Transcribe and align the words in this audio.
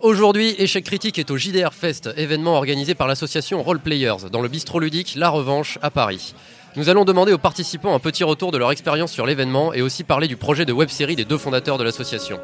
Aujourd'hui, 0.00 0.54
Échec 0.58 0.84
Critique 0.84 1.18
est 1.18 1.32
au 1.32 1.36
JDR 1.36 1.74
Fest, 1.74 2.08
événement 2.16 2.54
organisé 2.54 2.94
par 2.94 3.08
l'association 3.08 3.64
Roleplayers, 3.64 4.30
dans 4.30 4.40
le 4.40 4.48
bistrot 4.48 4.78
ludique 4.78 5.14
La 5.16 5.28
Revanche 5.28 5.76
à 5.82 5.90
Paris. 5.90 6.34
Nous 6.76 6.88
allons 6.88 7.04
demander 7.04 7.32
aux 7.32 7.38
participants 7.38 7.96
un 7.96 7.98
petit 7.98 8.22
retour 8.22 8.52
de 8.52 8.58
leur 8.58 8.70
expérience 8.70 9.10
sur 9.10 9.26
l'événement 9.26 9.74
et 9.74 9.82
aussi 9.82 10.04
parler 10.04 10.28
du 10.28 10.36
projet 10.36 10.64
de 10.64 10.72
web-série 10.72 11.16
des 11.16 11.24
deux 11.24 11.36
fondateurs 11.36 11.78
de 11.78 11.84
l'association. 11.84 12.38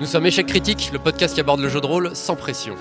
Nous 0.00 0.06
sommes 0.06 0.26
Échec 0.26 0.46
Critique, 0.46 0.90
le 0.92 1.00
podcast 1.00 1.34
qui 1.34 1.40
aborde 1.40 1.60
le 1.60 1.68
jeu 1.68 1.80
de 1.80 1.86
rôle 1.86 2.14
sans 2.14 2.36
pression. 2.36 2.76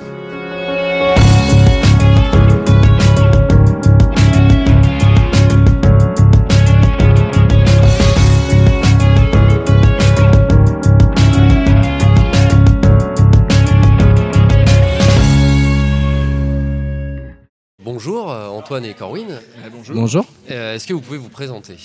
Bonjour 17.97 18.32
euh, 18.32 18.47
Antoine 18.50 18.86
et 18.86 18.93
Corwin. 18.93 19.25
Ah, 19.65 19.69
bonjour. 19.75 19.96
Bonjour. 19.96 20.25
Euh, 20.51 20.75
Est-ce 20.75 20.86
que 20.86 20.93
vous 20.93 21.01
pouvez 21.01 21.18
vous 21.18 21.29
présenter? 21.29 21.78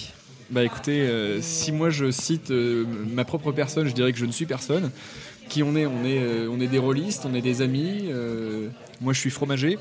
Bah 0.51 0.62
écoutez, 0.62 1.01
euh, 1.01 1.41
si 1.41 1.73
moi 1.73 1.89
je 1.89 2.11
cite 2.11 2.51
euh, 2.51 2.84
ma 3.11 3.25
propre 3.25 3.51
personne, 3.51 3.89
je 3.89 3.95
dirais 3.95 4.12
que 4.12 4.19
je 4.19 4.27
ne 4.27 4.30
suis 4.30 4.45
personne. 4.45 4.91
Qui 5.48 5.62
on 5.62 5.75
est? 5.75 5.87
On 5.87 6.05
est, 6.05 6.19
euh, 6.19 6.51
on 6.53 6.61
est 6.61 6.67
des 6.67 6.77
rôlistes, 6.79 7.23
on 7.25 7.33
est 7.34 7.41
des 7.41 7.62
amis. 7.62 8.11
euh, 8.11 8.69
moi 9.01 9.15
je 9.15 9.20
suis 9.20 9.30
fromager, 9.30 9.79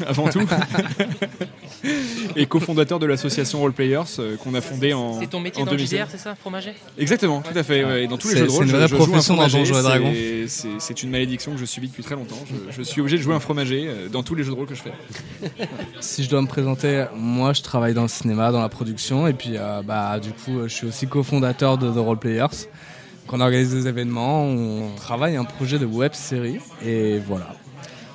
avant 0.06 0.28
tout. 0.28 0.40
Et 2.36 2.46
cofondateur 2.46 2.98
de 2.98 3.06
l'association 3.06 3.60
Roleplayers 3.60 4.00
euh, 4.18 4.36
qu'on 4.36 4.54
a 4.54 4.60
fondé 4.60 4.92
en. 4.94 5.20
C'est 5.20 5.26
ton 5.26 5.40
métier 5.40 5.62
en 5.62 5.66
dans 5.66 5.72
le 5.72 5.76
2016. 5.76 5.98
JDR, 6.00 6.06
c'est 6.10 6.18
ça, 6.18 6.34
fromager? 6.34 6.72
Exactement, 6.98 7.42
tout 7.42 7.56
à 7.56 7.62
fait. 7.62 7.84
ouais. 7.84 8.04
Et 8.04 8.06
dans 8.08 8.16
tous 8.16 8.28
les 8.28 8.36
jeux 8.38 8.46
de 8.46 8.50
rôle, 8.50 8.64
c'est 8.66 8.70
une 8.70 8.70
je- 8.70 8.76
vraie 8.76 8.88
je 8.88 8.96
joue 8.96 9.02
un 9.02 9.06
profession 9.06 9.34
dans 9.36 9.48
fromager, 9.48 9.58
Donjons 9.70 9.78
et 9.78 9.82
Dragons. 9.82 10.12
c'est- 10.80 11.02
une 11.02 11.10
malédiction 11.10 11.52
que 11.52 11.58
je 11.58 11.64
subis 11.66 11.88
depuis 11.88 12.02
très 12.02 12.14
longtemps. 12.14 12.38
Je, 12.48 12.72
je 12.74 12.82
suis 12.82 13.00
obligé 13.00 13.18
de 13.18 13.22
jouer 13.22 13.34
un 13.34 13.40
fromager 13.40 13.86
euh, 13.88 14.08
dans 14.08 14.22
tous 14.22 14.34
les 14.34 14.42
jeux 14.44 14.50
de 14.52 14.56
rôle 14.56 14.66
que 14.66 14.74
je 14.74 14.82
fais. 14.82 14.92
Si 16.00 16.24
je 16.24 16.30
dois 16.30 16.40
me 16.42 16.46
présenter, 16.46 17.04
moi 17.16 17.52
je 17.52 17.62
travaille 17.62 17.92
dans 17.94 18.02
le 18.02 18.08
cinéma, 18.08 18.50
dans 18.52 18.60
la 18.62 18.68
production, 18.68 19.26
et 19.26 19.32
puis 19.32 19.52
euh, 19.56 19.82
bah, 19.82 20.18
du 20.20 20.30
coup 20.30 20.62
je 20.64 20.68
suis 20.68 20.86
aussi 20.86 21.06
cofondateur 21.06 21.76
de 21.78 21.90
The 21.90 21.96
Role 21.98 22.18
Players. 22.18 22.46
Qu'on 23.26 23.40
organise 23.40 23.72
des 23.72 23.86
événements, 23.88 24.44
on 24.44 24.94
travaille 24.96 25.36
un 25.36 25.44
projet 25.44 25.78
de 25.78 25.86
web 25.86 26.12
série, 26.12 26.58
et 26.84 27.18
voilà. 27.26 27.54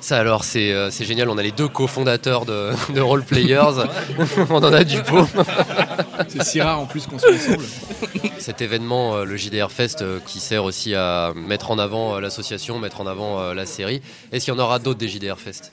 Ça 0.00 0.18
alors, 0.18 0.44
c'est 0.44 0.72
euh, 0.72 0.90
c'est 0.90 1.04
génial, 1.04 1.28
on 1.28 1.36
a 1.36 1.42
les 1.42 1.52
deux 1.52 1.68
cofondateurs 1.68 2.46
de, 2.46 2.70
de 2.94 3.00
Roleplayers, 3.00 3.86
on 4.50 4.56
en 4.56 4.72
a 4.72 4.82
du 4.84 5.02
pot. 5.02 5.26
C'est 6.28 6.42
si 6.44 6.60
rare 6.60 6.78
en 6.78 6.86
plus 6.86 7.06
qu'on 7.06 7.18
soit 7.18 7.32
ensemble. 7.34 7.64
Cet 8.38 8.60
événement, 8.60 9.16
euh, 9.16 9.24
le 9.24 9.36
JDR 9.36 9.70
Fest, 9.72 10.02
euh, 10.02 10.20
qui 10.24 10.38
sert 10.38 10.64
aussi 10.64 10.94
à 10.94 11.32
mettre 11.34 11.70
en 11.70 11.78
avant 11.78 12.14
euh, 12.16 12.20
l'association, 12.20 12.78
mettre 12.78 13.00
en 13.00 13.06
avant 13.06 13.40
euh, 13.40 13.54
la 13.54 13.66
série. 13.66 14.00
Est-ce 14.30 14.44
qu'il 14.44 14.54
y 14.54 14.56
en 14.56 14.60
aura 14.60 14.78
d'autres 14.78 14.98
des 15.00 15.08
JDR 15.08 15.38
Fest? 15.38 15.72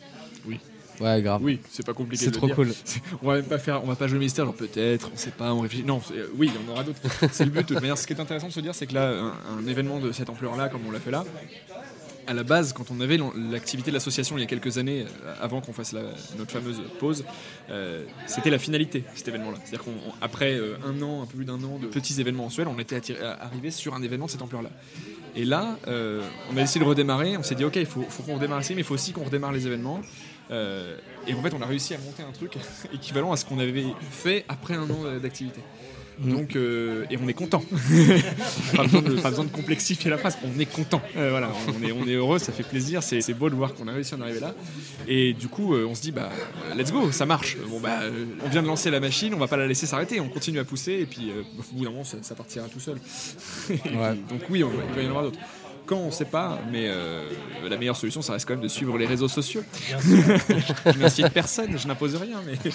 Ouais, 0.99 1.21
grave. 1.21 1.41
Oui, 1.43 1.59
c'est 1.69 1.85
pas 1.85 1.93
compliqué. 1.93 2.25
C'est 2.25 2.31
de 2.31 2.35
trop 2.37 2.47
dire. 2.47 2.55
cool. 2.55 2.73
On 3.21 3.27
va 3.27 3.35
même 3.35 3.45
pas 3.45 3.59
faire, 3.59 3.83
on 3.83 3.87
va 3.87 3.95
pas 3.95 4.07
jouer 4.07 4.15
le 4.17 4.23
mystère, 4.23 4.45
genre 4.45 4.55
peut-être, 4.55 5.11
on 5.13 5.17
sait 5.17 5.29
pas, 5.29 5.53
on 5.53 5.59
réfléchit. 5.59 5.83
Non, 5.83 6.01
c'est- 6.05 6.15
euh, 6.15 6.31
oui, 6.37 6.49
il 6.51 6.59
y 6.59 6.69
en 6.69 6.73
aura 6.73 6.83
d'autres. 6.83 6.99
c'est 7.31 7.45
le 7.45 7.51
but. 7.51 7.59
De 7.61 7.67
toute 7.67 7.81
manière, 7.81 7.97
ce 7.99 8.07
qui 8.07 8.13
est 8.13 8.19
intéressant 8.19 8.47
de 8.47 8.53
se 8.53 8.59
dire, 8.61 8.73
c'est 8.73 8.87
que 8.87 8.95
là, 8.95 9.09
un, 9.09 9.33
un 9.59 9.67
événement 9.67 9.99
de 9.99 10.11
cette 10.11 10.29
ampleur-là, 10.31 10.69
comme 10.69 10.81
on 10.87 10.91
l'a 10.91 10.99
fait 10.99 11.11
là, 11.11 11.23
à 12.27 12.33
la 12.33 12.43
base, 12.43 12.73
quand 12.73 12.91
on 12.91 12.99
avait 12.99 13.17
l'activité 13.49 13.91
de 13.91 13.95
l'association 13.95 14.37
il 14.37 14.41
y 14.41 14.43
a 14.43 14.47
quelques 14.47 14.77
années, 14.77 15.05
euh, 15.23 15.33
avant 15.41 15.61
qu'on 15.61 15.73
fasse 15.73 15.95
notre 16.37 16.51
fameuse 16.51 16.81
pause, 16.99 17.25
euh, 17.69 18.03
c'était 18.25 18.49
la 18.49 18.59
finalité, 18.59 19.03
cet 19.15 19.27
événement-là. 19.27 19.57
C'est-à-dire 19.63 19.85
qu'après 20.19 20.59
un 20.85 21.01
an, 21.01 21.23
un 21.23 21.25
peu 21.25 21.37
plus 21.37 21.45
d'un 21.45 21.63
an 21.63 21.79
de 21.81 21.87
petits 21.87 22.19
événements 22.19 22.43
mensuels, 22.43 22.67
on 22.67 22.79
était 22.79 23.01
arrivé 23.39 23.71
sur 23.71 23.95
un 23.95 24.01
événement 24.01 24.25
de 24.25 24.31
cette 24.31 24.41
ampleur-là. 24.41 24.69
Et 25.37 25.45
là, 25.45 25.77
euh, 25.87 26.23
on 26.51 26.57
a 26.57 26.61
essayé 26.61 26.83
de 26.83 26.89
redémarrer, 26.89 27.37
on 27.37 27.43
s'est 27.43 27.53
dit, 27.53 27.63
ok, 27.63 27.75
il 27.75 27.85
faut, 27.85 28.01
qu'on 28.25 28.35
redémarre 28.35 28.61
ici, 28.61 28.73
mais 28.73 28.81
il 28.81 28.83
faut 28.83 28.95
aussi 28.95 29.13
qu'on 29.13 29.23
redémarre 29.23 29.51
les 29.51 29.67
événements. 29.67 30.01
Euh, 30.49 30.97
et 31.27 31.33
en 31.35 31.41
fait, 31.43 31.53
on 31.53 31.61
a 31.61 31.67
réussi 31.67 31.93
à 31.93 31.99
monter 31.99 32.23
un 32.23 32.31
truc 32.31 32.57
équivalent 32.93 33.31
à 33.31 33.37
ce 33.37 33.45
qu'on 33.45 33.59
avait 33.59 33.85
fait 34.09 34.45
après 34.49 34.73
un 34.73 34.89
an 34.89 35.05
euh, 35.05 35.19
d'activité. 35.19 35.61
Mm. 36.19 36.31
Donc, 36.31 36.55
euh, 36.55 37.05
et 37.11 37.17
on 37.23 37.27
est 37.27 37.33
content. 37.33 37.63
pas, 38.75 38.83
besoin 38.83 39.01
de, 39.01 39.21
pas 39.21 39.29
besoin 39.29 39.45
de 39.45 39.49
complexifier 39.51 40.09
la 40.09 40.17
phrase. 40.17 40.37
On 40.43 40.59
est 40.59 40.65
content. 40.65 41.01
Euh, 41.15 41.29
voilà, 41.29 41.51
on 41.67 41.83
est, 41.83 41.91
on 41.91 42.07
est 42.07 42.13
heureux, 42.13 42.39
ça 42.39 42.51
fait 42.51 42.63
plaisir. 42.63 43.03
C'est 43.03 43.21
c'est 43.21 43.33
beau 43.33 43.49
de 43.49 43.55
voir 43.55 43.73
qu'on 43.73 43.87
a 43.87 43.91
réussi 43.91 44.13
à 44.15 44.17
en 44.17 44.21
arriver 44.21 44.39
là. 44.39 44.53
Et 45.07 45.33
du 45.33 45.47
coup, 45.47 45.75
euh, 45.75 45.85
on 45.89 45.95
se 45.95 46.01
dit, 46.01 46.11
bah, 46.11 46.29
let's 46.75 46.91
go, 46.91 47.11
ça 47.11 47.25
marche. 47.25 47.57
Bon, 47.69 47.79
bah, 47.79 47.99
on 48.43 48.49
vient 48.49 48.61
de 48.63 48.67
lancer 48.67 48.89
la 48.89 48.99
machine, 48.99 49.33
on 49.33 49.37
va 49.37 49.47
pas 49.47 49.57
la 49.57 49.67
laisser 49.67 49.85
s'arrêter. 49.85 50.19
On 50.19 50.29
continue 50.29 50.59
à 50.59 50.63
pousser, 50.65 50.93
et 50.93 51.05
puis 51.05 51.29
euh, 51.29 51.43
au 51.59 51.75
bout 51.77 51.83
d'un 51.83 51.91
moment, 51.91 52.03
ça, 52.03 52.17
ça 52.21 52.35
partira 52.35 52.65
tout 52.67 52.79
seul. 52.79 52.97
Ouais. 53.69 54.15
donc 54.29 54.41
oui, 54.49 54.63
on- 54.63 54.71
il 54.89 54.95
va 54.95 55.01
y 55.01 55.05
en 55.05 55.09
avoir 55.09 55.23
d'autres. 55.23 55.39
Quand 55.87 55.95
on 55.97 56.11
sait 56.11 56.25
pas, 56.25 56.59
mais 56.71 56.83
euh, 56.87 57.23
la 57.67 57.77
meilleure 57.77 57.95
solution, 57.95 58.21
ça 58.21 58.33
reste 58.33 58.45
quand 58.47 58.53
même 58.55 58.63
de 58.63 58.67
suivre 58.67 58.97
les 58.97 59.05
réseaux 59.05 59.29
sociaux. 59.29 59.63
je 60.03 60.99
n'incite 60.99 61.29
personne, 61.29 61.77
je 61.79 61.87
n'impose 61.87 62.15
rien, 62.17 62.37
mais. 62.45 62.53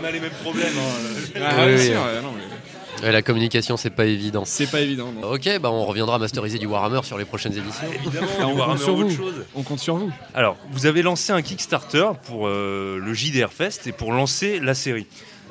On 0.00 0.04
a 0.04 0.10
les 0.10 0.20
mêmes 0.20 0.30
problèmes. 0.42 0.72
hein. 0.76 1.40
Ah, 1.44 1.54
Oui, 1.60 1.66
bien 1.66 1.76
oui. 1.76 1.86
sûr, 1.86 2.00
euh, 2.02 2.22
non, 2.22 2.32
mais 2.34 3.04
Ouais, 3.04 3.12
La 3.12 3.22
communication, 3.22 3.76
c'est 3.76 3.90
pas 3.90 4.06
évident. 4.06 4.42
c'est 4.44 4.68
pas 4.70 4.80
évident. 4.80 5.12
non. 5.12 5.30
Ok, 5.32 5.48
bah 5.60 5.70
on 5.70 5.84
reviendra 5.84 6.16
à 6.16 6.18
masteriser 6.18 6.58
du 6.58 6.66
Warhammer 6.66 7.00
sur 7.04 7.16
les 7.16 7.24
prochaines 7.24 7.52
Ah, 8.40 8.46
on 8.48 8.56
compte 8.56 8.78
sur 8.80 8.96
vous. 8.96 9.10
chose. 9.10 9.34
On 9.54 9.62
compte 9.62 9.78
sur 9.78 9.96
vous. 9.96 10.10
Alors, 10.34 10.56
vous 10.72 10.86
avez 10.86 11.02
lancé 11.02 11.32
un 11.32 11.40
Kickstarter 11.42 12.06
pour 12.24 12.48
euh, 12.48 12.98
le 12.98 13.14
JDR 13.14 13.52
Fest 13.52 13.86
et 13.86 13.92
pour 13.92 14.12
lancer 14.12 14.58
la 14.60 14.74
série. 14.74 15.06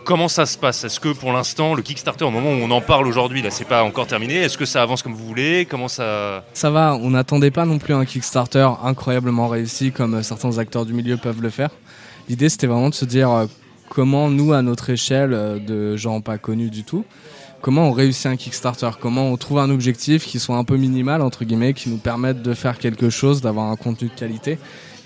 Comment 0.07 0.29
ça 0.29 0.45
se 0.45 0.57
passe? 0.57 0.85
Est-ce 0.85 1.01
que 1.01 1.09
pour 1.09 1.33
l'instant, 1.33 1.73
le 1.73 1.81
Kickstarter, 1.81 2.23
au 2.23 2.31
moment 2.31 2.51
où 2.51 2.63
on 2.63 2.71
en 2.71 2.79
parle 2.79 3.07
aujourd'hui, 3.07 3.41
là, 3.41 3.51
c'est 3.51 3.67
pas 3.67 3.83
encore 3.83 4.07
terminé? 4.07 4.35
Est-ce 4.35 4.57
que 4.57 4.63
ça 4.63 4.81
avance 4.81 5.03
comme 5.03 5.13
vous 5.13 5.25
voulez? 5.25 5.67
Comment 5.69 5.89
ça? 5.89 6.45
Ça 6.53 6.69
va, 6.69 6.95
on 6.95 7.09
n'attendait 7.09 7.51
pas 7.51 7.65
non 7.65 7.77
plus 7.77 7.93
un 7.93 8.05
Kickstarter 8.05 8.69
incroyablement 8.85 9.49
réussi 9.49 9.91
comme 9.91 10.13
euh, 10.13 10.23
certains 10.23 10.59
acteurs 10.59 10.85
du 10.85 10.93
milieu 10.93 11.17
peuvent 11.17 11.41
le 11.41 11.49
faire. 11.49 11.71
L'idée 12.29 12.47
c'était 12.47 12.67
vraiment 12.67 12.87
de 12.87 12.93
se 12.93 13.03
dire 13.03 13.29
euh, 13.29 13.47
comment 13.89 14.29
nous, 14.29 14.53
à 14.53 14.61
notre 14.61 14.91
échelle 14.91 15.33
euh, 15.33 15.59
de 15.59 15.97
gens 15.97 16.21
pas 16.21 16.37
connus 16.37 16.69
du 16.69 16.85
tout, 16.85 17.03
comment 17.59 17.89
on 17.89 17.91
réussit 17.91 18.27
un 18.27 18.37
Kickstarter, 18.37 18.91
comment 19.01 19.29
on 19.29 19.35
trouve 19.35 19.59
un 19.59 19.69
objectif 19.69 20.25
qui 20.25 20.39
soit 20.39 20.55
un 20.55 20.63
peu 20.63 20.77
minimal, 20.77 21.21
entre 21.21 21.43
guillemets, 21.43 21.73
qui 21.73 21.89
nous 21.89 21.97
permette 21.97 22.41
de 22.41 22.53
faire 22.53 22.77
quelque 22.77 23.09
chose, 23.09 23.41
d'avoir 23.41 23.69
un 23.69 23.75
contenu 23.75 24.07
de 24.07 24.13
qualité, 24.13 24.57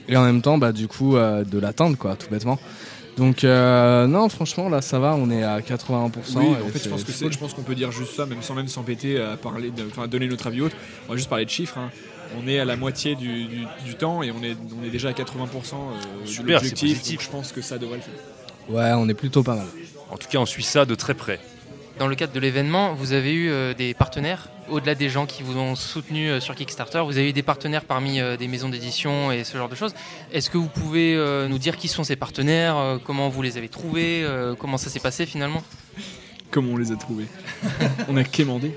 et 0.07 0.16
en 0.16 0.23
même 0.23 0.44
temps, 0.44 0.59
bah, 0.59 0.72
du 0.72 0.88
coup, 0.88 1.16
de 1.16 1.59
l'atteindre, 1.59 1.97
quoi, 1.97 2.16
tout 2.16 2.28
bêtement. 2.29 2.59
Donc, 3.18 3.44
euh, 3.44 4.08
non, 4.08 4.30
franchement, 4.30 4.70
là, 4.70 4.82
ça 4.82 4.98
va, 5.00 5.16
on 5.16 5.30
est 5.30 5.44
à 5.44 5.60
81%. 5.60 6.12
Oui, 6.38 6.46
en 6.66 6.68
fait, 6.70 6.84
je 6.84 6.90
pense 6.90 7.04
que 7.04 7.12
cool. 7.12 7.32
je 7.34 7.38
pense 7.38 7.54
qu'on 7.54 7.62
peut 7.64 7.76
dire 7.76 7.92
juste 7.92 8.14
ça, 8.16 8.26
même 8.26 8.42
sans 8.42 8.56
même 8.56 8.68
s'embêter 8.70 9.20
à 9.22 9.36
parler, 9.38 9.70
de, 9.70 9.84
enfin, 9.92 10.04
à 10.04 10.08
donner 10.08 10.28
notre 10.28 10.48
avis 10.48 10.62
autre. 10.62 10.76
On 11.08 11.12
va 11.12 11.18
juste 11.18 11.30
parler 11.30 11.46
de 11.46 11.50
chiffres. 11.50 11.78
hein. 11.78 11.90
On 12.42 12.48
est 12.48 12.60
à 12.60 12.66
la 12.66 12.78
moitié 12.78 13.16
du, 13.16 13.44
du- 13.44 13.66
du 13.86 13.96
temps 13.96 14.24
et 14.24 14.32
on 14.32 14.42
est, 14.42 14.56
on 14.82 14.86
est 14.86 14.90
déjà 14.90 15.10
à 15.10 15.12
80% 15.12 15.16
euh, 15.26 16.26
Super, 16.26 16.62
l'objectif. 16.62 17.22
Je 17.22 17.30
pense 17.30 17.52
que 17.52 17.62
ça 17.62 17.78
devrait 17.78 17.98
le 17.98 18.04
faire. 18.04 18.14
Ouais, 18.70 18.92
on 18.96 19.10
est 19.10 19.14
plutôt 19.14 19.44
pas 19.44 19.56
mal. 19.56 19.68
En 20.10 20.16
tout 20.18 20.30
cas, 20.30 20.38
on 20.40 20.46
suit 20.46 20.64
ça 20.64 20.86
de 20.86 20.96
très 20.96 21.14
près. 21.14 21.40
Dans 22.01 22.07
le 22.07 22.16
cadre 22.16 22.34
de 22.34 22.39
l'événement, 22.39 22.95
vous 22.95 23.13
avez 23.13 23.31
eu 23.31 23.51
euh, 23.51 23.75
des 23.75 23.94
partenaires, 23.94 24.50
au-delà 24.72 24.95
des 24.95 25.07
gens 25.07 25.28
qui 25.28 25.44
vous 25.44 25.59
ont 25.59 25.75
soutenu 25.75 26.31
euh, 26.31 26.39
sur 26.39 26.56
Kickstarter, 26.56 27.03
vous 27.06 27.19
avez 27.19 27.29
eu 27.29 27.31
des 27.31 27.44
partenaires 27.44 27.85
parmi 27.85 28.19
euh, 28.19 28.38
des 28.38 28.47
maisons 28.47 28.69
d'édition 28.69 29.31
et 29.31 29.44
ce 29.44 29.56
genre 29.56 29.69
de 29.69 29.75
choses. 29.75 29.94
Est-ce 30.34 30.50
que 30.50 30.57
vous 30.57 30.66
pouvez 30.66 31.13
euh, 31.16 31.47
nous 31.47 31.59
dire 31.59 31.78
qui 31.78 31.88
sont 31.88 32.03
ces 32.03 32.16
partenaires, 32.16 32.75
euh, 32.75 32.97
comment 32.97 33.29
vous 33.29 33.44
les 33.44 33.59
avez 33.59 33.69
trouvés, 33.69 34.23
euh, 34.23 34.56
comment 34.57 34.78
ça 34.78 34.89
s'est 34.89 35.00
passé 35.00 35.28
finalement? 35.28 35.62
Comment 36.50 36.72
on 36.73 36.78
les 36.78 36.91
a 36.91 36.95
trouvés? 36.95 37.28
On 38.09 38.18
a 38.18 38.23
quémandé. 38.23 38.73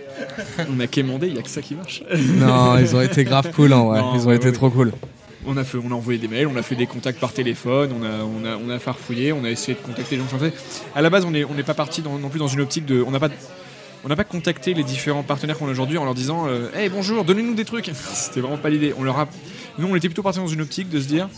On 0.70 0.78
a 0.78 0.86
quémandé, 0.86 1.28
il 1.28 1.32
n'y 1.32 1.38
a 1.38 1.42
que 1.42 1.48
ça 1.48 1.62
qui 1.62 1.74
marche. 1.74 2.02
Non, 2.14 2.76
ils 2.76 2.94
ont 2.94 3.00
été 3.00 3.24
grave 3.24 3.52
cool, 3.52 3.72
en 3.72 3.86
vrai. 3.86 4.00
Non, 4.00 4.14
ils 4.16 4.26
ont 4.26 4.26
ouais, 4.26 4.36
été 4.36 4.48
ouais. 4.48 4.52
trop 4.52 4.68
cool. 4.68 4.92
On 5.46 5.56
a, 5.56 5.94
envoyé 5.94 6.18
des 6.18 6.28
mails, 6.28 6.46
on 6.46 6.56
a 6.56 6.62
fait 6.62 6.74
des 6.74 6.86
contacts 6.86 7.20
par 7.20 7.32
téléphone, 7.32 7.90
on 7.92 8.70
a, 8.70 8.78
farfouillé, 8.78 9.32
on 9.32 9.44
a 9.44 9.50
essayé 9.50 9.76
de 9.76 9.82
contacter 9.84 10.16
les 10.16 10.22
gens 10.22 10.38
faits. 10.38 10.54
À 10.94 11.02
la 11.02 11.10
base, 11.10 11.24
on 11.24 11.30
n'est 11.30 11.62
pas 11.62 11.74
parti 11.74 12.02
non 12.02 12.28
plus 12.28 12.38
dans 12.38 12.48
une 12.48 12.60
optique 12.60 12.86
de. 12.86 13.02
On 13.06 13.10
n'a 13.10 13.20
pas. 13.20 13.28
Pas 14.16 14.22
contacté 14.22 14.74
les 14.74 14.84
différents 14.84 15.24
partenaires 15.24 15.58
qu'on 15.58 15.66
a 15.66 15.70
aujourd'hui 15.70 15.98
en 15.98 16.04
leur 16.04 16.14
disant 16.14 16.46
euh, 16.46 16.68
Hey 16.74 16.88
bonjour, 16.88 17.24
donnez-nous 17.24 17.54
des 17.54 17.64
trucs 17.64 17.90
C'était 17.94 18.40
vraiment 18.40 18.58
pas 18.58 18.70
l'idée. 18.70 18.94
On 18.96 19.02
leur 19.02 19.18
a... 19.18 19.28
Nous, 19.78 19.88
on 19.88 19.96
était 19.96 20.08
plutôt 20.08 20.22
parti 20.22 20.38
dans 20.38 20.46
une 20.46 20.60
optique 20.60 20.88
de 20.88 21.00
se 21.00 21.08
dire 21.08 21.28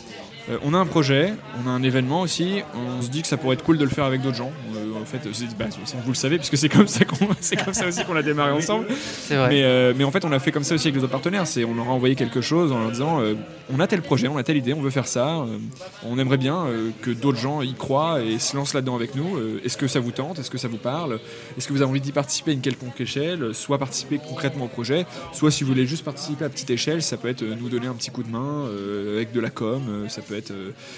euh, 0.49 0.59
on 0.63 0.75
a 0.75 0.79
un 0.79 0.87
projet, 0.87 1.33
on 1.63 1.69
a 1.69 1.73
un 1.73 1.83
événement 1.83 2.21
aussi, 2.21 2.63
on 2.75 3.03
se 3.03 3.09
dit 3.09 3.23
que 3.23 3.29
ça 3.29 3.37
pourrait 3.37 3.55
être 3.55 3.65
cool 3.65 3.79
de 3.79 3.85
le 3.85 3.91
faire 3.91 4.05
avec 4.05 4.23
d'autres 4.23 4.37
gens. 4.37 4.53
Euh, 4.77 4.86
fait, 5.07 5.21
c'est- 5.33 5.57
bah, 5.59 5.67
vous 6.05 6.11
le 6.11 6.15
savez, 6.15 6.37
puisque 6.39 6.57
c'est 6.57 6.69
comme, 6.69 6.87
ça 6.89 7.05
qu'on- 7.05 7.17
c'est 7.41 7.57
comme 7.57 7.75
ça 7.75 7.87
aussi 7.87 8.05
qu'on 8.05 8.17
a 8.17 8.23
démarré 8.23 8.53
ensemble. 8.53 8.87
C'est 8.91 9.37
vrai. 9.37 9.49
Mais, 9.49 9.63
euh, 9.65 9.93
mais 9.97 10.05
en 10.05 10.11
fait, 10.11 10.25
on 10.25 10.33
a 10.33 10.39
fait 10.39 10.53
comme 10.53 10.65
ça 10.65 10.75
aussi 10.75 10.89
avec 10.89 10.97
les 10.97 11.03
autres 11.05 11.13
partenaires. 11.13 11.47
C'est 11.47 11.65
on 11.65 11.75
leur 11.75 11.87
a 11.89 11.93
envoyé 11.93 12.15
quelque 12.15 12.41
chose 12.41 12.73
en 12.73 12.81
leur 12.81 12.91
disant 12.91 13.21
euh, 13.21 13.35
on 13.73 13.81
a 13.81 13.87
tel 13.87 14.03
projet, 14.03 14.29
on 14.29 14.37
a 14.37 14.43
telle 14.43 14.57
idée, 14.59 14.75
on 14.75 14.83
veut 14.83 14.91
faire 14.91 15.07
ça. 15.09 15.39
euh, 15.39 15.59
on 16.05 16.19
aimerait 16.19 16.37
bien 16.37 16.67
que 17.03 17.11
d'autres 17.11 17.39
gens 17.39 17.63
y 17.63 17.75
croient 17.75 18.23
et 18.23 18.39
se 18.39 18.57
lancent 18.57 18.75
là-dedans 18.75 18.95
avec 18.97 19.15
nous. 19.15 19.39
Est-ce 19.65 19.77
que 19.77 19.87
ça 19.89 20.01
vous 20.01 20.11
tente? 20.11 20.39
Est-ce 20.39 20.51
que 20.51 20.59
ça 20.59 20.69
vous 20.69 20.77
parle? 20.77 21.19
Est-ce 21.57 21.67
que 21.69 21.73
vous 21.73 21.81
avez 21.83 21.91
envie 21.91 22.01
d'y 22.01 22.13
participer 22.13 22.51
à 22.51 22.55
une 22.55 22.61
quelconque 22.61 23.01
échelle? 23.01 23.55
Soit 23.55 23.79
participer 23.79 24.19
concrètement 24.19 24.65
au 24.67 24.69
projet, 24.69 25.07
soit 25.33 25.51
si 25.51 25.65
vous 25.65 25.71
voulez 25.71 25.87
juste 25.87 26.05
participer 26.05 26.45
à 26.45 26.49
petite 26.49 26.71
échelle, 26.71 27.03
ça 27.03 27.17
peut 27.17 27.29
être 27.29 27.43
nous 27.45 27.69
donner 27.69 27.87
un 27.87 27.95
petit 27.95 28.11
coup 28.11 28.23
de 28.23 28.31
main 28.31 28.67
avec 29.15 29.33
de 29.33 29.41
la 29.41 29.51
com, 29.51 29.81
ça 30.09 30.23
peut 30.23 30.37
être 30.37 30.53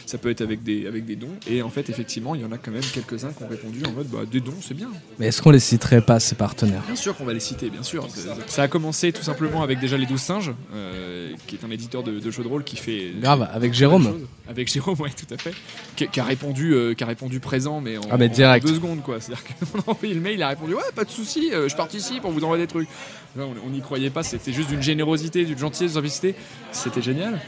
ça 0.06 0.18
peut 0.18 0.30
être 0.30 0.40
avec 0.40 0.62
des 0.62 0.86
avec 0.86 1.04
des 1.04 1.16
dons. 1.16 1.28
Et 1.48 1.62
en 1.62 1.70
fait, 1.70 1.88
effectivement, 1.90 2.34
il 2.34 2.40
y 2.42 2.44
en 2.44 2.52
a 2.52 2.58
quand 2.58 2.70
même 2.70 2.82
quelques-uns 2.82 3.32
qui 3.32 3.42
ont 3.42 3.48
répondu 3.48 3.82
en 3.86 3.92
mode 3.98 4.08
bah, 4.08 4.18
des 4.30 4.40
dons, 4.40 4.54
c'est 4.60 4.74
bien. 4.74 4.88
Mais 5.18 5.26
est-ce 5.26 5.42
qu'on 5.42 5.50
les 5.50 5.58
citerait 5.60 6.00
pas, 6.00 6.20
ces 6.20 6.34
partenaires? 6.34 6.82
Bien 6.86 6.96
sûr 6.96 7.16
qu'on 7.16 7.24
va 7.24 7.32
les 7.32 7.40
citer, 7.40 7.68
bien 7.70 7.82
sûr. 7.82 8.06
Ça 8.46 8.62
a 8.62 8.68
commencé 8.68 9.12
tout 9.12 9.22
simplement 9.22 9.62
avec 9.62 9.80
déjà 9.80 9.96
les 9.96 10.06
12 10.06 10.20
singes, 10.20 10.52
euh, 10.72 11.32
qui 11.46 11.56
est 11.56 11.64
un 11.64 11.70
éditeur 11.70 12.02
de, 12.02 12.20
de 12.20 12.30
jeux 12.30 12.42
de 12.42 12.48
rôle 12.48 12.64
qui 12.64 12.76
fait. 12.76 13.12
Grave, 13.20 13.48
avec 13.52 13.74
Jérôme. 13.74 14.26
Avec 14.48 14.72
Jérôme, 14.72 15.00
ouais, 15.00 15.10
tout 15.10 15.32
à 15.34 15.36
fait. 15.36 15.52
Qui, 15.96 16.08
qui 16.08 16.20
a 16.20 16.24
répondu, 16.24 16.74
euh, 16.74 16.94
qui 16.94 17.04
a 17.04 17.06
répondu 17.06 17.40
présent, 17.40 17.80
mais 17.80 17.98
en, 17.98 18.02
Ah, 18.10 18.16
mais 18.16 18.26
en 18.44 18.58
deux 18.58 18.74
secondes, 18.74 19.02
quoi. 19.02 19.20
C'est-à-dire 19.20 19.44
qu'on 19.44 19.78
a 19.86 19.90
envoyé 19.90 20.14
le 20.14 20.20
mail, 20.20 20.34
il 20.34 20.42
a 20.42 20.48
répondu, 20.48 20.74
ouais, 20.74 20.80
pas 20.94 21.04
de 21.04 21.10
souci, 21.10 21.50
euh, 21.52 21.68
je 21.68 21.76
participe, 21.76 22.24
on 22.24 22.30
vous 22.30 22.44
envoie 22.44 22.58
des 22.58 22.66
trucs. 22.66 22.88
Là, 23.36 23.44
on 23.64 23.70
n'y 23.70 23.80
croyait 23.80 24.10
pas, 24.10 24.22
c'était 24.22 24.52
juste 24.52 24.68
d'une 24.70 24.82
générosité, 24.82 25.44
d'une 25.44 25.58
gentillesse, 25.58 25.92
d'une 25.92 26.02
simplicité. 26.02 26.34
C'était 26.72 27.02
génial. 27.02 27.40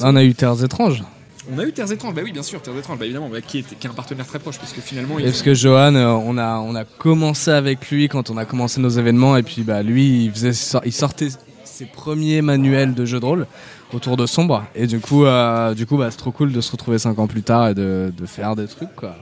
On 0.00 0.16
a 0.16 0.24
eu 0.24 0.34
Terres 0.34 0.62
étranges. 0.64 1.02
On 1.50 1.58
a 1.58 1.64
eu 1.64 1.72
Terres 1.72 1.90
étranges, 1.90 2.14
bah 2.14 2.20
oui, 2.24 2.32
bien 2.32 2.42
sûr, 2.42 2.60
Terres 2.60 2.76
étranges, 2.76 2.98
bah 2.98 3.06
évidemment, 3.06 3.28
bah, 3.28 3.40
qui, 3.40 3.58
est, 3.58 3.78
qui 3.78 3.86
est 3.86 3.90
un 3.90 3.94
partenaire 3.94 4.26
très 4.26 4.38
proche, 4.38 4.58
parce 4.58 4.72
que 4.72 4.80
finalement, 4.80 5.16
parce 5.16 5.42
que 5.42 5.54
Johan, 5.54 5.94
euh, 5.94 6.08
on 6.08 6.36
a, 6.36 6.58
on 6.58 6.74
a 6.74 6.84
commencé 6.84 7.50
avec 7.50 7.90
lui 7.90 8.08
quand 8.08 8.30
on 8.30 8.36
a 8.36 8.44
commencé 8.44 8.80
nos 8.80 8.90
événements, 8.90 9.36
et 9.36 9.42
puis 9.42 9.62
bah, 9.62 9.82
lui, 9.82 10.24
il, 10.24 10.32
faisait, 10.32 10.80
il 10.84 10.92
sortait 10.92 11.28
ses 11.64 11.86
premiers 11.86 12.42
manuels 12.42 12.94
de 12.94 13.04
jeux 13.04 13.20
de 13.20 13.24
rôle 13.24 13.46
autour 13.94 14.16
de 14.16 14.26
Sombre, 14.26 14.64
et 14.74 14.86
du 14.86 15.00
coup, 15.00 15.24
euh, 15.24 15.74
du 15.74 15.86
coup 15.86 15.96
bah, 15.96 16.10
c'est 16.10 16.18
trop 16.18 16.32
cool 16.32 16.52
de 16.52 16.60
se 16.60 16.70
retrouver 16.70 16.98
5 16.98 17.18
ans 17.18 17.26
plus 17.26 17.42
tard 17.42 17.68
et 17.68 17.74
de, 17.74 18.12
de 18.14 18.26
faire 18.26 18.54
des 18.54 18.66
trucs. 18.66 18.94
quoi. 18.94 19.16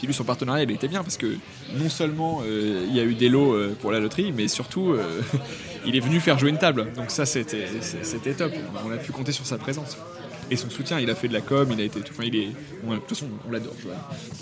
Puis 0.00 0.06
lui, 0.06 0.14
son 0.14 0.24
partenariat, 0.24 0.62
il 0.62 0.70
était 0.70 0.88
bien 0.88 1.02
parce 1.02 1.18
que 1.18 1.26
non 1.76 1.90
seulement 1.90 2.40
euh, 2.42 2.86
il 2.88 2.96
y 2.96 3.00
a 3.00 3.04
eu 3.04 3.12
des 3.12 3.28
lots 3.28 3.52
euh, 3.52 3.76
pour 3.82 3.92
la 3.92 4.00
loterie, 4.00 4.32
mais 4.32 4.48
surtout, 4.48 4.92
euh, 4.92 5.20
il 5.86 5.94
est 5.94 6.00
venu 6.00 6.20
faire 6.20 6.38
jouer 6.38 6.48
une 6.48 6.56
table. 6.56 6.86
Donc 6.96 7.10
ça, 7.10 7.26
c'était 7.26 7.68
top. 8.34 8.50
On 8.86 8.90
a 8.90 8.96
pu 8.96 9.12
compter 9.12 9.32
sur 9.32 9.44
sa 9.44 9.58
présence. 9.58 9.98
Et 10.50 10.56
son 10.56 10.68
soutien, 10.70 10.98
il 10.98 11.08
a 11.10 11.14
fait 11.14 11.28
de 11.28 11.32
la 11.32 11.40
com, 11.40 11.68
il 11.72 11.80
a 11.80 11.84
été 11.84 12.00
tout. 12.00 12.12
Enfin, 12.12 12.24
il 12.26 12.34
est. 12.36 12.48
on- 12.86 12.90
de 12.92 12.96
toute 12.98 13.08
façon, 13.10 13.26
on 13.48 13.52
l'adore. 13.52 13.72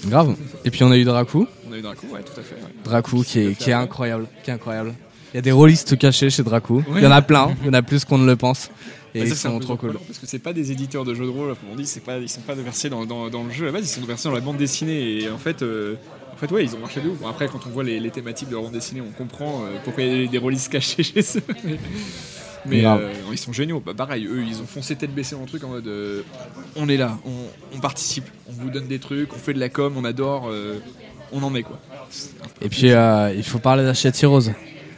Grave. 0.07 0.35
Et 0.65 0.71
puis 0.71 0.83
on 0.85 0.91
a 0.91 0.97
eu 0.97 1.05
Dracou, 1.05 1.47
On 1.69 1.73
a 1.73 1.79
eu 1.79 1.83
Draco, 1.83 2.07
ouais, 2.13 2.23
tout 2.23 2.39
à 2.41 2.43
fait. 2.43 2.55
ouais. 2.55 2.71
Dracou 2.85 3.23
qui 3.23 3.41
est, 3.41 3.59
qui 3.59 3.71
est 3.71 3.75
incroyable, 3.75 4.27
qui 4.43 4.51
est 4.51 4.55
incroyable. 4.55 4.95
Il 5.35 5.37
y 5.37 5.39
a 5.39 5.43
des 5.43 5.53
rôlistes 5.53 5.99
cachés 5.99 6.31
chez 6.31 6.43
Dracou. 6.43 6.83
Il 6.97 7.03
y 7.03 7.07
en 7.07 7.11
a 7.11 7.21
plein, 7.23 7.55
il 7.61 7.67
y 7.67 7.71
en 7.71 7.75
a 7.75 7.83
plus 7.83 8.05
qu'on 8.07 8.17
ne 8.19 8.27
le 8.27 8.37
pense. 8.37 8.71
Et 9.15 9.21
Bah, 9.21 9.25
ils 9.27 9.29
ça, 9.31 9.35
c'est 9.35 9.49
un 9.49 9.53
sont 9.53 9.59
trop 9.61 9.77
cool. 9.77 9.95
Parce 10.07 10.19
que 10.19 10.27
c'est 10.27 10.39
pas 10.39 10.53
des 10.53 10.71
éditeurs 10.73 11.05
de 11.05 11.15
jeux 11.15 11.25
de 11.25 11.31
rôle, 11.31 11.49
comme 11.49 11.71
on 11.73 11.77
dit, 11.77 11.91
pas, 12.05 12.19
ils 12.19 12.29
sont 12.29 12.41
pas 12.43 12.55
versés 12.55 12.89
dans, 12.91 13.05
dans, 13.07 13.29
dans 13.29 13.45
le 13.45 13.51
jeu 13.51 13.69
à 13.69 13.73
base, 13.73 13.85
ils 13.85 14.01
sont 14.01 14.07
versés 14.07 14.29
dans 14.29 14.35
la 14.35 14.41
bande 14.41 14.57
dessinée. 14.59 15.23
Et 15.23 15.31
en 15.31 15.39
fait, 15.39 15.63
euh, 15.63 15.97
en 16.33 16.37
fait 16.37 16.51
ouais, 16.53 16.65
ils 16.65 16.75
ont 16.75 16.79
marché 16.79 17.01
de 17.01 17.09
ouf. 17.09 17.19
Bon, 17.19 17.27
après, 17.29 17.49
quand 17.49 17.61
on 17.67 17.71
voit 17.71 17.85
les, 17.85 18.01
les 18.01 18.11
thématiques 18.11 18.49
de 18.51 18.57
la 18.57 18.63
bande 18.63 18.73
dessinée, 18.73 19.01
on 19.03 19.11
comprend 19.13 19.65
euh, 19.65 19.77
pourquoi 19.85 20.03
il 20.05 20.23
y 20.25 20.29
a 20.29 20.31
des 20.31 20.39
rôlistes 20.39 20.71
cachés 20.73 21.03
chez 21.03 21.21
eux. 21.21 21.79
Mais, 22.67 22.85
euh, 22.85 23.13
ils 23.31 23.39
sont 23.39 23.53
géniaux. 23.53 23.83
Bah, 23.85 23.93
pareil, 23.97 24.27
eux, 24.27 24.43
ils 24.47 24.61
ont 24.61 24.67
foncé 24.67 24.97
tête 24.97 25.15
baissée 25.15 25.35
dans 25.35 25.43
le 25.43 25.47
truc 25.47 25.65
en 25.65 25.69
mode 25.69 25.87
euh, 25.87 26.23
on 26.77 26.89
est 26.89 26.97
là, 26.97 27.19
on, 27.25 27.77
on 27.77 27.81
participe, 27.81 28.27
on 28.49 28.53
vous 28.53 28.71
donne 28.71 28.87
des 28.89 28.99
trucs, 28.99 29.33
on 29.33 29.39
fait 29.39 29.55
de 29.55 29.61
la 29.61 29.69
com, 29.69 29.95
on 29.97 30.05
adore, 30.05 30.49
euh, 30.51 30.79
on 31.33 31.43
en 31.43 31.55
est 31.55 31.63
quoi. 31.63 31.79
Et 32.61 32.69
puis 32.69 32.89
il 33.37 33.45
faut 33.45 33.59
parler 33.59 33.85
d'Hachette 33.85 34.19
Rose. 34.25 34.53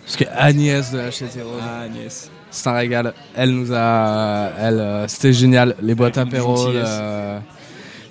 Parce 0.05 0.17
que 0.17 0.25
Agnès 0.37 0.91
de 0.93 0.99
Hachette 0.99 1.35
Rose, 1.43 1.61
Ah, 1.63 1.81
Agnès. 1.83 2.31
c'est 2.51 2.67
un 2.69 2.73
régal. 2.73 3.15
Elle 3.37 3.51
nous 3.51 3.73
a. 3.73 4.51
Elle, 4.59 5.05
c'était 5.09 5.33
génial. 5.33 5.77
Les 5.83 5.95
boîtes 5.95 6.19
apéro. 6.19 6.57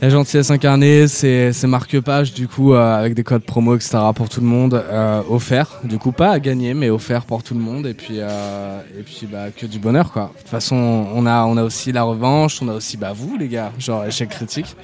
La 0.01 0.09
gentillesse 0.09 0.49
incarnée, 0.49 1.07
c'est 1.07 1.51
c'est 1.51 1.67
marque-page, 1.67 2.33
du 2.33 2.47
coup, 2.47 2.73
euh, 2.73 2.97
avec 2.97 3.13
des 3.13 3.23
codes 3.23 3.43
promo, 3.43 3.75
etc. 3.75 3.97
pour 4.15 4.29
tout 4.29 4.39
le 4.39 4.47
monde, 4.47 4.73
euh, 4.73 5.21
offert. 5.29 5.79
Du 5.83 5.97
coup, 5.97 6.11
pas 6.11 6.31
à 6.31 6.39
gagner, 6.39 6.73
mais 6.73 6.89
offert 6.89 7.25
pour 7.25 7.43
tout 7.43 7.53
le 7.53 7.59
monde. 7.59 7.85
Et 7.85 7.93
puis, 7.93 8.15
euh, 8.19 8.79
et 8.97 9.03
puis 9.03 9.27
bah, 9.29 9.51
que 9.55 9.65
du 9.65 9.79
bonheur, 9.79 10.11
quoi. 10.11 10.31
De 10.33 10.39
toute 10.39 10.49
façon, 10.49 10.75
on 11.13 11.25
a, 11.25 11.43
on 11.45 11.57
a 11.57 11.63
aussi 11.63 11.91
la 11.91 12.03
revanche, 12.03 12.61
on 12.61 12.69
a 12.69 12.73
aussi 12.73 12.95
bah, 12.95 13.11
vous, 13.13 13.37
les 13.37 13.49
gars, 13.49 13.71
genre 13.77 14.05
échec 14.05 14.29
critique. 14.29 14.75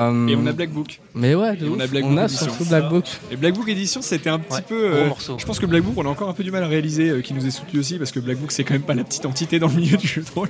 Euh, 0.00 0.26
Et 0.28 0.36
on 0.36 0.46
a 0.46 0.52
Black 0.52 0.70
Book. 0.70 1.00
Mais 1.14 1.34
ouais, 1.34 1.56
on 1.62 1.80
a 1.80 1.86
Black 1.86 2.04
on 2.04 2.10
Book 2.10 2.18
a 2.18 2.28
surtout 2.28 2.64
Black 2.66 2.88
Book. 2.90 3.04
Et 3.30 3.36
Black 3.36 3.54
Book 3.54 3.68
édition, 3.68 4.02
c'était 4.02 4.28
un 4.30 4.38
petit 4.38 4.54
Ouais, 4.56 4.62
peu. 4.68 4.84
euh, 4.94 5.08
morceau. 5.08 5.36
je 5.38 5.46
pense 5.46 5.58
que 5.58 5.66
Black 5.66 5.82
Book, 5.82 5.94
on 5.96 6.04
a 6.04 6.08
encore 6.08 6.28
un 6.28 6.32
peu 6.34 6.44
du 6.44 6.50
mal 6.50 6.62
à 6.62 6.66
réaliser, 6.68 7.08
euh, 7.08 7.20
qui 7.22 7.32
nous 7.32 7.46
est 7.46 7.50
soutenu 7.50 7.80
aussi, 7.80 7.96
parce 7.98 8.12
que 8.12 8.20
Black 8.20 8.36
Book, 8.38 8.52
c'est 8.52 8.64
quand 8.64 8.74
même 8.74 8.82
pas 8.82 8.94
la 8.94 9.04
petite 9.04 9.24
entité 9.26 9.58
dans 9.58 9.68
le 9.68 9.74
milieu 9.74 9.96
du 9.96 10.06
jeu 10.06 10.22
de 10.22 10.30
rôle. 10.34 10.48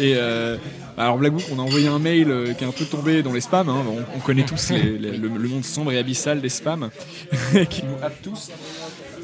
Et 0.00 0.14
euh, 0.16 0.56
alors 0.96 1.18
Black 1.18 1.32
Book, 1.32 1.42
on 1.52 1.58
a 1.58 1.62
envoyé 1.62 1.88
un 1.88 1.98
mail 1.98 2.30
euh, 2.30 2.52
qui 2.52 2.62
est 2.64 2.66
un 2.66 2.72
peu 2.72 2.84
tombé 2.84 3.22
dans 3.22 3.32
les 3.32 3.40
spams. 3.40 3.68
hein. 3.68 3.82
On, 3.88 4.16
on 4.16 4.20
connaît 4.20 4.44
tous 4.44 4.70
les- 4.70 4.96
les- 4.98 5.16
le, 5.16 5.28
le 5.28 5.48
monde 5.48 5.64
sombre 5.64 5.90
et 5.92 5.98
abyssal 5.98 6.40
des 6.40 6.48
spams, 6.48 6.90
qui 7.70 7.82
nous 7.82 7.96
happe 8.02 8.22
tous. 8.22 8.50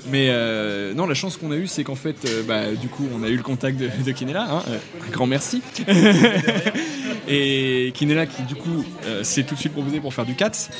Mais 0.09 0.29
euh, 0.31 0.95
non, 0.95 1.07
la 1.07 1.15
chance 1.15 1.37
qu'on 1.37 1.51
a 1.53 1.57
eue, 1.57 1.67
c'est 1.67 1.85
qu'en 1.85 1.95
fait, 1.95 2.17
euh, 2.27 2.43
bah, 2.47 2.73
du 2.81 2.89
coup, 2.89 3.07
on 3.15 3.23
a 3.23 3.29
eu 3.29 3.37
le 3.37 3.43
contact 3.43 3.79
de, 3.79 3.89
de 4.05 4.11
Kinella. 4.13 4.47
hein. 4.51 4.63
Euh, 4.69 4.79
un 5.07 5.11
grand 5.11 5.27
merci. 5.27 5.63
et 7.29 7.93
Kinella, 7.95 8.27
qui 8.27 8.43
du 8.43 8.55
coup 8.55 8.85
euh, 9.07 9.23
s'est 9.25 9.43
tout 9.45 9.55
de 9.55 9.61
suite 9.61 9.73
proposé 9.73 10.01
pour 10.01 10.13
faire 10.15 10.25
du 10.27 10.35
4 10.35 10.71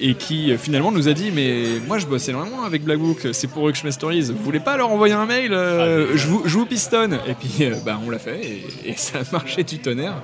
et 0.00 0.14
qui 0.14 0.50
euh, 0.52 0.58
finalement 0.58 0.90
nous 0.90 1.08
a 1.08 1.12
dit 1.12 1.30
mais 1.32 1.64
moi 1.86 1.98
je 1.98 2.06
bosse 2.06 2.28
énormément 2.28 2.62
avec 2.64 2.82
Black 2.82 2.98
Book, 2.98 3.28
c'est 3.32 3.46
pour 3.48 3.64
Rushmore 3.64 3.92
Stories, 3.92 4.22
vous 4.34 4.42
voulez 4.42 4.58
pas 4.60 4.76
leur 4.76 4.90
envoyer 4.90 5.14
un 5.14 5.26
mail 5.26 5.52
euh, 5.52 6.16
je, 6.16 6.26
vous, 6.26 6.42
je 6.44 6.56
vous 6.58 6.66
pistonne 6.66 7.18
et 7.26 7.34
puis 7.34 7.66
euh, 7.66 7.74
bah, 7.84 8.00
on 8.04 8.10
l'a 8.10 8.18
fait 8.18 8.40
et, 8.42 8.90
et 8.90 8.94
ça 8.96 9.18
a 9.18 9.22
marché 9.32 9.62
du 9.64 9.78
tonnerre 9.78 10.14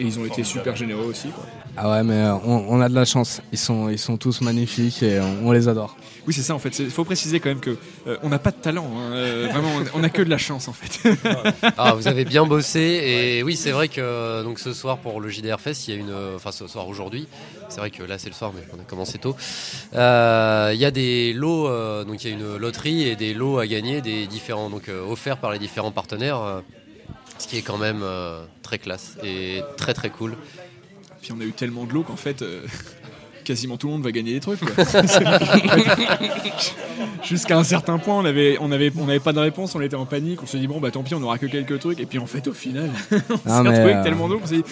et 0.00 0.02
ils 0.02 0.18
ont 0.18 0.24
été 0.24 0.42
super 0.44 0.74
généreux 0.76 1.04
aussi 1.04 1.28
quoi. 1.28 1.44
Ah 1.76 1.90
ouais, 1.90 2.02
mais 2.02 2.14
euh, 2.14 2.34
on, 2.44 2.64
on 2.68 2.80
a 2.82 2.88
de 2.90 2.94
la 2.94 3.06
chance. 3.06 3.40
Ils 3.50 3.58
sont, 3.58 3.88
ils 3.88 3.98
sont 3.98 4.18
tous 4.18 4.42
magnifiques 4.42 5.02
et 5.02 5.18
on, 5.20 5.48
on 5.48 5.52
les 5.52 5.68
adore. 5.68 5.96
Oui 6.26 6.32
c'est 6.32 6.42
ça 6.42 6.54
en 6.54 6.60
fait, 6.60 6.78
il 6.78 6.90
faut 6.90 7.04
préciser 7.04 7.40
quand 7.40 7.48
même 7.48 7.58
que 7.60 7.76
euh, 8.06 8.16
on 8.22 8.28
n'a 8.28 8.38
pas 8.38 8.52
de 8.52 8.56
talent, 8.56 8.86
hein, 8.96 9.12
euh, 9.12 9.48
vraiment 9.50 9.70
on- 9.94 10.00
on 10.00 10.04
a 10.04 10.08
que 10.08 10.22
de 10.22 10.30
la 10.30 10.38
chance 10.38 10.68
en 10.68 10.72
fait. 10.72 11.00
Ah, 11.76 11.94
vous 11.94 12.06
avez 12.06 12.24
bien 12.24 12.46
bossé 12.46 12.80
et 12.80 13.42
oui, 13.42 13.56
c'est 13.56 13.72
vrai 13.72 13.88
que 13.88 14.42
donc 14.44 14.60
ce 14.60 14.72
soir 14.72 14.98
pour 14.98 15.20
le 15.20 15.28
JDR 15.28 15.58
Fest, 15.60 15.88
il 15.88 15.94
y 15.94 15.96
a 15.96 16.00
une, 16.00 16.14
enfin 16.36 16.52
ce 16.52 16.66
soir 16.68 16.86
aujourd'hui, 16.86 17.26
c'est 17.68 17.80
vrai 17.80 17.90
que 17.90 18.04
là 18.04 18.18
c'est 18.18 18.28
le 18.28 18.34
soir, 18.34 18.52
mais 18.54 18.62
on 18.76 18.80
a 18.80 18.84
commencé 18.84 19.18
tôt. 19.18 19.34
Euh, 19.94 20.70
Il 20.74 20.80
y 20.80 20.84
a 20.84 20.90
des 20.92 21.32
lots, 21.32 21.66
euh, 21.68 22.04
donc 22.04 22.22
il 22.22 22.30
y 22.30 22.32
a 22.32 22.36
une 22.36 22.56
loterie 22.56 23.08
et 23.08 23.16
des 23.16 23.34
lots 23.34 23.58
à 23.58 23.66
gagner, 23.66 24.00
des 24.00 24.26
différents, 24.28 24.70
donc 24.70 24.88
euh, 24.88 25.04
offerts 25.04 25.38
par 25.38 25.50
les 25.50 25.58
différents 25.58 25.90
partenaires, 25.92 26.40
euh, 26.40 26.60
ce 27.38 27.48
qui 27.48 27.56
est 27.58 27.62
quand 27.62 27.78
même 27.78 28.02
euh, 28.04 28.44
très 28.62 28.78
classe 28.78 29.16
et 29.24 29.60
très 29.76 29.92
très 29.94 30.10
cool. 30.10 30.36
Puis 31.20 31.32
on 31.32 31.40
a 31.40 31.44
eu 31.44 31.52
tellement 31.52 31.84
de 31.84 31.92
l'eau 31.92 32.02
qu'en 32.04 32.16
fait, 32.16 32.42
euh, 32.42 32.62
quasiment 33.44 33.76
tout 33.76 33.86
le 33.88 33.94
monde 33.94 34.02
va 34.02 34.12
gagner 34.12 34.32
des 34.32 34.40
trucs. 34.40 34.60
Jusqu'à 37.24 37.56
un 37.56 37.64
certain 37.64 37.98
point, 37.98 38.16
on 38.18 38.24
avait, 38.24 38.56
on 38.60 38.72
avait, 38.72 38.92
on 38.98 39.08
avait 39.08 39.20
pas 39.20 39.32
de 39.32 39.38
réponse, 39.38 39.74
on 39.74 39.80
était 39.80 39.96
en 39.96 40.06
panique, 40.06 40.42
on 40.42 40.46
se 40.46 40.56
dit 40.56 40.66
bon 40.66 40.80
bah 40.80 40.90
tant 40.90 41.02
pis, 41.02 41.14
on 41.14 41.22
aura 41.22 41.38
que 41.38 41.46
quelques 41.46 41.78
trucs. 41.78 42.00
Et 42.00 42.06
puis 42.06 42.18
en 42.18 42.26
fait, 42.26 42.46
au 42.48 42.52
final, 42.52 42.90
on 43.12 43.16
s'est 43.16 43.24
Ah, 43.46 43.58
retrouvé 43.60 43.78
avec 43.78 43.96
euh, 43.96 44.02
tellement 44.02 44.28
d'eau 44.28 44.38
qu'on 44.38 44.46
s'est 44.46 44.56
dit 44.56 44.64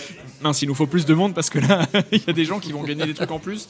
mince, 0.42 0.60
il 0.62 0.68
nous 0.68 0.74
faut 0.74 0.86
plus 0.86 1.06
de 1.06 1.14
monde 1.14 1.34
parce 1.34 1.50
que 1.50 1.58
là, 1.58 1.86
il 2.12 2.22
y 2.26 2.30
a 2.30 2.32
des 2.32 2.44
gens 2.44 2.58
qui 2.58 2.72
vont 2.72 2.82
gagner 2.82 3.06
des 3.06 3.14
trucs 3.14 3.30
en 3.30 3.38
plus 3.38 3.68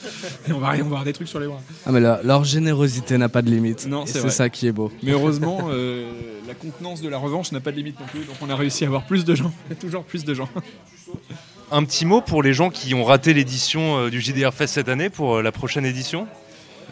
et 0.48 0.52
on 0.52 0.58
va 0.58 0.70
rien 0.70 0.84
voir 0.84 1.04
des 1.04 1.12
trucs 1.12 1.28
sur 1.28 1.40
les 1.40 1.46
bras. 1.46 1.60
Ah, 1.86 1.92
mais 1.92 2.00
leur, 2.00 2.22
leur 2.24 2.44
générosité 2.44 3.18
n'a 3.18 3.28
pas 3.28 3.42
de 3.42 3.50
limite. 3.50 3.86
Non, 3.86 4.04
c'est 4.06 4.28
ça 4.30 4.48
qui 4.48 4.66
est 4.66 4.72
beau. 4.72 4.90
Mais 5.02 5.12
heureusement, 5.12 5.68
euh, 5.70 6.10
la 6.48 6.54
contenance 6.54 7.02
de 7.02 7.08
la 7.08 7.18
revanche 7.18 7.52
n'a 7.52 7.60
pas 7.60 7.72
de 7.72 7.76
limite 7.76 8.00
non 8.00 8.06
plus, 8.06 8.20
donc 8.20 8.36
on 8.40 8.50
a 8.50 8.56
réussi 8.56 8.84
à 8.84 8.86
avoir 8.88 9.04
plus 9.04 9.24
de 9.24 9.34
gens, 9.34 9.52
toujours 9.80 10.04
plus 10.04 10.24
de 10.24 10.34
gens. 10.34 10.48
Un 11.72 11.84
petit 11.84 12.04
mot 12.04 12.20
pour 12.20 12.42
les 12.42 12.52
gens 12.52 12.70
qui 12.70 12.94
ont 12.94 13.04
raté 13.04 13.32
l'édition 13.32 13.98
euh, 13.98 14.10
du 14.10 14.20
JDR 14.20 14.52
Fest 14.52 14.74
cette 14.74 14.88
année 14.88 15.08
pour 15.08 15.36
euh, 15.36 15.42
la 15.42 15.52
prochaine 15.52 15.84
édition 15.86 16.26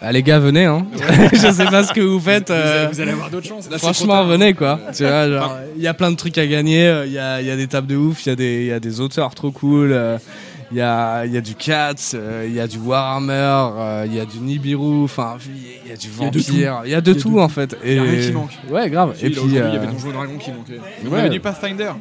Ah, 0.01 0.13
les 0.13 0.23
gars, 0.23 0.39
venez, 0.39 0.67
hein. 0.67 0.87
Je 1.33 1.51
sais 1.53 1.65
pas 1.65 1.83
ce 1.83 1.93
que 1.93 2.01
vous 2.01 2.21
faites. 2.21 2.49
Vous, 2.49 2.55
allez, 2.55 2.63
euh, 2.65 2.89
vous 2.93 3.01
allez 3.01 3.11
avoir 3.11 3.29
d'autres 3.31 3.49
chances. 3.49 3.69
Là, 3.69 3.79
Franchement, 3.79 4.25
venez 4.25 4.55
quoi. 4.55 4.79
Tu 4.95 5.03
vois, 5.03 5.29
genre, 5.29 5.57
il 5.77 5.83
y 5.83 5.89
a 5.89 5.95
plein 5.95 6.13
de 6.13 6.17
trucs 6.17 6.39
à 6.39 6.47
gagner. 6.47 6.87
euh, 6.87 7.07
Il 7.07 7.13
y 7.13 7.19
a, 7.19 7.41
il 7.41 7.47
y 7.49 7.51
a 7.51 7.57
des 7.57 7.67
tables 7.67 7.89
de 7.89 7.97
ouf, 7.97 8.25
il 8.27 8.29
y, 8.29 8.33
a 8.33 8.37
des- 8.37 8.61
il 8.61 8.67
y 8.67 8.73
a 8.73 8.79
des 8.81 9.01
auteurs 9.01 9.35
trop 9.35 9.51
cool. 9.51 9.91
euh, 9.93 10.17
Il 10.71 10.77
y 10.77 10.81
a, 10.83 11.25
il 11.25 11.33
y 11.33 11.37
a 11.37 11.41
du 11.41 11.55
Cats, 11.57 11.95
euh, 12.15 12.45
il 12.47 12.55
y 12.55 12.61
a 12.61 12.69
du 12.69 12.77
Warhammer, 12.79 13.33
euh, 13.79 14.05
il 14.07 14.15
y 14.15 14.21
a 14.21 14.27
du 14.27 14.39
Nibiru, 14.39 15.03
enfin, 15.05 15.39
il 15.85 15.91
y 15.91 15.93
a 15.93 15.97
du 15.97 16.07
y 16.09 16.11
Vampire, 16.11 16.83
il 16.85 16.91
y 16.91 16.95
a 16.95 17.01
de 17.01 17.13
Il 17.13 17.19
y 17.19 17.21
tout 17.21 17.41
en 17.41 17.49
fait. 17.49 17.75
Et 17.83 17.95
y 17.97 17.99
a 17.99 18.03
rien 18.03 18.21
qui 18.21 18.33
manque. 18.33 18.51
Ouais, 18.71 18.89
grave. 18.91 19.15
Et 19.23 19.31
puis, 19.31 19.41
il 19.47 19.55
y 19.55 19.59
euh, 19.59 19.73
avait 19.75 19.87
Donjons 19.87 20.11
et 20.11 20.13
Dragons 20.13 20.37
qui 20.39 20.53
manquait. 20.53 20.79
On 21.05 21.09
Ouais. 21.11 21.21
avait 21.21 21.31
du 21.31 21.41
Pathfinder. 21.41 21.93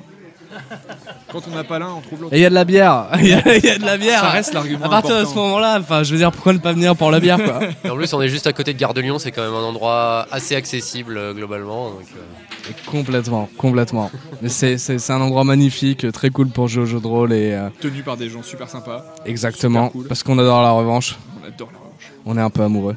Quand 1.31 1.41
on 1.51 1.55
n'a 1.55 1.63
pas 1.63 1.79
l'un, 1.79 1.89
on 1.89 2.01
trouve 2.01 2.21
l'autre. 2.23 2.33
et 2.33 2.37
il 2.39 2.41
y 2.41 2.45
a 2.45 2.49
de 2.49 2.55
la 2.55 2.63
bière. 2.65 3.07
Il 3.19 3.27
y, 3.27 3.33
a 3.33 3.55
il 3.57 3.63
y 3.65 3.69
a 3.69 3.77
de 3.77 3.85
la 3.85 3.97
bière. 3.97 4.21
Ça 4.21 4.29
reste 4.29 4.53
l'argument 4.53 4.85
À 4.85 4.89
partir 4.89 5.19
de 5.19 5.25
ce 5.25 5.35
moment-là, 5.35 5.77
enfin, 5.79 6.03
je 6.03 6.11
veux 6.11 6.17
dire, 6.17 6.31
pourquoi 6.31 6.53
ne 6.53 6.57
pas 6.59 6.73
venir 6.73 6.95
pour 6.95 7.11
la 7.11 7.19
bière 7.19 7.37
quoi 7.43 7.59
Et 7.83 7.89
en 7.89 7.95
plus, 7.95 8.11
on 8.13 8.21
est 8.21 8.29
juste 8.29 8.47
à 8.47 8.53
côté 8.53 8.73
de 8.73 8.79
Gare 8.79 8.93
de 8.93 9.01
Lyon, 9.01 9.19
c'est 9.19 9.31
quand 9.31 9.43
même 9.43 9.53
un 9.53 9.63
endroit 9.63 10.25
assez 10.31 10.55
accessible 10.55 11.17
euh, 11.17 11.33
globalement. 11.33 11.89
donc, 11.91 12.01
euh, 12.15 12.69
Et 12.71 12.89
Complètement, 12.89 13.49
complètement. 13.57 14.09
Mais 14.41 14.49
c'est 14.49 15.09
un 15.11 15.21
endroit 15.21 15.43
magnifique, 15.43 16.11
très 16.11 16.29
cool 16.29 16.47
pour 16.49 16.67
jouer 16.67 16.83
au 16.83 16.85
jeu 16.85 16.99
de 16.99 17.07
rôle 17.07 17.33
et 17.33 17.53
euh, 17.53 17.69
Tenu 17.81 18.03
par 18.03 18.15
des 18.17 18.29
gens 18.29 18.43
super 18.43 18.69
sympas. 18.69 19.03
exactement 19.25 19.87
Super 19.87 19.91
cool. 19.91 20.07
parce 20.07 20.23
qu'on 20.23 20.37
adore 20.39 20.61
la 20.63 20.71
revanche. 20.71 21.17
On 21.43 21.47
adore 21.47 21.69
la 21.71 21.77
revanche. 21.79 22.11
On 22.25 22.37
est 22.37 22.41
un 22.41 22.49
peu 22.49 22.63
amoureux. 22.63 22.95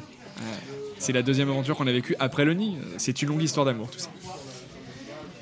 C'est 0.99 1.13
la 1.13 1.23
deuxième 1.23 1.49
aventure 1.49 1.75
qu'on 1.75 1.87
a 1.87 1.91
vécue 1.91 2.15
après 2.19 2.45
le 2.45 2.53
nid. 2.53 2.77
C'est 2.97 3.23
une 3.23 3.29
longue 3.29 3.41
histoire 3.41 3.65
d'amour, 3.65 3.89
tout 3.89 3.97
ça. 3.97 4.09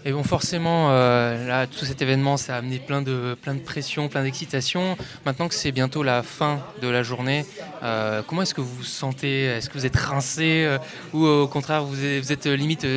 Et 0.06 0.14
bon, 0.14 0.24
forcément, 0.24 0.92
euh, 0.92 1.48
là, 1.48 1.68
tout 1.68 1.84
cet 1.84 2.02
événement, 2.02 2.38
ça 2.38 2.56
a 2.56 2.60
amené 2.60 2.80
plein 2.80 3.02
de, 3.02 3.36
plein 3.42 3.58
pression, 3.58 4.08
plein 4.08 4.24
d'excitation. 4.24 4.98
Maintenant 5.26 5.50
que 5.50 5.54
c'est 5.54 5.74
bientôt 5.74 6.04
la 6.04 6.24
fin 6.24 6.62
de 6.82 6.88
la 6.88 7.04
journée, 7.04 7.46
euh, 7.84 8.22
comment 8.26 8.44
est-ce 8.44 8.54
que 8.54 8.62
vous 8.62 8.76
vous 8.76 8.84
sentez? 8.84 9.44
Est-ce 9.46 9.70
que 9.70 9.78
vous 9.78 9.86
êtes 9.86 9.98
rincé 9.98 10.64
euh, 10.66 10.78
ou 11.14 11.26
au 11.26 11.48
contraire, 11.48 11.84
vous 11.84 12.04
êtes, 12.06 12.46
limite 12.46 12.88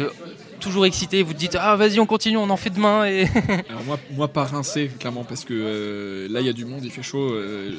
toujours 0.63 0.87
excité, 0.87 1.23
vous 1.23 1.33
te 1.35 1.39
dites 1.39 1.57
ah 1.61 1.77
vas-y 1.77 1.99
on 2.01 2.07
continue, 2.07 2.37
on 2.37 2.49
en 2.49 2.57
fait 2.57 2.71
demain 2.71 3.05
et 3.05 3.25
Alors 3.69 3.83
moi, 3.87 3.99
moi 4.17 4.29
pas 4.29 4.45
rincé 4.45 4.91
clairement 4.99 5.25
parce 5.25 5.45
que 5.45 5.53
euh, 5.55 6.29
là 6.31 6.41
il 6.41 6.47
y 6.47 6.51
a 6.51 6.53
du 6.53 6.65
monde, 6.65 6.81
il 6.85 6.91
fait 6.91 7.03
chaud. 7.03 7.31
euh, 7.33 7.73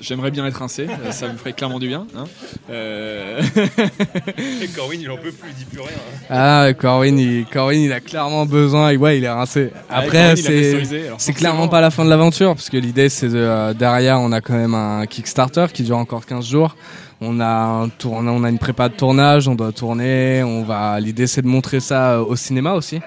J'aimerais 0.00 0.30
bien 0.30 0.44
être 0.46 0.56
rincé, 0.58 0.86
euh, 0.88 1.12
ça 1.12 1.28
me 1.28 1.36
ferait 1.36 1.52
clairement 1.52 1.78
du 1.78 1.88
bien. 1.88 2.06
hein. 2.16 2.24
Euh, 2.70 3.40
Et 4.62 4.68
Corwin, 4.68 5.00
il 5.00 5.10
en 5.10 5.16
peut 5.16 5.32
plus, 5.32 5.50
il 5.50 5.54
dit 5.56 5.64
plus 5.64 5.80
rien. 5.80 5.90
hein. 5.90 6.26
Ah, 6.30 6.72
Corwin, 6.74 7.18
il, 7.18 7.44
Corwin, 7.46 7.80
il 7.80 7.92
a 7.92 8.00
clairement 8.00 8.46
besoin. 8.46 8.90
Et 8.90 8.96
ouais, 8.96 9.18
il 9.18 9.24
est 9.24 9.28
rincé. 9.30 9.70
Après, 9.88 10.34
c'est. 10.36 11.32
clairement 11.34 11.68
pas 11.68 11.80
la 11.80 11.90
fin 11.90 12.04
de 12.04 12.10
l'aventure 12.10 12.54
parce 12.54 12.70
que 12.70 12.76
l'idée 12.76 13.08
c'est 13.08 13.28
de 13.28 13.36
euh, 13.36 13.74
derrière 13.74 14.20
on 14.20 14.32
a 14.32 14.40
quand 14.40 14.54
même 14.54 14.74
un 14.74 15.06
Kickstarter 15.06 15.66
qui 15.72 15.82
dure 15.82 15.96
encore 15.98 16.26
15 16.26 16.46
jours. 16.48 16.76
On 17.22 17.38
a 17.40 17.46
un 17.46 17.88
tour, 17.90 18.14
on 18.14 18.44
a 18.44 18.48
une 18.48 18.58
prépa 18.58 18.88
de 18.88 18.94
tournage, 18.94 19.46
on 19.46 19.54
doit 19.54 19.72
tourner, 19.72 20.42
on 20.42 20.62
va 20.62 20.98
l'idée 21.00 21.26
c'est 21.26 21.42
de 21.42 21.46
montrer 21.46 21.80
ça 21.80 22.12
euh, 22.12 22.24
au 22.24 22.34
cinéma 22.34 22.72
aussi, 22.72 23.00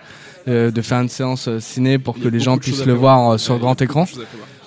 euh, 0.48 0.70
de 0.70 0.82
faire 0.84 1.00
une 1.00 1.10
séance 1.10 1.48
euh, 1.48 1.60
ciné 1.60 1.98
pour 1.98 2.20
que 2.20 2.27
les 2.27 2.39
gens 2.39 2.60
puissent 2.60 2.86
le 2.86 2.93
voir 2.93 3.39
sur 3.39 3.58
grand 3.58 3.82
écran. 3.82 4.05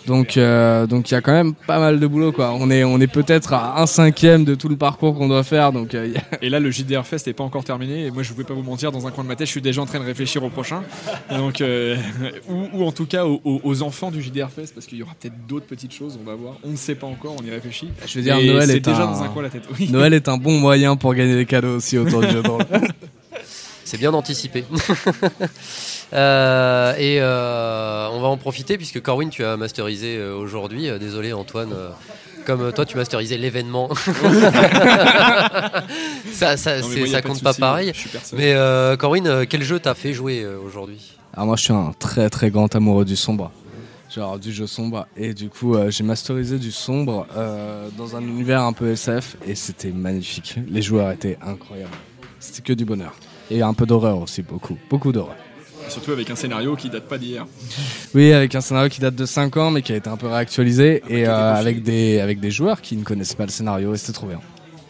Donc 0.07 0.37
euh, 0.37 0.87
donc 0.87 1.11
il 1.11 1.15
y 1.15 1.17
a 1.17 1.21
quand 1.21 1.33
même 1.33 1.55
pas 1.55 1.79
mal 1.79 2.01
de 2.01 2.07
boulot 2.07 2.33
quoi. 2.33 2.53
On 2.59 2.71
est 2.71 2.85
on 2.85 3.01
est 3.01 3.07
peut-être 3.07 3.53
à 3.53 3.81
un 3.81 3.87
cinquième 3.87 4.45
de 4.45 4.55
tout 4.55 4.69
le 4.69 4.77
parcours 4.77 5.17
qu'on 5.17 5.29
doit 5.29 5.43
faire 5.43 5.73
donc 5.73 5.95
euh, 5.95 6.07
il 6.07 6.13
y 6.13 6.17
a- 6.17 6.23
Et 6.43 6.51
là, 6.51 6.61
le 6.61 6.71
JDR 6.71 7.05
Fest 7.05 7.27
n'est 7.27 7.33
pas 7.33 7.45
encore 7.45 7.65
terminé. 7.65 8.07
Et 8.07 8.11
moi, 8.11 8.23
je 8.23 8.33
ne 8.33 8.37
vais 8.39 8.45
pas 8.45 8.55
vous 8.55 8.63
mentir, 8.63 8.93
dans 8.93 9.07
un 9.07 9.11
coin 9.11 9.25
de 9.25 9.29
ma 9.29 9.37
tête, 9.37 9.47
je 9.47 9.53
suis 9.53 9.61
déjà 9.61 9.81
en 9.83 9.87
train 9.87 9.99
de 10.01 10.05
réfléchir 10.05 10.43
au 10.45 10.49
prochain. 10.51 10.83
Donc, 11.31 11.61
euh, 11.61 11.97
ou, 12.49 12.69
ou 12.73 12.85
en 12.87 12.93
tout 12.93 13.07
cas 13.07 13.25
aux, 13.25 13.83
enfants 13.83 14.11
du 14.11 14.23
JDR 14.23 14.51
Fest, 14.51 14.75
parce 14.75 14.87
qu'il 14.87 14.99
y 14.99 15.03
aura 15.03 15.13
peut-être 15.21 15.47
d'autres 15.47 15.67
petites 15.67 15.93
choses, 15.93 16.19
on 16.21 16.25
va 16.29 16.35
voir. 16.35 16.55
On 16.65 16.71
ne 16.71 16.77
sait 16.77 16.95
pas 16.95 17.07
encore, 17.07 17.35
on 17.41 17.45
y 17.45 17.51
réfléchit. 17.51 17.89
je 18.07 18.19
veux 18.19 18.23
dire 18.23 18.37
Et 18.37 18.47
Noël 18.47 18.71
est 18.71 18.81
déjà 18.81 19.05
un 19.05 19.13
dans 19.13 19.23
un 19.23 19.29
coin 19.29 19.43
de 19.43 19.47
la 19.49 19.51
tête. 19.51 19.65
Oui. 19.79 19.89
Noël 19.91 20.15
est 20.15 20.29
un 20.29 20.37
bon 20.37 20.59
moyen 20.59 20.97
pour 20.97 21.15
gagner 21.15 21.35
des 21.35 21.47
cadeaux 21.47 21.77
aussi 21.77 21.99
autour 21.99 22.21
du 22.21 22.31
jeu 22.31 22.43
de 22.43 22.49
rôle. 22.49 22.65
C'est 23.87 23.99
bien 23.99 24.13
anticipé. 24.13 24.65
Euh, 26.13 26.95
et 26.99 27.19
euh, 27.21 28.09
on 28.13 28.21
va 28.21 28.29
en 28.29 28.37
profiter 28.37 28.77
puisque 28.77 29.03
Corwin, 29.03 29.29
tu 29.29 29.45
as 29.45 29.57
masterisé 29.57 30.17
euh, 30.17 30.37
aujourd'hui. 30.37 30.89
Désolé 31.01 31.33
Antoine, 31.33 31.73
euh, 31.73 31.91
comme 32.47 32.73
toi 32.73 32.87
tu 32.87 32.97
masterisais 32.97 33.37
l'événement. 33.37 33.89
ça 36.33 36.57
ça, 36.57 36.81
Non, 36.81 36.89
moi, 36.89 37.23
compte 37.23 37.43
pas 37.43 37.55
pareil. 37.55 37.93
Mais 38.35 38.53
euh, 38.55 38.97
Corwin, 38.97 39.45
quel 39.47 39.65
jeu 39.65 39.81
t'as 39.81 39.95
fait 39.95 40.13
jouer 40.13 40.43
euh, 40.45 40.59
aujourd'hui? 40.65 41.17
Alors 41.35 41.47
moi 41.47 41.57
je 41.57 41.65
suis 41.65 41.73
un 41.73 41.93
très 41.99 42.31
très 42.31 42.51
grand 42.51 42.73
amoureux 42.77 43.05
du 43.05 43.17
sombre. 43.17 43.51
Genre 44.15 44.39
du 44.39 44.53
jeu 44.53 44.69
sombre. 44.69 45.09
Et 45.17 45.35
du 45.35 45.49
coup 45.49 45.75
euh, 45.75 45.91
j'ai 45.91 46.05
masterisé 46.05 46.59
du 46.61 46.71
sombre 46.71 47.27
euh, 47.37 47.89
dans 47.99 48.15
un 48.15 48.23
univers 48.23 48.63
un 48.63 48.73
peu 48.73 48.93
SF 48.93 49.37
et 49.45 49.57
c'était 49.57 49.91
magnifique. 49.91 50.55
Les 50.69 50.83
joueurs 50.83 51.11
étaient 51.11 51.37
incroyables. 51.45 51.91
C'était 52.39 52.63
que 52.63 52.73
du 52.73 52.85
bonheur. 52.85 53.13
Et 53.51 53.63
un 53.63 53.75
peu 53.75 53.87
d'horreur 53.87 54.19
aussi, 54.21 54.43
beaucoup. 54.43 54.77
Beaucoup 54.91 55.13
d'horreur. 55.13 55.37
Surtout 55.89 56.11
avec 56.11 56.29
un 56.31 56.35
scénario 56.37 56.75
qui 56.75 56.91
date 56.91 57.05
pas 57.05 57.17
d'hier. 57.17 57.47
Oui, 58.15 58.33
avec 58.33 58.55
un 58.57 58.61
scénario 58.61 58.89
qui 58.89 59.01
date 59.01 59.15
de 59.15 59.25
5 59.25 59.57
ans 59.57 59.71
mais 59.71 59.83
qui 59.83 59.93
a 59.93 59.97
été 59.97 60.09
un 60.09 60.17
peu 60.17 60.27
réactualisé 60.27 61.01
Après, 61.05 61.15
et 61.21 61.27
euh, 61.29 61.55
avec, 61.55 61.83
des, 61.85 62.19
avec 62.19 62.41
des 62.41 62.51
joueurs 62.51 62.81
qui 62.83 62.97
ne 62.97 63.05
connaissent 63.05 63.35
pas 63.35 63.45
le 63.45 63.51
scénario 63.53 63.95
et 63.95 63.97
c'était 63.97 64.13
trop 64.13 64.27
bien. 64.27 64.41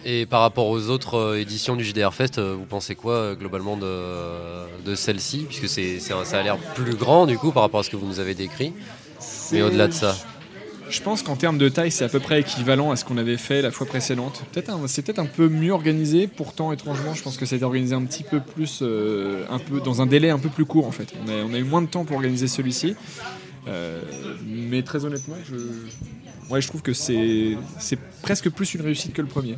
Et 0.07 0.25
par 0.25 0.41
rapport 0.41 0.69
aux 0.69 0.89
autres 0.89 1.17
euh, 1.19 1.41
éditions 1.41 1.77
du 1.77 1.85
JDR 1.85 2.15
Fest, 2.15 2.39
euh, 2.39 2.55
vous 2.57 2.65
pensez 2.65 2.95
quoi 2.95 3.13
euh, 3.15 3.35
globalement 3.35 3.77
de, 3.77 4.85
de 4.89 4.95
celle-ci? 4.95 5.45
Puisque 5.49 5.69
c'est, 5.69 5.99
c'est 5.99 6.15
un- 6.15 6.25
ça 6.25 6.39
a 6.39 6.43
l'air 6.43 6.57
plus 6.57 6.95
grand 6.95 7.27
du 7.27 7.37
coup 7.37 7.51
par 7.53 7.63
rapport 7.65 7.81
à 7.81 7.83
ce 7.83 7.91
que 7.91 7.97
vous 7.97 8.07
nous 8.07 8.21
avez 8.21 8.35
décrit. 8.35 8.73
Mais 9.53 9.63
au-delà 9.63 9.89
de 9.89 9.93
ça. 9.93 10.17
Je 10.89 11.03
pense 11.03 11.23
qu'en 11.23 11.37
termes 11.37 11.59
de 11.59 11.69
taille, 11.69 11.91
c'est 11.91 12.05
à 12.05 12.09
peu 12.09 12.21
près 12.21 12.41
équivalent 12.41 12.91
à 12.91 12.97
ce 12.97 13.05
qu'on 13.05 13.19
avait 13.19 13.37
fait 13.37 13.63
la 13.63 13.71
fois 13.71 13.87
précédente. 13.87 14.43
C'est 14.87 15.03
peut-être 15.03 15.19
un 15.19 15.27
peu 15.27 15.49
mieux 15.49 15.73
organisé. 15.73 16.27
Pourtant, 16.27 16.73
étrangement, 16.73 17.15
je 17.15 17.23
pense 17.23 17.37
que 17.37 17.47
c'est 17.47 17.63
organisé 17.63 17.95
un 17.95 18.05
petit 18.05 18.23
peu 18.23 18.41
plus, 18.41 18.81
euh, 18.83 19.45
dans 19.85 20.03
un 20.03 20.07
délai 20.07 20.31
un 20.31 20.39
peu 20.39 20.49
plus 20.49 20.65
court 20.65 20.87
en 20.87 20.93
fait. 20.93 21.13
On 21.27 21.55
a, 21.55 21.59
eu 21.59 21.65
moins 21.65 21.83
de 21.83 21.89
temps 21.89 22.05
pour 22.05 22.17
organiser 22.17 22.47
celui-ci. 22.47 22.95
Euh, 23.69 24.01
mais 24.47 24.83
très 24.83 25.05
honnêtement, 25.05 25.35
je, 25.49 26.69
trouve 26.69 26.83
que 26.83 26.93
c'est 26.93 27.57
presque 28.23 28.51
plus 28.51 28.75
une 28.75 28.83
réussite 28.83 29.13
que 29.13 29.23
le 29.23 29.29
premier. 29.29 29.57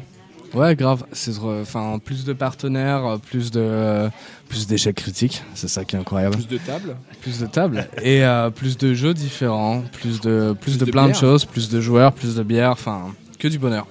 Ouais, 0.55 0.75
grave. 0.75 1.05
C'est 1.13 1.39
enfin 1.39 1.99
plus 2.03 2.25
de 2.25 2.33
partenaires, 2.33 3.05
euh, 3.05 3.19
plus 3.19 3.51
de 3.51 3.61
euh, 3.61 4.09
plus 4.49 4.67
d'échecs 4.67 4.97
critiques. 4.97 5.43
C'est 5.55 5.69
ça 5.69 5.85
qui 5.85 5.97
est 5.97 5.99
incroyable. 5.99 6.37
Plus 6.37 6.49
de 6.49 6.59
tables. 6.59 6.97
Plus 7.21 7.41
de 7.41 7.47
tables 7.47 7.89
et 8.03 8.25
euh, 8.25 8.51
plus 8.51 8.79
de 8.79 8.95
jeux 8.95 9.15
différents, 9.15 9.83
plus 9.93 10.21
de 10.21 10.55
plus, 10.61 10.73
Plus 10.73 10.79
de, 10.79 10.85
de 10.87 10.91
plein 10.91 11.09
de 11.09 11.15
choses, 11.15 11.45
plus 11.45 11.69
de 11.69 11.81
joueurs, 11.81 12.13
plus 12.13 12.35
de 12.35 12.43
bière, 12.43 12.71
enfin 12.71 13.15
que 13.39 13.49
du 13.49 13.59
bonheur. 13.59 13.87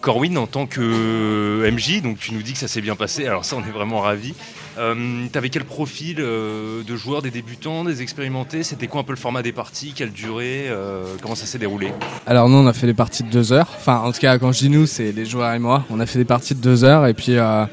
Corwin, 0.00 0.36
en 0.38 0.46
tant 0.46 0.66
que 0.66 1.68
MJ, 1.70 2.02
donc 2.02 2.18
tu 2.18 2.32
nous 2.32 2.42
dis 2.42 2.52
que 2.52 2.58
ça 2.58 2.68
s'est 2.68 2.80
bien 2.80 2.94
passé, 2.94 3.26
alors 3.26 3.44
ça 3.44 3.56
on 3.56 3.60
est 3.60 3.72
vraiment 3.72 4.00
ravis. 4.00 4.34
Euh, 4.78 5.26
T'avais 5.32 5.48
quel 5.48 5.64
profil 5.64 6.16
euh, 6.20 6.82
de 6.84 6.96
joueurs, 6.96 7.22
des 7.22 7.30
débutants, 7.30 7.84
des 7.84 8.02
expérimentés? 8.02 8.62
C'était 8.62 8.86
quoi 8.86 9.00
un 9.00 9.04
peu 9.04 9.12
le 9.12 9.18
format 9.18 9.42
des 9.42 9.52
parties? 9.52 9.92
Quelle 9.94 10.12
durée? 10.12 10.66
Euh, 10.68 11.04
Comment 11.20 11.34
ça 11.34 11.46
s'est 11.46 11.58
déroulé? 11.58 11.92
Alors 12.26 12.48
nous 12.48 12.56
on 12.56 12.66
a 12.66 12.72
fait 12.72 12.86
des 12.86 12.94
parties 12.94 13.24
de 13.24 13.30
deux 13.30 13.52
heures. 13.52 13.68
Enfin 13.76 13.98
en 13.98 14.12
tout 14.12 14.20
cas 14.20 14.38
quand 14.38 14.52
je 14.52 14.60
dis 14.60 14.70
nous 14.70 14.86
c'est 14.86 15.12
les 15.12 15.26
joueurs 15.26 15.52
et 15.52 15.58
moi. 15.58 15.84
On 15.90 15.98
a 16.00 16.06
fait 16.06 16.18
des 16.18 16.24
parties 16.24 16.54
de 16.54 16.60
deux 16.60 16.84
heures 16.84 17.06
et 17.06 17.14
puis 17.14 17.36
bah, 17.36 17.68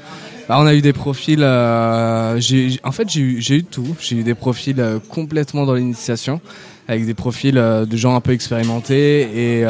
on 0.50 0.66
a 0.66 0.74
eu 0.74 0.82
des 0.82 0.94
profils. 0.94 1.44
en 1.44 2.92
fait 2.92 3.10
j'ai 3.10 3.22
eu, 3.22 3.40
eu 3.50 3.64
tout. 3.64 3.96
J'ai 4.00 4.18
eu 4.18 4.24
des 4.24 4.36
profils 4.36 4.84
complètement 5.10 5.66
dans 5.66 5.76
l'initiation 5.76 6.42
avec 6.88 7.06
des 7.06 7.16
profils 7.16 7.56
de 7.56 7.98
gens 7.98 8.16
un 8.16 8.22
peu 8.22 8.32
expérimentés 8.32 9.22
et 9.62 9.66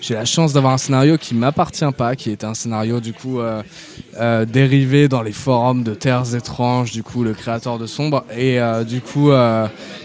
j'ai 0.00 0.14
la 0.14 0.24
chance 0.24 0.52
d'avoir 0.52 0.72
un 0.72 0.78
scénario 0.78 1.18
qui 1.18 1.34
m'appartient 1.34 1.84
pas, 1.96 2.16
qui 2.16 2.30
était 2.30 2.46
un 2.46 2.54
scénario 2.54 3.00
du 3.00 3.12
coup 3.12 3.40
euh, 3.40 3.62
euh, 4.18 4.44
dérivé 4.44 5.08
dans 5.08 5.22
les 5.22 5.32
forums 5.32 5.82
de 5.82 5.94
Terres 5.94 6.34
étranges, 6.34 6.90
du 6.90 7.02
coup 7.02 7.22
le 7.22 7.34
créateur 7.34 7.78
de 7.78 7.86
Sombre 7.86 8.24
et 8.34 8.58
euh, 8.60 8.84
du 8.84 9.00
coup 9.00 9.30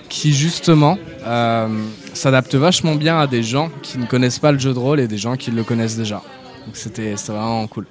qui 0.09 0.33
justement 0.33 0.97
s'adapte 2.13 2.55
vachement 2.55 2.95
bien 2.95 3.19
à 3.19 3.27
des 3.27 3.43
gens 3.43 3.69
qui 3.81 3.97
ne 3.97 4.05
connaissent 4.05 4.39
pas 4.39 4.51
le 4.51 4.59
jeu 4.59 4.73
de 4.73 4.79
rôle 4.79 4.99
et 4.99 5.07
des 5.07 5.17
gens 5.17 5.35
qui 5.37 5.51
le 5.51 5.63
connaissent 5.63 5.97
déjà. 5.97 6.21
Donc 6.65 6.75
c'était 6.75 7.15
vraiment 7.27 7.67
cool. 7.67 7.85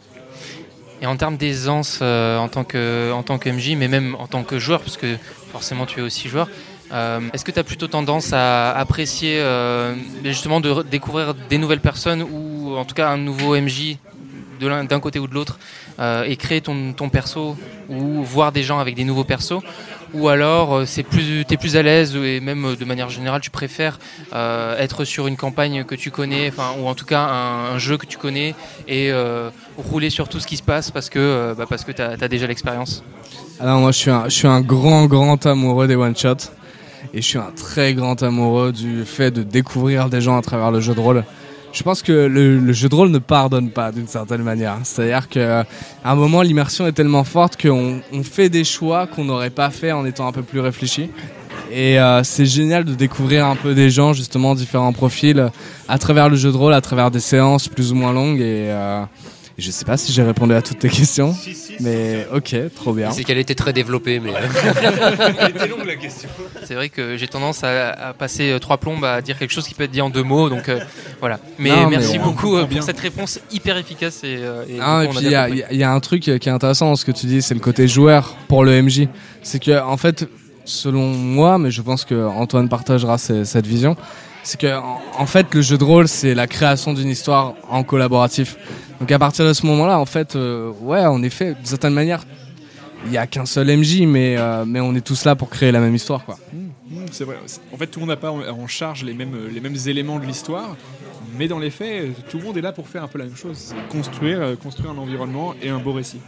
Et 1.01 1.07
en 1.07 1.17
termes 1.17 1.37
d'aisance 1.37 2.01
en, 2.03 2.45
en 2.45 2.49
tant 2.49 2.65
que 2.65 3.49
MJ, 3.51 3.77
mais 3.77 3.89
même 3.89 4.15
en 4.19 4.27
tant 4.27 4.43
que 4.43 4.59
joueur, 4.59 4.81
parce 4.81 4.97
que 4.97 5.17
forcément 5.53 5.87
tu 5.87 6.01
es 6.01 6.03
aussi 6.03 6.29
joueur, 6.29 6.49
euh, 6.93 7.21
est-ce 7.33 7.45
que 7.45 7.51
tu 7.51 7.59
as 7.59 7.65
plutôt 7.65 7.87
tendance 7.87 8.33
à 8.33 8.73
apprécier 8.73 9.41
euh, 9.41 9.95
justement 10.23 10.61
de 10.61 10.83
découvrir 10.83 11.35
des 11.35 11.59
nouvelles 11.59 11.81
personnes 11.81 12.23
ou 12.23 12.77
en 12.77 12.85
tout 12.85 12.95
cas 12.95 13.09
un 13.09 13.17
nouveau 13.17 13.57
MJ 13.57 13.97
d'un 14.61 15.01
côté 15.01 15.19
ou 15.19 15.27
de 15.27 15.35
l'autre 15.35 15.59
euh, 15.99 16.25
et 16.25 16.37
créer 16.37 16.61
ton, 16.61 16.93
ton 16.95 17.11
perso 17.11 17.57
ou 17.91 18.23
voir 18.23 18.51
des 18.51 18.63
gens 18.63 18.79
avec 18.79 18.95
des 18.95 19.05
nouveaux 19.05 19.25
persos? 19.25 19.61
Ou 20.15 20.29
alors 20.29 20.87
c'est 20.87 21.03
plus 21.03 21.45
plus 21.45 21.77
à 21.77 21.83
l'aise 21.83 22.15
et 22.15 22.39
même 22.39 22.77
de 22.77 22.85
manière 22.85 23.11
générale 23.11 23.41
tu 23.41 23.51
préfères 23.51 23.99
être 24.33 25.05
sur 25.05 25.27
une 25.27 25.37
campagne 25.37 25.83
que 25.83 25.97
tu 25.97 26.13
connais 26.13 26.53
ou 26.79 26.87
en 26.87 26.95
tout 26.95 27.05
cas 27.05 27.23
un, 27.25 27.79
jeu 27.79 27.99
que 27.99 28.07
tu 28.07 28.17
connais 28.17 28.55
et 28.87 29.13
rouler 29.77 30.11
sur 30.11 30.29
tout 30.29 30.39
ce 30.39 30.47
qui 30.47 30.57
se 30.57 30.63
passe 30.63 30.93
parce 30.93 31.11
que 31.11 31.53
bah, 31.59 31.67
parce 31.69 31.83
que 31.83 31.91
t'as 31.91 32.13
as 32.13 32.29
déjà 32.29 32.47
l'expérience? 32.47 33.03
Alors 33.59 33.81
moi 33.81 33.91
je 33.91 33.99
suis 33.99 34.11
un, 34.11 34.25
je 34.27 34.35
suis 34.37 34.47
un 34.47 34.61
grand 34.61 35.07
grand 35.07 35.45
amoureux 35.47 35.89
des 35.89 35.97
one 35.97 36.17
shots 36.17 36.53
et 37.13 37.21
je 37.21 37.27
suis 37.27 37.39
un 37.39 37.53
très 37.55 37.95
grand 37.95 38.23
amoureux 38.23 38.73
du 38.73 39.05
fait 39.05 39.31
de 39.31 39.43
découvrir 39.43 40.09
des 40.09 40.21
gens 40.21 40.37
à 40.37 40.43
travers 40.43 40.71
le 40.71 40.81
jeu 40.81 40.95
de 40.95 41.01
rôle. 41.01 41.25
Je 41.73 41.83
pense 41.83 42.03
que 42.03 42.13
le, 42.13 42.73
jeu 42.73 42.89
de 42.89 42.95
rôle 42.95 43.11
ne 43.11 43.19
pardonne 43.19 43.71
pas 43.71 43.91
d'une 43.91 44.07
certaine 44.07 44.43
manière. 44.43 44.79
C'est-à-dire 44.85 45.29
qu'à 45.29 45.67
un 46.05 46.15
moment 46.15 46.43
l'immersion 46.43 46.87
est 46.87 46.93
tellement 46.93 47.25
forte 47.25 47.61
qu'on 47.61 48.01
on 48.13 48.23
fait 48.23 48.49
des 48.49 48.63
choix 48.63 49.09
qu'on 49.09 49.25
n'aurait 49.25 49.51
pas 49.51 49.71
fait 49.71 49.91
en 49.91 50.07
étant 50.07 50.29
un 50.29 50.33
peu 50.33 50.43
plus 50.43 50.61
réfléchi. 50.61 51.11
Et 51.73 51.99
euh, 51.99 52.23
c'est 52.23 52.47
génial 52.47 52.85
de 52.85 52.95
découvrir 52.95 53.47
un 53.47 53.57
peu 53.57 53.75
des 53.75 53.91
gens, 53.91 54.13
justement, 54.13 54.55
différents 54.55 54.93
profils, 54.93 55.51
à 55.89 55.99
travers 55.99 56.29
le 56.29 56.37
jeu 56.37 56.53
de 56.53 56.57
rôle, 56.57 56.75
à 56.75 56.81
travers 56.81 57.11
des 57.11 57.21
séances 57.21 57.67
plus 57.67 57.91
ou 57.91 57.97
moins 57.97 58.13
longues. 58.13 58.41
Et 58.41 58.69
euh, 58.71 59.03
je 59.57 59.71
sais 59.71 59.85
pas 59.85 59.97
si 59.97 60.13
j'ai 60.13 60.23
répondu 60.23 60.53
à 60.55 60.63
toutes 60.63 60.81
tes 60.81 60.89
questions, 60.89 61.35
mais 61.81 62.27
ok, 62.35 62.57
trop 62.75 62.93
bien. 62.93 63.11
C'est 63.13 63.23
qu'elle 63.25 63.39
était 63.39 63.55
très 63.55 63.73
développée, 63.73 64.19
mais 64.21 64.33
Elle 65.41 65.51
était 65.51 65.69
longue 65.69 65.87
la 65.87 65.97
question. 65.97 66.29
c'est 66.65 66.75
vrai 66.75 66.89
que 66.89 67.17
j'ai 67.17 67.29
tendance 67.29 67.63
à, 67.63 67.91
à 67.91 68.13
passer 68.15 68.51
euh, 68.51 68.59
trois 68.59 68.79
plombes 68.79 69.05
à 69.05 69.21
dire 69.21 69.39
quelque 69.39 69.53
chose 69.53 69.67
qui 69.69 69.75
peut 69.75 69.85
être 69.85 69.91
dit 69.91 70.01
en 70.01 70.11
deux 70.11 70.23
mots 70.23 70.49
donc 70.49 70.69
euh, 70.69 70.81
voilà 71.21 71.39
mais 71.59 71.71
Non, 71.71 71.89
merci 71.91 72.19
beaucoup 72.19 72.57
euh, 72.57 72.65
pour 72.67 72.83
cette 72.83 72.99
réponse 73.01 73.39
hyper 73.53 73.77
efficace 73.77 74.21
et, 74.25 74.39
euh, 74.41 74.65
et 74.69 74.79
Ah, 74.81 75.03
et 75.05 75.09
puis 75.09 75.19
il 75.23 75.29
y, 75.29 75.77
y 75.79 75.83
a- 75.83 75.91
un 75.93 76.01
truc 76.01 76.27
euh, 76.29 76.39
qui 76.39 76.49
est 76.49 76.53
intéressant 76.53 76.87
dans 76.87 76.97
ce 76.97 77.05
que 77.05 77.13
tu 77.13 77.27
dis, 77.27 77.43
c'est 77.43 77.55
le 77.55 77.61
côté 77.61 77.87
joueur 77.87 78.37
pour 78.49 78.65
le 78.65 78.83
MJ. 78.83 79.09
C'est 79.43 79.63
que 79.63 79.81
en 79.83 79.97
fait, 79.97 80.27
selon 80.65 81.07
moi, 81.09 81.59
mais 81.59 81.71
je 81.71 81.83
pense 81.83 82.05
que 82.05 82.27
Antoine 82.27 82.69
partagera 82.69 83.19
ce- 83.19 83.45
cette 83.45 83.67
vision, 83.67 83.97
c'est 84.45 84.61
que 84.61 84.77
en, 84.77 85.01
en 85.19 85.27
fait 85.27 85.53
le 85.55 85.63
jeu 85.63 85.77
de 85.77 85.85
rôle 85.85 86.07
c'est 86.07 86.35
la 86.35 86.47
création 86.47 86.93
d'une 86.95 87.09
histoire 87.09 87.55
en 87.69 87.83
collaboratif. 87.83 88.57
Donc 89.01 89.11
à 89.11 89.19
partir 89.19 89.45
de 89.45 89.53
ce 89.53 89.67
moment-là, 89.67 89.99
en 89.99 90.07
fait, 90.07 90.37
euh, 90.37 90.71
ouais, 90.81 91.05
en 91.05 91.23
effet, 91.23 91.55
d'une 91.55 91.67
certaine 91.67 91.93
manière, 91.95 92.25
il 93.07 93.13
y 93.13 93.19
a 93.19 93.27
qu'un 93.27 93.45
seul 93.45 93.67
MJ, 93.77 94.03
mais 94.07 94.37
euh, 94.39 94.65
mais 94.65 94.81
on 94.81 94.95
est 94.95 95.05
tous 95.05 95.25
là 95.25 95.35
pour 95.35 95.51
créer 95.51 95.73
la 95.73 95.81
même 95.81 95.95
histoire, 95.95 96.25
quoi. 96.25 96.39
Mmh, 96.53 97.07
C'est 97.11 97.25
vrai. 97.25 97.37
En 97.73 97.77
fait, 97.77 97.89
tout 97.89 97.99
le 97.99 98.07
monde 98.07 98.15
n'a 98.15 98.21
pas 98.21 98.31
en 98.31 98.67
charge 98.69 99.03
les 99.03 99.13
mêmes, 99.15 99.37
les 99.53 99.61
mêmes 99.61 99.77
éléments 99.87 100.19
de 100.19 100.25
l'histoire, 100.27 100.77
mais 101.37 101.49
dans 101.49 101.59
les 101.59 101.71
faits, 101.71 102.05
euh, 102.05 102.11
tout 102.31 102.39
le 102.39 102.45
monde 102.45 102.57
est 102.57 102.63
là 102.63 102.73
pour 102.73 102.89
faire 102.89 103.03
un 103.03 103.09
peu 103.09 103.19
la 103.19 103.25
même 103.25 103.37
chose. 103.37 103.75
Construire, 103.91 104.41
euh, 104.41 104.55
construire 104.57 104.93
un 104.93 104.99
environnement 104.99 105.55
et 105.61 105.69
un 105.69 105.79
beau 105.81 105.93
récit. 105.93 106.21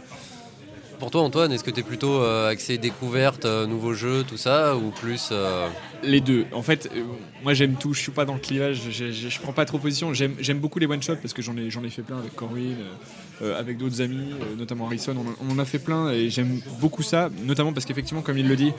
Pour 0.99 1.11
toi, 1.11 1.21
Antoine, 1.21 1.51
est-ce 1.51 1.63
que 1.63 1.69
tu 1.69 1.81
es 1.81 1.83
plutôt 1.83 2.21
euh, 2.21 2.49
axé 2.49 2.79
découverte, 2.79 3.45
euh, 3.45 3.67
nouveaux 3.67 3.93
jeux, 3.93 4.23
tout 4.27 4.37
ça, 4.37 4.75
ou 4.75 4.89
plus 4.89 5.29
euh, 5.31 5.67
Les 6.03 6.21
deux. 6.21 6.45
En 6.51 6.61
fait, 6.61 6.89
euh, 6.95 7.01
moi 7.43 7.53
j'aime 7.53 7.75
tout. 7.75 7.93
Je 7.93 7.99
suis 8.01 8.11
pas 8.11 8.25
dans 8.25 8.35
le 8.35 8.39
clivage. 8.39 8.81
Je, 8.89 9.11
je, 9.11 9.29
je 9.29 9.39
prends 9.39 9.53
pas 9.53 9.65
trop 9.65 9.79
position. 9.79 10.13
J'aime 10.13 10.59
beaucoup 10.59 10.79
les 10.79 10.85
one 10.85 11.01
shots 11.01 11.17
parce 11.21 11.33
que 11.33 11.41
j'en 11.41 11.55
ai 11.57 11.89
fait 11.89 12.03
plein 12.03 12.19
avec 12.19 12.35
Corwin, 12.35 12.75
euh, 12.79 13.43
euh, 13.43 13.59
avec 13.59 13.77
d'autres 13.77 14.01
amis, 14.01 14.29
notamment 14.57 14.85
Harrison. 14.85 15.15
On, 15.41 15.51
en- 15.51 15.59
a 15.59 15.65
fait 15.65 15.79
plein 15.79 16.11
et 16.11 16.29
j'aime 16.29 16.61
beaucoup 16.79 17.01
ça, 17.01 17.31
notamment 17.45 17.73
parce 17.73 17.85
qu'effectivement, 17.85 18.21
comme 18.21 18.37
il 18.37 18.47
le 18.47 18.55
dit, 18.55 18.73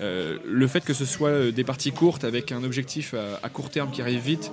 le 0.00 0.66
fait 0.66 0.84
que 0.84 0.92
ce 0.92 1.06
soit 1.06 1.50
des 1.52 1.64
parties 1.64 1.92
courtes 1.92 2.24
avec 2.24 2.52
un 2.52 2.64
objectif 2.64 3.14
à, 3.42 3.48
court 3.48 3.70
terme 3.70 3.90
qui 3.90 4.02
arrive 4.02 4.20
vite, 4.20 4.52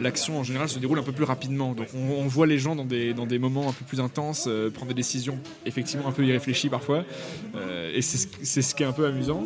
l'action 0.00 0.38
en 0.38 0.42
général 0.42 0.70
se 0.70 0.78
déroule 0.78 0.98
un 0.98 1.02
peu 1.02 1.12
plus 1.12 1.24
rapidement. 1.24 1.74
Donc 1.74 1.88
on, 1.94 2.26
voit 2.28 2.46
les 2.46 2.58
gens 2.58 2.74
dans 2.76 2.86
des, 2.86 3.38
moments 3.38 3.68
un 3.68 3.72
peu 3.72 3.84
plus 3.84 4.00
intenses 4.00 4.48
prendre 4.72 4.88
des 4.88 4.94
décisions 4.94 5.38
effectivement 5.66 6.08
un 6.08 6.12
peu 6.12 6.24
irréfléchies 6.24 6.70
parfois. 6.70 7.04
Et 7.92 8.00
c'est 8.00 8.16
ce, 8.16 8.28
c'est 8.42 8.62
ce 8.62 8.74
qui 8.74 8.84
est 8.84 8.86
un 8.86 8.92
peu 8.92 9.04
amusant. 9.04 9.44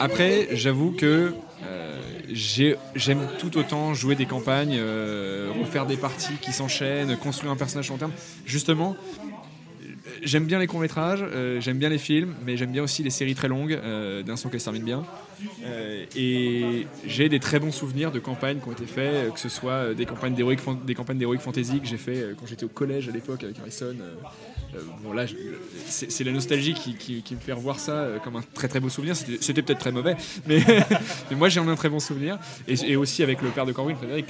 Après, 0.00 0.48
j'avoue 0.52 0.90
que 0.92 1.34
euh, 1.66 2.00
j'ai- 2.30 2.76
j'aime 2.94 3.26
tout 3.38 3.56
autant 3.56 3.94
jouer 3.94 4.14
des 4.16 4.26
campagnes, 4.26 4.76
euh, 4.78 5.50
refaire 5.60 5.86
des 5.86 5.96
parties 5.96 6.34
qui 6.40 6.52
s'enchaînent, 6.52 7.16
construire 7.16 7.52
un 7.52 7.56
personnage 7.56 7.88
long 7.90 7.96
terme. 7.96 8.12
Justement, 8.44 8.96
j'aime 10.22 10.44
bien 10.44 10.58
les 10.58 10.66
courts-métrages, 10.66 11.22
euh, 11.22 11.60
j'aime 11.60 11.78
bien 11.78 11.88
les 11.88 11.98
films, 11.98 12.34
mais 12.44 12.56
j'aime 12.56 12.72
bien 12.72 12.82
aussi 12.82 13.02
les 13.02 13.10
séries 13.10 13.34
très 13.34 13.48
longues, 13.48 13.72
euh, 13.72 14.22
d'un 14.22 14.36
son 14.36 14.48
qu'elles 14.48 14.60
se 14.60 14.64
terminent 14.64 14.84
bien. 14.84 15.04
Euh, 15.64 16.04
et 16.16 16.86
j'ai 17.06 17.28
des 17.28 17.40
très 17.40 17.58
bons 17.58 17.72
souvenirs 17.72 18.12
de 18.12 18.18
campagnes 18.18 18.60
qui 18.60 18.68
ont 18.68 18.72
été 18.72 18.86
faites, 18.86 19.32
que 19.32 19.40
ce 19.40 19.48
soit 19.48 19.94
des 19.94 20.06
campagnes 20.06 20.36
fan- 20.56 20.78
des 20.86 20.94
campagnes 20.94 21.18
d'Heroic 21.18 21.38
Fantasy 21.38 21.80
que 21.80 21.86
j'ai 21.86 21.96
fait 21.96 22.34
quand 22.38 22.46
j'étais 22.46 22.64
au 22.64 22.68
collège 22.68 23.08
à 23.08 23.12
l'époque 23.12 23.44
avec 23.44 23.58
Harrison. 23.58 23.94
bon 25.02 25.12
là, 25.12 25.26
c'est 25.86 26.24
la 26.24 26.32
nostalgie 26.32 26.74
qui, 26.74 27.34
me 27.34 27.40
fait 27.40 27.52
revoir 27.52 27.78
ça 27.78 28.06
comme 28.22 28.36
un 28.36 28.44
très 28.54 28.68
très 28.68 28.80
beau 28.80 28.88
souvenir. 28.88 29.16
C'était 29.16 29.62
peut-être 29.62 29.80
très 29.80 29.92
mauvais, 29.92 30.16
mais, 30.46 30.62
moi 31.32 31.48
j'en 31.48 31.66
ai 31.66 31.70
un 31.70 31.76
très 31.76 31.88
bon 31.88 32.00
souvenir. 32.00 32.38
Et, 32.68 32.96
aussi 32.96 33.22
avec 33.22 33.42
le 33.42 33.48
père 33.48 33.66
de 33.66 33.72
Corwin, 33.72 33.96
Frédéric, 33.96 34.26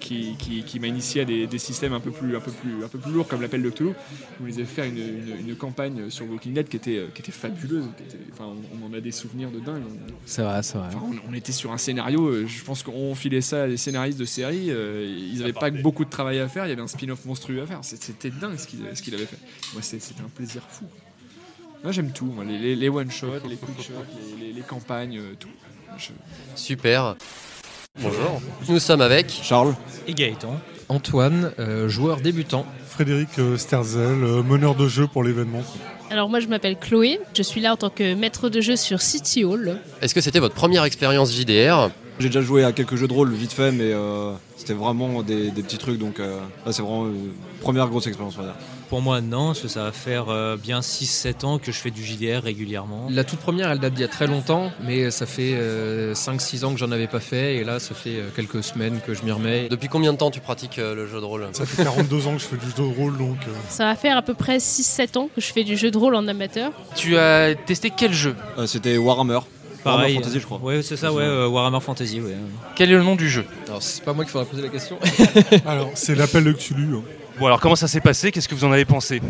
qui, 0.00 0.80
m'a 0.80 0.86
initié 0.86 1.22
à 1.22 1.24
des, 1.24 1.58
systèmes 1.58 1.92
un 1.92 2.00
peu 2.00 2.10
plus 2.10 2.36
un 2.36 2.40
peu 2.40 2.50
plus 2.50 2.84
un 2.84 2.88
peu 2.88 2.98
plus 2.98 3.12
lourds 3.12 3.28
comme 3.28 3.42
l'appel 3.42 3.62
de 3.62 3.70
Cthulhu. 3.70 3.92
Où 4.40 4.46
ils 4.46 4.54
avaient 4.54 4.64
fait 4.64 4.88
une, 4.88 5.09
une- 5.10 5.48
une 5.48 5.56
campagne 5.56 6.08
sur 6.10 6.28
Walking 6.30 6.52
Dead 6.54 6.68
qui 6.68 6.76
était 6.76 6.96
euh, 6.96 7.06
qui 7.14 7.20
était 7.22 7.32
fabuleuse. 7.32 7.84
qui 7.96 8.02
était- 8.04 8.24
enfin, 8.32 8.46
on, 8.46 8.82
on 8.84 8.90
en 8.90 8.94
a 8.96 9.00
des 9.00 9.12
souvenirs 9.12 9.50
de 9.50 9.60
dingue. 9.60 9.82
On- 9.86 10.12
C'est 10.26 10.42
vrai, 10.42 10.62
c'est 10.62 10.78
vrai. 10.78 10.88
Enfin, 10.88 11.02
on, 11.04 11.30
on 11.30 11.34
était 11.34 11.52
sur 11.52 11.72
un 11.72 11.78
scénario, 11.78 12.26
euh, 12.26 12.46
je 12.46 12.62
pense 12.64 12.82
qu'on 12.82 13.14
filait 13.14 13.40
ça 13.40 13.64
à 13.64 13.68
des 13.68 13.76
scénaristes 13.76 14.18
de 14.18 14.24
série, 14.24 14.70
euh, 14.70 15.04
ils 15.32 15.38
n'avaient 15.40 15.52
pas 15.52 15.70
beaucoup 15.70 16.04
de 16.04 16.10
travail 16.10 16.38
à 16.38 16.48
faire, 16.48 16.66
il 16.66 16.70
y 16.70 16.72
avait 16.72 16.82
un 16.82 16.86
spin-off 16.88 17.24
monstrueux 17.24 17.62
à 17.62 17.66
faire, 17.66 17.80
c'était 17.82 18.30
dingue 18.30 18.56
ce 18.58 18.66
qu'il 18.66 19.14
avait 19.14 19.26
fait. 19.26 19.38
Moi 19.74 19.82
c'était 19.82 20.20
un 20.24 20.28
plaisir 20.28 20.62
fou. 20.68 20.84
Moi 21.82 21.92
j'aime 21.92 22.12
tout, 22.12 22.26
moi, 22.26 22.44
les, 22.44 22.58
les- 22.58 22.76
les 22.76 22.88
one-shots, 22.88 23.46
les 23.48 23.56
quick-shots, 23.56 23.92
les, 24.38 24.46
les- 24.48 24.52
les 24.52 24.60
campagnes, 24.62 25.20
tout. 25.38 25.48
Je- 25.98 26.10
Super. 26.54 27.16
Bonjour. 28.00 28.40
Nous 28.68 28.78
sommes 28.78 29.00
avec 29.00 29.28
Charles 29.30 29.74
et 30.06 30.14
Gaëtan. 30.14 30.60
Antoine, 30.90 31.52
euh, 31.58 31.88
joueur 31.88 32.20
débutant. 32.20 32.66
Frédéric 32.86 33.38
euh, 33.38 33.56
Sterzel, 33.56 34.22
euh, 34.24 34.42
meneur 34.42 34.74
de 34.74 34.88
jeu 34.88 35.06
pour 35.06 35.22
l'événement. 35.24 35.62
Alors 36.10 36.28
moi 36.28 36.40
je 36.40 36.48
m'appelle 36.48 36.76
Chloé, 36.76 37.20
je 37.34 37.42
suis 37.42 37.60
là 37.60 37.72
en 37.72 37.76
tant 37.76 37.88
que 37.88 38.14
maître 38.14 38.48
de 38.48 38.60
jeu 38.60 38.74
sur 38.74 39.00
City 39.00 39.44
Hall. 39.44 39.78
Est-ce 40.02 40.12
que 40.14 40.20
c'était 40.20 40.40
votre 40.40 40.56
première 40.56 40.82
expérience 40.84 41.32
JDR 41.32 41.90
J'ai 42.18 42.26
déjà 42.26 42.42
joué 42.42 42.64
à 42.64 42.72
quelques 42.72 42.96
jeux 42.96 43.06
de 43.06 43.12
rôle 43.12 43.32
vite 43.32 43.52
fait, 43.52 43.70
mais 43.70 43.92
euh, 43.92 44.32
c'était 44.56 44.74
vraiment 44.74 45.22
des, 45.22 45.52
des 45.52 45.62
petits 45.62 45.78
trucs, 45.78 45.98
donc 45.98 46.18
euh, 46.18 46.40
là 46.66 46.72
c'est 46.72 46.82
vraiment 46.82 47.06
une 47.06 47.30
première 47.60 47.86
grosse 47.88 48.08
expérience, 48.08 48.34
on 48.38 48.42
va 48.42 48.48
dire. 48.48 48.56
Pour 48.90 49.00
moi, 49.00 49.20
non, 49.20 49.46
parce 49.48 49.60
que 49.60 49.68
ça 49.68 49.84
va 49.84 49.92
faire 49.92 50.28
euh, 50.30 50.56
bien 50.56 50.80
6-7 50.80 51.46
ans 51.46 51.58
que 51.58 51.70
je 51.70 51.76
fais 51.78 51.92
du 51.92 52.04
JDR 52.04 52.42
régulièrement. 52.42 53.06
La 53.08 53.22
toute 53.22 53.38
première, 53.38 53.70
elle 53.70 53.78
date 53.78 53.94
d'il 53.94 54.02
y 54.02 54.04
a 54.04 54.08
très 54.08 54.26
longtemps, 54.26 54.72
mais 54.84 55.12
ça 55.12 55.26
fait 55.26 55.54
5-6 56.12 56.64
ans 56.64 56.72
que 56.72 56.78
j'en 56.78 56.90
avais 56.90 57.06
pas 57.06 57.20
fait, 57.20 57.54
et 57.56 57.64
là, 57.64 57.78
ça 57.78 57.94
fait 57.94 58.16
euh, 58.16 58.28
quelques 58.34 58.64
semaines 58.64 58.98
que 59.06 59.14
je 59.14 59.22
m'y 59.22 59.30
remets. 59.30 59.68
Depuis 59.68 59.88
combien 59.88 60.12
de 60.12 60.18
temps 60.18 60.32
tu 60.32 60.40
pratiques 60.40 60.80
euh, 60.80 60.96
le 60.96 61.06
jeu 61.06 61.20
de 61.20 61.24
rôle? 61.24 61.46
Ça 61.52 61.64
fait 61.66 61.84
42 61.84 62.26
ans 62.26 62.32
que 62.34 62.40
je 62.42 62.46
fais 62.46 62.56
du 62.56 62.66
jeu 62.66 62.72
de 62.78 62.82
rôle, 62.82 63.16
donc 63.16 63.36
euh, 63.46 63.52
Ça 63.68 63.84
va 63.84 63.94
faire 63.94 64.16
à 64.16 64.22
peu 64.22 64.34
près 64.34 64.58
6-7 64.58 65.18
ans 65.18 65.30
que 65.34 65.40
je 65.40 65.52
fais 65.52 65.62
du 65.62 65.76
jeu 65.76 65.92
de 65.92 65.96
rôle 65.96 66.16
en 66.16 66.26
amateur. 66.26 66.72
Tu 66.96 67.16
as 67.16 67.54
testé 67.54 67.90
quel 67.96 68.12
jeu? 68.12 68.34
Euh, 68.58 68.66
c'était 68.66 68.96
Warhammer. 68.98 69.38
Pareil. 69.84 70.14
Warhammer 70.14 70.14
Fantasy, 70.16 70.40
je 70.40 70.44
crois. 70.46 70.58
Ouais, 70.58 70.82
c'est 70.82 70.96
ça, 70.96 71.12
ouais, 71.12 71.22
euh, 71.22 71.46
Warhammer 71.46 71.80
Fantasy, 71.80 72.20
ouais. 72.20 72.34
Quel 72.74 72.90
est 72.90 72.96
le 72.96 73.04
nom 73.04 73.14
du 73.14 73.30
jeu? 73.30 73.44
Alors, 73.68 73.82
c'est 73.84 74.02
pas 74.04 74.12
moi 74.12 74.24
qui 74.24 74.30
faudra 74.32 74.46
poser 74.46 74.62
la 74.62 74.68
question. 74.68 74.98
alors 75.66 75.90
c'est 75.94 76.16
l'appel 76.16 76.42
de 76.42 76.52
Cthulhu. 76.52 76.96
hein. 76.96 77.02
Bon, 77.40 77.46
alors 77.46 77.58
comment 77.58 77.74
ça 77.74 77.88
s'est 77.88 78.02
passé? 78.02 78.30
Qu'est-ce 78.32 78.48
que 78.50 78.54
vous 78.54 78.64
en 78.66 78.70
avez 78.72 78.84
pensé? 78.84 79.22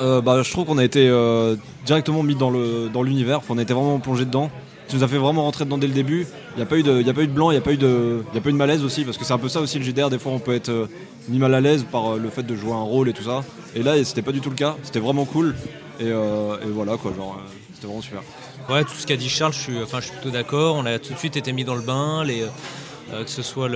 Euh, 0.00 0.20
bah, 0.20 0.42
je 0.42 0.50
trouve 0.50 0.64
qu'on 0.66 0.76
a 0.78 0.82
été 0.84 1.08
euh, 1.08 1.54
directement 1.86 2.24
mis 2.24 2.34
dans 2.34 2.50
le 2.50 2.88
dans 2.92 3.04
l'univers, 3.04 3.38
Enfin, 3.38 3.54
on 3.54 3.58
a 3.58 3.62
été 3.62 3.72
vraiment 3.72 4.00
plongé 4.00 4.24
dedans. 4.24 4.50
Ça 4.88 4.96
nous 4.96 5.04
a 5.04 5.08
fait 5.08 5.18
vraiment 5.18 5.44
rentrer 5.44 5.64
dedans 5.64 5.78
dès 5.78 5.86
le 5.86 5.92
début. 5.92 6.26
Il 6.54 6.56
n'y 6.56 6.62
a, 6.62 6.66
pas 6.66 6.76
eu 6.76 6.82
de- 6.82 7.00
il 7.00 7.06
y 7.06 7.10
a 7.10 7.14
pas 7.14 7.22
eu 7.22 7.28
de 7.28 7.32
blanc, 7.32 7.52
il 7.52 7.54
n'y 7.54 7.58
a, 7.58 7.62
pas 7.62 7.72
eu 7.72 7.76
de- 7.76 8.24
il 8.32 8.34
y 8.34 8.38
a 8.38 8.40
pas 8.40 8.48
eu 8.48 8.52
de 8.52 8.58
malaise 8.58 8.82
aussi, 8.84 9.04
parce 9.04 9.16
que 9.16 9.24
c'est 9.24 9.32
un 9.32 9.38
peu 9.38 9.48
ça 9.48 9.60
aussi 9.60 9.78
le 9.78 9.84
JDR. 9.84 10.10
Des 10.10 10.18
fois, 10.18 10.32
on 10.32 10.40
peut 10.40 10.52
être 10.54 10.68
euh, 10.68 10.86
mis 11.28 11.38
mal 11.38 11.54
à 11.54 11.60
l'aise 11.60 11.86
par 11.90 12.14
euh, 12.14 12.18
le 12.18 12.28
fait 12.28 12.42
de 12.42 12.56
jouer 12.56 12.72
un 12.72 12.82
rôle 12.82 13.08
et 13.08 13.12
tout 13.12 13.22
ça. 13.22 13.44
Et 13.76 13.84
là, 13.84 14.02
c'était 14.04 14.22
pas 14.22 14.32
du 14.32 14.40
tout 14.40 14.50
le 14.50 14.56
cas. 14.56 14.74
C'était 14.82 14.98
vraiment 14.98 15.24
cool. 15.24 15.54
Et, 16.00 16.06
euh, 16.06 16.56
et 16.60 16.70
voilà, 16.70 16.96
quoi, 16.96 17.12
genre, 17.16 17.38
euh, 17.38 17.50
c'était 17.72 17.86
vraiment 17.86 18.02
super. 18.02 18.20
Ouais, 18.68 18.82
tout 18.82 18.94
ce 18.98 19.06
qu'a 19.06 19.16
dit 19.16 19.28
Charles, 19.28 19.52
je 19.52 19.58
suis, 19.60 19.82
enfin, 19.82 20.00
je 20.00 20.06
suis 20.06 20.12
plutôt 20.14 20.30
d'accord. 20.30 20.74
On 20.74 20.84
a 20.86 20.98
tout 20.98 21.12
de 21.14 21.18
suite 21.18 21.36
été 21.36 21.52
mis 21.52 21.64
dans 21.64 21.76
le 21.76 21.82
bain, 21.82 22.24
les, 22.24 22.42
euh, 22.42 22.46
que 23.10 23.30
ce 23.30 23.42
soit 23.42 23.68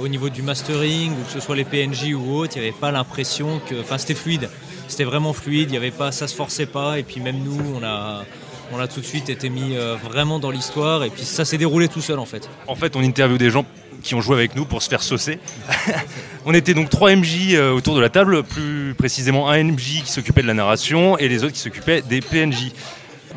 au 0.00 0.08
niveau 0.08 0.28
du 0.28 0.42
mastering 0.42 1.12
ou 1.12 1.24
que 1.24 1.30
ce 1.30 1.40
soit 1.40 1.56
les 1.56 1.64
PNJ 1.64 2.14
ou 2.14 2.34
autre, 2.34 2.54
il 2.56 2.62
n'y 2.62 2.68
avait 2.68 2.76
pas 2.78 2.90
l'impression 2.90 3.60
que. 3.68 3.80
Enfin, 3.80 3.98
c'était 3.98 4.14
fluide. 4.14 4.48
C'était 4.88 5.04
vraiment 5.04 5.32
fluide, 5.32 5.70
il 5.70 5.74
y 5.74 5.76
avait 5.78 5.90
pas, 5.90 6.12
ça 6.12 6.28
se 6.28 6.34
forçait 6.34 6.66
pas. 6.66 6.98
Et 6.98 7.02
puis 7.02 7.20
même 7.20 7.38
nous, 7.38 7.58
on 7.74 7.82
a, 7.82 8.24
on 8.72 8.78
a 8.78 8.88
tout 8.88 9.00
de 9.00 9.06
suite 9.06 9.28
été 9.28 9.48
mis 9.48 9.74
euh, 9.74 9.96
vraiment 9.96 10.38
dans 10.38 10.50
l'histoire. 10.50 11.04
Et 11.04 11.10
puis 11.10 11.24
ça 11.24 11.44
s'est 11.44 11.58
déroulé 11.58 11.88
tout 11.88 12.00
seul 12.00 12.18
en 12.18 12.26
fait. 12.26 12.48
En 12.66 12.74
fait, 12.74 12.96
on 12.96 13.02
interviewe 13.02 13.38
des 13.38 13.50
gens 13.50 13.64
qui 14.02 14.14
ont 14.14 14.20
joué 14.20 14.34
avec 14.36 14.56
nous 14.56 14.64
pour 14.64 14.82
se 14.82 14.88
faire 14.88 15.02
saucer. 15.02 15.38
on 16.44 16.54
était 16.54 16.74
donc 16.74 16.90
trois 16.90 17.14
MJ 17.14 17.54
euh, 17.54 17.72
autour 17.72 17.94
de 17.94 18.00
la 18.00 18.08
table, 18.08 18.42
plus 18.42 18.94
précisément 18.94 19.48
un 19.48 19.62
MJ 19.62 20.02
qui 20.02 20.10
s'occupait 20.10 20.42
de 20.42 20.46
la 20.46 20.54
narration 20.54 21.16
et 21.18 21.28
les 21.28 21.44
autres 21.44 21.54
qui 21.54 21.60
s'occupaient 21.60 22.02
des 22.02 22.20
PNJ. 22.20 22.72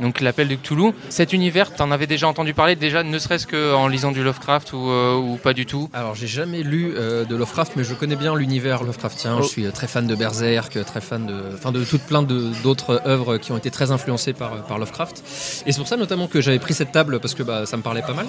Donc 0.01 0.21
l'appel 0.21 0.47
de 0.47 0.55
Cthulhu. 0.55 0.91
Cet 1.09 1.33
univers, 1.33 1.73
t'en 1.73 1.91
avais 1.91 2.07
déjà 2.07 2.27
entendu 2.27 2.53
parler 2.53 2.75
déjà, 2.75 3.03
ne 3.03 3.19
serait-ce 3.19 3.47
qu'en 3.47 3.87
lisant 3.87 4.11
du 4.11 4.23
Lovecraft 4.23 4.73
ou, 4.73 4.89
euh, 4.89 5.15
ou 5.15 5.37
pas 5.37 5.53
du 5.53 5.65
tout? 5.65 5.89
Alors, 5.93 6.15
j'ai 6.15 6.27
jamais 6.27 6.63
lu 6.63 6.93
euh, 6.95 7.25
de 7.25 7.35
Lovecraft, 7.35 7.73
mais 7.75 7.83
je 7.83 7.93
connais 7.93 8.15
bien 8.15 8.35
l'univers 8.35 8.83
Lovecraftien. 8.83 9.37
Oh. 9.39 9.43
Je 9.43 9.47
suis 9.47 9.65
euh, 9.65 9.71
très 9.71 9.87
fan 9.87 10.07
de 10.07 10.15
Berserk, 10.15 10.83
très 10.85 11.01
fan 11.01 11.25
de, 11.25 11.35
enfin, 11.53 11.71
de 11.71 11.83
toute 11.83 12.01
plein 12.01 12.23
d'autres 12.23 13.01
œuvres 13.05 13.37
qui 13.37 13.51
ont 13.51 13.57
été 13.57 13.71
très 13.71 13.91
influencées 13.91 14.33
par, 14.33 14.63
par 14.65 14.77
Lovecraft. 14.77 15.23
Et 15.65 15.71
c'est 15.71 15.79
pour 15.79 15.87
ça 15.87 15.97
notamment 15.97 16.27
que 16.27 16.41
j'avais 16.41 16.59
pris 16.59 16.73
cette 16.73 16.91
table 16.91 17.19
parce 17.19 17.33
que 17.33 17.43
bah, 17.43 17.65
ça 17.65 17.77
me 17.77 17.81
parlait 17.81 18.01
pas 18.01 18.13
mal. 18.13 18.25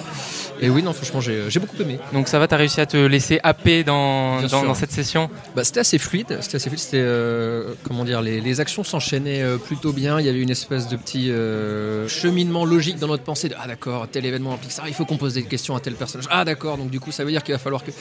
Et 0.61 0.69
oui, 0.69 0.83
non, 0.83 0.93
franchement, 0.93 1.21
j'ai 1.21 1.59
beaucoup 1.59 1.81
aimé. 1.81 1.99
Donc 2.13 2.27
ça 2.27 2.39
va, 2.39 2.47
t'as 2.47 2.57
réussi 2.57 2.81
à 2.81 2.85
te 2.85 2.97
laisser 2.97 3.39
happer 3.43 3.83
dans, 3.83 4.39
cette 4.75 4.91
session? 4.91 5.29
Bah, 5.55 5.63
c'était 5.63 5.81
assez 5.81 5.97
fluide. 5.97 6.37
C'était 6.41 6.57
assez 6.57 6.69
fluide. 6.69 6.79
C'était 6.79 6.97
euh, 7.01 7.73
comment 7.83 8.05
dire, 8.05 8.21
les, 8.21 8.41
les 8.41 8.59
actions 8.59 8.83
s'enchaînaient 8.83 9.43
plutôt 9.65 9.91
bien. 9.91 10.19
Il 10.19 10.25
y 10.25 10.29
avait 10.29 10.41
une 10.41 10.49
espèce 10.49 10.87
de 10.87 10.95
petit 10.95 11.31
euh, 11.31 11.56
cheminement 12.07 12.65
logique 12.65 12.97
dans 12.99 13.07
notre 13.07 13.23
pensée. 13.23 13.49
De, 13.49 13.55
ah 13.59 13.67
d'accord, 13.67 14.07
tel 14.11 14.25
événement 14.25 14.53
implique 14.53 14.71
ça. 14.71 14.83
Il 14.87 14.93
faut 14.93 15.05
qu'on 15.05 15.17
pose 15.17 15.33
des 15.33 15.43
questions 15.43 15.75
à 15.75 15.79
tel 15.79 15.93
personnage. 15.95 16.27
Ah 16.31 16.45
d'accord. 16.45 16.77
Donc 16.77 16.89
du 16.89 16.99
coup, 16.99 17.11
ça 17.11 17.23
veut 17.23 17.31
dire 17.31 17.43
qu'il 17.43 17.53
va 17.53 17.59
falloir 17.59 17.83
que. 17.83 17.91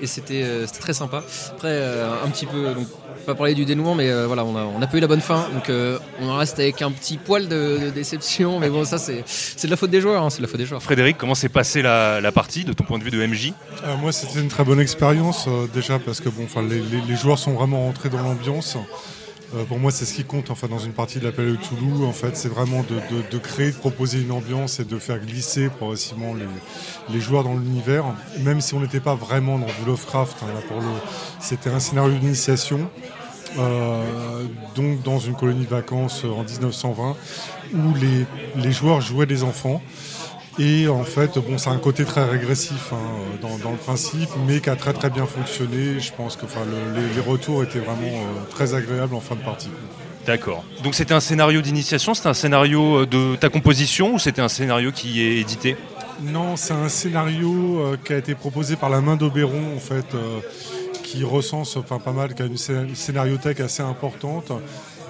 Et 0.00 0.06
c'était 0.06 0.42
euh, 0.42 0.66
c'était 0.66 0.80
très 0.80 0.92
sympa. 0.94 1.22
Après, 1.52 1.68
euh, 1.70 2.10
un 2.24 2.28
petit 2.28 2.46
peu. 2.46 2.74
Donc, 2.74 2.86
pas 3.26 3.34
parler 3.34 3.54
du 3.54 3.64
dénouement, 3.64 3.94
mais 3.96 4.08
euh, 4.08 4.26
voilà, 4.28 4.44
on 4.44 4.54
a 4.56 4.62
on 4.62 4.80
a 4.80 4.86
pas 4.86 4.96
eu 4.96 5.00
la 5.00 5.08
bonne 5.08 5.20
fin. 5.20 5.48
Donc 5.52 5.68
euh, 5.68 5.98
on 6.20 6.28
en 6.28 6.36
reste 6.36 6.58
avec 6.60 6.80
un 6.82 6.92
petit 6.92 7.16
poil 7.16 7.48
de, 7.48 7.78
de 7.86 7.90
déception. 7.90 8.60
Mais 8.60 8.68
bon, 8.70 8.84
ça 8.84 8.98
c'est 8.98 9.24
c'est 9.26 9.66
de 9.66 9.70
la 9.72 9.76
faute 9.76 9.90
des 9.90 10.00
joueurs. 10.00 10.22
hein, 10.22 10.30
c'est 10.30 10.38
de 10.38 10.42
la 10.42 10.48
faute 10.48 10.58
des 10.60 10.66
joueurs. 10.66 10.82
Frédéric, 10.82 11.18
comment 11.18 11.34
s'est 11.34 11.48
passée 11.48 11.82
la, 11.82 12.20
la 12.20 12.30
partie 12.32 12.64
de 12.64 12.72
ton 12.72 12.84
point 12.84 12.98
de 12.98 13.04
vue 13.04 13.10
de 13.10 13.24
MJ 13.26 13.52
Euh, 13.84 13.96
moi, 13.96 14.12
c'était 14.12 14.40
une 14.40 14.48
très 14.48 14.64
bonne 14.64 14.80
expérience 14.80 15.46
euh, 15.48 15.66
déjà 15.74 15.98
parce 15.98 16.20
que 16.20 16.28
bon, 16.28 16.44
enfin, 16.44 16.62
les, 16.62 16.78
les- 16.80 17.00
les 17.08 17.16
joueurs 17.16 17.38
sont 17.38 17.52
vraiment 17.52 17.84
rentrés 17.86 18.08
dans 18.10 18.22
l'ambiance. 18.22 18.76
Euh, 19.54 19.64
pour 19.64 19.78
moi, 19.78 19.90
c'est 19.90 20.04
ce 20.04 20.14
qui 20.14 20.24
compte 20.24 20.50
enfin, 20.50 20.66
dans 20.66 20.78
une 20.78 20.92
partie 20.92 21.18
de 21.18 21.24
l'appel 21.24 21.52
de 21.52 21.56
Toulouse. 21.56 22.02
En 22.04 22.12
fait, 22.12 22.36
c'est 22.36 22.48
vraiment 22.48 22.82
de, 22.82 23.38
créer, 23.38 23.70
de 23.70 23.76
proposer 23.76 24.20
une 24.20 24.32
ambiance 24.32 24.80
et 24.80 24.84
de 24.84 24.98
faire 24.98 25.18
glisser 25.18 25.68
progressivement 25.68 26.34
les, 27.10 27.20
joueurs 27.20 27.44
dans 27.44 27.54
l'univers. 27.54 28.04
Même 28.40 28.60
si 28.60 28.74
on 28.74 28.80
n'était 28.80 29.00
pas 29.00 29.14
vraiment 29.14 29.58
dans 29.58 29.66
du 29.66 29.86
Lovecraft, 29.86 30.36
hein, 30.42 30.80
c'était 31.40 31.70
un 31.70 31.80
scénario 31.80 32.18
d'initiation. 32.18 32.90
Euh, 33.58 34.44
donc 34.74 35.02
dans 35.02 35.18
une 35.18 35.34
colonie 35.34 35.64
de 35.64 35.70
vacances 35.70 36.24
en 36.24 36.42
1920 36.42 37.16
où 37.74 37.94
les 38.56 38.72
joueurs 38.72 39.00
jouaient 39.00 39.24
des 39.24 39.44
enfants 39.44 39.80
et 40.58 40.88
en 40.88 41.04
fait 41.04 41.38
bon 41.38 41.58
c'est 41.58 41.68
un 41.70 41.78
côté 41.78 42.04
très 42.04 42.24
régressif 42.24 42.92
hein, 42.92 42.96
dans, 43.42 43.58
dans 43.58 43.72
le 43.72 43.76
principe 43.76 44.30
mais 44.46 44.60
qui 44.60 44.70
a 44.70 44.76
très 44.76 44.92
très 44.92 45.10
bien 45.10 45.26
fonctionné 45.26 46.00
je 46.00 46.12
pense 46.12 46.36
que 46.36 46.44
enfin, 46.46 46.60
le- 46.64 47.00
les, 47.00 47.14
les 47.14 47.20
retours 47.20 47.62
étaient 47.62 47.78
vraiment 47.78 48.06
euh, 48.06 48.50
très 48.50 48.74
agréables 48.74 49.14
en 49.14 49.20
fin 49.20 49.34
de 49.34 49.40
partie 49.42 49.68
D'accord. 50.26 50.64
Donc 50.82 50.96
c'était 50.96 51.14
un 51.14 51.20
scénario 51.20 51.60
d'initiation, 51.60 52.12
c'était 52.12 52.28
un 52.28 52.34
scénario 52.34 53.02
euh, 53.02 53.06
de 53.06 53.36
ta 53.36 53.48
composition 53.48 54.14
ou 54.14 54.18
c'était 54.18 54.42
un 54.42 54.48
scénario 54.48 54.90
qui 54.90 55.22
est 55.22 55.36
édité? 55.36 55.76
Non, 56.20 56.56
c'est 56.56 56.72
un 56.72 56.88
scénario 56.88 57.78
euh, 57.78 57.96
qui 58.04 58.12
a 58.12 58.16
été 58.18 58.34
proposé 58.34 58.74
par 58.74 58.90
la 58.90 59.00
main 59.00 59.14
d'Oberon, 59.14 59.76
en 59.76 59.78
fait, 59.78 60.04
euh, 60.16 60.40
qui 61.04 61.22
recense 61.22 61.76
enfin, 61.76 62.00
pas 62.00 62.10
mal, 62.10 62.34
qui 62.34 62.42
a 62.42 62.46
une 62.46 62.56
scé- 62.56 62.92
scénariothèque 62.96 63.60
assez 63.60 63.84
importante. 63.84 64.50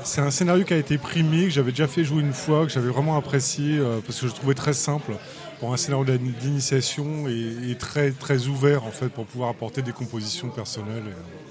C'est 0.07 0.21
un 0.21 0.31
scénario 0.31 0.65
qui 0.65 0.73
a 0.73 0.77
été 0.77 0.99
primé, 0.99 1.45
que 1.45 1.51
j'avais 1.51 1.73
déjà 1.73 1.89
fait 1.89 2.05
jouer 2.05 2.23
une 2.23 2.33
fois, 2.33 2.65
que 2.65 2.73
j'avais 2.73 2.89
vraiment 2.91 3.17
apprécié 3.17 3.79
euh, 3.79 3.99
parce 4.07 4.21
que 4.21 4.27
je 4.29 4.33
le 4.33 4.37
trouvais 4.37 4.55
très 4.55 4.73
simple 4.73 5.13
pour 5.59 5.73
un 5.73 5.77
scénario 5.79 6.05
d'in- 6.05 6.19
d'initiation 6.41 7.27
et, 7.29 7.71
et 7.71 7.75
très 7.77 8.11
très 8.11 8.47
ouvert 8.47 8.85
en 8.85 8.91
fait 8.91 9.09
pour 9.09 9.25
pouvoir 9.25 9.49
apporter 9.51 9.81
des 9.83 9.93
compositions 9.93 10.49
personnelles. 10.49 11.03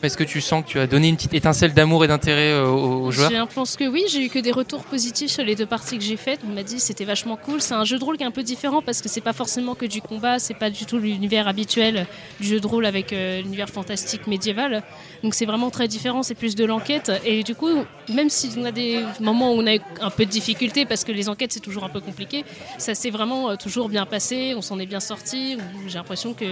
et- 0.02 0.06
Est-ce 0.06 0.16
que 0.16 0.24
tu 0.24 0.42
sens 0.42 0.64
que 0.64 0.70
tu 0.70 0.80
as 0.80 0.86
donné 0.88 1.08
une 1.10 1.16
petite 1.16 1.34
étincelle 1.34 1.74
d'amour 1.74 2.06
et 2.06 2.08
d'intérêt 2.08 2.52
euh, 2.52 2.68
aux, 2.68 3.06
aux 3.08 3.12
joueurs 3.12 3.32
J'ai 3.32 3.42
pense 3.54 3.76
que 3.76 3.88
oui, 3.90 4.04
j'ai 4.10 4.26
eu 4.26 4.30
que 4.30 4.38
des 4.40 4.52
retours 4.52 4.84
positifs 4.84 5.32
sur 5.32 5.44
les 5.44 5.56
deux 5.56 5.66
parties 5.66 5.98
que 5.98 6.04
j'ai 6.04 6.18
faites. 6.18 6.40
On 6.48 6.54
m'a 6.54 6.62
dit 6.64 6.80
c'était 6.80 7.04
vachement 7.06 7.36
cool. 7.36 7.62
C'est 7.62 7.74
un 7.74 7.84
jeu 7.84 7.98
de 7.98 8.04
rôle 8.04 8.16
qui 8.18 8.24
est 8.24 8.28
un 8.28 8.32
peu 8.32 8.44
différent 8.44 8.82
parce 8.84 9.02
que 9.02 9.10
c'est 9.10 9.22
pas 9.22 9.34
forcément 9.34 9.74
que 9.76 9.86
du 9.88 10.02
combat, 10.02 10.38
c'est 10.40 10.54
pas 10.54 10.70
du 10.70 10.86
tout 10.86 11.00
l'univers 11.00 11.48
habituel 11.48 12.06
du 12.40 12.48
jeu 12.48 12.60
de 12.60 12.68
rôle 12.68 12.86
avec 12.86 13.12
euh, 13.12 13.42
l'univers 13.42 13.70
fantastique 13.70 14.28
médiéval. 14.28 14.84
Donc 15.26 15.34
c'est 15.34 15.48
vraiment 15.48 15.72
très 15.72 15.88
différent, 15.88 16.22
c'est 16.22 16.36
plus 16.36 16.54
de 16.54 16.64
l'enquête. 16.66 17.12
Et 17.26 17.42
du 17.42 17.56
coup, 17.56 17.68
même 18.14 18.30
si 18.30 18.52
on 18.60 18.64
a 18.64 18.72
des 18.72 19.04
moments 19.20 19.56
où 19.56 19.60
on 19.60 19.66
a 19.66 19.74
eu 19.74 19.82
un 20.00 20.12
peu 20.12 20.24
de 20.24 20.30
difficulté 20.30 20.86
parce 20.86 21.04
que 21.04 21.12
les 21.12 21.30
enquêtes 21.30 21.52
c'est 21.52 21.60
toujours 21.60 21.84
un 21.84 21.90
peu 21.90 22.00
compliqué, 22.00 22.46
ça 22.78 22.94
s'est 22.94 23.10
vraiment 23.10 23.50
euh, 23.50 23.56
toujours 23.56 23.90
bien 23.90 24.06
passé, 24.06 24.54
on 24.56 24.62
s'en 24.62 24.78
est 24.78 24.86
bien 24.86 25.00
sorti. 25.00 25.58
J'ai 25.88 25.98
l'impression 25.98 26.36
que 26.36 26.46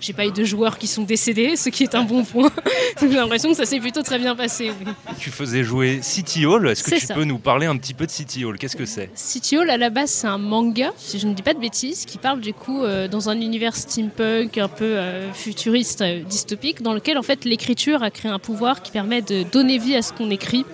j'ai 0.00 0.12
pas 0.12 0.26
eu 0.26 0.32
de 0.32 0.42
joueurs 0.42 0.76
qui 0.78 0.88
sont 0.88 1.04
décédés, 1.04 1.54
ce 1.54 1.68
qui 1.68 1.84
est 1.84 1.94
un 1.94 2.02
bon 2.02 2.24
point. 2.24 2.50
Donc 3.00 3.12
j'ai 3.12 3.16
l'impression 3.16 3.50
que 3.50 3.56
ça 3.56 3.64
s'est 3.64 3.78
plutôt 3.78 4.02
très 4.02 4.18
bien 4.18 4.34
passé. 4.34 4.72
oui. 4.80 4.92
Tu 5.20 5.30
faisais 5.30 5.62
jouer 5.62 6.00
City 6.02 6.46
Hall. 6.46 6.68
Est-ce 6.68 6.82
que 6.82 6.96
tu 6.96 7.06
ça. 7.06 7.14
peux 7.14 7.22
nous 7.22 7.38
parler 7.38 7.66
un 7.66 7.76
petit 7.76 7.94
peu 7.94 8.06
de 8.06 8.10
City 8.10 8.44
Hall? 8.44 8.58
Qu'est-ce 8.58 8.76
que 8.76 8.86
c'est? 8.86 9.08
City 9.14 9.56
Hall, 9.56 9.70
à 9.70 9.76
la 9.76 9.90
base, 9.90 10.10
c'est 10.10 10.26
un 10.26 10.38
manga, 10.38 10.92
si 10.96 11.20
je 11.20 11.28
ne 11.28 11.34
dis 11.34 11.42
pas 11.42 11.54
de 11.54 11.60
bêtises, 11.60 12.04
qui 12.06 12.18
parle 12.18 12.40
du 12.40 12.52
coup 12.52 12.82
euh, 12.82 13.06
dans 13.06 13.28
un 13.28 13.40
univers 13.40 13.76
steampunk 13.76 14.58
un 14.58 14.68
peu 14.68 14.84
euh, 14.84 15.32
futuriste, 15.32 16.02
euh, 16.02 16.22
dystopique, 16.24 16.82
dans 16.82 16.92
lequel 16.92 17.18
en 17.18 17.22
fait 17.22 17.44
l'écriture 17.44 18.02
a 18.02 18.10
créé 18.16 18.30
un 18.32 18.38
pouvoir 18.38 18.82
qui 18.82 18.90
permet 18.90 19.22
de 19.22 19.42
donner 19.44 19.78
vie 19.78 19.94
à 19.94 20.02
ce 20.02 20.12
qu'on 20.12 20.30
écrit. 20.30 20.64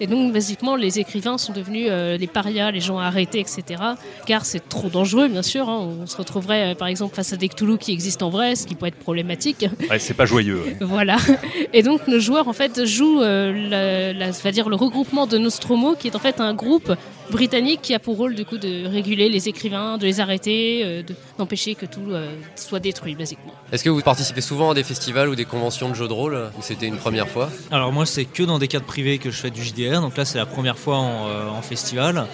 Et 0.00 0.06
donc, 0.06 0.32
basiquement, 0.32 0.76
les 0.76 1.00
écrivains 1.00 1.38
sont 1.38 1.52
devenus 1.52 1.88
euh, 1.90 2.16
les 2.16 2.28
parias, 2.28 2.70
les 2.70 2.78
gens 2.78 2.98
arrêtés, 2.98 3.40
etc. 3.40 3.82
Car 4.26 4.44
c'est 4.44 4.68
trop 4.68 4.88
dangereux, 4.88 5.26
bien 5.26 5.42
sûr. 5.42 5.68
hein. 5.68 5.88
On 6.02 6.06
se 6.06 6.16
retrouverait, 6.16 6.70
euh, 6.70 6.74
par 6.76 6.86
exemple, 6.86 7.16
face 7.16 7.32
à 7.32 7.36
des 7.36 7.48
Cthulhu 7.48 7.78
qui 7.78 7.90
existent 7.92 8.28
en 8.28 8.30
vrai, 8.30 8.54
ce 8.54 8.64
qui 8.64 8.76
pourrait 8.76 8.90
être 8.90 8.98
problématique. 9.00 9.66
Ouais, 9.90 9.98
c'est 9.98 10.14
pas 10.14 10.24
joyeux. 10.24 10.62
ouais. 10.64 10.76
Voilà. 10.82 11.16
Et 11.72 11.82
donc 11.82 12.06
nos 12.06 12.20
joueurs 12.20 12.46
en 12.46 12.52
fait 12.52 12.84
jouent 12.86 13.22
euh, 13.22 13.52
la, 13.68 14.12
la- 14.12 14.30
va 14.30 14.52
dire 14.52 14.68
le 14.68 14.76
regroupement 14.76 15.26
de 15.26 15.36
Nostromo, 15.36 15.96
qui 15.98 16.06
est 16.06 16.14
en 16.14 16.20
fait 16.20 16.40
un 16.40 16.54
groupe 16.54 16.92
britannique 17.30 17.80
qui 17.82 17.94
a 17.94 17.98
pour 17.98 18.16
rôle 18.16 18.34
du 18.34 18.44
coup 18.44 18.58
de 18.58 18.86
réguler 18.86 19.28
les 19.28 19.48
écrivains, 19.48 19.98
de 19.98 20.04
les 20.04 20.20
arrêter, 20.20 20.82
euh, 20.84 21.02
de- 21.02 21.14
d'empêcher 21.38 21.74
que 21.74 21.86
tout 21.86 22.10
euh, 22.10 22.34
soit 22.56 22.80
détruit 22.80 23.14
basiquement. 23.14 23.52
Est-ce 23.72 23.84
que 23.84 23.90
vous 23.90 24.00
participez 24.00 24.40
souvent 24.40 24.70
à 24.70 24.74
des 24.74 24.84
festivals 24.84 25.28
ou 25.28 25.34
des 25.34 25.44
conventions 25.44 25.88
de 25.90 25.94
jeux 25.94 26.08
de 26.08 26.12
rôle 26.12 26.34
Ou 26.58 26.62
c'était 26.62 26.86
une 26.86 26.96
première 26.96 27.28
fois? 27.28 27.50
Alors 27.70 27.92
moi 27.92 28.06
c'est 28.06 28.24
que 28.24 28.42
dans 28.42 28.58
des 28.58 28.68
cadres 28.68 28.86
privés 28.86 29.18
que 29.18 29.30
je 29.30 29.36
fais 29.36 29.50
du 29.50 29.62
JDR, 29.62 30.00
donc 30.00 30.16
là 30.16 30.24
c'est 30.24 30.38
la 30.38 30.46
première 30.46 30.78
fois 30.78 30.96
en, 30.98 31.28
euh, 31.28 31.48
en 31.50 31.62
festival. 31.62 32.26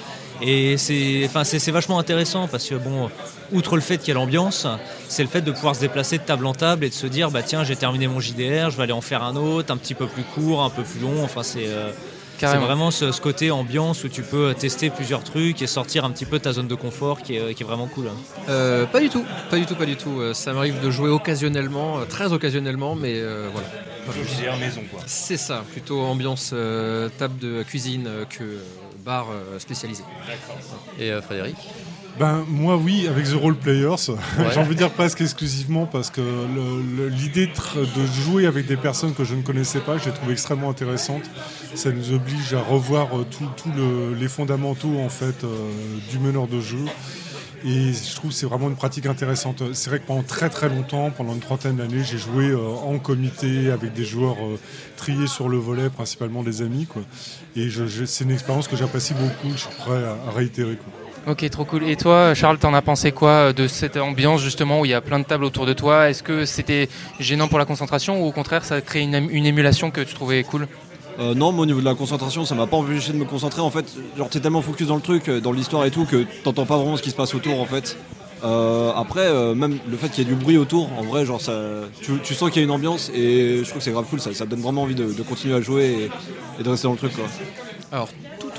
Et 0.42 0.76
c'est 0.78 1.22
enfin, 1.26 1.44
c'est 1.44 1.60
c'est 1.60 1.70
vachement 1.70 1.98
intéressant 2.00 2.48
parce 2.48 2.68
que 2.68 2.74
bon, 2.74 3.08
outre 3.52 3.76
le 3.76 3.80
fait 3.80 3.98
qu'il 3.98 4.08
y 4.08 4.10
a 4.10 4.14
l'ambiance, 4.14 4.66
c'est 5.08 5.22
le 5.22 5.28
fait 5.28 5.42
de 5.42 5.52
pouvoir 5.52 5.76
se 5.76 5.80
déplacer 5.80 6.18
de 6.18 6.24
table 6.24 6.44
en 6.46 6.54
table 6.54 6.84
et 6.84 6.88
de 6.88 6.94
se 6.94 7.06
dire 7.06 7.30
bah 7.30 7.42
tiens 7.44 7.62
j'ai 7.62 7.76
terminé 7.76 8.08
mon 8.08 8.18
JDR, 8.18 8.70
je 8.70 8.76
vais 8.76 8.82
aller 8.82 8.92
en 8.92 9.00
faire 9.00 9.22
un 9.22 9.36
autre, 9.36 9.72
un 9.72 9.76
petit 9.76 9.94
peu 9.94 10.06
plus 10.06 10.24
court, 10.24 10.62
un 10.64 10.70
peu 10.70 10.82
plus 10.82 10.98
long. 11.00 11.22
Enfin 11.22 11.44
c'est 11.44 11.68
euh, 11.68 11.90
c'est 12.52 12.58
vraiment 12.58 12.90
ce, 12.90 13.12
ce 13.12 13.20
côté 13.20 13.50
ambiance 13.50 14.04
où 14.04 14.08
tu 14.08 14.22
peux 14.22 14.54
tester 14.54 14.90
plusieurs 14.90 15.22
trucs 15.24 15.62
et 15.62 15.66
sortir 15.66 16.04
un 16.04 16.10
petit 16.10 16.24
peu 16.26 16.38
de 16.38 16.42
ta 16.44 16.52
zone 16.52 16.68
de 16.68 16.74
confort 16.74 17.22
qui 17.22 17.36
est, 17.36 17.54
qui 17.54 17.62
est 17.62 17.66
vraiment 17.66 17.86
cool. 17.86 18.08
hein. 18.08 18.16
Euh, 18.48 18.86
pas 18.86 19.00
du 19.00 19.08
tout, 19.08 19.24
pas 19.50 19.56
du 19.56 19.66
tout, 19.66 19.74
pas 19.74 19.86
du 19.86 19.96
tout. 19.96 20.20
Euh, 20.20 20.34
Ça 20.34 20.52
m'arrive 20.52 20.80
de 20.80 20.90
jouer 20.90 21.10
occasionnellement, 21.10 21.98
euh, 21.98 22.04
très 22.04 22.32
occasionnellement, 22.32 22.94
mais 22.94 23.14
euh, 23.16 23.48
voilà. 23.52 23.66
JDR 24.12 24.56
maison 24.58 24.82
quoi. 24.90 25.00
C'est 25.06 25.38
ça, 25.38 25.64
plutôt 25.72 26.00
ambiance 26.00 26.50
euh, 26.52 27.08
table 27.18 27.38
de 27.38 27.62
cuisine 27.62 28.06
euh, 28.06 28.24
que 28.26 28.42
euh, 28.44 28.58
bar 29.04 29.28
euh, 29.30 29.58
spécialisé. 29.58 30.02
Et 30.98 31.10
euh, 31.10 31.22
Frédéric? 31.22 31.56
Ben 32.18 32.44
moi 32.48 32.76
oui, 32.76 33.08
avec 33.08 33.24
The 33.26 33.32
Role 33.34 33.56
Players, 33.56 33.96
j'ai 34.52 34.60
envie 34.60 34.74
de 34.74 34.78
dire 34.78 34.90
presque 34.90 35.20
exclusivement 35.20 35.84
parce 35.86 36.10
que 36.10 36.20
l'idée 37.10 37.48
de, 37.48 38.06
jouer 38.24 38.46
avec 38.46 38.66
des 38.66 38.76
personnes 38.76 39.14
que 39.14 39.24
je 39.24 39.34
ne 39.34 39.42
connaissais 39.42 39.80
pas, 39.80 39.98
je 39.98 40.04
l'ai 40.06 40.12
trouvé 40.12 40.32
extrêmement 40.32 40.70
intéressante. 40.70 41.22
Ça 41.74 41.90
nous 41.90 42.12
oblige 42.12 42.54
à 42.54 42.60
revoir 42.60 43.08
euh, 43.18 43.24
le- 43.76 44.14
les 44.14 44.28
fondamentaux 44.28 44.96
en 45.00 45.08
fait 45.08 45.42
euh, 45.42 45.48
du 46.12 46.20
meneur 46.20 46.46
de 46.46 46.60
jeu. 46.60 46.84
Et 47.66 47.92
je 47.94 48.14
trouve 48.14 48.30
que 48.30 48.36
c'est 48.36 48.46
vraiment 48.46 48.68
une 48.68 48.76
pratique 48.76 49.06
intéressante. 49.06 49.62
C'est 49.72 49.88
vrai 49.90 49.98
que 49.98 50.06
pendant 50.06 50.22
très 50.22 50.50
très 50.50 50.68
longtemps, 50.68 51.10
pendant 51.10 51.32
une 51.32 51.40
trentaine 51.40 51.76
d'années, 51.76 52.04
j'ai 52.04 52.18
joué 52.18 52.50
euh, 52.50 52.58
en 52.60 52.98
comité 52.98 53.70
avec 53.72 53.92
des 53.94 54.04
joueurs 54.04 54.36
euh, 54.40 54.58
triés 54.96 55.26
sur 55.26 55.48
le 55.48 55.56
volet, 55.56 55.88
principalement 55.90 56.42
des 56.44 56.62
amis. 56.62 56.86
Quoi. 56.86 57.02
Et 57.56 57.68
c'est 58.06 58.22
une 58.24 58.30
expérience 58.30 58.68
que 58.68 58.76
j'apprécie 58.76 59.14
beaucoup, 59.14 59.52
je 59.54 59.60
suis 59.62 59.74
prêt 59.78 60.04
à, 60.04 60.28
à 60.28 60.32
réitérer. 60.32 60.76
Quoi. 60.76 60.92
Ok, 61.26 61.48
trop 61.48 61.64
cool. 61.64 61.84
Et 61.84 61.96
toi, 61.96 62.34
Charles, 62.34 62.58
t'en 62.58 62.74
as 62.74 62.82
pensé 62.82 63.10
quoi 63.10 63.30
euh, 63.30 63.52
de 63.54 63.66
cette 63.66 63.96
ambiance 63.96 64.42
justement 64.42 64.80
où 64.80 64.84
il 64.84 64.90
y 64.90 64.94
a 64.94 65.00
plein 65.00 65.18
de 65.18 65.24
tables 65.24 65.44
autour 65.44 65.64
de 65.64 65.72
toi? 65.72 66.10
Est-ce 66.10 66.22
que 66.22 66.44
c'était 66.44 66.88
gênant 67.18 67.48
pour 67.48 67.58
la 67.58 67.64
concentration 67.64 68.22
ou 68.22 68.26
au 68.26 68.32
contraire 68.32 68.64
ça 68.64 68.74
a 68.74 68.80
créé 68.82 69.02
une, 69.02 69.28
une 69.30 69.46
émulation 69.46 69.90
que 69.90 70.02
tu 70.02 70.14
trouvais 70.14 70.42
cool? 70.42 70.68
Euh, 71.20 71.34
non, 71.34 71.50
moi 71.52 71.62
au 71.62 71.66
niveau 71.66 71.80
de 71.80 71.84
la 71.84 71.94
concentration, 71.94 72.44
ça 72.44 72.54
m'a 72.54 72.66
pas 72.66 72.76
empêché 72.76 73.12
de 73.12 73.16
me 73.16 73.24
concentrer. 73.24 73.62
En 73.62 73.70
fait, 73.70 73.86
genre 74.18 74.28
t'es 74.28 74.40
tellement 74.40 74.60
focus 74.60 74.88
dans 74.88 74.96
le 74.96 75.00
truc, 75.00 75.28
euh, 75.28 75.40
dans 75.40 75.52
l'histoire 75.52 75.86
et 75.86 75.90
tout, 75.90 76.04
que 76.04 76.26
t'entends 76.42 76.66
pas 76.66 76.76
vraiment 76.76 76.96
ce 76.96 77.02
qui 77.02 77.10
se 77.10 77.16
passe 77.16 77.34
autour 77.34 77.58
en 77.60 77.66
fait. 77.66 77.96
Euh, 78.42 78.92
après, 78.94 79.24
euh, 79.24 79.54
même 79.54 79.78
le 79.88 79.96
fait 79.96 80.10
qu'il 80.10 80.24
y 80.24 80.30
ait 80.30 80.34
du 80.34 80.36
bruit 80.38 80.58
autour, 80.58 80.90
en 80.98 81.04
vrai, 81.04 81.24
genre 81.24 81.40
ça, 81.40 81.58
tu, 82.02 82.18
tu 82.22 82.34
sens 82.34 82.50
qu'il 82.50 82.60
y 82.60 82.64
a 82.64 82.66
une 82.66 82.70
ambiance 82.70 83.10
et 83.14 83.58
je 83.58 83.62
trouve 83.62 83.78
que 83.78 83.84
c'est 83.84 83.92
grave 83.92 84.04
cool. 84.10 84.20
Ça, 84.20 84.34
ça 84.34 84.44
donne 84.44 84.60
vraiment 84.60 84.82
envie 84.82 84.94
de, 84.94 85.04
de 85.04 85.22
continuer 85.22 85.54
à 85.54 85.62
jouer 85.62 85.84
et, 85.84 86.10
et 86.60 86.62
de 86.62 86.68
rester 86.68 86.86
dans 86.86 86.92
le 86.92 86.98
truc 86.98 87.14
quoi. 87.14 87.24
Alors 87.90 88.08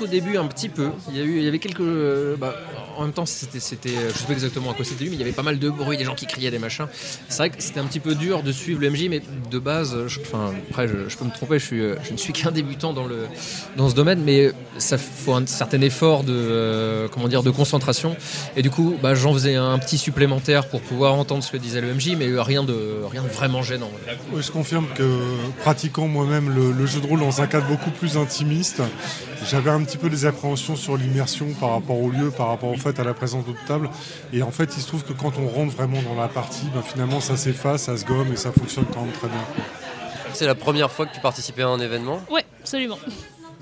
au 0.02 0.06
début 0.06 0.36
un 0.36 0.46
petit 0.46 0.68
peu, 0.68 0.90
il 1.12 1.42
y, 1.42 1.48
avait 1.48 1.58
quelques... 1.58 1.80
euh, 1.80 2.36
bah, 2.36 2.54
en 2.96 3.02
même 3.02 3.12
temps, 3.12 3.26
c'était, 3.26 3.60
c'était, 3.60 3.90
je 3.90 4.18
sais 4.18 4.24
pas 4.24 4.32
exactement 4.32 4.70
à 4.70 4.74
quoi 4.74 4.84
c'était 4.84 5.04
mais 5.04 5.12
il 5.12 5.18
y 5.18 5.22
avait 5.22 5.32
pas 5.32 5.42
mal 5.42 5.58
de 5.58 5.68
bruit, 5.70 5.96
des 5.96 6.04
gens 6.04 6.14
qui 6.14 6.26
criaient, 6.26 6.50
des 6.50 6.58
machins. 6.58 6.86
C'est 7.28 7.38
vrai 7.38 7.50
que 7.50 7.56
c'était 7.58 7.80
un 7.80 7.84
petit 7.84 8.00
peu 8.00 8.14
dur 8.14 8.42
de 8.42 8.52
suivre 8.52 8.80
le 8.80 8.90
MJ, 8.90 9.08
mais 9.08 9.20
de 9.50 9.58
base, 9.58 9.96
je- 10.06 10.20
enfin, 10.20 10.52
après, 10.70 10.88
je, 10.88 11.16
peux 11.16 11.24
me 11.24 11.30
tromper, 11.30 11.58
euh, 11.72 11.96
je 12.02 12.12
ne 12.12 12.16
suis 12.16 12.32
qu'un 12.32 12.50
débutant 12.50 12.92
dans, 12.92 13.06
le, 13.06 13.26
dans 13.76 13.88
ce 13.88 13.94
domaine, 13.94 14.20
mais 14.24 14.52
ça 14.78 14.98
faut 14.98 15.34
un 15.34 15.46
certain 15.46 15.80
effort 15.82 16.24
de, 16.24 16.32
euh, 16.32 17.08
comment 17.08 17.28
dire, 17.28 17.42
de 17.42 17.50
concentration. 17.50 18.16
Et 18.56 18.62
du 18.62 18.70
coup, 18.70 18.96
bah, 19.02 19.14
j'en 19.14 19.32
faisais 19.32 19.54
un 19.54 19.78
petit 19.78 19.98
supplémentaire 19.98 20.68
pour 20.68 20.80
pouvoir 20.80 21.14
entendre 21.14 21.42
ce 21.44 21.52
que 21.52 21.56
disait 21.56 21.80
le 21.80 21.92
MJ, 21.92 22.16
mais 22.16 22.28
euh, 22.28 22.42
rien 22.42 22.64
de, 22.64 22.76
rien 23.10 23.22
vraiment 23.22 23.62
gênant. 23.62 23.90
Je 24.36 24.50
confirme 24.50 24.86
que 24.94 25.20
pratiquant 25.60 26.08
moi-même 26.08 26.50
le, 26.54 26.72
le 26.72 26.86
jeu 26.86 27.00
de 27.00 27.06
rôle 27.06 27.20
dans 27.20 27.40
un 27.40 27.46
cadre 27.46 27.66
beaucoup 27.66 27.90
plus 27.90 28.16
intimiste, 28.16 28.82
j'avais 29.48 29.70
un 29.70 29.82
petit 29.86 29.96
peu 29.96 30.10
des 30.10 30.26
appréhensions 30.26 30.76
sur 30.76 30.96
l'immersion 30.96 31.46
par 31.60 31.70
rapport 31.70 31.98
au 31.98 32.10
lieu, 32.10 32.30
par 32.30 32.48
rapport 32.48 32.70
au 32.70 32.76
fait 32.76 32.98
à 32.98 33.04
la 33.04 33.14
présence 33.14 33.44
d'autres 33.46 33.64
tables. 33.66 33.88
Et 34.32 34.42
en 34.42 34.50
fait, 34.50 34.76
il 34.76 34.82
se 34.82 34.88
trouve 34.88 35.04
que 35.04 35.12
quand 35.12 35.38
on 35.38 35.48
rentre 35.48 35.74
vraiment 35.74 36.02
dans 36.02 36.20
la 36.20 36.28
partie, 36.28 36.66
ben, 36.74 36.82
finalement 36.82 37.20
ça 37.20 37.36
s'efface, 37.36 37.84
ça 37.84 37.96
se 37.96 38.04
gomme 38.04 38.32
et 38.32 38.36
ça 38.36 38.52
fonctionne 38.52 38.86
quand 38.92 39.02
même 39.02 39.12
très 39.12 39.28
bien. 39.28 39.44
C'est 40.32 40.46
la 40.46 40.54
première 40.54 40.90
fois 40.90 41.06
que 41.06 41.14
tu 41.14 41.20
participais 41.20 41.62
à 41.62 41.68
un 41.68 41.80
événement? 41.80 42.20
Ouais, 42.30 42.44
absolument. 42.60 42.98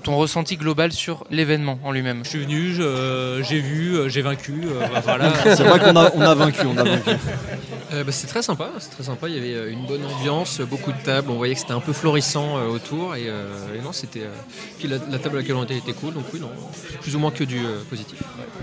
Ton 0.05 0.17
ressenti 0.17 0.55
global 0.55 0.91
sur 0.91 1.25
l'événement 1.31 1.79
en 1.83 1.91
lui-même 1.91 2.23
Je 2.23 2.29
suis 2.29 2.39
venu, 2.39 2.75
euh, 2.79 3.41
j'ai 3.43 3.59
vu, 3.59 3.95
euh, 3.97 4.07
j'ai 4.07 4.21
vaincu. 4.21 4.53
euh, 4.65 4.79
bah, 4.93 5.01
voilà. 5.03 5.33
C'est 5.55 5.63
vrai 5.63 5.79
qu'on 5.79 5.95
a, 5.95 6.11
on 6.13 6.21
a 6.21 6.35
vaincu, 6.35 6.61
on 6.67 6.77
a 6.77 6.83
vaincu. 6.83 7.09
Euh, 7.93 8.03
bah, 8.03 8.11
c'est 8.11 8.27
très 8.27 8.41
sympa, 8.41 8.71
c'est 8.79 8.89
très 8.91 9.03
sympa. 9.03 9.29
Il 9.29 9.35
y 9.35 9.37
avait 9.37 9.71
une 9.71 9.85
bonne 9.85 10.03
ambiance, 10.05 10.59
beaucoup 10.61 10.91
de 10.91 10.97
tables. 11.03 11.29
On 11.31 11.35
voyait 11.35 11.53
que 11.55 11.59
c'était 11.59 11.71
un 11.73 11.79
peu 11.79 11.93
florissant 11.93 12.57
euh, 12.57 12.67
autour 12.67 13.15
et, 13.15 13.29
euh, 13.29 13.75
et 13.77 13.81
non, 13.83 13.91
c'était. 13.93 14.21
euh, 14.21 14.29
Puis 14.79 14.87
la, 14.87 14.97
la 15.09 15.17
table 15.19 15.37
à 15.37 15.41
laquelle 15.41 15.55
on 15.55 15.63
était 15.63 15.77
était 15.77 15.93
cool, 15.93 16.13
donc 16.13 16.25
oui, 16.33 16.39
non, 16.39 16.49
plus 17.01 17.15
ou 17.15 17.19
moins 17.19 17.31
que 17.31 17.43
du 17.43 17.57
euh, 17.65 17.81
positif. 17.89 18.21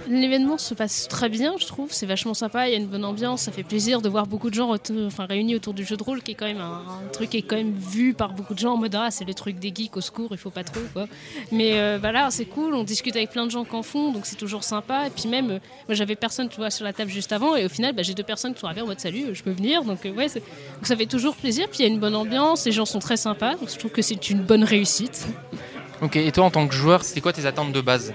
L'événement 0.08 0.58
se 0.58 0.74
passe 0.74 1.06
très 1.08 1.28
bien, 1.28 1.54
je 1.58 1.66
trouve. 1.66 1.88
C'est 1.92 2.06
vachement 2.06 2.34
sympa, 2.34 2.68
il 2.68 2.72
y 2.72 2.74
a 2.74 2.78
une 2.78 2.88
bonne 2.88 3.04
ambiance. 3.04 3.42
Ça 3.42 3.52
fait 3.52 3.62
plaisir 3.62 4.00
de 4.02 4.08
voir 4.08 4.26
beaucoup 4.26 4.50
de 4.50 4.54
gens 4.54 4.70
autour- 4.70 5.06
enfin, 5.06 5.26
réunis 5.26 5.54
autour 5.56 5.72
du 5.74 5.84
jeu 5.84 5.96
de 5.96 6.02
rôle, 6.02 6.22
qui 6.22 6.32
est 6.32 6.34
quand 6.34 6.46
même 6.46 6.60
un, 6.60 6.82
un 7.06 7.08
truc 7.12 7.30
qui 7.30 7.38
est 7.38 7.42
quand 7.42 7.56
même 7.56 7.74
vu 7.74 8.14
par 8.14 8.32
beaucoup 8.32 8.54
de 8.54 8.58
gens 8.58 8.74
en 8.74 8.76
mode 8.76 8.94
ah, 8.96 9.10
c'est 9.10 9.24
le 9.24 9.34
truc 9.34 9.58
des 9.58 9.72
geeks 9.74 9.96
au 9.96 10.00
secours, 10.00 10.28
il 10.32 10.36
faut 10.38 10.50
pas 10.50 10.64
trop. 10.64 10.80
Quoi. 10.92 11.06
Mais 11.50 11.78
euh, 11.78 11.98
voilà, 12.00 12.30
c'est 12.30 12.44
cool. 12.44 12.74
On 12.74 12.84
discute 12.84 13.16
avec 13.16 13.30
plein 13.30 13.46
de 13.46 13.50
gens 13.50 13.64
qui 13.64 13.74
en 13.74 13.82
font, 13.82 14.12
donc 14.12 14.26
c'est 14.26 14.36
toujours 14.36 14.64
sympa. 14.64 15.06
Et 15.06 15.10
puis 15.10 15.28
même, 15.28 15.50
euh, 15.50 15.58
moi 15.88 15.94
j'avais 15.94 16.16
personne 16.16 16.48
tu 16.48 16.56
vois, 16.56 16.70
sur 16.70 16.84
la 16.84 16.92
table 16.92 17.10
juste 17.10 17.32
avant, 17.32 17.56
et 17.56 17.64
au 17.64 17.68
final, 17.68 17.94
bah, 17.94 18.02
j'ai 18.02 18.14
deux 18.14 18.22
personnes 18.22 18.54
qui 18.54 18.60
sont 18.60 18.66
arrivées 18.66 18.82
en 18.82 18.86
mode 18.86 19.00
salut, 19.00 19.26
je 19.34 19.42
peux 19.42 19.52
venir. 19.52 19.84
Donc, 19.84 20.04
euh, 20.06 20.10
ouais, 20.12 20.28
c'est- 20.28 20.40
donc 20.40 20.84
ça 20.86 20.96
fait 20.96 21.06
toujours 21.06 21.34
plaisir. 21.36 21.66
Puis 21.68 21.80
il 21.80 21.82
y 21.82 21.88
a 21.90 21.92
une 21.92 22.00
bonne 22.00 22.14
ambiance, 22.16 22.64
les 22.66 22.72
gens 22.72 22.84
sont 22.86 22.98
très 22.98 23.16
sympas, 23.16 23.56
donc 23.56 23.70
je 23.70 23.78
trouve 23.78 23.90
que 23.90 24.02
c'est 24.02 24.30
une 24.30 24.42
bonne 24.42 24.64
réussite. 24.64 25.26
Ok, 26.00 26.16
et 26.16 26.32
toi 26.32 26.44
en 26.44 26.50
tant 26.50 26.66
que 26.66 26.74
joueur, 26.74 27.04
c'était 27.04 27.20
quoi 27.20 27.32
tes 27.32 27.46
attentes 27.46 27.72
de 27.72 27.80
base? 27.80 28.12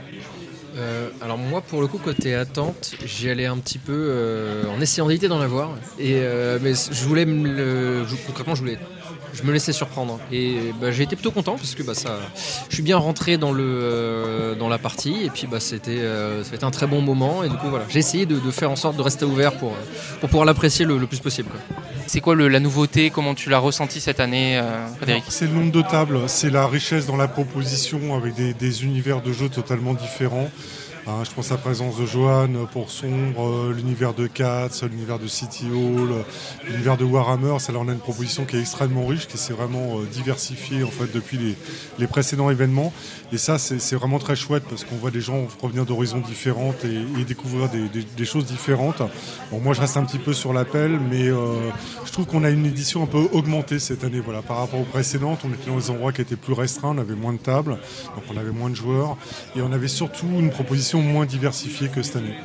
Euh, 0.76 1.10
alors 1.22 1.38
moi, 1.40 1.62
pour 1.62 1.82
le 1.82 1.88
coup, 1.88 1.98
côté 1.98 2.36
attente, 2.36 2.92
j'y 3.04 3.30
allais 3.32 3.48
un 3.48 3.58
petit 3.58 3.80
peu 3.80 3.94
euh, 3.96 4.64
en 4.68 4.80
essayant 4.80 5.08
d'éviter 5.08 5.28
d'en 5.28 5.40
avoir. 5.42 5.72
Et, 5.98 6.16
euh, 6.18 6.60
mais 6.62 6.74
je 6.74 7.04
voulais 7.06 7.26
me 7.26 7.48
le- 7.50 8.06
je- 8.06 8.16
concrètement, 8.28 8.54
je 8.54 8.60
voulais 8.62 8.78
je 9.38 9.44
me 9.44 9.52
laissais 9.54 9.72
surprendre. 9.74 10.20
Et 10.32 10.74
bah, 10.82 10.92
j'ai 10.92 11.04
été 11.04 11.16
plutôt 11.16 11.32
content 11.32 11.56
parce 11.56 11.76
que 11.76 11.84
bah, 11.84 11.94
ça, 11.94 12.18
je 12.70 12.74
suis 12.74 12.84
bien 12.84 12.98
rentré 12.98 13.38
dans, 13.38 13.52
le, 13.52 13.64
euh, 13.64 14.56
dans 14.56 14.68
la 14.70 14.78
partie 14.78 15.24
et 15.26 15.30
puis 15.30 15.48
bah, 15.48 15.60
c'était 15.60 15.92
euh, 16.00 16.44
ça 16.44 16.52
a 16.54 16.56
été 16.56 16.66
un 16.66 16.72
très 16.72 16.88
bon 16.88 17.02
moment. 17.02 17.44
Et 17.44 17.50
du 17.50 17.56
coup, 17.58 17.68
voilà, 17.70 17.86
j'ai 17.90 18.00
essayé 18.00 18.26
de, 18.26 18.40
de 18.40 18.52
faire 18.52 18.72
en 18.72 18.76
sorte 18.76 18.98
de 18.98 19.02
rester 19.02 19.26
ouvert 19.26 19.54
pour, 19.54 19.74
pour 20.20 20.30
pouvoir 20.30 20.46
l'apprécier 20.46 20.86
le, 20.86 20.98
le 20.98 21.08
plus 21.08 21.20
possible. 21.20 21.50
quoi. 21.50 21.60
C'est 22.08 22.22
quoi 22.22 22.36
le- 22.36 22.48
la 22.48 22.60
nouveauté? 22.60 23.10
Comment 23.10 23.36
tu 23.36 23.50
l'as 23.50 23.60
ressenti 23.60 24.00
cette 24.00 24.20
année, 24.20 24.58
euh, 24.58 24.88
Frédéric? 24.98 25.24
C'est 25.30 25.46
le 25.46 25.54
nombre 25.54 25.72
de 25.72 25.82
tables, 25.82 26.20
c'est 26.28 26.50
la 26.50 26.66
richesse 26.68 27.06
dans 27.06 27.18
la 27.18 27.28
proposition 27.28 28.16
avec 28.16 28.34
des, 28.36 28.54
des 28.54 28.84
univers 28.86 29.22
de 29.22 29.32
jeux 29.34 29.50
totalement 29.50 29.94
différents. 29.94 30.50
Hein, 31.10 31.24
je 31.24 31.32
pense 31.32 31.52
à 31.52 31.56
la 31.56 31.62
présence 31.62 31.98
de 31.98 32.06
Johan 32.06 32.50
pour 32.74 32.92
Sombre, 32.92 33.48
euh, 33.48 33.74
l'univers 33.74 34.14
de 34.14 34.28
Katz, 34.28 34.84
l'univers 34.84 35.20
de 35.20 35.28
City 35.28 35.68
Hall, 35.68 36.12
euh, 36.12 36.24
l'univers 36.68 36.98
de 36.98 37.06
Warhammer. 37.06 37.60
Ça, 37.60 37.72
là, 37.72 37.80
on 37.82 37.88
a 37.88 37.94
une 37.94 38.00
proposition 38.00 38.44
qui 38.44 38.58
est 38.58 38.60
extrêmement 38.60 39.08
riche, 39.08 39.26
qui 39.26 39.38
s'est 39.38 39.54
vraiment 39.54 40.00
euh, 40.00 40.06
diversifiée 40.12 40.84
en 40.84 40.90
fait 40.90 41.10
depuis 41.14 41.56
les, 41.98 42.08
précédents 42.08 42.50
événements. 42.50 42.92
Et 43.32 43.38
ça, 43.38 43.58
c'est 43.58 43.96
vraiment 43.96 44.20
très 44.20 44.36
chouette 44.36 44.64
parce 44.70 44.84
qu'on 44.84 44.98
voit 44.98 45.12
des 45.12 45.22
gens 45.22 45.46
provenir 45.58 45.86
d'horizons 45.86 46.20
différentes 46.20 46.84
et, 46.84 47.24
découvrir 47.24 47.70
des, 47.70 48.26
choses 48.26 48.46
différentes. 48.46 49.02
Moi, 49.52 49.74
je 49.74 49.82
reste 49.82 49.98
un 49.98 50.04
petit 50.04 50.18
peu 50.18 50.34
sur 50.34 50.54
l'appel, 50.54 51.00
mais 51.00 51.26
je 51.28 52.12
trouve 52.12 52.26
qu'on 52.26 52.46
a 52.46 52.50
une 52.50 52.66
édition 52.66 53.04
un 53.04 53.08
peu 53.08 53.28
augmentée 53.34 53.80
cette 53.80 54.06
année. 54.06 54.22
Voilà, 54.22 54.42
par 54.42 54.58
rapport 54.58 54.80
aux 54.80 54.86
précédentes, 54.86 55.40
on 55.44 55.50
était 55.50 55.70
dans 55.70 55.78
des 55.78 55.90
endroits 55.90 56.14
qui 56.14 56.22
étaient 56.22 56.38
plus 56.38 56.54
restreints, 56.54 56.94
on 56.96 56.98
avait 56.98 57.16
moins 57.16 57.34
de 57.34 57.40
tables, 57.40 57.72
donc 58.16 58.24
on 58.34 58.38
avait 58.38 58.52
moins 58.52 58.70
de 58.70 58.76
joueurs, 58.76 59.18
et 59.58 59.62
on 59.62 59.74
avait 59.74 59.90
surtout 59.90 60.28
une 60.40 60.50
proposition 60.50 60.97
moins 61.02 61.26
diversifiée 61.26 61.90
que 61.90 62.02
cette 62.02 62.18
année. 62.18 62.36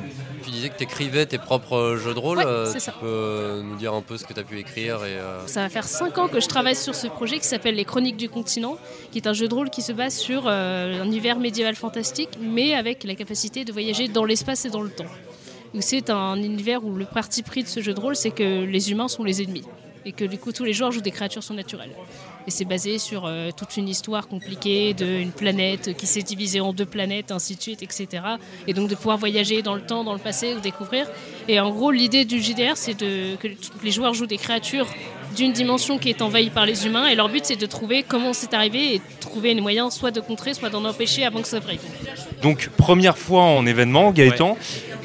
Tu 0.43 0.51
disais 0.51 0.69
que 0.69 0.77
tu 0.77 0.83
écrivais 0.83 1.25
tes 1.25 1.37
propres 1.37 1.95
jeux 1.95 2.13
de 2.13 2.19
rôle. 2.19 2.39
Ouais, 2.39 2.43
euh, 2.45 2.73
tu 2.73 2.79
ça. 2.79 2.93
peux 2.99 3.61
nous 3.63 3.77
dire 3.77 3.93
un 3.93 4.01
peu 4.01 4.17
ce 4.17 4.25
que 4.25 4.33
tu 4.33 4.39
as 4.39 4.43
pu 4.43 4.59
écrire 4.59 5.05
et, 5.05 5.15
euh, 5.15 5.47
Ça 5.47 5.61
va 5.61 5.69
faire 5.69 5.85
5 5.85 6.17
ans 6.17 6.27
que 6.27 6.41
je 6.41 6.47
travaille 6.47 6.75
sur 6.75 6.95
ce 6.95 7.07
projet 7.07 7.39
qui 7.39 7.47
s'appelle 7.47 7.75
Les 7.75 7.85
Chroniques 7.85 8.17
du 8.17 8.27
Continent, 8.27 8.77
qui 9.11 9.19
est 9.19 9.27
un 9.27 9.33
jeu 9.33 9.47
de 9.47 9.53
rôle 9.53 9.69
qui 9.69 9.81
se 9.81 9.93
base 9.93 10.15
sur 10.15 10.47
euh, 10.47 11.01
un 11.01 11.05
univers 11.05 11.39
médiéval 11.39 11.75
fantastique, 11.75 12.31
mais 12.41 12.73
avec 12.73 13.05
la 13.05 13.15
capacité 13.15 13.63
de 13.63 13.71
voyager 13.71 14.09
dans 14.09 14.25
l'espace 14.25 14.65
et 14.65 14.69
dans 14.69 14.81
le 14.81 14.89
temps. 14.89 15.05
C'est 15.79 16.09
un 16.09 16.35
univers 16.35 16.83
où 16.83 16.93
le 16.93 17.05
parti 17.05 17.41
pris 17.41 17.63
de 17.63 17.67
ce 17.67 17.81
jeu 17.81 17.93
de 17.93 17.99
rôle, 17.99 18.15
c'est 18.15 18.31
que 18.31 18.63
les 18.63 18.91
humains 18.91 19.07
sont 19.07 19.23
les 19.23 19.41
ennemis. 19.41 19.63
Et 20.05 20.11
que 20.11 20.25
du 20.25 20.37
coup, 20.37 20.51
tous 20.51 20.65
les 20.65 20.73
joueurs 20.73 20.91
jouent 20.91 21.01
des 21.01 21.11
créatures 21.11 21.43
surnaturelles. 21.43 21.91
Et 22.47 22.51
c'est 22.51 22.65
basé 22.65 22.97
sur 22.97 23.25
euh, 23.25 23.51
toute 23.55 23.77
une 23.77 23.87
histoire 23.87 24.27
compliquée 24.27 24.93
d'une 24.93 25.31
planète 25.31 25.95
qui 25.95 26.07
s'est 26.07 26.21
divisée 26.21 26.59
en 26.59 26.73
deux 26.73 26.85
planètes, 26.85 27.31
ainsi 27.31 27.55
de 27.55 27.61
suite, 27.61 27.83
etc. 27.83 28.07
Et 28.67 28.73
donc 28.73 28.89
de 28.89 28.95
pouvoir 28.95 29.17
voyager 29.17 29.61
dans 29.61 29.75
le 29.75 29.81
temps, 29.81 30.03
dans 30.03 30.13
le 30.13 30.19
passé 30.19 30.53
ou 30.55 30.59
découvrir. 30.59 31.07
Et 31.47 31.59
en 31.59 31.71
gros, 31.71 31.91
l'idée 31.91 32.25
du 32.25 32.41
JDR, 32.41 32.75
c'est 32.75 32.99
de, 32.99 33.35
que 33.37 33.47
les 33.83 33.91
joueurs 33.91 34.13
jouent 34.13 34.27
des 34.27 34.37
créatures 34.37 34.87
d'une 35.35 35.51
dimension 35.51 35.97
qui 35.97 36.09
est 36.09 36.21
envahie 36.21 36.49
par 36.49 36.65
les 36.65 36.85
humains. 36.85 37.07
Et 37.07 37.15
leur 37.15 37.29
but, 37.29 37.45
c'est 37.45 37.55
de 37.59 37.65
trouver 37.65 38.03
comment 38.03 38.33
c'est 38.33 38.53
arrivé 38.53 38.95
et 38.95 38.97
de 38.99 39.03
trouver 39.19 39.53
les 39.53 39.61
moyens 39.61 39.93
soit 39.93 40.11
de 40.11 40.21
contrer, 40.21 40.53
soit 40.53 40.69
d'en 40.69 40.85
empêcher 40.85 41.25
avant 41.25 41.41
que 41.41 41.47
ça 41.47 41.59
vrille. 41.59 41.79
Donc, 42.41 42.69
première 42.77 43.17
fois 43.17 43.43
en 43.43 43.65
événement, 43.65 44.11
Gaëtan, 44.11 44.57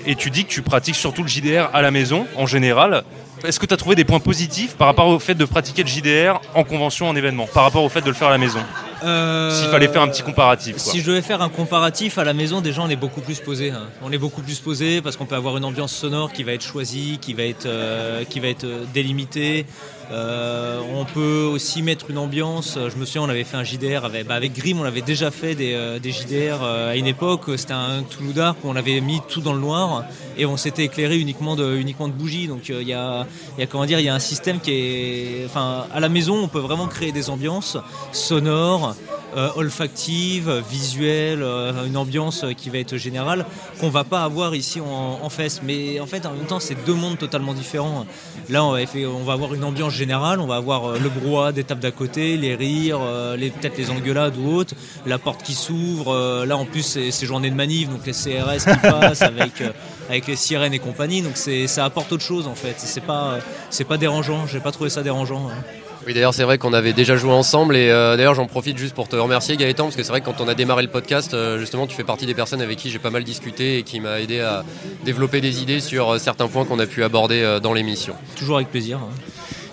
et 0.07 0.15
tu 0.15 0.31
dis 0.31 0.45
que 0.45 0.51
tu 0.51 0.63
pratiques 0.63 0.97
surtout 0.97 1.23
le 1.23 1.29
JDR 1.29 1.71
à 1.73 1.83
la 1.83 1.91
maison, 1.91 2.27
en 2.37 2.47
général. 2.47 3.05
Est-ce 3.45 3.61
que 3.61 3.67
tu 3.67 3.75
as 3.75 3.77
trouvé 3.77 3.95
des 3.97 4.05
points 4.05 4.21
positifs 4.21 4.77
par 4.77 4.87
rapport 4.89 5.07
au 5.07 5.19
fait 5.19 5.35
de 5.35 5.45
pratiquer 5.45 5.83
le 5.83 5.89
JDR 5.89 6.41
en 6.55 6.65
convention, 6.65 7.09
en 7.09 7.17
événement, 7.17 7.47
par 7.47 7.63
rapport 7.65 7.85
au 7.85 7.89
fait 7.89 8.01
de 8.01 8.07
le 8.09 8.13
faire 8.15 8.29
à 8.29 8.33
la 8.33 8.39
maison 8.39 8.61
Euh, 9.05 9.57
S'il 9.57 9.69
fallait 9.71 9.87
faire 9.87 10.03
un 10.03 10.09
petit 10.09 10.23
comparatif. 10.23 10.75
quoi. 10.83 10.93
Si 10.93 11.01
je 11.01 11.07
devais 11.07 11.23
faire 11.23 11.41
un 11.41 11.49
comparatif 11.49 12.19
à 12.19 12.25
la 12.25 12.33
maison, 12.33 12.61
déjà 12.61 12.83
on 12.83 12.89
est 12.89 12.97
beaucoup 12.97 13.21
plus 13.21 13.39
posé. 13.39 13.71
hein. 13.71 13.87
On 14.03 14.11
est 14.11 14.19
beaucoup 14.19 14.43
plus 14.43 14.59
posé 14.59 15.01
parce 15.01 15.17
qu'on 15.17 15.25
peut 15.27 15.37
avoir 15.37 15.57
une 15.57 15.65
ambiance 15.65 15.93
sonore 15.93 16.33
qui 16.33 16.43
va 16.43 16.53
être 16.53 16.65
choisie, 16.65 17.19
qui 17.21 17.33
va 17.33 17.45
être, 17.45 17.67
euh, 17.67 18.25
qui 18.25 18.41
va 18.41 18.49
être 18.49 18.65
euh, 18.65 18.85
délimitée. 18.93 19.67
Euh, 20.11 20.81
on 20.95 21.05
peut 21.05 21.43
aussi 21.43 21.83
mettre 21.83 22.11
une 22.11 22.19
ambiance. 22.19 22.79
Je 22.79 22.97
me 22.97 23.05
souviens, 23.05 23.23
on 23.23 23.29
avait 23.29 23.45
fait 23.45 23.57
un 23.57 23.65
JDR 23.65 24.05
avec, 24.05 24.27
bah, 24.27 24.35
avec 24.35 24.55
Grim, 24.55 24.81
on 24.81 24.85
avait 24.85 25.03
déjà 25.03 25.31
fait 25.31 25.55
des, 25.55 25.75
euh, 25.75 25.99
des 25.99 26.13
JDR 26.13 26.63
euh, 26.63 26.93
à 26.93 26.97
une 26.97 27.07
époque. 27.07 27.43
C'était 27.57 27.75
un 27.75 28.03
Toulouse 28.03 28.35
où 28.63 28.69
on 28.69 28.77
avait 28.77 29.01
mis 29.01 29.21
tout 29.29 29.41
dans 29.41 29.53
le 29.53 29.61
noir 29.61 30.05
et 30.37 30.47
on 30.47 30.57
s'était 30.57 30.85
éclairé 30.85 31.19
uniquement 31.19 31.57
de, 31.57 31.77
uniquement 31.77 32.09
de 32.09 32.13
bougies. 32.13 32.47
Donc 32.47 32.69
il 32.69 32.89
y, 32.89 32.95
a, 32.95 33.27
y 33.59 33.63
a 33.63 33.67
il 33.85 34.01
y 34.01 34.09
a 34.09 34.15
un 34.15 34.19
système 34.19 34.61
qui 34.61 34.73
est, 34.73 35.45
enfin, 35.47 35.87
à 35.93 36.01
la 36.01 36.09
maison, 36.09 36.43
on 36.43 36.49
peut 36.49 36.59
vraiment 36.59 36.87
créer 36.87 37.13
des 37.13 37.31
ambiances 37.31 37.77
sonores, 38.13 38.95
euh, 39.37 39.51
olfactives, 39.57 40.51
visuelles, 40.71 41.43
euh, 41.43 41.87
une 41.87 41.99
ambiance 41.99 42.47
qui 42.57 42.71
va 42.71 42.79
être 42.79 42.97
générale 42.97 43.45
qu'on 43.79 43.91
va 43.91 44.03
pas 44.03 44.25
avoir 44.25 44.55
ici 44.55 44.81
en, 44.81 45.21
en 45.23 45.29
fest. 45.29 45.61
Mais 45.63 46.01
en 46.01 46.07
fait, 46.07 46.25
en 46.25 46.33
même 46.33 46.47
temps, 46.47 46.61
c'est 46.61 46.83
deux 46.87 46.95
mondes 46.95 47.19
totalement 47.19 47.53
différents. 47.53 48.07
Là, 48.49 48.65
on 48.65 48.73
va, 48.73 48.79
on 49.07 49.25
va 49.25 49.33
avoir 49.35 49.53
une 49.53 49.65
ambiance 49.65 49.93
générale, 49.99 50.41
on 50.41 50.47
va 50.47 50.57
avoir 50.57 50.87
euh, 50.87 50.99
le 50.99 51.09
brouhaha 51.11 51.53
des 51.53 51.65
tables 51.65 51.81
d'à 51.83 51.91
côté, 51.91 52.37
les 52.39 52.55
rires, 52.55 53.01
euh, 53.03 53.37
les, 53.37 53.51
peut-être 53.51 53.77
les 53.77 53.91
engueulades 53.91 54.37
ou 54.39 54.51
autres, 54.55 54.75
la 55.05 55.19
porte 55.19 55.43
qui 55.43 55.53
s'ouvre. 55.53 56.15
euh, 56.15 56.47
là, 56.47 56.57
en 56.57 56.65
plus, 56.65 56.83
c'est 56.83 57.11
c'est 57.11 57.27
journée 57.27 57.51
de 57.51 57.55
manif, 57.57 57.91
donc 57.91 58.07
les 58.07 58.13
CRS 58.13 58.65
qui 58.65 58.79
passent 58.83 59.23
avec, 59.23 59.61
euh, 59.61 59.71
avec 60.09 60.27
les 60.27 60.37
sirènes 60.37 60.73
et 60.73 60.79
compagnie. 60.79 61.21
Donc 61.21 61.33
c'est- 61.37 61.67
ça 61.67 61.85
apporte 61.85 62.11
autre 62.13 62.25
chose 62.25 62.47
en 62.47 62.55
fait. 62.55 62.75
C'est 62.79 63.05
pas, 63.05 63.33
euh, 63.35 63.39
c'est 63.69 63.85
pas 63.85 63.99
dérangeant. 63.99 64.47
J'ai 64.47 64.61
pas 64.61 64.73
trouvé 64.73 64.89
ça 64.89 65.03
dérangeant. 65.03 65.49
hein. 65.51 65.63
Oui, 66.07 66.15
d'ailleurs, 66.15 66.33
c'est 66.33 66.45
vrai 66.45 66.57
qu'on 66.57 66.73
avait 66.73 66.95
déjà 66.95 67.17
joué 67.17 67.33
ensemble 67.33 67.77
et 67.77 67.91
euh, 67.91 68.17
d'ailleurs, 68.17 68.35
j'en 68.35 68.47
profite 68.47 68.79
juste 68.79 68.95
pour 68.95 69.09
te 69.09 69.17
remercier, 69.17 69.59
Gaëtan, 69.59 69.85
parce 69.85 69.97
que 69.97 70.03
c'est 70.03 70.09
vrai 70.09 70.23
que 70.23 70.27
quand 70.27 70.41
on 70.41 70.49
a 70.49 70.55
démarré 70.55 70.83
le 70.83 70.89
podcast, 70.89 71.35
euh, 71.35 71.59
justement, 71.59 71.87
tu 71.87 71.95
fais 71.95 72.05
partie 72.05 72.25
des 72.25 72.33
personnes 72.35 72.63
avec 72.63 72.79
qui 72.79 72.89
j'ai 72.91 73.01
pas 73.01 73.11
mal 73.11 73.25
discuté 73.25 73.79
et 73.79 73.83
qui 73.83 74.01
m'a 74.01 74.19
aidé 74.21 74.41
à 74.41 74.65
développer 75.05 75.43
des 75.43 75.61
idées 75.61 75.81
sur 75.81 76.09
euh, 76.15 76.19
certains 76.19 76.49
points 76.49 76.65
qu'on 76.65 76.79
a 76.79 76.87
pu 76.87 77.03
aborder 77.05 77.43
euh, 77.43 77.61
dans 77.61 77.75
l'émission. 77.75 78.15
Toujours 78.37 78.57
avec 78.57 78.69
plaisir. 78.71 78.99
hein. 79.03 79.11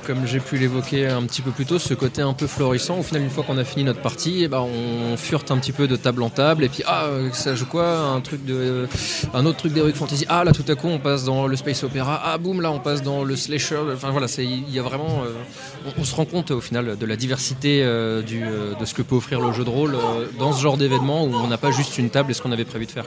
Comme 0.05 0.27
j'ai 0.27 0.39
pu 0.39 0.57
l'évoquer 0.57 1.07
un 1.07 1.23
petit 1.23 1.41
peu 1.41 1.49
plus 1.49 1.65
tôt, 1.65 1.79
ce 1.79 1.95
côté 1.95 2.21
un 2.21 2.33
peu 2.33 2.45
florissant, 2.45 2.99
au 2.99 3.03
final, 3.03 3.23
une 3.23 3.31
fois 3.31 3.43
qu'on 3.43 3.57
a 3.57 3.63
fini 3.63 3.83
notre 3.83 4.01
partie, 4.01 4.43
eh 4.43 4.47
ben, 4.47 4.59
on 4.59 5.17
furte 5.17 5.49
un 5.49 5.57
petit 5.57 5.71
peu 5.71 5.87
de 5.87 5.95
table 5.95 6.21
en 6.21 6.29
table, 6.29 6.63
et 6.63 6.69
puis, 6.69 6.83
ah, 6.85 7.05
euh, 7.05 7.31
ça 7.31 7.55
joue 7.55 7.65
quoi 7.65 7.97
Un 7.97 8.21
truc 8.21 8.45
de, 8.45 8.87
un 9.33 9.45
autre 9.47 9.57
truc 9.57 9.73
d'Heroic 9.73 9.93
Fantasy? 9.93 10.25
Ah, 10.29 10.43
là, 10.43 10.51
tout 10.51 10.65
à 10.67 10.75
coup, 10.75 10.89
on 10.89 10.99
passe 10.99 11.23
dans 11.23 11.47
le 11.47 11.55
Space 11.55 11.83
Opera. 11.83 12.21
Ah, 12.23 12.37
boum, 12.37 12.61
là, 12.61 12.71
on 12.71 12.79
passe 12.79 13.01
dans 13.01 13.23
le 13.23 13.35
Slasher. 13.35 13.79
Enfin, 13.93 14.11
voilà, 14.11 14.27
il 14.37 14.69
y 14.69 14.77
a 14.77 14.83
vraiment. 14.83 15.23
euh, 15.25 15.91
on, 15.97 16.03
se 16.03 16.13
rend 16.13 16.25
compte, 16.25 16.51
au 16.51 16.61
final, 16.61 16.97
de 16.99 17.05
la 17.05 17.15
diversité 17.15 17.81
euh, 17.83 18.21
de 18.21 18.85
ce 18.85 18.93
que 18.93 19.01
peut 19.01 19.15
offrir 19.15 19.41
le 19.41 19.53
jeu 19.53 19.63
de 19.63 19.69
rôle 19.69 19.95
dans 20.37 20.53
ce 20.53 20.61
genre 20.61 20.77
d'événement 20.77 21.23
où 21.23 21.33
on 21.33 21.47
n'a 21.47 21.57
pas 21.57 21.71
juste 21.71 21.97
une 21.97 22.11
table 22.11 22.29
et 22.29 22.33
ce 22.35 22.43
qu'on 22.43 22.51
avait 22.51 22.65
prévu 22.65 22.85
de 22.85 22.91
faire. 22.91 23.05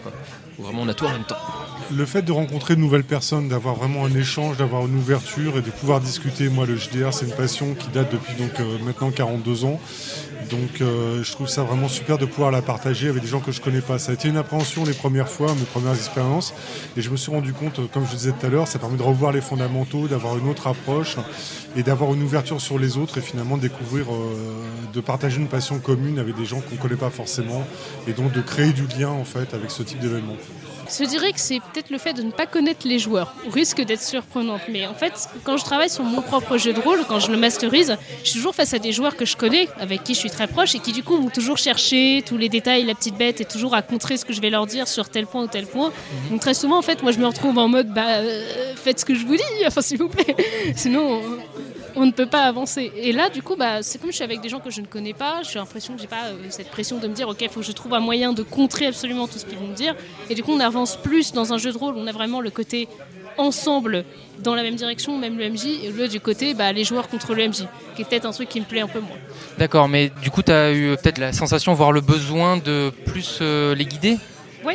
Où 0.58 0.64
vraiment, 0.64 0.82
on 0.82 0.88
a 0.88 0.94
tout 0.94 1.04
en 1.04 1.10
même 1.10 1.24
temps. 1.24 1.36
Le 1.90 2.04
fait 2.04 2.20
de 2.20 2.32
rencontrer 2.32 2.76
de 2.76 2.80
nouvelles 2.80 3.04
personnes, 3.04 3.48
d'avoir 3.48 3.74
vraiment 3.74 4.04
un 4.04 4.14
échange, 4.14 4.58
d'avoir 4.58 4.86
une 4.86 4.96
ouverture 4.96 5.56
et 5.56 5.62
de 5.62 5.70
pouvoir 5.70 6.00
discuter, 6.00 6.50
moi 6.50 6.66
le 6.66 6.76
JDR 6.76 7.14
c'est 7.14 7.24
une 7.24 7.34
passion 7.34 7.74
qui 7.74 7.88
date 7.88 8.12
depuis 8.12 8.34
donc 8.34 8.60
euh, 8.60 8.78
maintenant 8.84 9.10
42 9.10 9.64
ans. 9.64 9.80
Donc 10.50 10.80
euh, 10.80 11.22
je 11.22 11.32
trouve 11.32 11.48
ça 11.48 11.62
vraiment 11.62 11.88
super 11.88 12.18
de 12.18 12.26
pouvoir 12.26 12.50
la 12.50 12.62
partager 12.62 13.08
avec 13.08 13.22
des 13.22 13.28
gens 13.28 13.40
que 13.40 13.52
je 13.52 13.60
connais 13.60 13.80
pas. 13.80 13.98
Ça 13.98 14.12
a 14.12 14.14
été 14.14 14.28
une 14.28 14.36
appréhension 14.36 14.84
les 14.84 14.92
premières 14.92 15.28
fois, 15.28 15.54
mes 15.54 15.64
premières 15.64 15.94
expériences. 15.94 16.54
Et 16.96 17.02
je 17.02 17.10
me 17.10 17.16
suis 17.16 17.30
rendu 17.30 17.52
compte, 17.52 17.78
euh, 17.78 17.86
comme 17.92 18.06
je 18.06 18.14
disais 18.14 18.32
tout 18.32 18.46
à 18.46 18.48
l'heure, 18.48 18.68
ça 18.68 18.78
permet 18.78 18.96
de 18.96 19.02
revoir 19.02 19.32
les 19.32 19.40
fondamentaux, 19.40 20.08
d'avoir 20.08 20.36
une 20.38 20.48
autre 20.48 20.66
approche 20.66 21.16
et 21.76 21.82
d'avoir 21.82 22.14
une 22.14 22.22
ouverture 22.22 22.60
sur 22.60 22.78
les 22.78 22.96
autres 22.96 23.18
et 23.18 23.20
finalement 23.20 23.56
de 23.56 23.62
découvrir, 23.62 24.06
euh, 24.12 24.54
de 24.92 25.00
partager 25.00 25.38
une 25.38 25.48
passion 25.48 25.78
commune 25.78 26.18
avec 26.18 26.36
des 26.36 26.44
gens 26.44 26.60
qu'on 26.60 26.76
ne 26.76 26.80
connaît 26.80 26.96
pas 26.96 27.10
forcément 27.10 27.66
et 28.06 28.12
donc 28.12 28.32
de 28.32 28.40
créer 28.40 28.72
du 28.72 28.86
lien 28.86 29.10
en 29.10 29.24
fait 29.24 29.54
avec 29.54 29.70
ce 29.70 29.82
type 29.82 29.98
d'événement. 30.00 30.36
Je 30.88 31.04
dirais 31.04 31.32
que 31.32 31.40
c'est 31.40 31.60
peut-être 31.60 31.90
le 31.90 31.98
fait 31.98 32.12
de 32.12 32.22
ne 32.22 32.30
pas 32.30 32.46
connaître 32.46 32.86
les 32.86 32.98
joueurs, 32.98 33.34
au 33.46 33.50
risque 33.50 33.82
d'être 33.82 34.02
surprenante. 34.02 34.62
Mais 34.70 34.86
en 34.86 34.94
fait, 34.94 35.28
quand 35.44 35.56
je 35.56 35.64
travaille 35.64 35.90
sur 35.90 36.04
mon 36.04 36.22
propre 36.22 36.56
jeu 36.56 36.72
de 36.72 36.80
rôle, 36.80 37.04
quand 37.08 37.20
je 37.20 37.30
le 37.30 37.36
masterise, 37.36 37.96
je 38.22 38.30
suis 38.30 38.38
toujours 38.38 38.54
face 38.54 38.74
à 38.74 38.78
des 38.78 38.92
joueurs 38.92 39.16
que 39.16 39.24
je 39.24 39.36
connais, 39.36 39.68
avec 39.78 40.04
qui 40.04 40.14
je 40.14 40.18
suis 40.18 40.30
très 40.30 40.46
proche, 40.46 40.74
et 40.74 40.78
qui 40.78 40.92
du 40.92 41.02
coup 41.02 41.16
vont 41.16 41.28
toujours 41.28 41.58
chercher 41.58 42.22
tous 42.26 42.36
les 42.36 42.48
détails, 42.48 42.84
la 42.84 42.94
petite 42.94 43.16
bête, 43.16 43.40
et 43.40 43.44
toujours 43.44 43.74
à 43.74 43.82
contrer 43.82 44.16
ce 44.16 44.24
que 44.24 44.32
je 44.32 44.40
vais 44.40 44.50
leur 44.50 44.66
dire 44.66 44.88
sur 44.88 45.08
tel 45.08 45.26
point 45.26 45.44
ou 45.44 45.46
tel 45.48 45.66
point. 45.66 45.92
Donc 46.30 46.40
très 46.40 46.54
souvent, 46.54 46.78
en 46.78 46.82
fait, 46.82 47.02
moi 47.02 47.12
je 47.12 47.18
me 47.18 47.26
retrouve 47.26 47.58
en 47.58 47.68
mode, 47.68 47.92
bah, 47.92 48.18
euh, 48.18 48.74
faites 48.76 49.00
ce 49.00 49.04
que 49.04 49.14
je 49.14 49.26
vous 49.26 49.36
dis, 49.36 49.42
enfin 49.66 49.82
s'il 49.82 49.98
vous 49.98 50.08
plaît. 50.08 50.34
Sinon, 50.74 51.20
on, 51.98 52.06
ne 52.06 52.12
peut 52.12 52.26
pas 52.26 52.42
avancer. 52.42 52.92
Et 52.96 53.12
là, 53.12 53.28
du 53.28 53.42
coup, 53.42 53.56
bah, 53.56 53.82
c'est 53.82 54.00
comme 54.00 54.10
je 54.10 54.16
suis 54.16 54.24
avec 54.24 54.40
des 54.40 54.48
gens 54.48 54.60
que 54.60 54.70
je 54.70 54.80
ne 54.80 54.86
connais 54.86 55.12
pas, 55.12 55.42
j'ai 55.42 55.58
l'impression 55.58 55.94
que 55.94 56.00
j'ai 56.00 56.06
pas 56.06 56.26
euh, 56.26 56.36
cette 56.50 56.70
pression 56.70 56.98
de 56.98 57.08
me 57.08 57.14
dire, 57.14 57.28
ok, 57.28 57.40
il 57.40 57.48
faut 57.48 57.60
que 57.60 57.66
je 57.66 57.72
trouve 57.72 57.94
un 57.94 58.00
moyen 58.00 58.32
de 58.32 58.42
contrer 58.42 58.86
absolument 58.86 59.26
tout 59.26 59.38
ce 59.38 59.44
qu'ils 59.44 59.58
vont 59.58 59.68
me 59.68 59.74
dire. 59.74 59.94
Et 60.30 60.34
du 60.34 60.42
coup, 60.42 60.52
on 60.52 60.60
avance 60.60 60.96
plus 60.96 61.32
dans 61.32 61.52
un 61.52 61.58
jeu 61.58 61.72
de 61.72 61.78
rôle, 61.78 61.94
on 61.96 62.06
a 62.06 62.12
vraiment 62.12 62.40
le 62.40 62.50
côté 62.50 62.88
ensemble 63.36 64.04
dans 64.40 64.54
la 64.54 64.62
même 64.62 64.74
direction, 64.74 65.16
même 65.16 65.38
le 65.38 65.48
MJ, 65.48 65.66
et 65.84 65.90
le 65.90 66.08
du 66.08 66.20
côté, 66.20 66.54
bah, 66.54 66.72
les 66.72 66.84
joueurs 66.84 67.08
contre 67.08 67.34
le 67.34 67.48
MJ, 67.48 67.64
qui 67.94 68.02
est 68.02 68.04
peut-être 68.04 68.26
un 68.26 68.32
truc 68.32 68.48
qui 68.48 68.60
me 68.60 68.66
plaît 68.66 68.80
un 68.80 68.88
peu 68.88 69.00
moins. 69.00 69.16
D'accord, 69.58 69.88
mais 69.88 70.10
du 70.22 70.30
coup, 70.30 70.42
tu 70.42 70.52
as 70.52 70.72
eu 70.72 70.96
peut-être 71.02 71.18
la 71.18 71.32
sensation, 71.32 71.74
voire 71.74 71.92
le 71.92 72.00
besoin 72.00 72.56
de 72.56 72.92
plus 73.06 73.38
euh, 73.40 73.74
les 73.74 73.84
guider? 73.84 74.18
Oui. 74.64 74.74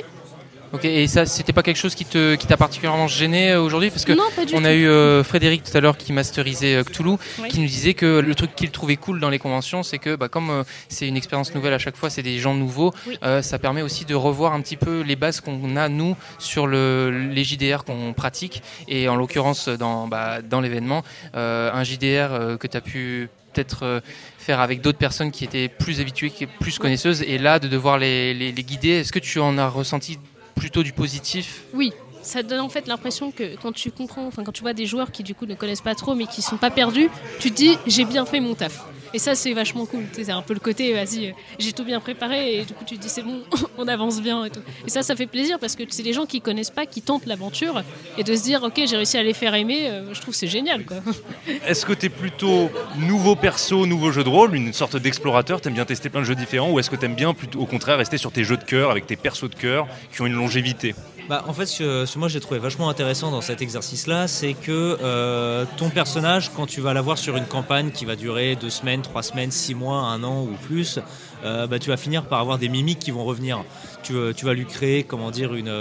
Ok, 0.73 0.86
et 0.86 1.05
ça, 1.05 1.27
c'était 1.27 1.53
pas 1.53 1.62
quelque 1.62 1.77
chose 1.77 1.93
qui 1.93 2.03
te, 2.03 2.33
qui 2.33 2.47
t'a 2.47 2.57
particulièrement 2.57 3.05
gêné 3.07 3.51
euh, 3.51 3.62
aujourd'hui? 3.62 3.91
Parce 3.91 4.05
que 4.05 4.13
Non, 4.13 4.23
pas 4.36 4.43
du 4.43 4.55
on 4.55 4.59
tout. 4.62 4.65
a 4.65 4.73
eu 4.73 4.88
euh, 4.88 5.23
Frédéric 5.23 5.62
tout 5.63 5.77
à 5.77 5.81
l'heure 5.81 5.97
qui 5.97 6.12
masterisait 6.13 6.73
euh, 6.77 6.83
Cthulhu, 6.83 7.17
Oui. 7.39 7.49
qui 7.49 7.59
nous 7.59 7.67
disait 7.67 7.93
que 7.93 8.19
le 8.19 8.33
truc 8.33 8.55
qu'il 8.55 8.71
trouvait 8.71 8.95
cool 8.95 9.19
dans 9.19 9.29
les 9.29 9.38
conventions, 9.38 9.83
c'est 9.83 9.99
que 9.99 10.15
bah, 10.15 10.29
comme 10.29 10.49
euh, 10.49 10.63
c'est 10.89 11.07
une 11.07 11.15
expérience 11.15 11.53
nouvelle 11.53 11.73
à 11.73 11.77
chaque 11.77 11.95
fois, 11.95 12.09
c'est 12.09 12.23
des 12.23 12.39
gens 12.39 12.55
nouveaux, 12.55 12.91
Oui. 13.07 13.19
ça 13.43 13.59
permet 13.59 13.83
aussi 13.83 14.05
de 14.05 14.15
revoir 14.15 14.53
un 14.53 14.62
petit 14.62 14.75
peu 14.77 15.01
les 15.01 15.15
bases 15.15 15.41
qu'on 15.41 15.75
a 15.75 15.89
nous 15.89 16.15
sur 16.39 16.65
le, 16.65 17.29
les 17.31 17.43
JDR 17.43 17.83
qu'on 17.83 18.13
pratique. 18.13 18.63
Et 18.88 19.07
en 19.07 19.15
l'occurrence, 19.15 19.69
dans, 19.69 20.07
bah, 20.07 20.41
dans 20.41 20.59
l'événement, 20.59 21.03
un 21.36 21.83
JDR 21.83 22.57
que 22.59 22.65
tu 22.65 22.77
as 22.77 22.81
pu 22.81 23.29
peut-être 23.53 24.01
faire 24.39 24.59
avec 24.59 24.81
d'autres 24.81 24.97
personnes 24.97 25.29
qui 25.29 25.43
étaient 25.43 25.67
plus 25.67 26.01
habituées, 26.01 26.31
qui 26.31 26.47
plus 26.47 26.79
connaisseuses, 26.79 27.21
et 27.21 27.38
là 27.38 27.59
de 27.59 27.67
devoir 27.67 27.99
les, 27.99 28.33
les- 28.33 28.51
les 28.51 28.63
guider. 28.63 28.89
Est-ce 28.89 29.12
que 29.12 29.19
tu 29.19 29.39
en 29.39 29.59
as 29.59 29.67
ressenti 29.67 30.17
plutôt 30.56 30.84
du 30.84 30.94
positif 30.94 31.63
Oui, 31.74 31.94
ça 32.23 32.41
donne 32.41 32.62
en 32.62 32.69
fait 32.69 32.88
l'impression 32.88 33.31
que 33.31 33.55
quand 33.62 33.71
tu 33.71 33.91
comprends, 33.91 34.25
enfin 34.25 34.43
quand 34.43 34.51
tu 34.51 34.62
vois 34.62 34.73
des 34.73 34.86
joueurs 34.86 35.12
qui 35.12 35.23
du 35.23 35.36
coup 35.36 35.45
ne 35.45 35.55
connaissent 35.55 35.81
pas 35.81 35.95
trop 35.95 36.15
mais 36.15 36.25
qui 36.25 36.41
sont 36.41 36.57
pas 36.57 36.71
perdus, 36.71 37.09
tu 37.39 37.51
te 37.51 37.55
dis 37.55 37.77
j'ai 37.86 38.05
bien 38.05 38.25
fait 38.25 38.39
mon 38.39 38.55
taf. 38.55 38.86
Et 39.15 39.19
ça 39.19 39.36
c'est 39.36 39.53
vachement 39.53 39.86
cool. 39.86 40.05
Tu 40.13 40.23
C'est 40.23 40.31
un 40.31 40.41
peu 40.41 40.55
le 40.55 40.59
côté 40.59 40.91
vas-y, 40.93 41.36
j'ai 41.59 41.71
tout 41.71 41.83
bien 41.83 41.99
préparé 41.99 42.55
et 42.55 42.65
du 42.65 42.73
coup 42.73 42.83
tu 42.83 42.97
te 42.97 43.01
dis 43.01 43.09
c'est 43.09 43.21
bon, 43.21 43.41
on 43.77 43.88
avance 43.88 44.21
bien 44.21 44.43
et 44.45 44.49
tout. 44.49 44.62
Et 44.88 44.89
ça 44.89 45.03
ça 45.03 45.15
fait 45.15 45.27
plaisir 45.27 45.59
parce 45.59 45.75
que 45.75 45.83
c'est 45.89 46.01
les 46.01 46.13
gens 46.13 46.25
qui 46.25 46.41
connaissent 46.41 46.71
pas 46.71 46.88
qui 46.88 47.01
tentent 47.01 47.27
l'aventure 47.27 47.83
et 48.17 48.23
de 48.23 48.36
se 48.36 48.43
dire 48.43 48.63
ok 48.63 48.81
j'ai 48.88 48.95
réussi 48.95 49.17
à 49.17 49.23
les 49.23 49.33
faire 49.33 49.53
aimer, 49.53 49.88
euh, 49.89 50.13
je 50.13 50.21
trouve 50.21 50.33
c'est 50.33 50.47
génial 50.47 50.86
quoi. 50.86 50.97
Est-ce 51.67 51.86
que 51.86 51.93
t'es 51.93 52.09
plutôt 52.09 52.71
nouveau 52.97 53.36
perso, 53.36 53.86
nouveau 53.86 54.12
jeu 54.12 54.23
de 54.23 54.29
rôle, 54.29 54.55
une 54.55 54.73
sorte 54.73 54.97
d'explorateur, 54.97 55.62
t'aimes 55.62 55.73
bien 55.73 55.86
tester 55.86 56.09
plein 56.09 56.21
de 56.21 56.25
jeux 56.25 56.36
différents, 56.36 56.71
ou 56.71 56.79
est-ce 56.79 56.89
que 56.89 56.95
t'aimes 56.95 57.15
bien 57.15 57.33
plutôt 57.33 57.59
au 57.59 57.65
contraire 57.65 57.97
rester 57.97 58.17
sur 58.17 58.31
tes 58.31 58.43
jeux 58.43 58.57
de 58.57 58.63
cœur 58.63 58.89
avec 58.89 59.05
tes 59.05 59.15
persos 59.15 59.49
de 59.49 59.55
cœur 59.55 59.88
qui 60.12 60.21
ont 60.21 60.25
une 60.25 60.33
longévité? 60.33 60.95
Bah, 61.29 61.45
en 61.47 61.53
fait, 61.53 61.67
ce, 61.67 62.05
ce 62.05 62.19
moi 62.19 62.27
j'ai 62.27 62.41
trouvé 62.41 62.59
vachement 62.59 62.89
intéressant 62.89 63.31
dans 63.31 63.39
cet 63.39 63.62
exercice-là, 63.62 64.27
c'est 64.27 64.53
que 64.53 64.97
euh, 65.01 65.63
ton 65.77 65.89
personnage, 65.89 66.51
quand 66.53 66.65
tu 66.65 66.81
vas 66.81 66.93
l'avoir 66.93 67.17
sur 67.17 67.38
une 67.38 67.45
campagne 67.45 67.91
qui 67.91 68.03
va 68.03 68.17
durer 68.17 68.57
deux 68.57 68.69
semaines, 68.69 69.01
trois 69.01 69.23
semaines, 69.23 69.49
six 69.49 69.73
mois, 69.73 69.99
un 69.99 70.21
an 70.23 70.41
ou 70.43 70.51
plus, 70.67 70.99
euh, 71.45 71.65
bah, 71.65 71.79
tu 71.79 71.89
vas 71.89 71.97
finir 71.97 72.25
par 72.25 72.41
avoir 72.41 72.57
des 72.57 72.67
mimiques 72.67 72.99
qui 72.99 73.12
vont 73.12 73.23
revenir. 73.23 73.63
Tu, 74.03 74.15
euh, 74.15 74.33
vas 74.43 74.53
lui 74.53 74.65
créer, 74.65 75.03
comment 75.03 75.31
dire, 75.31 75.53
une, 75.53 75.71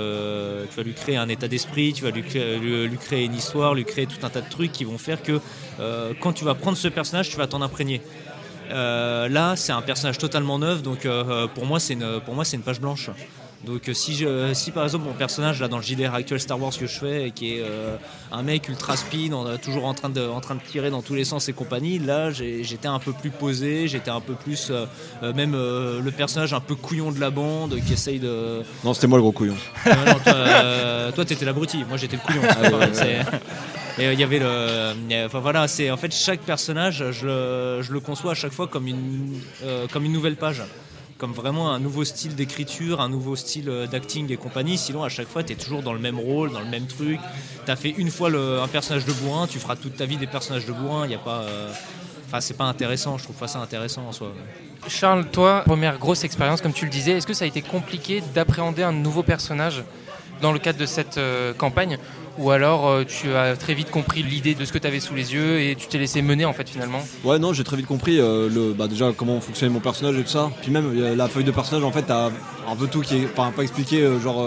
tu 0.70 0.76
vas 0.76 0.82
lui 0.84 0.94
créer 0.94 1.16
un 1.16 1.28
état 1.28 1.48
d'esprit, 1.48 1.92
tu 1.92 2.04
vas 2.04 2.10
lui 2.10 2.22
créer, 2.22 3.24
une 3.24 3.34
histoire, 3.34 3.74
lui 3.74 3.84
créer 3.84 4.06
tout 4.06 4.24
un 4.24 4.30
tas 4.30 4.42
de 4.42 4.48
trucs 4.48 4.70
qui 4.70 4.84
vont 4.84 4.98
faire 4.98 5.22
que 5.22 5.40
quand 6.20 6.32
tu 6.32 6.44
vas 6.44 6.54
prendre 6.54 6.76
ce 6.76 6.86
personnage, 6.86 7.30
tu 7.30 7.36
vas 7.36 7.48
t'en 7.48 7.62
imprégner. 7.62 8.00
Là, 8.70 9.54
c'est 9.56 9.72
un 9.72 9.82
personnage 9.82 10.18
totalement 10.18 10.60
neuf, 10.60 10.82
donc 10.82 11.08
pour 11.54 11.66
moi, 11.66 11.80
c'est 11.80 11.96
pour 12.24 12.34
moi, 12.34 12.44
c'est 12.44 12.56
une 12.56 12.62
page 12.62 12.80
blanche. 12.80 13.10
Donc 13.64 13.88
euh, 13.88 13.94
si, 13.94 14.14
je, 14.16 14.52
si 14.54 14.72
par 14.72 14.82
exemple 14.84 15.04
mon 15.04 15.12
personnage 15.12 15.60
là 15.60 15.68
dans 15.68 15.76
le 15.76 15.82
JDR 15.84 16.14
actuel 16.14 16.40
Star 16.40 16.60
Wars 16.60 16.72
que 16.76 16.86
je 16.86 16.98
fais, 16.98 17.28
et 17.28 17.30
qui 17.30 17.54
est 17.54 17.62
euh, 17.62 17.96
un 18.32 18.42
mec 18.42 18.68
ultra 18.68 18.96
speed, 18.96 19.32
en- 19.34 19.56
toujours 19.56 19.84
en 19.86 19.94
train, 19.94 20.08
de, 20.08 20.20
en 20.26 20.40
train 20.40 20.56
de 20.56 20.60
tirer 20.60 20.90
dans 20.90 21.00
tous 21.02 21.14
les 21.14 21.24
sens 21.24 21.48
et 21.48 21.52
compagnie, 21.52 21.98
là 22.00 22.30
j'étais 22.32 22.88
un 22.88 22.98
peu 22.98 23.12
plus 23.12 23.30
posé, 23.30 23.86
j'étais 23.86 24.10
un 24.10 24.20
peu 24.20 24.34
plus 24.34 24.70
euh, 24.72 25.32
même 25.32 25.54
euh, 25.54 26.00
le 26.00 26.10
personnage 26.10 26.52
un 26.54 26.60
peu 26.60 26.74
couillon 26.74 27.12
de 27.12 27.20
la 27.20 27.30
bande 27.30 27.76
qui 27.86 27.92
essaye 27.92 28.18
de... 28.18 28.62
Non, 28.84 28.94
c'était 28.94 29.06
moi 29.06 29.18
le 29.18 29.22
gros 29.22 29.32
couillon. 29.32 29.56
Non, 29.86 29.92
non, 30.12 30.18
toi, 30.24 31.12
toi, 31.14 31.24
t'étais 31.24 31.44
l'abruti, 31.44 31.84
moi 31.88 31.96
j'étais 31.96 32.16
le 32.16 32.22
couillon. 32.22 32.42
c'est- 32.92 33.20
Et 33.98 34.06
euh, 34.06 34.12
il 34.14 34.18
y 34.20 34.22
avait 34.24 34.38
le. 34.38 35.26
Enfin 35.26 35.40
voilà, 35.40 35.68
c'est 35.68 35.90
en 35.90 35.98
fait 35.98 36.10
chaque 36.14 36.40
personnage, 36.40 37.04
je 37.10 37.26
le, 37.26 37.82
je 37.82 37.92
le 37.92 38.00
conçois 38.00 38.32
à 38.32 38.34
chaque 38.34 38.52
fois 38.54 38.66
comme 38.66 38.86
une, 38.86 39.38
euh, 39.64 39.86
comme 39.92 40.06
une 40.06 40.12
nouvelle 40.12 40.36
page. 40.36 40.62
Comme 41.22 41.34
vraiment 41.34 41.70
un 41.72 41.78
nouveau 41.78 42.02
style 42.04 42.34
d'écriture, 42.34 43.00
un 43.00 43.08
nouveau 43.08 43.36
style 43.36 43.68
euh, 43.68 43.86
d'acting 43.86 44.32
et 44.32 44.36
compagnie. 44.36 44.76
Sinon, 44.76 45.04
à 45.04 45.08
chaque 45.08 45.28
fois, 45.28 45.44
tu 45.44 45.52
es 45.52 45.54
toujours 45.54 45.80
dans 45.80 45.92
le 45.92 46.00
même 46.00 46.18
rôle, 46.18 46.50
dans 46.50 46.58
le 46.58 46.66
même 46.66 46.86
truc. 46.86 47.20
Tu 47.64 47.70
as 47.70 47.76
fait 47.76 47.90
une 47.90 48.10
fois 48.10 48.28
le- 48.28 48.60
un 48.60 48.66
personnage 48.66 49.04
de 49.06 49.12
bourrin, 49.12 49.46
tu 49.46 49.60
feras 49.60 49.76
toute 49.76 49.96
ta 49.96 50.04
vie 50.04 50.16
des 50.16 50.26
personnages 50.26 50.66
de 50.66 50.72
bourrin. 50.72 51.04
Il 51.04 51.10
n'y 51.10 51.14
a 51.14 51.18
pas. 51.18 51.42
euh, 51.42 51.70
Enfin, 52.26 52.40
c'est 52.40 52.56
pas 52.56 52.64
intéressant, 52.64 53.18
je 53.18 53.22
trouve 53.24 53.36
pas 53.36 53.46
ça 53.46 53.60
intéressant 53.60 54.02
en 54.08 54.12
soi. 54.12 54.32
Charles, 54.88 55.26
toi, 55.30 55.62
première 55.64 55.96
grosse 55.98 56.24
expérience, 56.24 56.60
comme 56.60 56.72
tu 56.72 56.86
le 56.86 56.90
disais, 56.90 57.12
est-ce 57.12 57.26
que 57.26 57.34
ça 57.34 57.44
a 57.44 57.48
été 57.48 57.60
compliqué 57.62 58.20
d'appréhender 58.34 58.82
un 58.82 58.90
nouveau 58.92 59.22
personnage 59.22 59.84
dans 60.40 60.50
le 60.50 60.58
cadre 60.58 60.78
de 60.80 60.86
cette 60.86 61.18
euh, 61.18 61.52
campagne? 61.52 61.98
Ou 62.38 62.50
alors 62.50 62.88
euh, 62.88 63.04
tu 63.04 63.34
as 63.34 63.56
très 63.56 63.74
vite 63.74 63.90
compris 63.90 64.22
l'idée 64.22 64.54
de 64.54 64.64
ce 64.64 64.72
que 64.72 64.78
tu 64.78 64.86
avais 64.86 65.00
sous 65.00 65.14
les 65.14 65.34
yeux 65.34 65.60
et 65.60 65.74
tu 65.76 65.86
t'es 65.86 65.98
laissé 65.98 66.22
mener 66.22 66.46
en 66.46 66.54
fait 66.54 66.68
finalement 66.68 67.00
Ouais, 67.24 67.38
non, 67.38 67.52
j'ai 67.52 67.62
très 67.62 67.76
vite 67.76 67.86
compris 67.86 68.18
euh, 68.18 68.48
le, 68.48 68.72
bah, 68.72 68.88
déjà 68.88 69.12
comment 69.14 69.40
fonctionnait 69.40 69.72
mon 69.72 69.80
personnage 69.80 70.16
et 70.16 70.22
tout 70.22 70.30
ça. 70.30 70.50
Puis 70.62 70.70
même 70.70 70.98
euh, 70.98 71.14
la 71.14 71.28
feuille 71.28 71.44
de 71.44 71.50
personnage, 71.50 71.84
en 71.84 71.92
fait, 71.92 72.02
t'as 72.02 72.30
un 72.66 72.76
peu 72.76 72.86
tout 72.86 73.02
qui 73.02 73.16
est, 73.18 73.28
enfin, 73.36 73.52
pas 73.54 73.62
expliqué, 73.62 74.08
genre, 74.22 74.46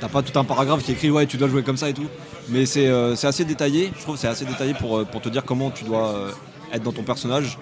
t'as 0.00 0.08
pas 0.08 0.22
tout 0.22 0.38
un 0.38 0.44
paragraphe 0.44 0.84
qui 0.84 0.92
écrit, 0.92 1.10
ouais, 1.10 1.26
tu 1.26 1.36
dois 1.36 1.48
jouer 1.48 1.62
comme 1.62 1.76
ça 1.76 1.88
et 1.88 1.94
tout. 1.94 2.06
Mais 2.50 2.66
c'est 2.66 2.88
assez 2.88 3.44
détaillé, 3.44 3.90
je 3.96 4.02
trouve, 4.02 4.16
c'est 4.16 4.28
assez 4.28 4.44
détaillé 4.44 4.74
pour, 4.74 5.04
pour 5.06 5.20
te 5.20 5.28
dire 5.28 5.44
comment 5.44 5.70
tu 5.70 5.84
dois 5.84 6.14
être 6.72 6.82
dans 6.82 6.92
ton 6.92 7.02
personnage. 7.02 7.58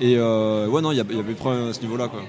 Et 0.00 0.16
ouais, 0.18 0.80
non, 0.82 0.92
il 0.92 0.94
y, 0.94 0.98
y 0.98 1.18
avait 1.18 1.34
problème 1.34 1.68
à 1.68 1.72
ce 1.72 1.80
niveau-là, 1.80 2.08
quoi. 2.08 2.20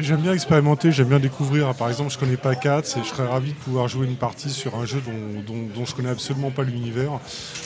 J'aime 0.00 0.20
bien 0.20 0.32
expérimenter, 0.32 0.92
j'aime 0.92 1.08
bien 1.08 1.18
découvrir. 1.18 1.74
Par 1.74 1.88
exemple, 1.88 2.12
je 2.12 2.18
connais 2.18 2.36
pas 2.36 2.54
Cats 2.54 2.78
et 2.96 3.02
je 3.02 3.08
serais 3.08 3.26
ravi 3.26 3.50
de 3.52 3.56
pouvoir 3.56 3.88
jouer 3.88 4.06
une 4.06 4.16
partie 4.16 4.50
sur 4.50 4.76
un 4.76 4.86
jeu 4.86 5.02
dont, 5.04 5.42
dont, 5.44 5.60
dont 5.74 5.84
je 5.84 5.94
connais 5.94 6.10
absolument 6.10 6.50
pas 6.50 6.62
l'univers. 6.62 7.10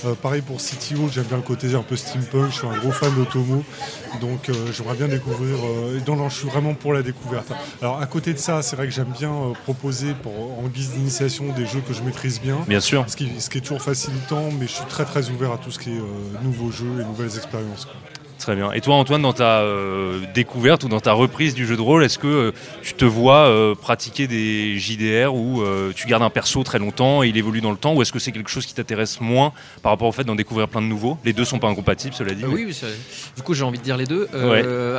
Euh, 0.07 0.15
pareil 0.15 0.41
pour 0.41 0.57
CTO, 0.57 1.09
j'aime 1.13 1.25
bien 1.25 1.37
le 1.37 1.43
côté 1.43 1.75
un 1.75 1.83
peu 1.83 1.95
steampunk, 1.95 2.51
je 2.51 2.57
suis 2.57 2.67
un 2.67 2.77
gros 2.79 2.91
fan 2.91 3.15
d'Otomo, 3.15 3.63
donc 4.21 4.49
euh, 4.49 4.55
j'aimerais 4.73 4.97
bien 4.97 5.09
découvrir. 5.09 5.57
euh, 5.63 5.99
et 5.99 6.09
non, 6.09 6.17
non, 6.17 6.29
je 6.31 6.37
suis 6.37 6.49
vraiment 6.49 6.75
pour 6.75 6.95
la 6.95 7.03
découverte. 7.03 7.53
Alors 7.83 8.01
à 8.01 8.07
côté 8.07 8.33
de 8.33 8.39
ça, 8.39 8.63
c'est 8.63 8.77
vrai 8.77 8.87
que 8.87 8.93
j'aime 8.95 9.13
bien 9.19 9.33
euh, 9.33 9.53
proposer 9.65 10.15
pour, 10.23 10.59
en 10.59 10.69
guise 10.69 10.93
d'initiation 10.93 11.53
des 11.53 11.67
jeux 11.67 11.83
que 11.87 11.93
je 11.93 12.03
maîtrise 12.03 12.41
bien. 12.41 12.59
Bien 12.67 12.81
sûr. 12.81 13.05
Ce 13.09 13.17
qui, 13.17 13.29
ce 13.41 13.51
qui 13.51 13.59
est 13.59 13.63
toujours 13.63 13.83
facilitant, 13.83 14.49
mais 14.59 14.67
je 14.67 14.73
suis 14.73 14.87
très 14.87 15.05
très 15.05 15.29
ouvert 15.29 15.53
à 15.53 15.59
tout 15.59 15.71
ce 15.71 15.79
qui 15.79 15.91
est 15.91 15.99
euh, 15.99 16.43
nouveaux 16.43 16.71
jeux 16.71 17.01
et 17.01 17.05
nouvelles 17.05 17.37
expériences. 17.37 17.85
quoi. 17.85 17.95
Très 18.43 18.57
bien. 18.57 18.73
Et 18.73 18.81
toi, 18.81 18.97
Antoine, 18.97 19.23
dans 19.23 19.33
ta 19.33 19.61
euh, 19.61 20.19
découverte 20.35 20.83
ou 20.83 20.89
dans 20.89 20.99
ta 21.01 21.13
reprise 21.13 21.55
du 21.55 21.65
jeu 21.65 21.77
de 21.77 21.81
rôle, 21.81 22.03
est-ce 22.05 22.19
que 22.19 22.27
euh, 22.27 22.53
tu 22.83 22.95
te 22.95 23.05
vois 23.05 23.47
euh, 23.47 23.75
pratiquer 23.77 24.27
des 24.27 24.79
JDR 24.79 25.33
où 25.35 25.63
tu 25.95 26.07
gardes 26.09 26.23
un 26.23 26.31
perso 26.31 26.63
très 26.65 26.79
longtemps 26.79 27.23
et 27.23 27.29
il 27.29 27.37
évolue 27.37 27.61
dans 27.61 27.71
le 27.71 27.77
temps, 27.77 27.95
ou 27.95 28.03
est-ce 28.03 28.11
que 28.13 28.19
c'est 28.19 28.33
quelque 28.33 28.51
chose 28.51 28.67
qui 28.67 28.75
t'intéresse 28.75 29.21
moins 29.21 29.53
par 29.83 29.93
rapport 29.93 30.09
au 30.09 30.13
fait 30.13 30.25
d'en 30.25 30.35
découvrir 30.35 30.69
plein 30.69 30.83
de 30.83 30.87
nouveaux? 30.87 31.19
Les 31.25 31.33
deux 31.33 31.45
sont 31.45 31.59
pas 31.61 31.69
incompatibles, 31.69 32.15
cela 32.15 32.35
dit. 32.35 32.43
Euh, 32.45 32.49
mais- 32.49 32.55
oui, 32.55 32.65
oui, 32.67 32.89
du 33.37 33.43
coup 33.43 33.55
j'ai 33.55 33.65
envie 33.65 33.79
de 33.79 33.85
dire 33.85 33.97
les 33.97 34.07
deux. 34.07 34.29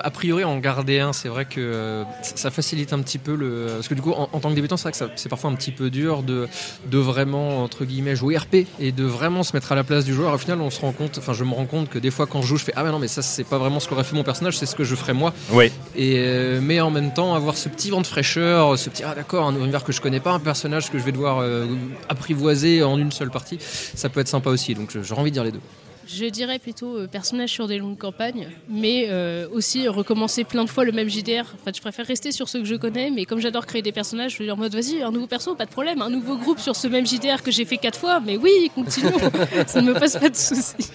A 0.03 0.09
priori 0.11 0.43
en 0.45 0.57
garder 0.59 0.99
un, 0.99 1.11
c'est 1.11 1.29
vrai 1.29 1.45
que 1.45 2.03
ça 2.21 2.49
facilite 2.51 2.93
un 2.93 2.99
petit 2.99 3.17
peu 3.17 3.35
le... 3.35 3.67
Parce 3.73 3.87
que 3.87 3.93
du 3.93 4.01
coup 4.01 4.11
en, 4.11 4.29
en 4.31 4.39
tant 4.39 4.49
que 4.49 4.55
débutant, 4.55 4.77
c'est 4.77 4.89
vrai 4.89 5.07
que 5.07 5.11
c'est 5.17 5.29
parfois 5.29 5.49
un 5.49 5.55
petit 5.55 5.71
peu 5.71 5.89
dur 5.89 6.23
de, 6.23 6.47
de 6.89 6.97
vraiment, 6.97 7.63
entre 7.63 7.83
guillemets, 7.85 8.15
jouer 8.15 8.37
RP 8.37 8.67
et 8.79 8.91
de 8.91 9.03
vraiment 9.03 9.43
se 9.43 9.53
mettre 9.55 9.71
à 9.71 9.75
la 9.75 9.83
place 9.83 10.05
du 10.05 10.13
joueur. 10.13 10.33
Au 10.33 10.37
final, 10.37 10.61
on 10.61 10.69
se 10.69 10.79
rend 10.79 10.91
compte, 10.93 11.17
enfin 11.17 11.33
je 11.33 11.43
me 11.43 11.53
rends 11.53 11.65
compte 11.65 11.89
que 11.89 11.99
des 11.99 12.11
fois 12.11 12.25
quand 12.25 12.41
je 12.41 12.47
joue, 12.47 12.57
je 12.57 12.63
fais 12.63 12.73
Ah 12.75 12.83
mais 12.83 12.91
non 12.91 12.99
mais 12.99 13.07
ça 13.07 13.21
c'est 13.33 13.43
pas 13.43 13.57
vraiment 13.57 13.79
ce 13.79 13.87
qu'aurait 13.87 14.03
fait 14.03 14.15
mon 14.15 14.23
personnage, 14.23 14.57
c'est 14.57 14.65
ce 14.65 14.75
que 14.75 14.83
je 14.83 14.95
ferais 14.95 15.13
moi. 15.13 15.33
Ouais. 15.51 15.71
Et, 15.95 16.15
euh, 16.19 16.59
mais 16.61 16.79
en 16.79 16.91
même 16.91 17.13
temps, 17.13 17.35
avoir 17.35 17.57
ce 17.57 17.67
petit 17.69 17.89
vent 17.89 18.01
de 18.01 18.07
fraîcheur, 18.07 18.77
ce 18.77 18.89
petit 18.89 19.03
ah 19.03 19.13
d'accord, 19.15 19.47
un 19.47 19.55
univers 19.55 19.83
que 19.83 19.91
je 19.91 20.01
connais 20.01 20.19
pas, 20.19 20.31
un 20.31 20.39
personnage 20.39 20.89
que 20.91 20.99
je 20.99 21.03
vais 21.03 21.11
devoir 21.11 21.39
euh, 21.39 21.65
apprivoiser 22.09 22.83
en 22.83 22.97
une 22.97 23.11
seule 23.11 23.31
partie, 23.31 23.57
ça 23.59 24.09
peut 24.09 24.19
être 24.19 24.27
sympa 24.27 24.49
aussi. 24.49 24.75
Donc 24.75 24.97
j'aurais 25.01 25.21
envie 25.21 25.31
de 25.31 25.35
dire 25.35 25.43
les 25.43 25.51
deux. 25.51 25.61
Je 26.07 26.25
dirais 26.25 26.59
plutôt 26.59 26.97
euh, 26.97 27.07
personnage 27.07 27.49
sur 27.51 27.67
des 27.67 27.77
longues 27.77 27.97
campagnes, 27.97 28.49
mais 28.69 29.07
euh, 29.09 29.47
aussi 29.51 29.87
recommencer 29.87 30.43
plein 30.43 30.63
de 30.65 30.69
fois 30.69 30.83
le 30.83 30.91
même 30.91 31.09
JDR. 31.09 31.41
En 31.59 31.63
fait, 31.65 31.75
je 31.75 31.81
préfère 31.81 32.05
rester 32.05 32.31
sur 32.31 32.49
ceux 32.49 32.59
que 32.59 32.65
je 32.65 32.75
connais, 32.75 33.09
mais 33.09 33.25
comme 33.25 33.39
j'adore 33.39 33.65
créer 33.65 33.81
des 33.81 33.91
personnages, 33.91 34.31
je 34.31 34.35
suis 34.43 34.51
en 34.51 34.57
mode 34.57 34.73
vas-y, 34.75 35.01
un 35.01 35.11
nouveau 35.11 35.27
perso, 35.27 35.55
pas 35.55 35.65
de 35.65 35.71
problème, 35.71 36.01
un 36.01 36.09
nouveau 36.09 36.37
groupe 36.37 36.59
sur 36.59 36.75
ce 36.75 36.87
même 36.87 37.05
JDR 37.07 37.41
que 37.43 37.51
j'ai 37.51 37.65
fait 37.65 37.77
quatre 37.77 37.97
fois, 37.99 38.19
mais 38.19 38.37
oui, 38.37 38.69
continuons, 38.75 39.11
ça 39.67 39.81
ne 39.81 39.93
me 39.93 39.99
pose 39.99 40.13
pas 40.17 40.29
de 40.29 40.35
soucis. 40.35 40.91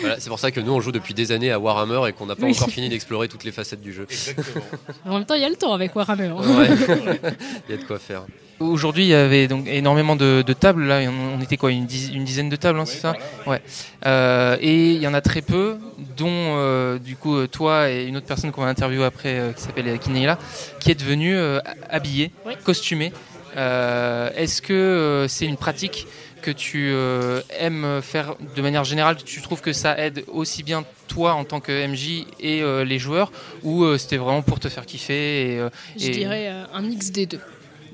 Voilà, 0.00 0.20
c'est 0.20 0.28
pour 0.28 0.38
ça 0.38 0.50
que 0.50 0.60
nous 0.60 0.72
on 0.72 0.80
joue 0.80 0.92
depuis 0.92 1.14
des 1.14 1.32
années 1.32 1.50
à 1.50 1.58
Warhammer 1.58 2.08
et 2.08 2.12
qu'on 2.12 2.26
n'a 2.26 2.36
pas 2.36 2.46
Oui. 2.46 2.52
encore 2.56 2.68
fini 2.70 2.88
d'explorer 2.88 3.28
toutes 3.28 3.44
les 3.44 3.52
facettes 3.52 3.80
du 3.80 3.92
jeu. 3.92 4.06
En 5.04 5.14
même 5.14 5.24
temps, 5.24 5.34
il 5.34 5.42
y 5.42 5.44
a 5.44 5.48
le 5.48 5.56
temps 5.56 5.72
avec 5.72 5.94
Warhammer. 5.96 6.28
hein. 6.28 6.58
Ouais. 6.58 6.68
Il 7.68 7.72
y 7.74 7.78
a 7.78 7.80
de 7.80 7.84
quoi 7.84 7.98
faire. 7.98 8.24
Aujourd'hui, 8.60 9.04
il 9.04 9.08
y 9.08 9.14
avait 9.14 9.48
donc 9.48 9.66
énormément 9.66 10.16
de, 10.16 10.42
de 10.46 10.52
tables. 10.52 10.84
Là, 10.84 11.00
on 11.08 11.38
on 11.38 11.40
était 11.42 11.56
quoi, 11.56 11.70
une, 11.72 11.86
diz- 11.86 12.12
une 12.14 12.24
dizaine 12.24 12.48
de 12.48 12.56
tables, 12.56 12.78
hein, 12.78 12.84
c'est 12.86 12.98
ça 13.00 13.14
Ouais. 13.46 13.60
Euh, 14.06 14.56
et 14.60 14.92
il 14.92 15.00
y 15.02 15.06
en 15.08 15.14
a 15.14 15.20
très 15.20 15.42
peu, 15.42 15.76
dont 16.16 16.28
euh, 16.30 16.98
du 16.98 17.16
coup 17.16 17.36
euh, 17.36 17.46
toi 17.48 17.90
et 17.90 18.04
une 18.06 18.16
autre 18.16 18.26
personne 18.26 18.52
qu'on 18.52 18.62
va 18.62 18.68
interviewer 18.68 19.04
après, 19.04 19.38
euh, 19.38 19.52
qui 19.52 19.62
s'appelle 19.62 19.98
Kineila, 19.98 20.38
qui 20.80 20.90
est 20.90 20.94
devenue 20.94 21.34
euh, 21.36 21.58
habillée, 21.90 22.30
costumée. 22.64 23.12
Euh, 23.56 24.30
Est-ce 24.36 24.62
que 24.62 24.72
euh, 24.72 25.28
c'est 25.28 25.46
une 25.46 25.56
pratique 25.56 26.06
que 26.42 26.50
tu 26.50 26.90
euh, 26.92 27.40
aimes 27.58 28.00
faire 28.02 28.34
de 28.56 28.62
manière 28.62 28.84
générale? 28.84 29.16
Tu 29.24 29.40
trouves 29.42 29.60
que 29.62 29.72
ça 29.72 29.98
aide 29.98 30.24
aussi 30.28 30.62
bien 30.62 30.84
toi 31.08 31.34
en 31.34 31.44
tant 31.44 31.60
que 31.60 31.86
MJ 31.86 32.26
et 32.40 32.62
euh, 32.62 32.84
les 32.84 32.98
joueurs, 32.98 33.30
ou 33.62 33.84
euh, 33.84 33.98
c'était 33.98 34.16
vraiment 34.16 34.42
pour 34.42 34.60
te 34.60 34.68
faire 34.68 34.86
kiffer 34.86 35.54
et, 35.54 35.58
euh, 35.58 35.70
Je 35.98 36.06
et- 36.06 36.10
dirais 36.10 36.48
euh, 36.48 36.64
un 36.72 36.82
mix 36.82 37.10
des 37.10 37.26
deux. 37.26 37.40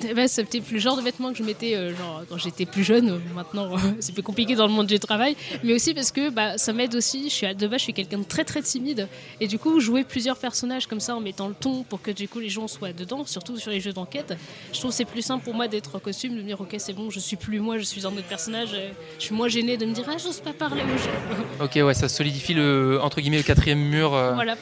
Eh 0.08 0.14
ben, 0.14 0.28
C'était 0.28 0.62
le 0.70 0.78
genre 0.78 0.96
de 0.96 1.02
vêtements 1.02 1.32
que 1.32 1.38
je 1.38 1.42
mettais 1.42 1.74
euh, 1.74 1.94
genre, 1.96 2.22
quand 2.28 2.36
j'étais 2.38 2.66
plus 2.66 2.84
jeune. 2.84 3.10
Euh, 3.10 3.18
Maintenant, 3.34 3.70
c'est 4.00 4.12
plus 4.12 4.22
compliqué 4.22 4.54
dans 4.54 4.66
le 4.66 4.72
monde 4.72 4.86
du 4.86 4.98
travail. 4.98 5.36
Mais 5.62 5.72
aussi 5.74 5.94
parce 5.94 6.10
que 6.12 6.30
bah, 6.30 6.58
ça 6.58 6.72
m'aide 6.72 6.94
aussi. 6.94 7.24
Je 7.24 7.34
suis, 7.34 7.54
de 7.54 7.66
base, 7.66 7.78
je 7.80 7.84
suis 7.84 7.92
quelqu'un 7.92 8.18
de 8.18 8.24
très 8.24 8.44
très 8.44 8.62
timide. 8.62 9.08
Et 9.40 9.46
du 9.46 9.58
coup, 9.58 9.78
jouer 9.80 10.04
plusieurs 10.04 10.36
personnages 10.36 10.86
comme 10.86 11.00
ça 11.00 11.14
en 11.16 11.20
mettant 11.20 11.48
le 11.48 11.54
ton 11.54 11.82
pour 11.82 12.00
que 12.02 12.10
du 12.10 12.28
coup 12.28 12.38
les 12.38 12.48
gens 12.48 12.68
soient 12.68 12.92
dedans, 12.92 13.24
surtout 13.26 13.56
sur 13.58 13.70
les 13.70 13.80
jeux 13.80 13.92
d'enquête, 13.92 14.34
je 14.72 14.78
trouve 14.78 14.90
que 14.90 14.96
c'est 14.96 15.04
plus 15.04 15.22
simple 15.22 15.44
pour 15.44 15.54
moi 15.54 15.68
d'être 15.68 15.94
en 15.96 15.98
costume, 15.98 16.34
de 16.36 16.40
me 16.40 16.46
dire 16.46 16.60
ok, 16.60 16.74
c'est 16.78 16.92
bon, 16.92 17.10
je 17.10 17.18
suis 17.20 17.36
plus 17.36 17.60
moi, 17.60 17.78
je 17.78 17.84
suis 17.84 18.06
un 18.06 18.10
autre 18.10 18.22
personnage. 18.28 18.70
Euh, 18.74 18.90
Je 19.18 19.24
suis 19.24 19.34
moins 19.34 19.48
gênée 19.48 19.76
de 19.76 19.86
me 19.86 19.92
dire 19.92 20.04
ah, 20.08 20.16
j'ose 20.22 20.40
pas 20.40 20.52
parler 20.52 20.82
aux 20.82 20.98
gens. 20.98 21.64
Ok, 21.64 21.76
ouais, 21.84 21.94
ça 21.94 22.08
solidifie 22.08 22.54
le 22.54 22.98
entre 23.02 23.20
guillemets 23.20 23.36
le 23.38 23.42
quatrième 23.42 23.80
mur. 23.80 24.14
euh. 24.14 24.32
Voilà. 24.34 24.56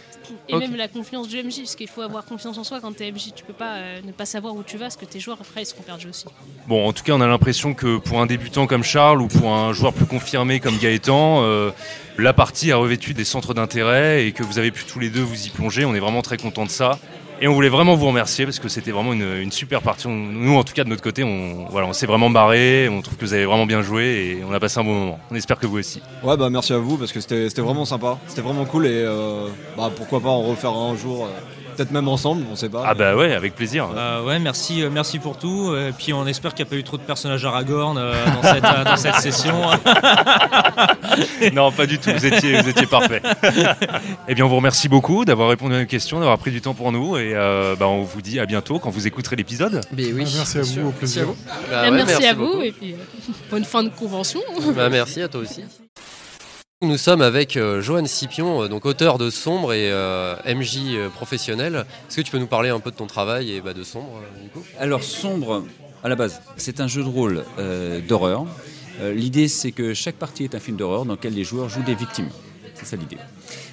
Et 0.49 0.57
même 0.57 0.75
la 0.75 0.89
confiance 0.89 1.29
du 1.29 1.37
MJ, 1.37 1.59
parce 1.59 1.77
qu'il 1.77 1.89
faut 1.89 2.03
avoir 2.03 2.25
confiance 2.25 2.59
en 2.59 2.65
soi 2.65 2.81
quand 2.81 2.95
t'es 2.97 3.11
MJ. 3.13 3.33
Tu 3.35 3.45
peux 3.45 3.53
pas 3.53 3.77
euh, 3.77 4.01
ne 4.05 4.13
pas 4.13 4.27
savoir 4.27 4.55
où 4.55 4.63
tu 4.63 4.77
vas, 4.77 4.87
parce 4.87 4.97
que 4.97 5.05
tes 5.05 5.21
joueurs 5.21 5.29
joueurs 5.29 5.39
après 5.41 5.63
ils 5.63 5.67
seront 5.67 5.83
perdus 5.83 6.09
aussi. 6.09 6.25
Bon, 6.67 6.89
en 6.89 6.93
tout 6.93 7.03
cas, 7.03 7.13
on 7.13 7.21
a 7.21 7.27
l'impression 7.27 7.75
que 7.75 7.99
pour 7.99 8.21
un 8.21 8.27
débutant 8.27 8.67
comme 8.67 8.83
Charles 8.83 9.21
ou 9.21 9.29
pour 9.29 9.53
un 9.55 9.73
joueur 9.73 9.93
plus 9.93 10.07
confirmé 10.07 10.61
comme 10.61 10.79
Gaëtan, 10.79 11.43
euh, 11.43 11.71
la 12.19 12.33
partie 12.33 12.73
a 12.73 12.77
revêtu 12.77 13.15
des 13.15 13.25
centres 13.25 13.55
d'intérêt 13.55 14.27
et 14.27 14.33
que 14.33 14.43
vous 14.43 14.59
avez 14.59 14.71
pu 14.71 14.85
tous 14.85 14.99
les 14.99 15.11
deux 15.11 15.21
vous 15.21 15.47
y 15.47 15.51
plonger. 15.51 15.85
On 15.85 15.95
est 15.95 16.01
vraiment 16.01 16.23
très 16.23 16.39
content 16.39 16.65
de 16.65 16.71
ça. 16.71 16.99
Et 17.41 17.47
on 17.47 17.55
voulait 17.55 17.69
vraiment 17.69 17.95
vous 17.95 18.07
remercier 18.07 18.47
parce 18.47 18.59
que 18.59 18.69
c'était 18.69 18.91
vraiment 18.91 19.13
une, 19.13 19.53
super 19.53 19.81
partie. 19.81 20.09
Nous, 20.09 20.57
en 20.57 20.65
tout 20.65 20.75
cas, 20.75 20.83
de 20.83 20.89
notre 20.89 21.03
côté, 21.03 21.23
on, 21.23 21.67
voilà, 21.71 21.87
on 21.87 21.93
s'est 21.93 22.07
vraiment 22.07 22.31
barré. 22.31 22.89
On 22.89 23.01
trouve 23.01 23.17
que 23.17 23.25
vous 23.25 23.33
avez 23.33 23.45
vraiment 23.45 23.67
bien 23.67 23.81
joué 23.81 24.05
et 24.05 24.45
on 24.49 24.53
a 24.53 24.59
passé 24.59 24.81
un 24.81 24.85
bon 24.85 24.95
moment. 24.95 25.21
On 25.31 25.37
espère 25.37 25.59
que 25.59 25.67
vous 25.67 25.79
aussi. 25.79 26.03
Ouais, 26.25 26.37
bah 26.37 26.51
merci 26.51 26.73
à 26.73 26.79
vous 26.79 26.97
parce 26.97 27.13
que 27.13 27.21
c'était 27.21 27.49
c'était 27.49 27.63
vraiment 27.63 27.85
sympa. 27.85 28.19
C'était 28.27 28.43
vraiment 28.43 28.65
cool 28.65 28.87
et 28.87 29.05
euh, 29.05 29.47
bah, 29.77 29.91
pourquoi 29.95 30.21
pas 30.21 30.31
en 30.31 30.43
refaire 30.43 30.73
un 30.73 30.97
jour, 30.97 31.27
euh, 31.27 31.29
peut-être 31.79 31.93
même 31.93 32.09
ensemble, 32.09 32.45
on 32.51 32.57
sait 32.57 32.69
pas. 32.69 32.83
Ah 32.87 32.95
bah 32.95 33.15
ouais, 33.15 33.33
avec 33.35 33.55
plaisir. 33.55 33.89
Euh, 33.97 34.25
ouais, 34.25 34.41
merci, 34.41 34.83
euh, 34.83 34.91
merci 34.93 35.21
pour 35.21 35.39
tout. 35.39 35.75
Et 35.77 35.93
puis 35.97 36.13
on 36.13 36.27
espère 36.27 36.53
qu'il 36.55 36.65
n'y 36.65 36.69
a 36.69 36.71
pas 36.71 36.77
eu 36.77 36.83
trop 36.83 36.97
de 36.97 37.03
personnages 37.03 37.45
Aragorn 37.45 37.97
euh, 37.97 38.13
dans, 38.27 38.43
cette, 38.43 38.65
euh, 38.65 38.85
dans 38.85 38.97
cette 38.97 39.15
session. 39.17 39.55
non, 41.53 41.71
pas 41.71 41.87
du 41.87 41.99
tout. 41.99 42.11
Vous 42.11 42.27
étiez, 42.27 42.61
vous 42.61 42.69
étiez 42.69 42.87
parfait. 42.87 43.23
eh 44.29 44.35
bien, 44.35 44.45
on 44.45 44.49
vous 44.49 44.57
remercie 44.57 44.89
beaucoup 44.89 45.25
d'avoir 45.25 45.49
répondu 45.51 45.75
à 45.77 45.81
nos 45.81 45.87
questions, 45.87 46.19
d'avoir 46.19 46.39
pris 46.39 46.51
du 46.51 46.61
temps 46.61 46.75
pour 46.75 46.91
nous. 46.91 47.17
Et 47.17 47.33
euh, 47.35 47.77
bah, 47.77 47.87
on 47.87 48.03
vous 48.03 48.23
dit 48.23 48.41
à 48.41 48.47
bientôt 48.47 48.79
quand 48.81 48.91
vous 48.91 49.07
écouterez 49.07 49.37
l'épisode. 49.37 49.81
Mais 49.97 50.13
oui, 50.13 50.25
Ah, 50.27 50.33
merci 50.39 50.59
à 50.59 50.63
vous, 50.63 50.89
au 50.89 50.93
plaisir. 50.93 50.99
Merci 51.07 51.21
à 51.21 51.25
vous. 51.25 51.37
Bah 51.71 51.83
ouais, 51.83 51.91
merci, 51.91 52.27
à 52.27 52.35
vous 52.35 52.47
beaucoup. 52.47 52.63
et 52.63 52.73
puis 52.73 52.93
euh, 52.95 53.33
bonne 53.51 53.65
fin 53.65 53.83
de 53.83 53.91
convention. 53.91 54.41
Bah, 54.75 54.89
merci 54.89 55.23
à 55.23 55.29
toi 55.29 55.41
aussi. 55.41 55.63
Nous 56.81 56.97
sommes 56.97 57.23
avec 57.23 57.57
euh, 57.57 57.83
Johan 57.83 58.07
Scipion, 58.07 58.63
euh, 58.63 58.69
donc 58.69 58.87
auteur 58.87 59.19
de 59.19 59.31
Sombre 59.31 59.73
et 59.73 59.91
euh, 59.91 60.37
MJ 60.47 60.95
euh, 60.95 61.09
professionnel. 61.09 61.85
Est-ce 62.09 62.19
que 62.19 62.21
tu 62.21 62.31
peux 62.31 62.39
nous 62.39 62.47
parler 62.47 62.69
un 62.69 62.79
peu 62.79 62.93
de 62.93 62.97
ton 62.97 63.09
travail 63.09 63.51
et 63.51 63.61
bah, 63.61 63.75
de 63.75 63.83
Sombre, 63.83 64.23
Alors 64.79 65.03
Sombre, 65.03 65.65
à 66.05 66.09
la 66.09 66.15
base, 66.15 66.41
c'est 66.57 66.79
un 66.79 66.87
jeu 66.87 67.03
de 67.03 67.09
rôle 67.09 67.43
d'horreur. 68.07 68.47
L'idée, 69.03 69.49
c'est 69.49 69.73
que 69.73 69.93
chaque 69.93 70.15
partie 70.15 70.45
est 70.45 70.55
un 70.55 70.61
film 70.61 70.77
d'horreur 70.77 71.05
dans 71.05 71.15
lequel 71.15 71.35
les 71.35 71.43
joueurs 71.43 71.69
jouent 71.69 71.83
des 71.83 71.97
victimes. 71.97 72.29
C'est 72.75 72.87
ça 72.87 72.97
l'idée. 72.97 73.19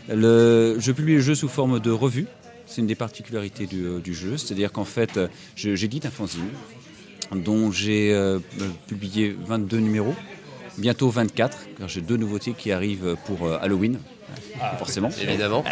Je 0.10 0.92
publie 0.92 1.14
le 1.14 1.22
jeu 1.22 1.36
sous 1.36 1.48
forme 1.48 1.80
de 1.80 1.92
revue. 1.92 2.26
C'est 2.66 2.82
une 2.82 2.88
des 2.88 2.96
particularités 2.96 3.68
du, 3.68 4.02
du 4.04 4.16
jeu. 4.16 4.38
C'est-à-dire 4.38 4.72
qu'en 4.72 4.84
fait, 4.84 5.20
j'édite 5.56 6.08
un 6.08 6.12
fanzine 6.12 6.50
dont 7.36 7.72
j'ai 7.72 8.18
publié 8.88 9.36
22 9.46 9.78
numéros, 9.78 10.16
bientôt 10.78 11.10
24, 11.10 11.58
car 11.80 11.88
j'ai 11.88 12.02
deux 12.02 12.18
nouveautés 12.18 12.54
qui 12.58 12.72
arrivent 12.72 13.16
pour 13.26 13.48
euh, 13.48 13.58
Halloween, 13.62 14.00
forcément. 14.78 15.10
Évidemment. 15.22 15.64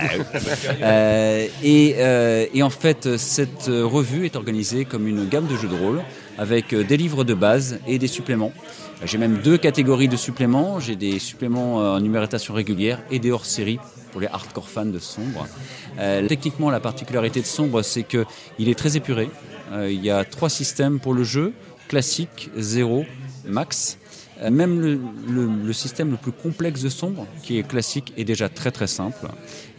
Euh, 0.81 1.47
et, 1.63 1.95
euh, 1.97 2.45
et 2.53 2.63
en 2.63 2.69
fait, 2.69 3.17
cette 3.17 3.69
euh, 3.69 3.85
revue 3.85 4.25
est 4.25 4.35
organisée 4.35 4.85
comme 4.85 5.07
une 5.07 5.27
gamme 5.27 5.47
de 5.47 5.55
jeux 5.55 5.67
de 5.67 5.75
rôle 5.75 6.01
avec 6.37 6.73
euh, 6.73 6.83
des 6.83 6.97
livres 6.97 7.23
de 7.23 7.33
base 7.33 7.79
et 7.87 7.99
des 7.99 8.07
suppléments. 8.07 8.51
Euh, 9.01 9.05
J'ai 9.07 9.17
même 9.17 9.39
deux 9.43 9.57
catégories 9.57 10.07
de 10.07 10.15
suppléments. 10.17 10.79
J'ai 10.79 10.95
des 10.95 11.19
suppléments 11.19 11.81
euh, 11.81 11.97
en 11.97 11.99
numérotation 11.99 12.53
régulière 12.53 12.99
et 13.11 13.19
des 13.19 13.31
hors-série 13.31 13.79
pour 14.11 14.21
les 14.21 14.27
hardcore 14.27 14.69
fans 14.69 14.85
de 14.85 14.99
Sombre. 14.99 15.47
Euh, 15.99 16.27
techniquement, 16.27 16.69
la 16.69 16.79
particularité 16.79 17.41
de 17.41 17.45
Sombre, 17.45 17.81
c'est 17.81 18.03
qu'il 18.03 18.69
est 18.69 18.77
très 18.77 18.95
épuré. 18.97 19.29
Euh, 19.71 19.91
il 19.91 20.03
y 20.03 20.09
a 20.11 20.23
trois 20.23 20.49
systèmes 20.49 20.99
pour 20.99 21.13
le 21.13 21.23
jeu 21.23 21.53
classique, 21.87 22.49
zéro, 22.57 23.05
max. 23.45 23.97
Euh, 24.43 24.49
Même 24.51 24.79
le, 24.81 25.73
système 25.73 26.11
le 26.11 26.17
plus 26.17 26.31
complexe 26.31 26.81
de 26.81 26.89
Sombre, 26.89 27.25
qui 27.41 27.57
est 27.57 27.67
classique, 27.67 28.13
est 28.17 28.23
déjà 28.23 28.49
très 28.49 28.71
très 28.71 28.87
simple. 28.87 29.27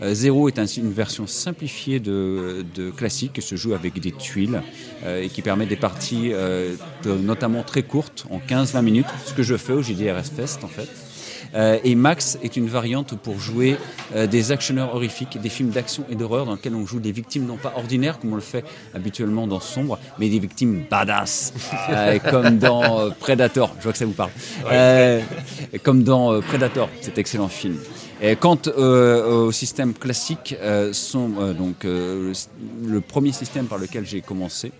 Euh, 0.02 0.14
Zéro 0.14 0.48
est 0.48 0.58
ainsi 0.58 0.80
une 0.80 0.92
version 0.92 1.26
simplifiée 1.26 2.00
de, 2.00 2.64
classique 2.96 3.34
qui 3.34 3.42
se 3.42 3.56
joue 3.56 3.74
avec 3.74 4.00
des 4.00 4.12
tuiles 4.12 4.62
euh, 5.04 5.22
et 5.22 5.28
qui 5.28 5.42
permet 5.42 5.66
des 5.66 5.76
parties 5.76 6.32
notamment 7.04 7.62
très 7.62 7.82
courtes, 7.82 8.26
en 8.30 8.38
15-20 8.38 8.82
minutes, 8.82 9.06
ce 9.26 9.34
que 9.34 9.42
je 9.42 9.56
fais 9.56 9.72
au 9.72 9.82
JDRS 9.82 10.30
Fest 10.36 10.64
en 10.64 10.68
fait. 10.68 10.88
Euh, 11.54 11.78
et 11.84 11.94
Max 11.94 12.38
est 12.42 12.56
une 12.56 12.66
variante 12.66 13.16
pour 13.16 13.38
jouer 13.38 13.76
euh, 14.14 14.26
des 14.26 14.52
actionneurs 14.52 14.94
horrifiques, 14.94 15.40
des 15.40 15.48
films 15.48 15.70
d'action 15.70 16.04
et 16.10 16.14
d'horreur 16.14 16.46
dans 16.46 16.52
lesquels 16.52 16.74
on 16.74 16.86
joue 16.86 17.00
des 17.00 17.12
victimes 17.12 17.46
non 17.46 17.56
pas 17.56 17.74
ordinaires 17.76 18.18
comme 18.18 18.32
on 18.32 18.36
le 18.36 18.40
fait 18.40 18.64
habituellement 18.94 19.46
dans 19.46 19.60
Sombre, 19.60 19.98
mais 20.18 20.28
des 20.28 20.38
victimes 20.38 20.84
badass, 20.90 21.54
euh, 21.90 22.18
comme 22.18 22.58
dans 22.58 23.10
Predator. 23.20 23.74
Je 23.78 23.84
vois 23.84 23.92
que 23.92 23.98
ça 23.98 24.06
vous 24.06 24.12
parle. 24.12 24.30
Comme 25.82 26.02
dans 26.02 26.40
Predator, 26.40 26.88
cet 27.00 27.18
excellent 27.18 27.48
film. 27.48 27.76
Et 28.20 28.36
quant 28.36 28.58
euh, 28.68 29.46
au 29.46 29.52
système 29.52 29.92
classique, 29.92 30.56
euh, 30.60 30.92
sont, 30.92 31.32
euh, 31.38 31.52
donc, 31.52 31.84
euh, 31.84 32.32
le, 32.86 33.00
premier 33.00 33.32
système 33.32 33.66
par 33.66 33.78
lequel 33.78 34.06
j'ai 34.06 34.20
commencé, 34.20 34.72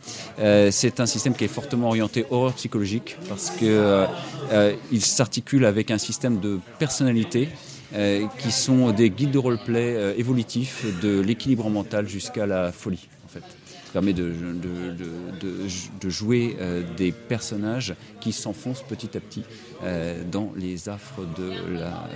c'est 0.70 1.00
un 1.00 1.06
système 1.06 1.34
qui 1.34 1.44
est 1.44 1.48
fortement 1.48 1.88
orienté 1.88 2.26
horreur 2.30 2.54
psychologique 2.54 3.16
parce 3.28 3.50
que 3.50 3.64
euh, 3.64 4.06
euh, 4.52 4.74
il 4.92 5.04
s'articule 5.04 5.64
avec 5.64 5.90
un 5.90 5.98
système 5.98 6.40
de 6.40 6.58
personnalité 6.78 7.48
qui 8.38 8.50
sont 8.50 8.90
des 8.90 9.08
guides 9.08 9.30
de 9.30 9.38
roleplay 9.38 10.18
évolutifs 10.18 10.84
de 11.00 11.20
l'équilibre 11.20 11.70
mental 11.70 12.08
jusqu'à 12.08 12.44
la 12.44 12.72
folie 12.72 13.08
en 13.24 13.28
fait. 13.28 13.44
Ça 13.86 13.92
permet 13.92 14.12
de, 14.12 14.32
jouer 16.08 16.56
des 16.96 17.12
personnages 17.12 17.94
qui 18.20 18.32
s'enfoncent 18.32 18.82
petit 18.82 19.16
à 19.16 19.20
petit 19.20 19.44
euh, 19.84 20.22
dans 20.30 20.50
les 20.56 20.88
affres 20.88 21.20
de 21.36 21.50
la, 21.78 22.08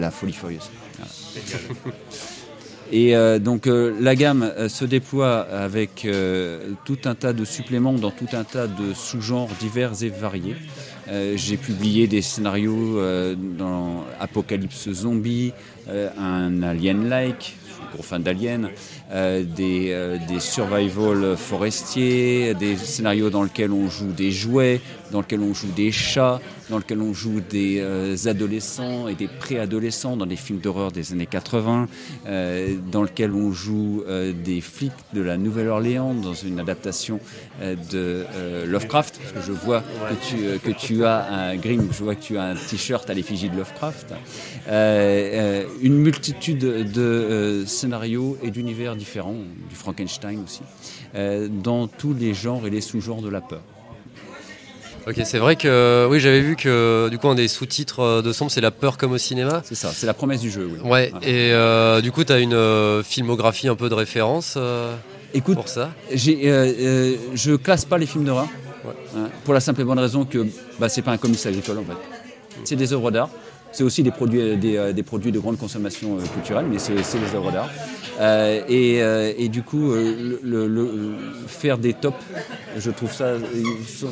euh, 0.00 0.10
folie 0.10 0.32
furieuse. 0.32 0.70
Et 2.92 3.16
euh, 3.16 3.38
donc 3.38 3.66
la 3.66 4.14
gamme 4.14 4.50
se 4.68 4.84
déploie 4.84 5.40
avec 5.40 6.06
tout 6.84 6.98
un 7.04 7.14
tas 7.14 7.32
de 7.32 7.44
suppléments 7.44 7.92
dans 7.92 8.10
tout 8.10 8.28
un 8.32 8.44
tas 8.44 8.66
de 8.66 8.94
sous-genres 8.94 9.50
divers 9.60 10.02
et 10.02 10.08
variés. 10.08 10.56
J'ai 11.34 11.56
publié 11.56 12.06
des 12.06 12.22
scénarios 12.22 13.00
dans 13.36 14.04
Apocalypse 14.20 14.90
Zombie, 14.92 15.52
un 15.88 16.62
Alien-like, 16.62 17.56
gros 17.92 18.02
fan 18.02 18.22
d'Alien, 18.22 18.70
euh, 19.12 19.44
des, 19.44 19.90
euh, 19.90 20.18
des 20.28 20.40
survival 20.40 21.36
forestiers, 21.36 22.54
des 22.54 22.76
scénarios 22.76 23.30
dans 23.30 23.42
lesquels 23.42 23.72
on 23.72 23.88
joue 23.88 24.12
des 24.12 24.30
jouets, 24.30 24.80
dans 25.10 25.20
lesquels 25.20 25.40
on 25.40 25.54
joue 25.54 25.70
des 25.74 25.92
chats, 25.92 26.40
dans 26.70 26.78
lesquels 26.78 27.00
on 27.00 27.14
joue 27.14 27.40
des 27.40 27.78
euh, 27.80 28.16
adolescents 28.26 29.08
et 29.08 29.14
des 29.14 29.28
préadolescents 29.28 30.16
dans 30.16 30.26
des 30.26 30.36
films 30.36 30.58
d'horreur 30.58 30.92
des 30.92 31.12
années 31.12 31.26
80, 31.26 31.88
euh, 32.26 32.76
dans 32.90 33.02
lequel 33.02 33.32
on 33.32 33.52
joue 33.52 34.02
euh, 34.06 34.32
des 34.32 34.60
flics 34.60 34.92
de 35.14 35.22
la 35.22 35.36
Nouvelle-Orléans 35.36 36.14
dans 36.14 36.34
une 36.34 36.60
adaptation 36.60 37.20
de 37.60 38.24
Lovecraft. 38.66 39.18
Parce 39.18 39.32
que 39.32 39.52
je 39.52 39.52
vois 39.52 39.82
que, 40.62 40.70
tu, 40.70 41.04
as 41.04 41.32
un 41.32 41.56
Grimm, 41.56 41.88
je 41.90 42.04
vois 42.04 42.14
que 42.14 42.22
tu 42.22 42.38
as 42.38 42.44
un 42.44 42.54
t-shirt 42.54 43.08
à 43.08 43.14
l'effigie 43.14 43.48
de 43.48 43.56
Lovecraft. 43.56 44.14
Une 45.82 45.98
multitude 45.98 46.58
de 46.58 47.64
scénarios 47.66 48.38
et 48.42 48.50
d'univers 48.50 48.96
différents, 48.96 49.36
du 49.68 49.74
Frankenstein 49.74 50.42
aussi, 50.44 50.62
dans 51.62 51.88
tous 51.88 52.14
les 52.14 52.34
genres 52.34 52.66
et 52.66 52.70
les 52.70 52.80
sous-genres 52.80 53.22
de 53.22 53.28
la 53.28 53.40
peur. 53.40 53.62
Ok, 55.08 55.20
c'est 55.24 55.38
vrai 55.38 55.56
que 55.56 56.06
oui, 56.10 56.20
j'avais 56.20 56.40
vu 56.40 56.54
que 56.56 57.08
du 57.10 57.18
coup 57.18 57.28
un 57.28 57.34
des 57.34 57.48
sous-titres 57.48 58.00
euh, 58.00 58.22
de 58.22 58.32
Sombre, 58.32 58.50
c'est 58.50 58.60
la 58.60 58.70
peur 58.70 58.98
comme 58.98 59.12
au 59.12 59.18
cinéma. 59.18 59.62
C'est 59.64 59.74
ça, 59.74 59.90
c'est 59.94 60.06
la 60.06 60.12
promesse 60.14 60.40
du 60.40 60.50
jeu. 60.50 60.68
Oui. 60.70 60.90
Ouais, 60.90 61.12
et 61.22 61.52
euh, 61.52 62.00
du 62.00 62.12
coup, 62.12 62.24
tu 62.24 62.32
as 62.32 62.38
une 62.40 62.52
euh, 62.52 63.02
filmographie 63.02 63.68
un 63.68 63.74
peu 63.76 63.88
de 63.88 63.94
référence 63.94 64.54
euh, 64.56 64.94
Écoute, 65.32 65.54
pour 65.56 65.68
ça? 65.68 65.90
J'ai, 66.12 66.50
euh, 66.50 66.72
euh, 66.78 67.16
je 67.34 67.52
classe 67.54 67.84
pas 67.84 67.96
les 67.98 68.06
films 68.06 68.24
d'horreur 68.24 68.48
Ouais. 68.84 68.92
hein, 69.16 69.28
pour 69.44 69.54
la 69.54 69.60
simple 69.60 69.80
et 69.80 69.84
bonne 69.84 69.98
raison 69.98 70.24
que 70.24 70.46
bah, 70.78 70.88
c'est 70.88 71.02
pas 71.02 71.10
un 71.10 71.16
comics 71.16 71.44
agricole 71.44 71.78
en 71.78 71.84
fait. 71.84 71.98
C'est 72.64 72.76
des 72.76 72.92
œuvres 72.92 73.10
d'art. 73.10 73.28
C'est 73.72 73.84
aussi 73.84 74.02
des 74.02 74.10
produits, 74.10 74.56
des, 74.56 74.76
euh, 74.76 74.92
des 74.92 75.02
produits 75.02 75.32
de 75.32 75.38
grande 75.38 75.58
consommation 75.58 76.16
euh, 76.16 76.22
culturelle, 76.34 76.66
mais 76.70 76.78
c'est 76.78 76.94
des 76.94 77.34
œuvres 77.34 77.52
d'art. 77.52 77.68
Euh, 78.20 78.62
et, 78.68 79.02
euh, 79.02 79.48
du 79.48 79.62
coup, 79.62 79.92
euh, 79.92 80.38
le, 80.42 81.14
faire 81.46 81.78
des 81.78 81.94
tops, 81.94 82.16
je 82.76 82.90
trouve 82.90 83.12
ça 83.12 83.24
euh, 83.24 83.38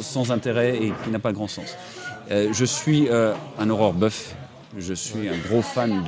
sans, 0.03 0.31
intérêt 0.31 0.77
et 0.77 0.93
qui 1.05 1.11
n'a 1.11 1.19
pas 1.19 1.33
grand 1.33 1.49
sens. 1.49 1.77
Euh, 2.31 2.49
je 2.53 2.65
suis 2.65 3.09
euh, 3.09 3.33
un 3.59 3.71
horreur 3.71 3.93
buff. 3.93 4.35
Je 4.79 4.93
suis 4.93 5.27
un 5.29 5.49
gros 5.49 5.63
fan 5.63 6.05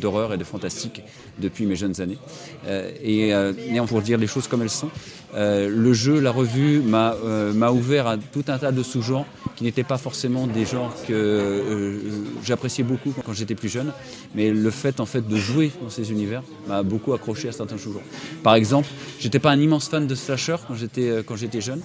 d'horreur 0.00 0.34
et 0.34 0.38
de 0.38 0.42
fantastique 0.42 1.02
depuis 1.38 1.66
mes 1.66 1.76
jeunes 1.76 2.00
années. 2.00 2.18
Euh, 2.66 2.90
et 3.00 3.32
euh, 3.32 3.52
néanmoins, 3.52 3.86
pour 3.86 4.02
dire 4.02 4.18
les 4.18 4.26
choses 4.26 4.48
comme 4.48 4.62
elles 4.62 4.70
sont, 4.70 4.90
euh, 5.36 5.68
le 5.68 5.92
jeu, 5.92 6.18
la 6.18 6.30
revue 6.30 6.80
m'a 6.80 7.14
euh, 7.24 7.52
m'a 7.52 7.70
ouvert 7.70 8.06
à 8.06 8.16
tout 8.16 8.44
un 8.48 8.56
tas 8.56 8.72
de 8.72 8.82
sous-genres 8.82 9.26
qui 9.54 9.64
n'étaient 9.64 9.84
pas 9.84 9.98
forcément 9.98 10.46
des 10.46 10.64
genres 10.64 10.94
que 11.06 11.12
euh, 11.12 11.98
j'appréciais 12.42 12.84
beaucoup 12.84 13.12
quand 13.24 13.34
j'étais 13.34 13.54
plus 13.54 13.68
jeune. 13.68 13.92
Mais 14.34 14.50
le 14.50 14.70
fait 14.70 14.98
en 14.98 15.06
fait 15.06 15.26
de 15.26 15.36
jouer 15.36 15.70
dans 15.82 15.90
ces 15.90 16.10
univers 16.10 16.42
m'a 16.66 16.82
beaucoup 16.82 17.12
accroché 17.12 17.48
à 17.48 17.52
certains 17.52 17.76
sous-genres. 17.76 18.02
Par 18.42 18.54
exemple, 18.54 18.88
j'étais 19.18 19.38
pas 19.38 19.50
un 19.50 19.60
immense 19.60 19.88
fan 19.88 20.06
de 20.06 20.14
slasher 20.14 20.56
quand 20.66 20.74
j'étais 20.74 21.22
quand 21.26 21.36
j'étais 21.36 21.60
jeune. 21.60 21.82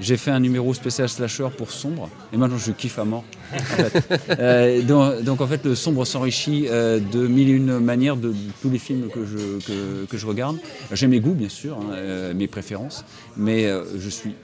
J'ai 0.00 0.16
fait 0.16 0.30
un 0.30 0.40
numéro 0.40 0.74
spécial 0.74 1.08
slasher 1.08 1.48
pour 1.56 1.70
sombre, 1.70 2.08
et 2.32 2.36
maintenant 2.36 2.58
je 2.58 2.72
kiffe 2.72 2.98
à 2.98 3.04
mort. 3.04 3.24
Euh, 4.38 4.82
donc, 4.82 5.40
en 5.40 5.46
fait, 5.46 5.64
le 5.64 5.74
sombre 5.74 6.04
s'enrichit 6.04 6.66
euh, 6.68 6.98
de 6.98 7.26
mille 7.26 7.48
et 7.48 7.52
une 7.52 7.78
manières 7.78 8.16
de, 8.16 8.34
tous 8.60 8.70
les 8.70 8.78
films 8.78 9.08
que 9.08 9.24
je, 9.24 10.06
que, 10.06 10.16
je 10.16 10.26
regarde. 10.26 10.56
J'ai 10.92 11.06
mes 11.06 11.20
goûts, 11.20 11.34
bien 11.34 11.48
sûr, 11.48 11.76
hein, 11.76 11.92
euh, 11.92 12.34
mes 12.34 12.48
préférences, 12.48 13.04
mais 13.36 13.68
je 13.96 14.08
suis 14.08 14.34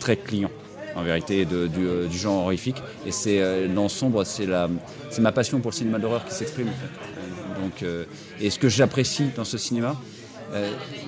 très 0.00 0.16
client 0.16 0.50
en 0.96 1.02
vérité 1.02 1.44
du, 1.44 2.18
genre 2.18 2.44
horrifique 2.44 2.82
et 3.06 3.12
c'est 3.12 3.68
dans 3.68 3.88
sombre 3.88 4.24
c'est 4.24 5.20
ma 5.20 5.32
passion 5.32 5.60
pour 5.60 5.70
le 5.70 5.76
cinéma 5.76 5.98
d'horreur 5.98 6.24
qui 6.24 6.34
s'exprime 6.34 6.68
et 8.40 8.50
ce 8.50 8.58
que 8.58 8.68
j'apprécie 8.68 9.26
dans 9.36 9.44
ce 9.44 9.58
cinéma 9.58 9.94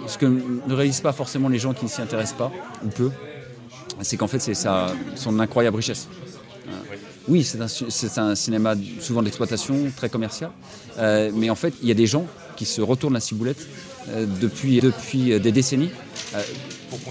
ce 0.07 0.19
que 0.19 0.27
ne 0.27 0.75
réalisent 0.75 1.01
pas 1.01 1.13
forcément 1.13 1.49
les 1.49 1.59
gens 1.59 1.75
qui 1.75 1.85
ne 1.85 1.91
s'y 1.91 2.01
intéressent 2.01 2.39
pas 2.39 2.53
ou 2.85 2.89
peu 2.89 3.11
c'est 4.01 4.17
qu'en 4.17 4.27
fait 4.29 4.39
c'est 4.41 4.55
son 5.17 5.39
incroyable 5.41 5.77
richesse 5.77 6.09
Euh, 6.69 6.97
oui, 7.29 7.45
c'est 7.45 7.61
un, 8.19 8.25
un 8.31 8.35
cinéma 8.35 8.75
souvent 9.01 9.23
d'exploitation, 9.23 9.77
très 9.97 10.09
commercial. 10.09 10.51
Euh, 10.99 11.31
mais 11.35 11.51
en 11.51 11.55
fait, 11.57 11.75
il 11.83 11.89
y 11.89 11.91
a 11.91 11.95
des 11.95 12.07
gens 12.07 12.27
qui 12.57 12.65
se 12.65 12.81
retournent 12.81 13.15
la 13.15 13.21
ciboulette 13.21 13.67
euh, 14.09 14.27
depuis, 14.41 14.81
depuis 14.81 15.33
euh, 15.33 15.39
des 15.39 15.53
décennies, 15.53 15.91
euh, 16.35 16.41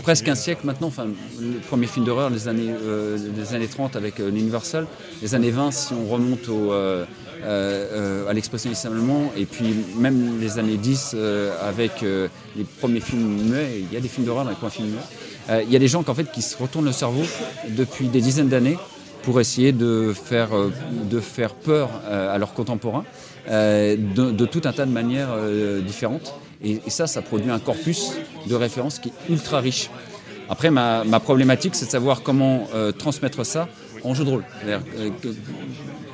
presque 0.03 0.27
un 0.27 0.35
siècle 0.35 0.65
maintenant. 0.65 0.87
Enfin, 0.87 1.07
le 1.39 1.59
premier 1.59 1.87
film 1.87 2.05
d'horreur 2.05 2.29
des 2.31 2.47
années, 2.47 2.69
euh, 2.71 3.17
des 3.17 3.53
années 3.55 3.67
30 3.67 3.95
avec 3.95 4.19
euh, 4.19 4.29
l'Universal, 4.29 4.87
les 5.21 5.35
années 5.35 5.51
20 5.51 5.71
si 5.71 5.93
on 5.93 6.05
remonte 6.07 6.47
au, 6.49 6.71
euh, 6.71 7.05
euh, 7.43 8.25
euh, 8.25 8.29
à 8.29 8.33
l'expressionnisme 8.33 8.87
allemand, 8.89 9.31
et 9.35 9.45
puis 9.45 9.73
même 9.97 10.39
les 10.39 10.59
années 10.59 10.77
10 10.77 11.11
euh, 11.15 11.55
avec 11.67 12.03
euh, 12.03 12.27
les 12.55 12.63
premiers 12.63 12.99
films 12.99 13.49
muets. 13.49 13.79
Il 13.79 13.93
y 13.93 13.97
a 13.97 13.99
des 13.99 14.07
films 14.09 14.25
d'horreur 14.27 14.43
dans 14.43 14.51
les 14.51 14.55
premiers 14.57 14.71
films 14.71 14.89
muets. 14.89 15.09
Euh, 15.49 15.63
il 15.65 15.71
y 15.71 15.75
a 15.75 15.79
des 15.79 15.87
gens 15.87 16.03
qui 16.33 16.41
se 16.41 16.57
retournent 16.57 16.85
le 16.85 16.91
cerveau 16.91 17.23
depuis 17.69 18.07
des 18.07 18.21
dizaines 18.21 18.49
d'années 18.49 18.77
pour 19.23 19.39
essayer 19.39 19.71
de 19.71 20.13
faire, 20.13 20.55
euh, 20.55 20.71
peur 21.63 21.89
euh, 22.05 22.33
à 22.33 22.37
leurs 22.37 22.53
contemporains 22.53 23.05
de, 23.47 24.45
tout 24.45 24.61
un 24.65 24.71
tas 24.73 24.85
de 24.85 24.91
manières 24.91 25.29
différentes. 25.85 26.33
Et, 26.63 26.79
ça, 26.89 27.07
ça 27.07 27.21
produit 27.23 27.49
un 27.49 27.57
corpus 27.59 28.11
de 28.47 28.53
références 28.55 28.99
qui 28.99 29.09
est 29.09 29.31
ultra 29.33 29.59
riche. 29.59 29.89
Après, 30.47 30.69
ma, 30.69 31.03
ma 31.05 31.19
problématique, 31.19 31.73
c'est 31.75 31.85
de 31.87 31.91
savoir 31.91 32.21
comment 32.21 32.67
transmettre 32.99 33.43
ça 33.45 33.67
en 34.03 34.13
jeu 34.13 34.23
de 34.25 34.29
rôle. 34.29 34.43
Euh, 34.67 34.79
que- 35.21 35.29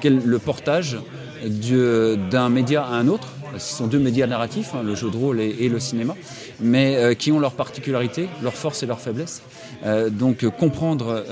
quel 0.01 0.19
le 0.23 0.39
portage 0.39 0.97
du- 1.45 2.15
d'un 2.32 2.49
média 2.49 2.84
à 2.84 2.93
un 2.93 3.07
autre. 3.07 3.28
Ce 3.57 3.75
sont 3.75 3.88
deux 3.88 3.99
médias 3.99 4.28
narratifs, 4.28 4.71
hein, 4.73 4.84
le 4.84 4.95
jeu 4.95 5.09
de 5.09 5.17
rôle 5.17 5.39
et 5.41 5.67
le 5.69 5.80
cinéma, 5.80 6.15
mais 6.60 6.95
euh, 6.95 7.14
qui 7.14 7.32
ont 7.32 7.39
leurs 7.39 7.53
particularités, 7.53 8.28
leurs 8.41 8.55
forces 8.55 8.84
et 8.84 8.86
leurs 8.86 8.99
faiblesses. 8.99 9.41
Euh, 9.86 10.10
donc 10.10 10.43
euh, 10.43 10.49
comprendre 10.49 11.24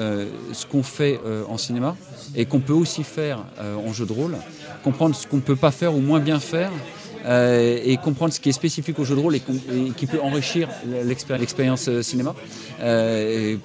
ce 0.54 0.66
qu'on 0.66 0.84
fait 0.84 1.20
en 1.48 1.58
cinéma 1.58 1.96
et 2.36 2.46
qu'on 2.46 2.60
peut 2.60 2.74
aussi 2.74 3.04
faire 3.04 3.40
en 3.60 3.94
jeu 3.94 4.06
de 4.06 4.14
rôle, 4.14 4.36
comprendre 4.84 5.16
ce 5.16 5.26
qu'on 5.28 5.38
ne 5.38 5.42
peut 5.42 5.56
pas 5.56 5.72
faire 5.72 5.96
ou 5.96 6.00
moins 6.00 6.20
bien 6.20 6.40
faire, 6.40 6.72
et 7.28 7.98
comprendre 8.04 8.34
ce 8.34 8.40
qui 8.40 8.50
est 8.50 8.54
spécifique 8.54 9.00
au 9.00 9.04
jeu 9.04 9.16
de 9.16 9.20
rôle 9.20 9.36
et, 9.36 9.42
qui 9.98 10.06
peut 10.06 10.20
enrichir 10.22 10.70
l'expéri- 11.04 11.40
l'expérience 11.40 11.90
cinéma 12.02 12.36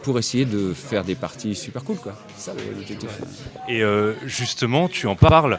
pour 0.02 0.18
essayer 0.18 0.46
de 0.46 0.72
faire 0.72 1.04
des 1.04 1.14
parties 1.14 1.54
super 1.54 1.84
cool. 1.84 1.96
quoi. 1.96 2.14
Ça 2.38 2.52
l'objectif. 2.54 3.10
Et 3.68 3.82
justement, 4.24 4.88
tu 4.88 5.06
en 5.06 5.16
parles. 5.16 5.58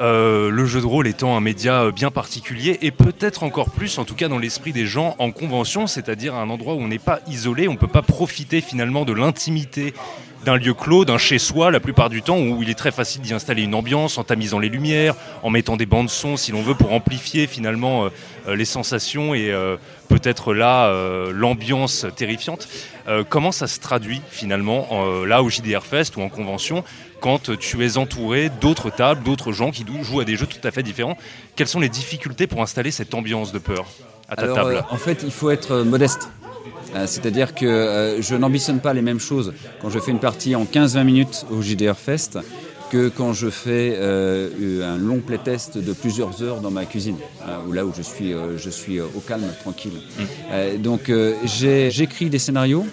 Euh, 0.00 0.48
le 0.50 0.64
jeu 0.64 0.80
de 0.80 0.86
rôle 0.86 1.08
étant 1.08 1.36
un 1.36 1.40
média 1.40 1.90
bien 1.90 2.12
particulier 2.12 2.78
et 2.82 2.92
peut-être 2.92 3.42
encore 3.42 3.70
plus, 3.70 3.98
en 3.98 4.04
tout 4.04 4.14
cas 4.14 4.28
dans 4.28 4.38
l'esprit 4.38 4.72
des 4.72 4.86
gens, 4.86 5.16
en 5.18 5.32
convention, 5.32 5.88
c'est-à-dire 5.88 6.36
un 6.36 6.50
endroit 6.50 6.74
où 6.74 6.80
on 6.80 6.88
n'est 6.88 7.00
pas 7.00 7.20
isolé, 7.26 7.66
on 7.66 7.72
ne 7.72 7.78
peut 7.78 7.88
pas 7.88 8.02
profiter 8.02 8.60
finalement 8.60 9.04
de 9.04 9.12
l'intimité 9.12 9.94
d'un 10.44 10.56
lieu 10.56 10.72
clos, 10.72 11.04
d'un 11.04 11.18
chez-soi, 11.18 11.72
la 11.72 11.80
plupart 11.80 12.10
du 12.10 12.22
temps, 12.22 12.38
où 12.38 12.62
il 12.62 12.70
est 12.70 12.78
très 12.78 12.92
facile 12.92 13.22
d'y 13.22 13.34
installer 13.34 13.64
une 13.64 13.74
ambiance 13.74 14.18
en 14.18 14.24
tamisant 14.24 14.60
les 14.60 14.68
lumières, 14.68 15.16
en 15.42 15.50
mettant 15.50 15.76
des 15.76 15.86
bandes 15.86 16.10
son, 16.10 16.36
si 16.36 16.52
l'on 16.52 16.62
veut, 16.62 16.76
pour 16.76 16.92
amplifier 16.92 17.48
finalement 17.48 18.04
euh, 18.04 18.08
euh, 18.46 18.54
les 18.54 18.64
sensations 18.64 19.34
et 19.34 19.52
peut-être 20.08 20.54
là 20.54 20.92
l'ambiance 21.32 22.06
terrifiante. 22.16 22.68
Comment 23.28 23.52
ça 23.52 23.66
se 23.66 23.80
traduit 23.80 24.20
finalement 24.30 24.88
là 25.26 25.42
au 25.42 25.50
JDR 25.50 25.84
Fest 25.84 26.16
ou 26.16 26.22
en 26.22 26.28
convention? 26.28 26.82
Quand 27.20 27.50
tu 27.58 27.84
es 27.84 27.96
entouré 27.96 28.50
d'autres 28.60 28.90
tables, 28.90 29.22
d'autres 29.24 29.52
gens 29.52 29.70
qui 29.70 29.84
jouent 30.02 30.20
à 30.20 30.24
des 30.24 30.36
jeux 30.36 30.46
tout 30.46 30.66
à 30.66 30.70
fait 30.70 30.82
différents 30.82 31.16
Quelles 31.56 31.68
sont 31.68 31.80
les 31.80 31.88
difficultés 31.88 32.46
pour 32.46 32.62
installer 32.62 32.90
cette 32.90 33.14
ambiance 33.14 33.52
de 33.52 33.58
peur 33.58 33.86
à 34.28 34.36
ta 34.36 34.42
Alors, 34.42 34.56
table 34.56 34.74
euh, 34.76 34.80
en 34.94 34.96
fait, 34.96 35.22
il 35.24 35.30
faut 35.30 35.50
être 35.50 35.72
euh, 35.72 35.84
modeste. 35.84 36.28
Euh, 36.94 37.06
C'est-à-dire 37.06 37.54
que 37.54 37.66
euh, 37.66 38.22
je 38.22 38.34
n'ambitionne 38.34 38.80
pas 38.80 38.92
les 38.92 39.02
mêmes 39.02 39.20
choses 39.20 39.52
quand 39.80 39.90
je 39.90 39.98
fais 39.98 40.10
une 40.10 40.20
partie 40.20 40.54
en 40.54 40.64
15-20 40.64 41.04
minutes 41.04 41.46
au 41.50 41.60
JDR 41.62 41.96
Fest 41.96 42.38
que 42.90 43.08
quand 43.08 43.32
je 43.34 43.50
fais 43.50 43.94
euh, 43.96 44.94
un 44.94 44.96
long 44.96 45.18
playtest 45.20 45.76
de 45.76 45.92
plusieurs 45.92 46.42
heures 46.42 46.60
dans 46.60 46.70
ma 46.70 46.86
cuisine, 46.86 47.16
euh, 47.42 47.58
où 47.68 47.72
là 47.72 47.84
où 47.84 47.92
je 47.94 48.02
suis, 48.02 48.32
je 48.56 48.70
suis 48.70 49.00
au 49.00 49.20
calme, 49.26 49.44
tranquille. 49.60 49.92
Euh, 50.50 50.78
donc 50.78 51.12
j'écris 51.44 52.30
des 52.30 52.38
scénarios 52.38 52.86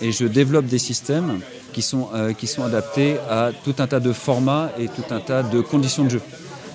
et 0.00 0.12
je 0.12 0.26
développe 0.26 0.66
des 0.66 0.78
systèmes 0.78 1.40
qui 1.72 1.82
sont, 1.82 2.08
euh, 2.14 2.32
qui 2.32 2.46
sont 2.46 2.62
adaptés 2.64 3.16
à 3.30 3.50
tout 3.64 3.74
un 3.78 3.86
tas 3.86 4.00
de 4.00 4.12
formats 4.12 4.70
et 4.78 4.86
tout 4.88 5.04
un 5.14 5.20
tas 5.20 5.42
de 5.42 5.60
conditions 5.60 6.04
de 6.04 6.10
jeu. 6.10 6.20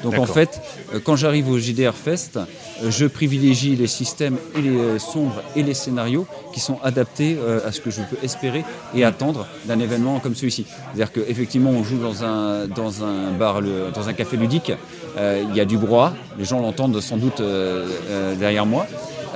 Donc 0.03 0.13
en 0.19 0.25
fait, 0.27 0.61
euh, 0.93 0.99
quand 1.03 1.15
j'arrive 1.15 1.49
au 1.49 1.57
JDR 1.57 1.93
Fest, 1.95 2.37
euh, 2.37 2.91
je 2.91 3.05
privilégie 3.07 3.75
les 3.75 3.87
systèmes 3.87 4.37
et 4.55 4.61
les 4.61 4.99
sombres 4.99 5.41
et 5.55 5.63
les 5.63 5.73
scénarios 5.73 6.27
qui 6.53 6.59
sont 6.59 6.77
adaptés 6.83 7.37
à 7.65 7.71
ce 7.71 7.81
que 7.81 7.89
je 7.91 8.01
peux 8.01 8.17
espérer 8.23 8.63
et 8.95 9.03
attendre 9.03 9.47
d'un 9.65 9.79
événement 9.79 10.19
comme 10.19 10.35
celui-ci. 10.35 10.65
C'est-à-dire 10.67 11.11
qu'effectivement, 11.11 11.71
on 11.71 11.83
joue 11.83 11.97
dans 11.97 12.23
un, 12.23 12.67
dans 12.67 13.03
un 13.03 13.31
bar, 13.31 13.61
le- 13.61 13.91
dans 13.93 14.07
un 14.09 14.13
café 14.13 14.37
ludique, 14.37 14.71
il 15.19 15.55
y 15.55 15.59
a 15.59 15.65
du 15.65 15.77
brouhaha, 15.77 16.13
les 16.37 16.45
gens 16.45 16.59
l'entendent 16.59 16.99
sans 17.01 17.17
doute 17.17 17.41
derrière 18.39 18.65
moi. 18.65 18.85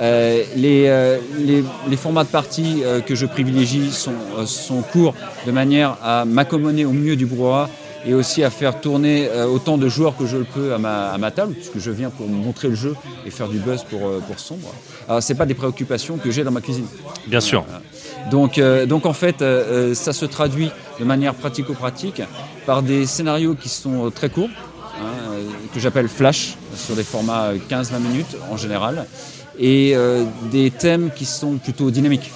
Euh, 0.02 0.42
les, 0.56 0.88
euh, 0.88 1.18
les, 1.38 1.62
les 1.88 1.96
formats 1.96 2.24
de 2.24 2.28
partie 2.28 2.82
euh, 2.82 3.00
que 3.00 3.14
je 3.14 3.24
privilégie 3.24 3.92
sont, 3.92 4.12
sont 4.46 4.82
courts 4.82 5.14
de 5.46 5.52
manière 5.52 5.96
à 6.02 6.24
m'accommoder 6.24 6.84
au 6.84 6.92
mieux 6.92 7.14
du 7.14 7.24
brouhaha 7.24 7.68
et 8.04 8.12
aussi 8.12 8.42
à 8.42 8.50
faire 8.50 8.80
tourner 8.80 9.28
autant 9.48 9.78
de 9.78 9.88
joueurs 9.88 10.16
que 10.16 10.26
je 10.26 10.36
le 10.36 10.42
peux 10.42 10.74
à 10.74 10.78
ma, 10.78 11.12
à 11.12 11.18
ma 11.18 11.30
table, 11.30 11.54
puisque 11.54 11.78
je 11.78 11.92
viens 11.92 12.10
pour 12.10 12.26
montrer 12.26 12.66
le 12.66 12.74
jeu 12.74 12.96
et 13.24 13.30
faire 13.30 13.46
du 13.46 13.58
buzz 13.58 13.84
pour, 13.84 14.00
pour 14.26 14.40
sombre. 14.40 14.74
Alors, 15.08 15.22
ce 15.22 15.32
pas 15.34 15.46
des 15.46 15.54
préoccupations 15.54 16.16
que 16.16 16.32
j'ai 16.32 16.42
dans 16.42 16.50
ma 16.50 16.60
cuisine. 16.60 16.86
Bien 17.28 17.38
sûr. 17.38 17.64
Donc, 18.32 18.60
donc 18.88 19.06
en 19.06 19.12
fait, 19.12 19.44
ça 19.94 20.12
se 20.12 20.24
traduit 20.24 20.72
de 20.98 21.04
manière 21.04 21.32
pratico-pratique 21.34 22.22
par 22.66 22.82
des 22.82 23.06
scénarios 23.06 23.54
qui 23.54 23.68
sont 23.68 24.10
très 24.10 24.30
courts, 24.30 24.50
hein, 25.00 25.32
que 25.72 25.78
j'appelle 25.78 26.08
flash, 26.08 26.56
sur 26.76 26.94
des 26.94 27.04
formats 27.04 27.46
euh, 27.46 27.58
15-20 27.70 27.98
minutes 28.00 28.36
en 28.50 28.56
général, 28.56 29.06
et 29.58 29.92
euh, 29.94 30.24
des 30.50 30.70
thèmes 30.70 31.10
qui 31.14 31.24
sont 31.24 31.54
plutôt 31.54 31.90
dynamiques. 31.90 32.30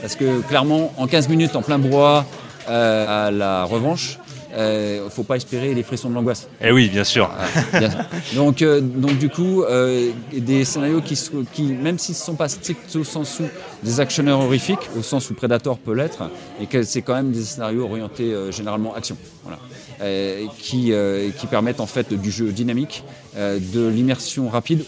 Parce 0.00 0.16
que 0.16 0.40
clairement, 0.42 0.92
en 0.96 1.06
15 1.06 1.28
minutes, 1.28 1.56
en 1.56 1.62
plein 1.62 1.78
brouhaha, 1.78 2.24
euh, 2.68 3.28
à 3.28 3.30
la 3.30 3.64
revanche, 3.64 4.18
il 4.52 5.02
ne 5.04 5.08
faut 5.08 5.22
pas 5.22 5.36
espérer 5.36 5.74
les 5.74 5.82
frissons 5.82 6.10
de 6.10 6.14
l'angoisse. 6.14 6.48
Eh 6.60 6.72
oui, 6.72 6.88
bien 6.88 7.04
sûr. 7.04 7.30
Ah, 7.38 7.78
bien. 7.78 7.90
donc, 8.34 8.62
euh, 8.62 8.80
donc 8.80 9.16
du 9.18 9.28
coup, 9.28 9.62
euh, 9.62 10.10
des 10.32 10.64
scénarios 10.64 11.00
qui, 11.02 11.18
qui 11.52 11.62
même 11.62 11.98
s'ils 11.98 12.14
ne 12.14 12.20
sont 12.20 12.34
pas 12.34 12.48
stricto 12.48 13.04
sensu 13.04 13.44
des 13.82 14.00
actionneurs 14.00 14.40
horrifiques, 14.40 14.90
au 14.98 15.02
sens 15.02 15.30
où 15.30 15.34
Predator 15.34 15.78
peut 15.78 15.94
l'être, 15.94 16.30
et 16.60 16.66
que 16.66 16.82
c'est 16.82 17.02
quand 17.02 17.14
même 17.14 17.30
des 17.30 17.42
scénarios 17.42 17.84
orientés 17.84 18.32
euh, 18.32 18.50
généralement 18.50 18.94
action, 18.94 19.16
voilà, 19.44 19.58
Euh, 20.02 20.46
qui, 20.58 20.94
euh, 20.94 21.28
qui 21.38 21.46
permettent 21.46 21.80
en 21.80 21.86
fait 21.86 22.14
du 22.14 22.30
jeu 22.30 22.52
dynamique, 22.52 23.04
euh, 23.36 23.58
de 23.74 23.86
l'immersion 23.86 24.48
rapide, 24.48 24.86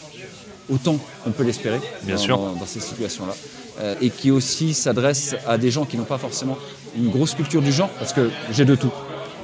autant 0.72 0.96
qu'on 1.22 1.30
peut 1.30 1.44
l'espérer 1.44 1.80
Bien 2.02 2.16
dans, 2.16 2.20
sûr. 2.20 2.36
dans- 2.38 2.52
dans 2.52 2.66
ces 2.66 2.80
situations-là, 2.80 3.34
Euh, 3.80 3.94
et 4.02 4.10
qui 4.10 4.30
aussi 4.30 4.74
s'adresse 4.74 5.34
à 5.46 5.56
des 5.56 5.70
gens 5.70 5.86
qui 5.86 5.96
n'ont 5.96 6.04
pas 6.04 6.18
forcément 6.18 6.58
une 6.94 7.08
grosse 7.08 7.34
culture 7.34 7.62
du 7.62 7.72
genre, 7.72 7.88
parce 7.98 8.12
que 8.12 8.28
j'ai 8.54 8.66
de 8.66 8.74
tout. 8.76 8.92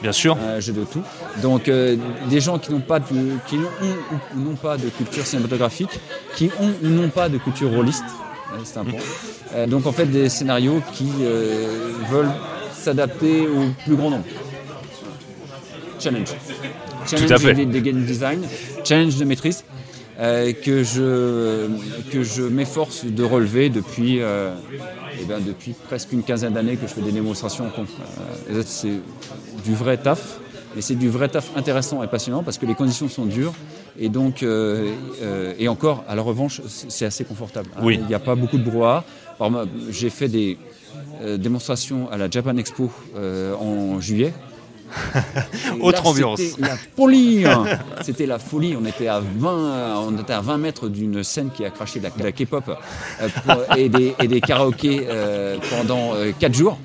Bien 0.02 0.12
sûr. 0.12 0.36
Euh, 0.38 0.60
j'ai 0.60 0.72
de 0.72 0.84
tout. 0.84 1.02
Donc 1.42 1.66
euh, 1.66 1.96
des 2.28 2.40
gens 2.46 2.58
qui 2.58 2.70
n'ont 2.70 2.82
pas 2.92 3.00
de, 3.00 3.06
qui 3.48 3.56
n'ont 3.56 3.70
ou 4.36 4.38
n'ont 4.38 4.54
pas 4.68 4.76
de 4.76 4.88
culture 4.90 5.24
cinématographique, 5.26 5.94
qui 6.36 6.50
ont 6.60 6.72
ou 6.84 6.88
n'ont 6.88 7.08
pas 7.08 7.30
de 7.30 7.38
culture 7.38 7.70
rôliste, 7.70 8.04
c'est 8.64 8.76
un 8.78 8.84
point. 8.84 9.00
Euh, 9.54 9.66
donc 9.66 9.86
en 9.86 9.92
fait 9.92 10.04
des 10.06 10.28
scénarios 10.28 10.82
qui 10.92 11.08
veulent 12.12 12.34
s'adapter 12.84 13.48
au 13.48 13.62
plus 13.86 13.96
grand 13.96 14.10
nombre. 14.10 14.24
Challenge. 15.98 16.28
Challenge 17.06 17.26
Tout 17.28 17.34
à 17.34 17.38
fait. 17.38 17.54
Des, 17.54 17.66
des 17.66 17.80
game 17.80 18.04
design, 18.04 18.40
challenge 18.84 19.16
de 19.16 19.24
maîtrise 19.24 19.64
euh, 20.20 20.52
que 20.52 20.82
je 20.82 21.68
que 22.10 22.22
je 22.22 22.42
m'efforce 22.42 23.04
de 23.04 23.22
relever 23.22 23.68
depuis 23.70 24.20
euh, 24.20 24.52
eh 25.20 25.24
ben, 25.24 25.40
depuis 25.40 25.72
presque 25.88 26.12
une 26.12 26.22
quinzaine 26.22 26.52
d'années 26.52 26.76
que 26.76 26.86
je 26.88 26.92
fais 26.92 27.00
des 27.02 27.12
démonstrations. 27.12 27.66
Euh, 28.50 28.62
c'est 28.66 28.98
du 29.64 29.74
vrai 29.74 29.96
taf, 29.96 30.38
et 30.76 30.82
c'est 30.82 30.94
du 30.96 31.08
vrai 31.08 31.28
taf 31.28 31.50
intéressant 31.56 32.02
et 32.02 32.08
passionnant 32.08 32.42
parce 32.42 32.58
que 32.58 32.66
les 32.66 32.74
conditions 32.74 33.08
sont 33.08 33.26
dures 33.26 33.54
et 33.98 34.08
donc 34.08 34.42
euh, 34.42 34.92
et 35.58 35.68
encore 35.68 36.04
à 36.08 36.14
la 36.14 36.22
revanche 36.22 36.60
c'est 36.66 37.04
assez 37.06 37.24
confortable. 37.24 37.68
hein. 37.76 37.80
Oui. 37.82 37.98
Il 38.00 38.06
n'y 38.06 38.14
a 38.14 38.18
pas 38.20 38.34
beaucoup 38.34 38.58
de 38.58 38.64
brouhaha. 38.64 39.04
J'ai 39.90 40.10
fait 40.10 40.28
des 40.28 40.58
euh, 41.22 41.36
démonstration 41.36 42.10
à 42.10 42.16
la 42.16 42.28
Japan 42.28 42.56
Expo 42.56 42.90
en 43.60 44.00
juillet. 44.00 44.32
Autre 45.80 46.02
là, 46.02 46.08
ambiance. 46.08 46.40
C'était 46.40 46.60
la 46.62 46.76
folie. 46.96 47.44
hein. 47.46 47.64
C'était 48.02 48.26
la 48.26 48.38
folie. 48.38 48.76
On 48.80 48.84
était 48.84 49.08
à 49.08 49.20
20, 49.20 50.00
on 50.06 50.18
était 50.18 50.32
à 50.32 50.40
20 50.40 50.58
mètres 50.58 50.88
d'une 50.88 51.22
scène 51.22 51.50
qui 51.54 51.64
a 51.64 51.70
craché 51.70 52.00
de 52.00 52.08
la, 52.22 52.32
K-pop 52.32 52.64
euh, 52.68 53.56
et, 53.76 53.88
des, 53.88 54.14
et 54.20 54.28
des 54.28 54.40
karaokés 54.40 55.06
euh, 55.08 55.56
pendant 55.70 56.12
4 56.38 56.54
jours. 56.54 56.78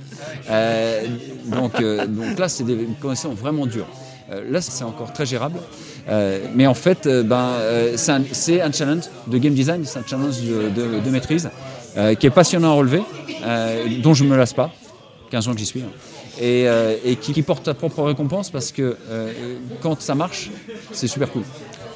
Euh, 0.50 1.04
donc, 1.46 1.80
euh, 1.80 2.06
donc 2.08 2.38
là, 2.40 2.48
c'est 2.50 2.64
des 2.64 2.88
conditions 3.02 3.34
vraiment 3.34 3.66
dures. 3.66 3.88
Là, 4.50 4.62
c'est 4.62 4.84
encore 4.84 5.14
très 5.14 5.26
gérable. 5.26 5.60
Mais 6.56 6.66
en 6.66 6.74
fait, 6.74 7.08
ben, 7.08 7.50
c'est 7.96 8.62
un, 8.62 8.72
challenge 8.72 9.04
de 9.28 9.38
game 9.38 9.54
design, 9.54 9.84
c'est 9.86 10.00
un 10.00 10.04
challenge 10.06 10.42
de, 10.42 10.70
de- 10.70 11.00
de 11.00 11.10
maîtrise 11.10 11.50
qui 12.20 12.26
est 12.28 12.32
passionnant 12.32 12.72
à 12.72 12.74
relever, 12.76 13.02
dont 14.02 14.14
je 14.14 14.24
ne 14.24 14.30
me 14.30 14.38
lasse 14.38 14.54
pas. 14.54 14.72
15 15.30 15.48
ans 15.50 15.54
que 15.54 15.60
j'y 15.60 15.66
suis. 15.66 15.82
hein. 15.82 15.90
Et, 16.40 16.68
euh, 16.68 16.96
et 17.06 17.16
qui, 17.16 17.32
qui 17.34 17.44
porte 17.44 17.66
sa 17.66 17.74
propre 17.74 18.02
récompense 18.04 18.50
parce 18.50 18.72
que 18.72 18.98
euh, 19.10 19.32
quand 19.82 20.02
ça 20.02 20.16
marche, 20.16 20.50
c'est 20.92 21.08
super 21.08 21.30
cool. 21.32 21.44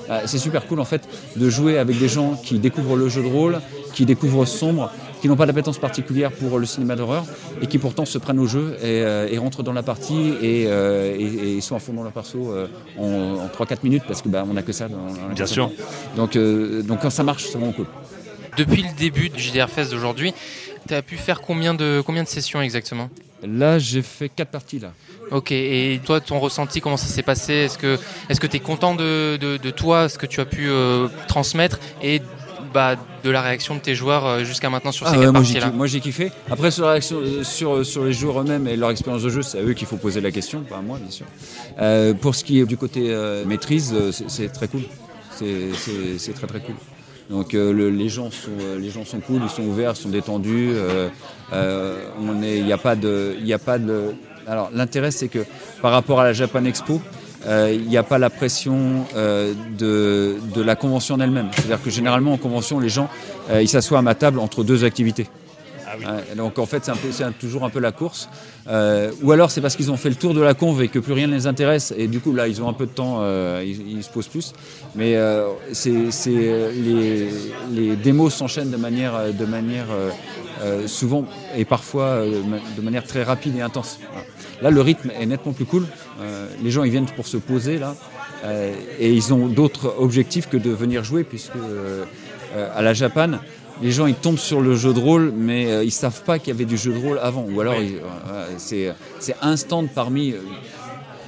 Euh, 0.10 0.22
c'est 0.26 0.38
super 0.38 0.66
cool 0.68 0.80
en 0.80 0.86
fait 0.86 1.02
de 1.36 1.50
jouer 1.50 1.78
avec 1.78 1.98
des 2.00 2.08
gens 2.08 2.36
qui 2.42 2.60
découvrent 2.60 2.96
le 2.96 3.10
jeu 3.10 3.22
de 3.24 3.28
rôle, 3.28 3.60
qui 3.94 4.06
découvrent 4.06 4.46
Sombre, 4.46 4.90
qui 5.22 5.28
n'ont 5.28 5.36
pas 5.36 5.48
d'appétence 5.48 5.80
particulière 5.80 6.32
pour 6.32 6.60
le 6.60 6.66
cinéma 6.68 6.96
d'horreur 6.96 7.26
et 7.62 7.68
qui 7.68 7.80
pourtant 7.80 8.06
se 8.06 8.18
prennent 8.20 8.40
au 8.40 8.46
jeu 8.46 8.78
et, 8.82 9.02
euh, 9.04 9.28
et 9.30 9.38
rentrent 9.40 9.64
dans 9.64 9.74
la 9.74 9.82
partie 9.84 10.30
et, 10.42 10.66
euh, 10.68 11.16
et- 11.18 11.58
et 11.58 11.62
sont 11.62 11.76
à 11.76 11.80
fond 11.80 11.94
dans 11.94 12.04
leur 12.04 12.12
perso 12.14 12.52
euh, 12.52 12.68
en, 12.98 13.44
en 13.44 13.48
3-4 13.48 13.80
minutes 13.84 14.04
parce 14.08 14.22
que 14.22 14.30
bah, 14.30 14.46
on 14.48 14.54
n'a 14.54 14.62
que 14.62 14.72
ça. 14.72 14.88
Dans, 14.88 15.34
Bien 15.34 15.48
sûr. 15.48 15.72
Donc, 16.16 16.36
euh, 16.36 16.84
donc 16.84 17.02
quand 17.02 17.10
ça 17.10 17.24
marche, 17.24 17.46
c'est 17.46 17.58
vraiment 17.58 17.74
cool. 17.74 17.88
Depuis 18.56 18.84
le 18.84 18.96
début 18.98 19.30
du 19.30 19.42
JDR 19.42 19.68
Fest 19.70 19.92
d'aujourd'hui, 19.92 20.34
tu 20.88 20.94
as 20.94 21.02
pu 21.02 21.18
faire 21.18 21.42
combien 21.42 21.74
de, 21.74 22.02
combien 22.06 22.24
de 22.24 22.28
sessions 22.30 22.62
exactement? 22.62 23.10
Là, 23.44 23.78
j'ai 23.80 24.02
fait 24.02 24.30
4 24.30 24.50
parties 24.50 24.80
là. 24.80 24.94
Ok, 25.32 25.52
et 25.52 26.00
toi, 26.06 26.20
ton 26.22 26.40
ressenti, 26.40 26.82
comment 26.82 26.98
ça 26.98 27.06
s'est 27.08 27.22
passé? 27.22 27.54
Est-ce 27.54 27.78
que 27.78 27.98
est-ce 28.30 28.40
que 28.40 28.48
tu 28.48 28.58
es 28.58 28.60
content 28.60 28.96
de, 28.96 29.38
de, 29.38 29.58
de 29.58 29.70
toi, 29.70 30.10
ce 30.10 30.18
que 30.18 30.26
tu 30.26 30.40
as 30.40 30.46
pu 30.46 30.68
euh, 30.70 31.08
transmettre? 31.28 31.80
Et 32.02 32.22
bah, 32.74 32.96
de 33.24 33.30
la 33.30 33.42
réaction 33.42 33.76
de 33.76 33.80
tes 33.80 33.94
joueurs 33.94 34.26
euh, 34.26 34.44
jusqu'à 34.44 34.70
maintenant 34.70 34.92
sur 34.92 35.06
Ah 35.06 35.12
ces 35.12 35.18
ouais, 35.18 35.24
quatre 35.26 35.34
moi, 35.34 35.44
j'ai 35.44 35.54
parties-là? 35.54 35.68
kiffé- 35.72 35.76
moi 35.78 35.88
j'ai 35.88 36.00
kiffé. 36.00 36.32
Après 36.50 36.72
sur 36.72 36.86
la 36.86 36.92
réaction 36.92 37.18
euh, 37.22 37.44
sur, 37.44 37.86
sur 37.86 38.06
les 38.06 38.14
joueurs 38.14 38.42
eux-mêmes 38.42 38.68
et 38.68 38.76
leur 38.76 38.90
expérience 38.90 39.22
de 39.24 39.30
jeu, 39.30 39.42
c'est 39.44 39.60
à 39.60 39.62
eux 39.62 39.74
qu'il 39.74 39.88
faut 39.88 39.98
poser 39.98 40.20
la 40.22 40.32
question, 40.32 40.62
pas 40.62 40.78
à 40.78 40.82
moi 40.82 40.98
bien 41.00 41.12
sûr. 41.12 41.26
Euh, 41.80 42.14
pour 42.14 42.34
ce 42.36 42.44
qui 42.44 42.60
est 42.60 42.66
du 42.66 42.78
côté 42.78 43.12
euh, 43.12 43.46
maîtrise, 43.46 43.94
euh, 43.94 44.12
c'est 44.12 44.30
c'est 44.30 44.48
très 44.50 44.68
cool. 44.68 44.82
C'est- 45.32 45.74
C'est 45.76 46.18
c'est 46.18 46.34
très 46.34 46.48
très 46.48 46.60
cool. 46.60 46.76
Donc 47.30 47.54
euh, 47.54 47.72
le- 47.74 47.90
les 47.90 48.10
gens 48.10 48.32
sont 48.32 48.52
euh, 48.62 48.80
les 48.80 48.90
gens 48.90 49.06
sont 49.06 49.20
cool, 49.20 49.42
ils 49.44 49.50
sont 49.50 49.64
ouverts, 49.64 49.94
ils 49.96 50.02
sont 50.02 50.10
détendus. 50.10 50.70
euh, 50.72 51.10
il 51.54 52.66
n'y 52.66 52.74
a 52.74 52.78
pas 52.78 52.96
de. 53.80 54.16
Alors 54.48 54.70
l'intérêt 54.74 55.12
c'est 55.12 55.28
que 55.28 55.40
par 55.82 55.92
rapport 55.92 56.20
à 56.20 56.24
la 56.24 56.34
Japan 56.34 56.64
Expo. 56.66 57.02
euh, 57.46 57.72
Il 57.74 57.88
n'y 57.88 57.98
a 57.98 58.04
pas 58.04 58.18
la 58.18 58.30
pression 58.30 59.06
euh, 59.16 59.54
de, 59.78 60.38
de 60.56 60.62
la 60.62 60.76
convention 60.76 61.16
en 61.16 61.20
elle-même. 61.20 61.50
C'est-à-dire 61.54 61.82
que 61.82 61.90
généralement 61.90 62.34
en 62.34 62.38
convention, 62.38 62.80
les 62.80 62.90
gens 62.90 63.10
euh, 63.52 63.62
ils 63.62 63.70
s'assoient 63.70 64.00
à 64.00 64.02
ma 64.02 64.16
table 64.16 64.40
entre 64.40 64.64
deux 64.64 64.84
activités. 64.84 65.28
Ouais, 66.00 66.36
donc 66.36 66.60
en 66.60 66.66
fait, 66.66 66.90
c'est 67.12 67.40
toujours 67.40 67.64
un 67.64 67.70
peu 67.70 67.80
la 67.80 67.92
course. 67.92 68.30
Euh, 68.70 69.12
ou 69.22 69.32
alors 69.32 69.50
c'est 69.50 69.62
parce 69.62 69.76
qu'ils 69.76 69.92
ont 69.92 69.98
fait 69.98 70.10
le 70.10 70.16
tour 70.16 70.34
de 70.34 70.42
la 70.42 70.54
conve 70.54 70.82
et 70.82 70.88
que 70.90 71.00
plus 71.00 71.14
rien 71.14 71.28
ne 71.28 71.34
les 71.34 71.48
intéresse. 71.48 71.94
Et 71.98 72.08
du 72.08 72.20
coup, 72.20 72.34
là, 72.34 72.48
ils 72.48 72.62
ont 72.62 72.70
un 72.70 72.74
peu 72.74 72.86
de 72.86 72.92
temps, 72.92 73.20
euh, 73.22 73.64
ils, 73.66 74.04
se 74.04 74.10
posent 74.10 74.28
plus. 74.28 74.54
Mais 74.96 75.16
euh, 75.16 75.48
c'est 75.72 76.10
les, 76.30 77.30
les 77.72 77.96
démos 77.96 78.34
s'enchaînent 78.34 78.72
de 78.72 78.78
manière, 78.78 79.34
de 79.34 79.46
manière 79.46 79.88
souvent 80.88 81.26
et 81.56 81.66
parfois 81.66 82.24
de 82.26 82.82
manière 82.82 83.04
très 83.04 83.24
rapide 83.24 83.56
et 83.58 83.62
intense. 83.62 84.00
Là, 84.62 84.72
le 84.72 84.82
rythme 84.82 85.12
est 85.20 85.26
nettement 85.26 85.54
plus 85.54 85.66
cool. 85.66 85.86
Les 86.64 86.72
gens, 86.72 86.84
ils 86.84 86.92
viennent 86.92 87.06
pour 87.06 87.28
se 87.28 87.38
poser 87.38 87.78
là. 87.78 87.96
Et 89.00 89.14
ils 89.14 89.34
ont 89.34 89.48
d'autres 89.48 89.96
objectifs 90.00 90.48
que 90.50 90.58
de 90.58 90.70
venir 90.72 91.04
jouer, 91.04 91.24
puisque 91.24 91.58
à 92.76 92.82
la 92.82 92.94
Japan, 92.94 93.40
les 93.82 93.92
gens 93.92 94.06
ils 94.08 94.16
tombent 94.16 94.38
sur 94.40 94.62
le 94.62 94.76
jeu 94.76 94.94
de 94.94 95.00
rôle, 95.00 95.32
mais 95.36 95.68
euh, 95.72 95.84
ils 95.84 95.92
savent 95.92 96.24
pas 96.24 96.40
qu'il 96.40 96.50
y 96.50 96.52
avait 96.52 96.66
du 96.66 96.78
jeu 96.78 96.94
de 96.94 97.00
rôle 97.00 97.20
avant. 97.20 97.46
Ou 97.52 97.62
alors 97.62 97.76
ils- 97.76 97.98
euh, 97.98 98.48
c'est 98.58 98.94
c'est 99.20 99.36
un 99.42 99.56
stand 99.58 99.90
parmi 99.94 100.32
euh, 100.32 100.38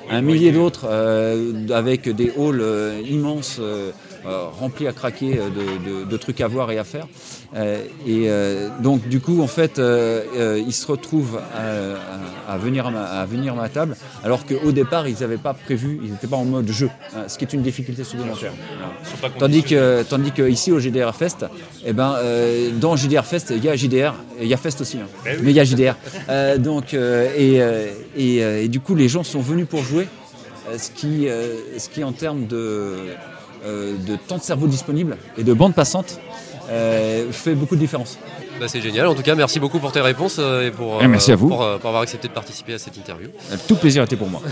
un 0.09 0.21
millier 0.21 0.51
d'autres 0.51 0.85
euh, 0.89 1.67
avec 1.71 2.09
des 2.09 2.31
halls 2.37 2.61
euh, 2.61 3.01
immenses 3.07 3.57
euh, 3.59 3.91
euh, 4.25 4.45
remplis 4.59 4.87
à 4.87 4.91
craquer 4.93 5.37
euh, 5.39 5.49
de, 5.49 6.01
de- 6.03 6.05
de 6.09 6.17
trucs 6.17 6.41
à 6.41 6.47
voir 6.47 6.71
et 6.71 6.77
à 6.79 6.83
faire. 6.83 7.07
Euh, 7.55 7.83
et 8.05 8.25
euh, 8.29 8.69
donc 8.79 9.07
du 9.07 9.19
coup 9.19 9.41
en 9.41 9.47
fait 9.47 9.79
euh, 9.79 10.21
euh, 10.37 10.61
ils 10.63 10.71
se 10.71 10.85
retrouvent 10.85 11.39
à, 11.55 12.51
à- 12.51 12.53
à 12.53 12.57
venir 12.59 12.85
à, 12.85 12.91
ma, 12.91 13.03
à 13.05 13.25
venir 13.25 13.53
à 13.53 13.55
ma 13.55 13.69
table 13.69 13.95
alors 14.23 14.45
qu'au 14.45 14.71
départ 14.71 15.07
ils 15.07 15.15
n'avaient 15.21 15.37
pas 15.37 15.55
prévu, 15.55 15.99
ils 16.03 16.11
n'étaient 16.11 16.27
pas 16.27 16.35
en 16.37 16.45
mode 16.45 16.67
jeu, 16.71 16.91
hein, 17.15 17.23
ce 17.27 17.39
qui 17.39 17.45
est 17.45 17.53
une 17.53 17.63
difficulté 17.63 18.03
supplémentaire. 18.03 18.51
Tandis 19.39 19.63
que, 19.63 20.03
tandis 20.03 20.31
que 20.31 20.47
ici 20.47 20.71
au 20.71 20.79
JDR 20.79 21.15
Fest, 21.15 21.45
eh 21.85 21.93
ben, 21.93 22.15
euh, 22.19 22.69
dans 22.79 22.95
JDR 22.95 23.25
Fest, 23.25 23.51
il 23.55 23.63
y 23.63 23.69
a 23.69 23.75
JDR, 23.75 24.13
il 24.39 24.47
y 24.47 24.53
a 24.53 24.57
Fest 24.57 24.81
aussi, 24.81 24.97
hein. 24.97 25.07
Eh 25.25 25.29
oui. 25.31 25.35
mais 25.43 25.49
il 25.51 25.55
y 25.55 25.59
a 25.59 25.63
JDR. 25.63 25.95
Euh, 26.29 26.57
donc, 26.57 26.93
euh, 26.93 27.29
et, 27.35 27.61
euh, 27.61 27.87
et, 28.15 28.37
et 28.65 28.67
du 28.67 28.79
coup, 28.79 28.93
les 28.95 29.07
gens 29.09 29.23
sont 29.23 29.41
venus 29.41 29.65
pour 29.67 29.81
jouer, 29.83 30.07
ce, 30.77 30.91
qui, 30.91 31.27
euh, 31.27 31.55
ce 31.77 31.89
qui 31.89 32.03
en 32.03 32.11
termes 32.11 32.45
de, 32.47 32.93
euh, 33.65 33.95
de 34.07 34.15
temps 34.27 34.37
de 34.37 34.43
cerveau 34.43 34.67
disponible 34.67 35.17
et 35.37 35.43
de 35.43 35.53
bande 35.53 35.73
passante 35.73 36.19
euh, 36.69 37.31
fait 37.31 37.55
beaucoup 37.55 37.75
de 37.75 37.79
différence. 37.79 38.17
Bah, 38.59 38.67
c'est 38.67 38.81
génial. 38.81 39.07
En 39.07 39.15
tout 39.15 39.23
cas, 39.23 39.35
merci 39.35 39.59
beaucoup 39.59 39.79
pour 39.79 39.91
tes 39.91 40.01
réponses 40.01 40.37
euh, 40.39 40.67
et 40.67 40.71
pour, 40.71 40.99
Eh, 41.01 41.07
merci 41.07 41.31
à 41.31 41.35
vous. 41.35 41.47
pour, 41.47 41.63
euh, 41.63 41.77
pour 41.77 41.87
avoir 41.89 42.03
accepté 42.03 42.27
de 42.27 42.33
participer 42.33 42.73
à 42.73 42.77
cette 42.77 42.97
interview. 42.97 43.29
Euh, 43.51 43.55
Tout 43.67 43.75
plaisir 43.75 44.03
était 44.03 44.17
pour 44.17 44.29
moi. 44.29 44.41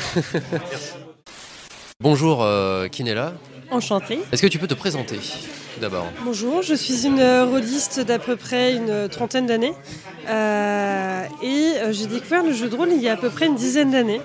Bonjour 2.00 2.44
euh, 2.44 2.88
Kinella. 2.88 3.34
Enchantée. 3.72 4.20
Est-ce 4.32 4.42
que 4.42 4.48
tu 4.48 4.60
peux 4.60 4.68
te 4.68 4.74
présenter 4.76 5.18
tout 5.18 5.82
d'abord? 5.82 6.06
Bonjour, 6.24 6.62
je 6.62 6.74
suis 6.74 7.06
une 7.06 7.20
euh, 7.20 7.46
rôliste 7.46 8.00
d'à 8.00 8.18
peu 8.20 8.36
près 8.36 8.76
une 8.76 9.10
trentaine 9.10 9.46
d'années 9.46 9.74
Euh, 10.30 11.24
et 11.42 11.72
euh, 11.80 11.94
j'ai 11.94 12.06
découvert 12.06 12.44
le 12.44 12.52
jeu 12.52 12.68
de 12.68 12.76
rôle 12.76 12.90
il 12.92 13.02
y 13.02 13.08
a 13.08 13.14
à 13.14 13.18
peu 13.18 13.30
près 13.30 13.46
une 13.46 13.56
dizaine 13.56 13.92
d'années. 13.92 14.20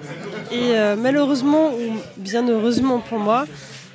Et 0.50 0.74
euh, 0.74 0.96
malheureusement, 0.96 1.68
ou 1.70 1.92
bien 2.16 2.44
heureusement 2.48 2.98
pour 2.98 3.20
moi, 3.20 3.46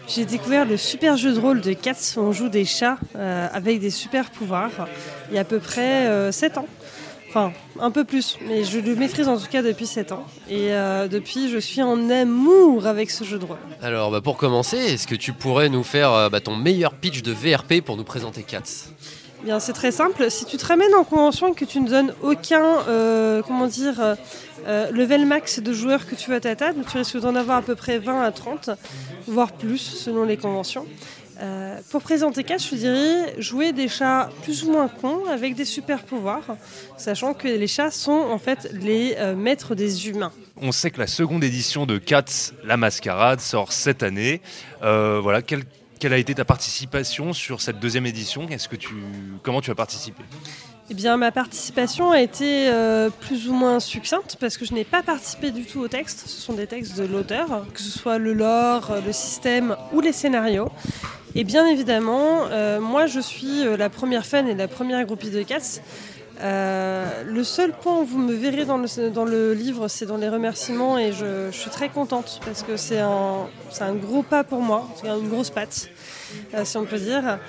j'ai 0.08 0.26
découvert 0.26 0.66
le 0.66 0.78
super 0.78 1.18
jeu 1.18 1.34
de 1.34 1.40
rôle 1.40 1.62
de 1.62 1.74
Cats 1.74 2.16
où 2.16 2.20
on 2.22 2.32
joue 2.32 2.50
des 2.50 2.66
chats 2.66 2.98
euh, 3.16 3.48
avec 3.52 3.80
des 3.80 3.90
super 3.90 4.30
pouvoirs 4.30 4.88
il 5.30 5.36
y 5.36 5.38
a 5.38 5.42
à 5.42 5.44
peu 5.44 5.60
près 5.60 6.32
7 6.32 6.58
ans. 6.58 6.68
Enfin, 7.30 7.52
un 7.80 7.92
peu 7.92 8.06
plus, 8.06 8.38
mais 8.48 8.64
je 8.64 8.80
le 8.80 8.96
maîtrise 8.96 9.28
en 9.28 9.38
tout 9.38 9.48
cas 9.48 9.62
depuis 9.62 9.86
7 9.86 10.14
ans. 10.14 10.26
Et 10.50 10.72
euh, 10.72 11.08
depuis, 11.10 11.50
je 11.50 11.58
suis 11.58 11.82
en 11.82 12.10
amour 12.10 12.88
avec 12.88 13.12
ce 13.12 13.26
jeu 13.26 13.38
de 13.38 13.46
rôle. 13.46 13.58
Alors, 13.82 14.12
bah, 14.12 14.22
pour 14.22 14.38
commencer, 14.38 14.78
est-ce 14.78 15.08
que 15.08 15.16
tu 15.16 15.34
pourrais 15.34 15.68
nous 15.68 15.84
faire 15.84 16.14
euh, 16.14 16.30
bah, 16.30 16.40
ton 16.40 16.56
meilleur 16.56 16.94
pitch 16.94 17.24
de 17.24 17.34
VRP 17.34 17.82
pour 17.84 17.98
nous 17.98 18.06
présenter 18.06 18.44
Cats 18.44 18.92
Bien, 19.44 19.60
c'est 19.60 19.74
très 19.74 19.92
simple. 19.92 20.32
Si 20.32 20.46
tu 20.46 20.58
te 20.58 20.66
ramènes 20.66 20.96
en 20.96 21.04
convention 21.04 21.50
et 21.50 21.54
que 21.54 21.66
tu 21.66 21.82
ne 21.82 21.90
donnes 21.90 22.14
aucun, 22.24 22.64
euh, 22.88 23.42
comment 23.46 23.68
dire, 23.68 24.16
euh, 24.68 24.92
level 24.92 25.26
max 25.26 25.60
de 25.60 25.72
joueurs 25.72 26.06
que 26.06 26.16
tu 26.16 26.30
veux 26.30 26.36
à 26.36 26.40
ta 26.42 26.56
table, 26.56 26.84
tu 26.90 26.98
risques 26.98 27.18
d'en 27.18 27.36
avoir 27.36 27.58
à 27.58 27.62
peu 27.62 27.76
près 27.76 28.00
20 28.00 28.22
à 28.22 28.32
30, 28.32 28.72
voire 29.28 29.54
plus 29.54 29.78
selon 29.78 30.26
les 30.26 30.36
conventions. 30.36 30.86
Euh, 31.40 31.80
pour 31.92 32.02
présenter 32.02 32.44
Cat, 32.44 32.58
je 32.58 32.76
dirais 32.76 33.36
jouer 33.38 33.72
des 33.72 33.88
chats 33.88 34.30
plus 34.44 34.64
ou 34.64 34.72
moins 34.72 34.88
cons 34.88 35.26
avec 35.28 35.56
des 35.56 35.66
super 35.66 36.04
pouvoirs, 36.04 36.58
sachant 36.98 37.34
que 37.34 37.48
les 37.48 37.68
chats 37.68 37.92
sont 37.92 38.12
en 38.12 38.40
fait 38.40 38.70
les 38.74 39.16
euh, 39.18 39.36
maîtres 39.36 39.76
des 39.76 40.10
humains. 40.10 40.34
On 40.60 40.72
sait 40.72 40.90
que 40.90 41.00
la 41.00 41.08
seconde 41.08 41.44
édition 41.44 41.86
de 41.86 41.98
Cats, 41.98 42.52
la 42.66 42.76
mascarade, 42.76 43.40
sort 43.40 43.72
cette 43.72 44.04
année. 44.04 44.42
Voilà, 44.82 45.42
quelle, 45.42 45.64
a 46.14 46.18
été 46.18 46.34
ta 46.34 46.46
participation 46.46 47.32
sur 47.34 47.62
cette 47.62 47.80
deuxième 47.80 48.08
édition? 48.08 48.48
Comment 49.44 49.62
tu 49.62 49.72
as 49.72 49.76
participé? 49.76 50.24
Eh 50.90 50.94
bien, 50.94 51.18
ma 51.18 51.32
participation 51.32 52.12
a 52.12 52.22
été 52.22 52.70
euh, 52.70 53.10
plus 53.10 53.50
ou 53.50 53.54
moins 53.54 53.82
succincte 53.82 54.38
parce 54.40 54.58
que 54.58 54.64
je 54.64 54.74
n'ai 54.74 54.86
pas 54.86 55.04
participé 55.04 55.52
du 55.52 55.66
tout 55.66 55.82
au 55.82 55.90
texte. 55.90 56.24
Ce 56.28 56.42
sont 56.42 56.54
des 56.54 56.66
textes 56.66 56.98
de 56.98 57.04
l'auteur, 57.04 57.66
que 57.74 57.82
ce 57.82 57.92
soit 57.92 58.18
le 58.18 58.34
lore, 58.34 58.94
le 59.06 59.12
système 59.12 59.76
ou 59.92 60.00
les 60.00 60.14
scénarios. 60.14 60.70
Et 61.36 61.44
bien 61.44 61.68
évidemment, 61.68 62.48
euh, 62.50 62.80
moi 62.80 63.06
je 63.06 63.20
suis 63.20 63.64
euh, 63.64 63.78
la 63.78 63.90
première 63.90 64.26
fan 64.26 64.48
et 64.48 64.56
la 64.56 64.68
première 64.68 65.06
groupie 65.06 65.30
de 65.30 65.44
Cats. 65.44 65.82
Euh, 66.42 67.24
le 67.26 67.44
seul 67.44 67.74
point 67.74 68.00
où 68.00 68.06
vous 68.06 68.18
me 68.18 68.34
verrez 68.34 68.66
dans 68.66 68.78
le, 68.78 69.10
dans 69.10 69.26
le 69.26 69.54
livre, 69.54 69.88
c'est 69.88 70.06
dans 70.06 70.18
les 70.18 70.30
remerciements 70.30 70.98
et 70.98 71.12
je, 71.12 71.50
suis 71.52 71.70
très 71.70 71.90
contente 71.90 72.40
parce 72.46 72.64
que 72.64 72.78
c'est 72.78 73.00
un, 73.00 73.48
un 73.82 73.94
gros 73.94 74.24
pas 74.24 74.44
pour 74.44 74.62
moi, 74.62 74.88
c'est 75.02 75.10
une 75.10 75.30
grosse 75.30 75.50
patte, 75.50 75.90
si 76.64 76.78
on 76.78 76.86
peut 76.86 76.98
dire. 77.00 77.40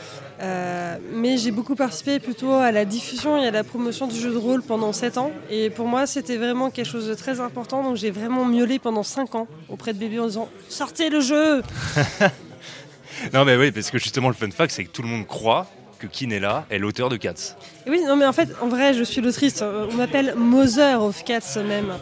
Euh, 0.40 0.96
mais 1.12 1.36
j'ai 1.36 1.50
beaucoup 1.50 1.74
participé 1.74 2.20
plutôt 2.20 2.52
à 2.52 2.70
la 2.70 2.84
diffusion 2.84 3.42
et 3.42 3.46
à 3.48 3.50
la 3.50 3.64
promotion 3.64 4.06
du 4.06 4.16
jeu 4.18 4.30
de 4.30 4.36
rôle 4.36 4.62
pendant 4.62 4.92
7 4.92 5.18
ans. 5.18 5.32
Et 5.50 5.70
pour 5.70 5.86
moi, 5.86 6.06
c'était 6.06 6.36
vraiment 6.36 6.70
quelque 6.70 6.86
chose 6.86 7.08
de 7.08 7.14
très 7.14 7.40
important. 7.40 7.82
Donc 7.82 7.96
j'ai 7.96 8.10
vraiment 8.10 8.44
miaulé 8.44 8.78
pendant 8.78 9.02
5 9.02 9.34
ans 9.34 9.48
auprès 9.68 9.92
de 9.92 9.98
bébés 9.98 10.20
en 10.20 10.26
disant 10.26 10.48
Sortez 10.68 11.10
le 11.10 11.20
jeu 11.20 11.62
Non, 13.34 13.44
mais 13.44 13.56
oui, 13.56 13.72
parce 13.72 13.90
que 13.90 13.98
justement, 13.98 14.28
le 14.28 14.34
fun 14.34 14.50
fact, 14.50 14.72
c'est 14.72 14.84
que 14.84 14.90
tout 14.90 15.02
le 15.02 15.08
monde 15.08 15.26
croit 15.26 15.66
que 15.98 16.06
Kinella 16.06 16.64
est 16.70 16.78
l'auteur 16.78 17.08
de 17.08 17.16
Cats. 17.16 17.56
Oui, 17.88 18.00
non, 18.06 18.16
mais 18.16 18.26
en 18.26 18.32
fait, 18.32 18.48
en 18.62 18.68
vrai, 18.68 18.94
je 18.94 19.02
suis 19.02 19.20
l'autrice. 19.20 19.62
On 19.62 19.94
m'appelle 19.94 20.34
Mother 20.36 21.02
of 21.02 21.24
Cats 21.24 21.58
même. 21.66 21.94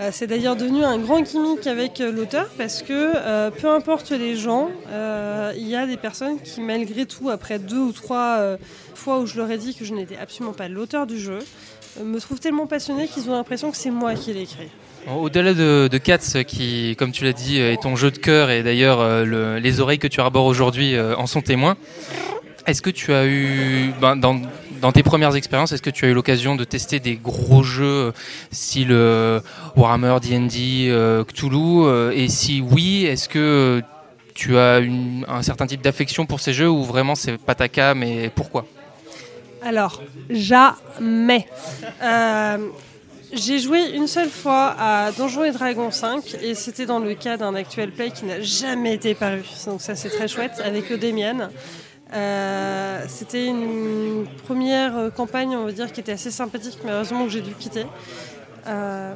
Euh, 0.00 0.08
c'est 0.10 0.26
d'ailleurs 0.26 0.56
devenu 0.56 0.84
un 0.84 0.98
grand 0.98 1.20
gimmick 1.20 1.66
avec 1.66 2.00
euh, 2.00 2.10
l'auteur 2.10 2.48
parce 2.56 2.82
que 2.82 2.92
euh, 3.14 3.50
peu 3.50 3.68
importe 3.68 4.10
les 4.10 4.36
gens, 4.36 4.70
euh, 4.90 5.52
il 5.56 5.68
y 5.68 5.76
a 5.76 5.86
des 5.86 5.96
personnes 5.98 6.40
qui, 6.40 6.60
malgré 6.62 7.04
tout, 7.06 7.28
après 7.28 7.58
deux 7.58 7.76
ou 7.78 7.92
trois 7.92 8.36
euh, 8.38 8.56
fois 8.94 9.18
où 9.20 9.26
je 9.26 9.36
leur 9.36 9.50
ai 9.50 9.58
dit 9.58 9.74
que 9.74 9.84
je 9.84 9.92
n'étais 9.94 10.16
absolument 10.16 10.54
pas 10.54 10.68
l'auteur 10.68 11.06
du 11.06 11.18
jeu, 11.18 11.40
me 12.02 12.18
trouvent 12.20 12.40
tellement 12.40 12.66
passionnée 12.66 13.06
qu'ils 13.06 13.28
ont 13.28 13.34
l'impression 13.34 13.70
que 13.70 13.76
c'est 13.76 13.90
moi 13.90 14.14
qui 14.14 14.32
l'ai 14.32 14.42
écrit. 14.42 14.68
Au-delà 15.14 15.52
de, 15.52 15.88
de 15.92 15.98
Cats, 15.98 16.42
qui, 16.46 16.96
comme 16.98 17.12
tu 17.12 17.24
l'as 17.24 17.32
dit, 17.34 17.58
est 17.58 17.82
ton 17.82 17.96
jeu 17.96 18.10
de 18.10 18.18
cœur, 18.18 18.50
et 18.50 18.62
d'ailleurs 18.62 19.24
le- 19.26 19.58
les 19.58 19.80
oreilles 19.80 19.98
que 19.98 20.06
tu 20.06 20.20
arbores 20.20 20.46
aujourd'hui 20.46 20.98
en 20.98 21.26
sont 21.26 21.42
témoins, 21.42 21.76
est-ce 22.66 22.82
que 22.82 22.90
tu 22.90 23.12
as 23.12 23.26
eu, 23.26 23.92
ben, 24.00 24.16
dans, 24.16 24.92
tes 24.92 25.02
premières 25.02 25.34
expériences, 25.36 25.72
est-ce 25.72 25.82
que 25.82 25.90
tu 25.90 26.04
as 26.04 26.08
eu 26.08 26.14
l'occasion 26.14 26.54
de 26.56 26.64
tester 26.64 27.00
des 27.00 27.16
gros 27.16 27.62
jeux 27.62 27.84
euh, 27.84 28.12
style 28.50 28.88
euh, 28.90 29.40
Warhammer, 29.76 30.16
D&D, 30.20 30.88
euh, 30.88 31.24
Cthulhu 31.24 32.12
Et 32.14 32.28
si 32.28 32.60
oui, 32.60 33.04
est-ce 33.04 33.28
que 33.28 33.82
tu 34.34 34.56
as 34.56 34.80
un 35.28 35.42
certain 35.42 35.66
type 35.66 35.82
d'affection 35.82 36.26
pour 36.26 36.40
ces 36.40 36.52
jeux 36.52 36.70
ou 36.70 36.84
vraiment 36.84 37.14
c'est 37.14 37.36
pas 37.36 37.54
ta 37.54 37.68
cam 37.68 38.02
et 38.02 38.30
pourquoi? 38.34 38.64
Alors, 39.64 40.02
jamais. 40.30 41.46
J'ai 43.32 43.60
joué 43.60 43.92
une 43.94 44.08
seule 44.08 44.28
fois 44.28 44.76
à 44.78 45.10
Donjons 45.10 45.44
et 45.44 45.52
Dragons 45.52 45.90
5 45.90 46.36
et 46.42 46.54
c'était 46.54 46.84
dans 46.84 46.98
le 46.98 47.14
cas 47.14 47.38
d'un 47.38 47.54
actuel 47.54 47.90
play 47.90 48.10
qui 48.10 48.26
n'a 48.26 48.42
jamais 48.42 48.92
été 48.92 49.14
paru. 49.14 49.42
Donc 49.64 49.80
ça 49.80 49.94
c'est 49.94 50.10
très 50.10 50.28
chouette 50.28 50.60
avec 50.62 50.90
Eudemian. 50.90 51.48
Euh, 52.12 53.04
c'était 53.08 53.46
une 53.46 54.26
première 54.44 54.96
euh, 54.98 55.10
campagne, 55.10 55.56
on 55.56 55.64
va 55.64 55.72
dire, 55.72 55.90
qui 55.92 56.00
était 56.00 56.12
assez 56.12 56.30
sympathique, 56.30 56.78
mais 56.84 56.90
heureusement 56.90 57.24
que 57.24 57.30
j'ai 57.30 57.40
dû 57.40 57.54
quitter. 57.54 57.86
Euh, 58.66 59.14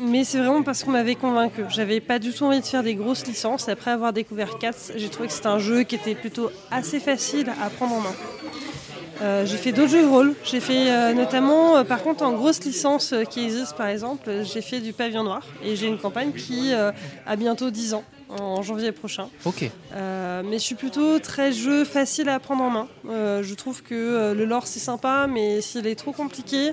mais 0.00 0.24
c'est 0.24 0.38
vraiment 0.38 0.62
parce 0.62 0.82
qu'on 0.82 0.90
m'avait 0.90 1.14
convaincu. 1.14 1.64
J'avais 1.68 2.00
pas 2.00 2.18
du 2.18 2.32
tout 2.32 2.44
envie 2.44 2.60
de 2.60 2.66
faire 2.66 2.82
des 2.82 2.94
grosses 2.94 3.26
licences. 3.26 3.68
Après 3.68 3.92
avoir 3.92 4.12
découvert 4.12 4.58
Cats, 4.58 4.92
j'ai 4.96 5.08
trouvé 5.08 5.28
que 5.28 5.34
c'était 5.34 5.48
un 5.48 5.58
jeu 5.58 5.82
qui 5.82 5.94
était 5.94 6.14
plutôt 6.14 6.50
assez 6.70 7.00
facile 7.00 7.50
à 7.62 7.70
prendre 7.70 7.94
en 7.94 8.00
main. 8.00 9.44
J'ai 9.44 9.56
fait 9.56 9.72
d'autres 9.72 9.90
jeux 9.90 10.02
de 10.02 10.08
rôle. 10.08 10.34
J'ai 10.44 10.60
fait 10.60 11.12
notamment, 11.14 11.84
par 11.84 12.04
contre, 12.04 12.22
en 12.22 12.30
grosse 12.30 12.62
licence 12.62 13.12
qui 13.28 13.44
existe, 13.44 13.76
par 13.76 13.88
exemple, 13.88 14.30
j'ai 14.44 14.60
fait 14.60 14.78
du 14.78 14.92
Pavillon 14.92 15.24
Noir. 15.24 15.42
Et 15.64 15.74
j'ai 15.74 15.88
une 15.88 15.98
campagne 15.98 16.30
qui 16.30 16.72
a 16.72 17.36
bientôt 17.36 17.70
10 17.70 17.94
ans, 17.94 18.04
en 18.28 18.62
janvier 18.62 18.92
prochain. 18.92 19.28
Ok. 19.44 19.70
Euh, 19.92 20.42
mais 20.44 20.58
je 20.58 20.62
suis 20.62 20.74
plutôt 20.74 21.18
très 21.18 21.52
jeu 21.52 21.84
facile 21.84 22.28
à 22.28 22.38
prendre 22.38 22.62
en 22.62 22.70
main. 22.70 22.88
Euh, 23.08 23.42
je 23.42 23.54
trouve 23.54 23.82
que 23.82 23.94
euh, 23.94 24.34
le 24.34 24.44
lore 24.44 24.66
c'est 24.66 24.80
sympa, 24.80 25.26
mais 25.28 25.60
s'il 25.60 25.86
est 25.86 25.94
trop 25.94 26.12
compliqué, 26.12 26.72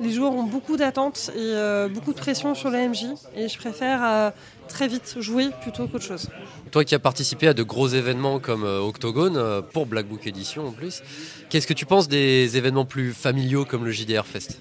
les 0.00 0.12
joueurs 0.12 0.32
ont 0.32 0.44
beaucoup 0.44 0.76
d'attentes 0.76 1.30
et 1.34 1.38
euh, 1.38 1.88
beaucoup 1.88 2.12
de 2.12 2.18
pression 2.18 2.54
sur 2.54 2.70
la 2.70 2.88
MJ. 2.88 3.06
Et 3.36 3.48
je 3.48 3.58
préfère 3.58 4.32
très 4.68 4.88
vite 4.88 5.16
jouer 5.20 5.48
plutôt 5.62 5.86
qu'autre 5.86 6.04
chose. 6.04 6.28
Toi 6.70 6.84
qui 6.84 6.94
as 6.94 6.98
participé 6.98 7.48
à 7.48 7.54
de 7.54 7.62
gros 7.62 7.88
événements 7.88 8.38
comme 8.38 8.64
Octogone, 8.64 9.62
pour 9.72 9.86
Black 9.86 10.06
Book 10.06 10.26
Edition 10.26 10.66
en 10.68 10.72
plus, 10.72 11.02
qu'est-ce 11.50 11.66
que 11.66 11.74
tu 11.74 11.86
penses 11.86 12.08
des 12.08 12.56
événements 12.56 12.86
plus 12.86 13.12
familiaux 13.12 13.64
comme 13.64 13.84
le 13.84 13.90
JDR 13.90 14.26
Fest? 14.26 14.60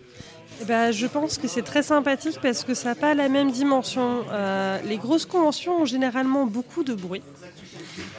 Eh 0.62 0.66
ben, 0.66 0.92
je 0.92 1.08
pense 1.08 1.38
que 1.38 1.48
c'est 1.48 1.64
très 1.64 1.82
sympathique 1.82 2.38
parce 2.42 2.64
que 2.64 2.74
ça 2.74 2.90
n'a 2.90 2.96
pas 2.96 3.16
la 3.16 3.30
même 3.30 3.52
dimension. 3.52 4.24
Euh, 4.32 4.80
les 4.86 4.98
grosses 4.98 5.26
conventions 5.26 5.82
ont 5.82 5.86
généralement 5.86 6.46
beaucoup 6.46 6.84
de 6.84 6.94
bruit. 6.94 7.24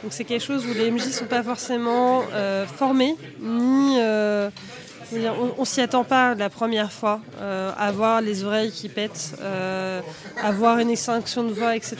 Donc 0.03 0.11
c'est 0.11 0.25
quelque 0.25 0.43
chose 0.43 0.65
où 0.65 0.73
les 0.73 0.91
MJ 0.91 1.07
ne 1.07 1.11
sont 1.11 1.25
pas 1.25 1.43
forcément 1.43 2.23
euh, 2.33 2.65
formés, 2.65 3.15
ni... 3.39 3.97
euh, 5.13 5.29
on 5.57 5.61
ne 5.61 5.65
s'y 5.65 5.81
attend 5.81 6.03
pas 6.03 6.35
la 6.35 6.49
première 6.49 6.91
fois, 6.91 7.19
euh, 7.39 7.71
avoir 7.77 8.21
les 8.21 8.43
oreilles 8.43 8.71
qui 8.71 8.89
pètent, 8.89 9.35
euh, 9.41 10.01
avoir 10.41 10.79
une 10.79 10.89
extinction 10.89 11.43
de 11.43 11.53
voix, 11.53 11.75
etc. 11.75 11.97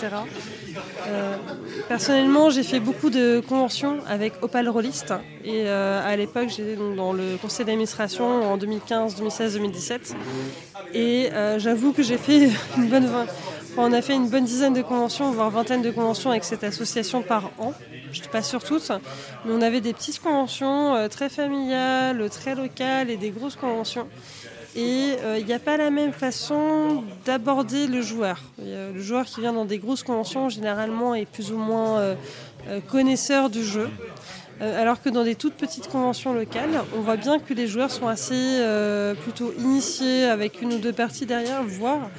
Euh, 1.07 1.35
personnellement, 1.87 2.49
j'ai 2.49 2.63
fait 2.63 2.79
beaucoup 2.79 3.09
de 3.09 3.41
conventions 3.47 3.97
avec 4.07 4.33
Opal 4.41 4.69
Rollist 4.69 5.13
et 5.43 5.63
euh, 5.65 6.01
à 6.05 6.15
l'époque, 6.15 6.49
j'étais 6.49 6.75
dans 6.75 7.13
le 7.13 7.37
conseil 7.41 7.65
d'administration 7.65 8.51
en 8.51 8.57
2015, 8.57 9.15
2016, 9.15 9.53
2017 9.53 10.15
et 10.93 11.29
euh, 11.33 11.59
j'avoue 11.59 11.93
que 11.93 12.03
j'ai 12.03 12.17
fait 12.17 12.49
une 12.77 12.89
bonne 12.89 13.07
on 13.75 13.91
a 13.91 14.01
fait 14.03 14.13
une 14.13 14.29
bonne 14.29 14.45
dizaine 14.45 14.73
de 14.73 14.83
conventions, 14.83 15.31
voire 15.31 15.49
vingtaine 15.49 15.81
de 15.81 15.89
conventions 15.89 16.29
avec 16.29 16.43
cette 16.43 16.63
association 16.63 17.23
par 17.23 17.49
an. 17.57 17.73
Je 18.13 18.19
ne 18.19 18.23
suis 18.25 18.31
pas 18.31 18.43
sûre 18.43 18.63
toutes, 18.63 18.91
mais 19.43 19.51
on 19.51 19.61
avait 19.63 19.81
des 19.81 19.91
petites 19.91 20.21
conventions 20.21 20.93
euh, 20.93 21.07
très 21.07 21.29
familiales, 21.29 22.29
très 22.29 22.53
locales 22.53 23.09
et 23.09 23.17
des 23.17 23.31
grosses 23.31 23.55
conventions. 23.55 24.07
Et 24.75 25.15
euh, 25.23 25.39
il 25.39 25.45
n'y 25.47 25.53
a 25.53 25.57
pas 25.57 25.77
la 25.77 25.89
même 25.89 26.13
façon 26.13 27.03
d'aborder 27.25 27.87
le 27.87 28.03
joueur. 28.03 28.39
Le 28.59 29.01
joueur 29.01 29.25
qui 29.25 29.41
vient 29.41 29.53
dans 29.53 29.65
des 29.65 29.79
grosses 29.79 30.03
conventions, 30.03 30.47
généralement, 30.49 31.15
est 31.15 31.25
plus 31.25 31.51
ou 31.51 31.57
moins 31.57 31.99
euh, 31.99 32.15
connaisseur 32.87 33.49
du 33.49 33.63
jeu. 33.63 33.89
Alors 34.61 35.01
que 35.01 35.09
dans 35.09 35.23
des 35.23 35.35
toutes 35.35 35.55
petites 35.55 35.89
conventions 35.89 36.31
locales, 36.31 36.83
on 36.95 37.01
voit 37.01 37.17
bien 37.17 37.39
que 37.39 37.53
les 37.53 37.67
joueurs 37.67 37.89
sont 37.89 38.07
assez 38.07 38.61
plutôt 39.23 39.51
initiés 39.57 40.25
avec 40.25 40.61
une 40.61 40.73
ou 40.73 40.77
deux 40.77 40.93
parties 40.93 41.25
derrière, 41.25 41.63
voire 41.63 42.09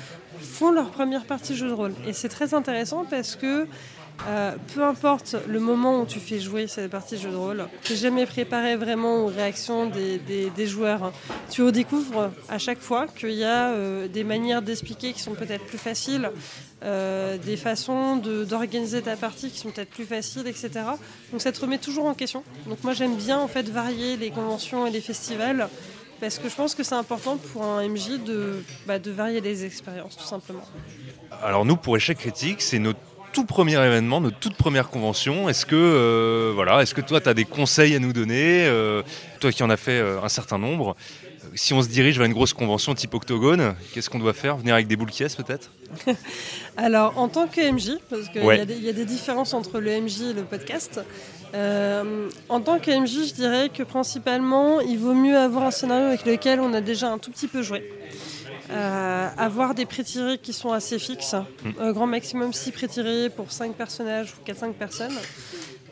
font 0.44 0.70
leur 0.70 0.90
première 0.90 1.24
partie 1.24 1.56
jeu 1.56 1.68
de 1.68 1.72
rôle. 1.72 1.94
Et 2.06 2.12
c'est 2.12 2.28
très 2.28 2.52
intéressant 2.52 3.04
parce 3.08 3.36
que 3.36 3.66
euh, 4.28 4.52
peu 4.74 4.82
importe 4.84 5.36
le 5.48 5.58
moment 5.60 6.00
où 6.00 6.06
tu 6.06 6.20
fais 6.20 6.38
jouer 6.40 6.66
cette 6.66 6.90
partie 6.90 7.18
jeu 7.18 7.30
de 7.30 7.36
rôle, 7.36 7.66
tu 7.82 7.92
n'es 7.92 7.98
jamais 7.98 8.26
préparé 8.26 8.76
vraiment 8.76 9.24
aux 9.24 9.26
réactions 9.26 9.86
des, 9.86 10.18
des- 10.18 10.66
joueurs. 10.66 11.02
hein. 11.04 11.12
Tu 11.50 11.62
redécouvres 11.62 12.30
à 12.48 12.58
chaque 12.58 12.80
fois 12.80 13.06
qu'il 13.06 13.32
y 13.34 13.44
a 13.44 13.70
euh, 13.72 14.08
des 14.08 14.24
manières 14.24 14.62
d'expliquer 14.62 15.12
qui 15.12 15.20
sont 15.20 15.34
peut-être 15.34 15.64
plus 15.66 15.78
faciles, 15.78 16.30
euh, 16.84 17.36
des 17.38 17.56
façons 17.56 18.16
de- 18.16 18.44
d'organiser 18.44 19.02
ta 19.02 19.16
partie 19.16 19.50
qui 19.50 19.58
sont 19.58 19.70
peut-être 19.70 19.90
plus 19.90 20.04
faciles, 20.06 20.46
etc. 20.46 20.70
Donc 21.32 21.42
ça 21.42 21.50
te 21.52 21.60
remet 21.60 21.78
toujours 21.78 22.06
en 22.06 22.14
question. 22.14 22.44
Donc 22.66 22.82
moi 22.84 22.92
j'aime 22.94 23.16
bien 23.16 23.38
en 23.38 23.48
fait 23.48 23.68
varier 23.68 24.16
les 24.16 24.30
conventions 24.30 24.86
et 24.86 24.90
les 24.90 25.00
festivals 25.02 25.68
parce 26.20 26.38
que 26.38 26.48
je 26.48 26.54
pense 26.54 26.74
que 26.74 26.82
c'est 26.84 26.94
important 26.94 27.36
pour 27.36 27.64
un 27.64 27.86
MJ 27.86 28.20
de, 28.24 28.62
bah, 28.86 28.98
de 28.98 29.10
varier 29.10 29.40
les 29.40 29.64
expériences 29.64 30.16
tout 30.16 30.24
simplement. 30.24 30.64
Alors 31.42 31.64
nous, 31.64 31.76
pour 31.76 31.96
Échec 31.96 32.16
Critique, 32.18 32.62
c'est 32.62 32.78
notre 32.78 33.00
tout 33.34 33.44
premier 33.44 33.74
événement, 33.74 34.20
notre 34.20 34.38
toute 34.38 34.54
première 34.56 34.88
convention. 34.88 35.48
Est-ce 35.48 35.66
que, 35.66 35.74
euh, 35.74 36.52
voilà, 36.54 36.80
est-ce 36.82 36.94
que 36.94 37.00
toi, 37.00 37.20
tu 37.20 37.28
as 37.28 37.34
des 37.34 37.44
conseils 37.44 37.94
à 37.96 37.98
nous 37.98 38.12
donner 38.12 38.64
euh, 38.66 39.02
Toi 39.40 39.50
qui 39.52 39.62
en 39.64 39.68
as 39.70 39.76
fait 39.76 39.98
euh, 39.98 40.22
un 40.22 40.28
certain 40.28 40.56
nombre. 40.56 40.96
Si 41.56 41.74
on 41.74 41.82
se 41.82 41.88
dirige 41.88 42.16
vers 42.16 42.26
une 42.26 42.32
grosse 42.32 42.52
convention 42.52 42.94
type 42.94 43.12
Octogone, 43.12 43.74
qu'est-ce 43.92 44.08
qu'on 44.08 44.18
doit 44.20 44.32
faire? 44.32 44.56
Venir 44.56 44.74
avec 44.74 44.86
des 44.86 44.96
boules 44.96 45.10
caisses 45.10 45.34
peut-être? 45.36 45.70
Alors, 46.76 47.18
en 47.18 47.28
tant 47.28 47.46
que 47.48 47.60
MJ, 47.70 47.98
parce 48.08 48.28
qu'il 48.28 48.42
Ouais. 48.42 48.56
y, 48.58 48.60
a 48.60 48.64
des- 48.64 48.74
il 48.76 48.84
y 48.84 48.88
a 48.88 48.92
des 48.92 49.04
différences 49.04 49.52
entre 49.52 49.80
le 49.80 49.90
MJ 50.00 50.22
et 50.30 50.32
le 50.32 50.42
podcast, 50.44 51.00
en 51.54 52.60
tant 52.60 52.78
que 52.80 52.90
MJ, 52.90 53.28
je 53.28 53.34
dirais 53.34 53.68
que 53.68 53.82
principalement, 53.84 54.80
il 54.80 54.98
vaut 54.98 55.14
mieux 55.14 55.36
avoir 55.36 55.64
un 55.64 55.70
scénario 55.70 56.06
avec 56.06 56.24
lequel 56.26 56.58
on 56.60 56.72
a 56.74 56.80
déjà 56.80 57.10
un 57.10 57.18
tout 57.18 57.30
petit 57.30 57.46
peu 57.46 57.62
joué. 57.62 57.84
Euh, 58.74 59.28
avoir 59.36 59.74
des 59.74 59.86
pré-tirés 59.86 60.38
qui 60.38 60.52
sont 60.52 60.72
assez 60.72 60.98
fixes, 60.98 61.36
un 61.78 61.92
grand 61.92 62.06
maximum 62.06 62.52
6 62.52 62.72
pré-tirés 62.72 63.30
pour 63.30 63.52
5 63.52 63.74
personnages 63.74 64.34
ou 64.34 64.50
4-5 64.50 64.72
personnes. 64.72 65.16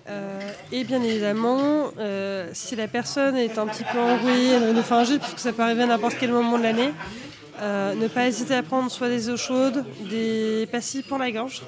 Euh, 0.08 0.40
et 0.72 0.82
bien 0.82 1.00
évidemment, 1.00 1.92
euh, 1.98 2.50
si 2.52 2.74
la 2.74 2.88
personne 2.88 3.36
est 3.36 3.56
un 3.56 3.66
petit 3.66 3.84
peu 3.84 3.98
enrouée, 3.98 4.48
elle 4.48 4.72
nous 4.72 4.82
faire 4.82 4.98
un 4.98 5.04
jet, 5.04 5.18
puisque 5.18 5.38
ça 5.38 5.52
peut 5.52 5.62
arriver 5.62 5.84
à 5.84 5.86
n'importe 5.86 6.16
quel 6.18 6.32
moment 6.32 6.58
de 6.58 6.64
l'année, 6.64 6.92
ne 7.60 8.08
pas 8.08 8.26
hésiter 8.26 8.54
à 8.54 8.62
prendre 8.62 8.90
soit 8.90 9.08
des 9.08 9.30
eaux 9.30 9.36
chaudes, 9.36 9.84
des 10.10 10.66
pastilles 10.72 11.02
pour 11.02 11.18
la 11.18 11.30
gorge, 11.30 11.62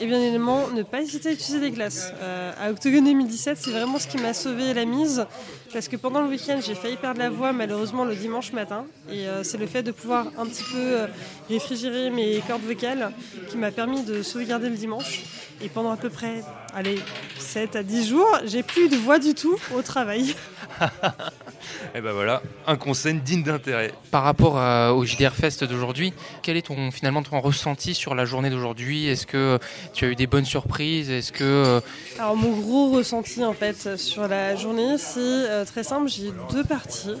et 0.00 0.06
bien 0.06 0.20
évidemment, 0.20 0.68
ne 0.68 0.82
pas 0.82 1.00
hésiter 1.00 1.30
à 1.30 1.32
utiliser 1.32 1.60
des 1.60 1.70
glaces. 1.70 2.12
Euh, 2.20 2.52
à 2.60 2.70
Octogone 2.70 3.04
2017, 3.04 3.58
c'est 3.58 3.70
vraiment 3.70 3.98
ce 3.98 4.06
qui 4.06 4.18
m'a 4.18 4.34
sauvé 4.34 4.74
la 4.74 4.84
mise, 4.84 5.26
parce 5.72 5.88
que 5.88 5.96
pendant 5.96 6.20
le 6.20 6.28
week-end, 6.28 6.58
j'ai 6.64 6.74
failli 6.74 6.96
perdre 6.96 7.18
la 7.20 7.30
voix, 7.30 7.52
malheureusement, 7.52 8.04
le 8.04 8.14
dimanche 8.14 8.52
matin, 8.52 8.86
et 9.10 9.26
euh, 9.26 9.42
c'est 9.42 9.58
le 9.58 9.66
fait 9.66 9.82
de 9.82 9.92
pouvoir 9.92 10.26
un 10.38 10.46
petit 10.46 10.64
peu 10.64 10.78
euh, 10.78 11.06
réfrigérer 11.48 12.10
mes 12.10 12.42
cordes 12.46 12.62
vocales 12.62 13.10
qui 13.48 13.56
m'a 13.56 13.70
permis 13.70 14.02
de 14.02 14.22
sauvegarder 14.22 14.68
le 14.68 14.76
dimanche. 14.76 15.22
Et 15.62 15.68
pendant 15.68 15.92
à 15.92 15.96
peu 15.96 16.10
près, 16.10 16.42
allez, 16.74 16.98
7 17.38 17.76
à 17.76 17.82
10 17.82 18.08
jours, 18.08 18.38
j'ai 18.44 18.62
plus 18.62 18.88
de 18.88 18.96
voix 18.96 19.18
du 19.18 19.34
tout 19.34 19.58
au 19.74 19.80
travail. 19.80 20.34
Et 21.94 22.00
ben 22.00 22.12
voilà, 22.12 22.42
un 22.66 22.76
conseil 22.76 23.14
digne 23.14 23.42
d'intérêt. 23.42 23.92
Par 24.10 24.22
rapport 24.22 24.58
à- 24.58 24.94
au 24.94 25.04
JDR 25.04 25.32
Fest 25.34 25.64
d'aujourd'hui, 25.64 26.12
quel 26.42 26.56
est 26.56 26.62
ton, 26.66 26.90
finalement 26.90 27.22
ton 27.22 27.40
ressenti 27.40 27.94
sur 27.94 28.14
la 28.14 28.24
journée 28.24 28.50
d'aujourd'hui? 28.50 29.06
Est-ce 29.08 29.26
que 29.26 29.58
tu 29.92 30.04
as 30.04 30.08
eu 30.08 30.14
des 30.14 30.26
bonnes 30.26 30.44
surprises? 30.44 31.10
Est-ce 31.10 31.32
que 31.32 31.44
euh, 31.44 31.80
Alors 32.18 32.36
mon 32.36 32.52
gros 32.58 32.90
ressenti 32.90 33.44
en 33.44 33.52
fait 33.54 33.96
sur 33.96 34.26
la 34.28 34.56
journée, 34.56 34.96
c'est 34.98 35.18
euh, 35.20 35.64
très 35.64 35.82
simple, 35.84 36.08
j'ai 36.08 36.26
eu 36.28 36.32
deux 36.52 36.64
parties. 36.64 37.14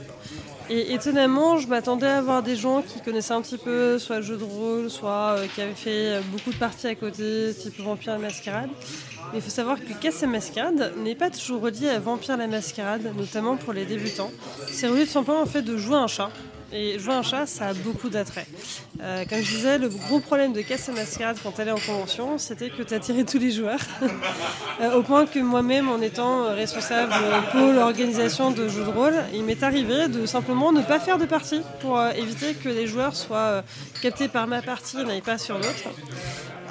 Et 0.68 0.94
étonnamment, 0.94 1.58
je 1.58 1.68
m'attendais 1.68 2.08
à 2.08 2.18
avoir 2.18 2.42
des 2.42 2.56
gens 2.56 2.82
qui 2.82 3.00
connaissaient 3.00 3.34
un 3.34 3.40
petit 3.40 3.56
peu 3.56 4.00
soit 4.00 4.16
le 4.16 4.22
jeu 4.22 4.36
de 4.36 4.42
rôle, 4.42 4.90
soit 4.90 5.36
euh, 5.38 5.46
qui 5.54 5.62
avaient 5.62 5.74
fait 5.74 5.90
euh, 6.16 6.20
beaucoup 6.32 6.50
de 6.50 6.56
parties 6.56 6.88
à 6.88 6.96
côté, 6.96 7.54
type 7.56 7.78
Vampire 7.80 8.14
et 8.14 8.18
Mascarade. 8.18 8.70
Il 9.34 9.42
faut 9.42 9.50
savoir 9.50 9.78
que 9.78 9.92
Casse 10.00 10.22
et 10.22 10.26
Mascarade 10.26 10.92
n'est 10.98 11.14
pas 11.14 11.30
toujours 11.30 11.60
relié 11.60 11.88
à 11.88 11.98
Vampire 11.98 12.36
la 12.36 12.46
Mascarade, 12.46 13.12
notamment 13.16 13.56
pour 13.56 13.72
les 13.72 13.84
débutants. 13.84 14.30
C'est 14.68 14.88
relié 14.88 15.04
tout 15.04 15.12
simplement 15.12 15.42
au 15.42 15.46
fait 15.46 15.62
de 15.62 15.76
jouer 15.76 15.96
un 15.96 16.06
chat. 16.06 16.30
Et 16.72 16.98
jouer 16.98 17.14
un 17.14 17.22
chat, 17.22 17.46
ça 17.46 17.68
a 17.68 17.74
beaucoup 17.74 18.08
d'attrait. 18.08 18.46
Euh, 19.00 19.24
comme 19.28 19.38
je 19.38 19.50
disais, 19.50 19.78
le 19.78 19.88
gros 19.88 20.18
problème 20.18 20.52
de 20.52 20.62
Casse 20.62 20.88
et 20.88 20.92
Mascarade 20.92 21.36
quand 21.40 21.58
elle 21.60 21.68
est 21.68 21.72
en 21.72 21.78
convention, 21.78 22.38
c'était 22.38 22.70
que 22.70 22.82
tu 22.82 22.92
attirais 22.92 23.24
tous 23.24 23.38
les 23.38 23.50
joueurs. 23.50 23.80
Euh, 24.78 24.98
au 24.98 25.02
point 25.02 25.24
que 25.24 25.38
moi-même, 25.38 25.88
en 25.88 26.02
étant 26.02 26.54
responsable 26.54 27.14
pôle 27.50 27.78
organisation 27.78 28.50
de 28.50 28.68
jeux 28.68 28.84
de 28.84 28.90
rôle, 28.90 29.14
il 29.32 29.42
m'est 29.42 29.62
arrivé 29.62 30.08
de 30.08 30.26
simplement 30.26 30.70
ne 30.70 30.82
pas 30.82 31.00
faire 31.00 31.16
de 31.16 31.24
partie 31.24 31.62
pour 31.80 31.98
euh, 31.98 32.10
éviter 32.10 32.52
que 32.52 32.68
les 32.68 32.86
joueurs 32.86 33.16
soient 33.16 33.62
captés 34.02 34.28
par 34.28 34.46
ma 34.46 34.60
partie 34.60 35.00
et 35.00 35.04
n'aillent 35.04 35.22
pas 35.22 35.38
sur 35.38 35.56
l'autre. 35.56 35.88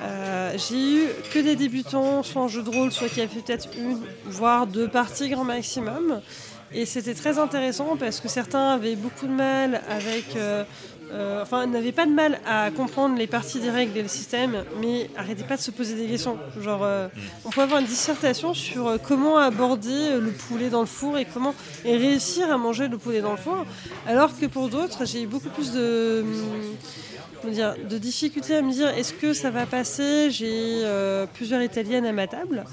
Euh, 0.06 0.58
j'ai 0.58 0.76
eu 0.76 1.08
que 1.34 1.39
des 1.39 1.56
débutants, 1.56 2.22
soit 2.24 2.41
en 2.41 2.47
jeu 2.47 2.62
de 2.62 2.70
rôle, 2.70 2.91
soit 2.91 3.08
qui 3.08 3.22
avaient 3.22 3.41
peut-être 3.41 3.68
une, 3.78 3.99
voire 4.26 4.68
deux 4.68 4.88
parties 4.88 5.30
grand 5.30 5.43
maximum. 5.43 6.22
Et 6.74 6.86
c'était 6.86 7.14
très 7.14 7.39
intéressant 7.39 7.95
parce 7.97 8.20
que 8.20 8.28
certains 8.28 8.74
avaient 8.74 8.95
beaucoup 8.95 9.28
de 9.28 9.32
mal 9.32 9.82
avec. 9.89 10.36
euh, 10.36 10.64
euh, 11.12 11.43
enfin, 11.43 11.68
n'avaient 11.68 11.91
pas 11.91 12.08
de 12.08 12.12
mal 12.12 12.39
à 12.47 12.72
comprendre 12.72 13.16
les 13.16 13.28
parties 13.28 13.60
des 13.60 13.70
règles 13.70 13.95
et 13.95 14.01
le 14.01 14.08
système, 14.08 14.66
mais 14.82 15.08
arrêtaient 15.16 15.43
pas 15.43 15.56
de 15.56 15.62
se 15.62 15.70
poser 15.70 15.93
des 15.93 16.08
questions. 16.08 16.36
Genre, 16.60 16.84
on 17.45 17.51
peut 17.51 17.62
avoir 17.62 17.80
une 17.80 17.86
dissertation 17.86 18.56
sur 18.56 18.97
comment 19.08 19.38
aborder 19.38 20.20
le 20.20 20.32
poulet 20.32 20.70
dans 20.70 20.80
le 20.82 20.88
four 20.88 21.20
et 21.20 21.26
comment 21.26 21.53
réussir 21.86 22.51
à 22.51 22.58
manger 22.58 22.88
le 22.88 22.97
poulet 22.97 23.22
dans 23.22 23.32
le 23.32 23.38
four. 23.38 23.66
Alors 24.08 24.38
que 24.38 24.47
pour 24.47 24.68
d'autres, 24.68 25.06
j'ai 25.06 25.22
eu 25.22 25.28
beaucoup 25.28 25.49
plus 25.49 25.72
de. 25.74 26.26
De 27.46 27.98
difficultés 27.98 28.56
à 28.56 28.62
me 28.62 28.72
dire 28.72 28.89
est-ce 28.89 29.14
que 29.14 29.34
ça 29.34 29.50
va 29.50 29.66
passer? 29.66 30.30
J'ai 30.32 30.84
euh, 30.84 31.26
plusieurs 31.34 31.62
italiennes 31.62 32.06
à 32.06 32.12
ma 32.12 32.28
table. 32.28 32.66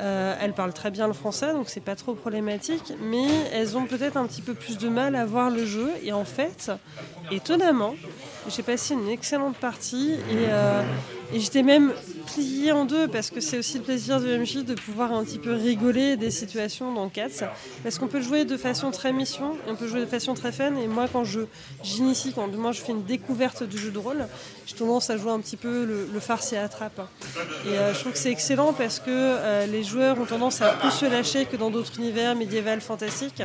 Euh, 0.00 0.34
elles 0.40 0.54
parlent 0.54 0.72
très 0.72 0.90
bien 0.90 1.06
le 1.06 1.12
français, 1.12 1.52
donc 1.52 1.68
c'est 1.68 1.80
pas 1.80 1.94
trop 1.94 2.14
problématique, 2.14 2.92
mais 3.00 3.26
elles 3.52 3.76
ont 3.76 3.84
peut-être 3.86 4.16
un 4.16 4.26
petit 4.26 4.42
peu 4.42 4.54
plus 4.54 4.76
de 4.76 4.88
mal 4.88 5.14
à 5.14 5.24
voir 5.24 5.50
le 5.50 5.64
jeu. 5.64 5.90
Et 6.02 6.12
en 6.12 6.24
fait, 6.24 6.72
étonnamment, 7.30 7.94
j'ai 8.48 8.62
passé 8.62 8.94
une 8.94 9.08
excellente 9.08 9.56
partie 9.56 10.12
et, 10.12 10.46
euh, 10.48 10.82
et 11.32 11.40
j'étais 11.40 11.62
même 11.62 11.92
pliée 12.24 12.72
en 12.72 12.84
deux 12.84 13.08
parce 13.08 13.30
que 13.30 13.40
c'est 13.40 13.58
aussi 13.58 13.78
le 13.78 13.84
plaisir 13.84 14.20
de 14.20 14.36
MJ 14.36 14.64
de 14.64 14.74
pouvoir 14.74 15.12
un 15.12 15.24
petit 15.24 15.38
peu 15.38 15.52
rigoler 15.52 16.16
des 16.16 16.30
situations 16.30 16.92
dans 16.92 17.08
Cats. 17.08 17.50
Parce 17.82 17.98
qu'on 17.98 18.08
peut 18.08 18.20
jouer 18.20 18.44
de 18.44 18.56
façon 18.56 18.90
très 18.90 19.12
mission 19.12 19.54
et 19.66 19.70
on 19.70 19.76
peut 19.76 19.86
jouer 19.86 20.00
de 20.00 20.06
façon 20.06 20.34
très 20.34 20.52
fun. 20.52 20.74
Et 20.76 20.86
moi, 20.86 21.06
quand 21.12 21.24
j'initie, 21.82 22.32
quand 22.32 22.48
moi 22.56 22.72
je 22.72 22.80
fais 22.80 22.92
une 22.92 23.04
découverte 23.04 23.62
du 23.62 23.78
jeu 23.78 23.90
de 23.90 23.98
rôle, 23.98 24.26
j'ai 24.66 24.74
tendance 24.74 25.10
à 25.10 25.16
jouer 25.16 25.32
un 25.32 25.40
petit 25.40 25.56
peu 25.56 25.84
le, 25.84 26.20
farce 26.20 26.52
et 26.52 26.56
attrape. 26.56 27.00
Et 27.66 27.70
euh, 27.70 27.92
je 27.92 28.00
trouve 28.00 28.12
que 28.12 28.18
c'est 28.18 28.30
excellent 28.30 28.72
parce 28.72 28.98
que 28.98 29.10
euh, 29.10 29.66
les 29.66 29.82
joueurs 29.82 30.18
ont 30.18 30.24
tendance 30.24 30.62
à 30.62 30.70
plus 30.70 30.90
se 30.90 31.04
lâcher 31.04 31.44
que 31.44 31.56
dans 31.56 31.70
d'autres 31.70 31.98
univers 31.98 32.34
médiévals 32.34 32.80
fantastiques 32.80 33.42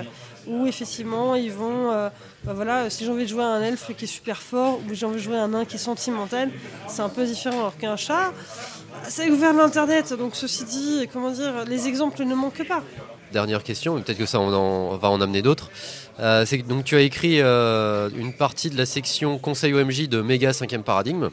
où 0.47 0.67
effectivement 0.67 1.35
ils 1.35 1.51
vont. 1.51 1.91
euh, 1.91 2.09
bah 2.43 2.53
voilà, 2.53 2.89
si 2.89 3.03
j'ai 3.03 3.11
envie 3.11 3.23
de 3.23 3.29
jouer 3.29 3.43
un 3.43 3.61
elfe 3.61 3.91
qui 3.97 4.05
est 4.05 4.07
super 4.07 4.41
fort 4.41 4.79
ou 4.79 4.93
j'ai 4.93 5.05
envie 5.05 5.17
de 5.17 5.21
jouer 5.21 5.37
un 5.37 5.49
nain 5.49 5.65
qui 5.65 5.75
est 5.75 5.79
sentimental, 5.79 6.49
c'est 6.87 7.01
un 7.01 7.09
peu 7.09 7.25
différent. 7.25 7.59
Alors 7.59 7.77
qu'un 7.77 7.97
chat, 7.97 8.33
c'est 9.07 9.29
ouvert 9.29 9.53
l'internet. 9.53 10.13
Donc 10.13 10.35
ceci 10.35 10.63
dit, 10.63 11.07
comment 11.11 11.31
dire, 11.31 11.65
les 11.67 11.87
exemples 11.87 12.23
ne 12.23 12.35
manquent 12.35 12.67
pas. 12.67 12.81
Dernière 13.33 13.63
question, 13.63 13.95
mais 13.95 14.01
peut-être 14.01 14.17
que 14.17 14.25
ça 14.25 14.39
on 14.39 14.97
va 14.97 15.09
en 15.09 15.21
amener 15.21 15.41
d'autres. 15.41 15.69
Euh, 16.19 16.45
donc 16.67 16.85
tu 16.85 16.95
as 16.95 17.01
écrit 17.01 17.41
euh, 17.41 18.09
une 18.17 18.33
partie 18.33 18.69
de 18.69 18.77
la 18.77 18.85
section 18.85 19.37
Conseil 19.37 19.73
OMJ 19.73 20.09
de 20.09 20.21
Méga 20.21 20.51
5e 20.51 20.81
Paradigme 20.81 21.29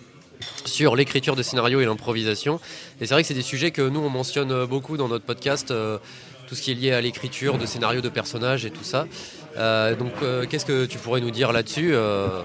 sur 0.64 0.94
l'écriture 0.96 1.36
de 1.36 1.42
scénario 1.42 1.80
et 1.80 1.86
l'improvisation. 1.86 2.60
Et 3.00 3.06
c'est 3.06 3.14
vrai 3.14 3.22
que 3.22 3.28
c'est 3.28 3.34
des 3.34 3.42
sujets 3.42 3.70
que 3.70 3.82
nous 3.82 4.00
on 4.00 4.10
mentionne 4.10 4.66
beaucoup 4.66 4.96
dans 4.96 5.08
notre 5.08 5.24
podcast, 5.24 5.72
tout 6.46 6.54
ce 6.54 6.62
qui 6.62 6.70
est 6.70 6.74
lié 6.74 6.92
à 6.92 7.00
l'écriture 7.00 7.58
de 7.58 7.66
scénario 7.66 8.00
de 8.00 8.08
personnages 8.08 8.64
et 8.64 8.70
tout 8.70 8.84
ça. 8.84 9.06
Euh, 9.56 9.94
donc 9.94 10.12
euh, 10.22 10.46
qu'est-ce 10.48 10.66
que 10.66 10.86
tu 10.86 10.98
pourrais 10.98 11.20
nous 11.20 11.30
dire 11.30 11.52
là-dessus 11.52 11.94
euh, 11.94 12.42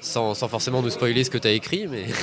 sans, 0.00 0.34
sans 0.34 0.48
forcément 0.48 0.82
nous 0.82 0.90
spoiler 0.90 1.24
ce 1.24 1.30
que 1.30 1.38
tu 1.38 1.48
as 1.48 1.52
écrit, 1.52 1.86
mais 1.86 2.06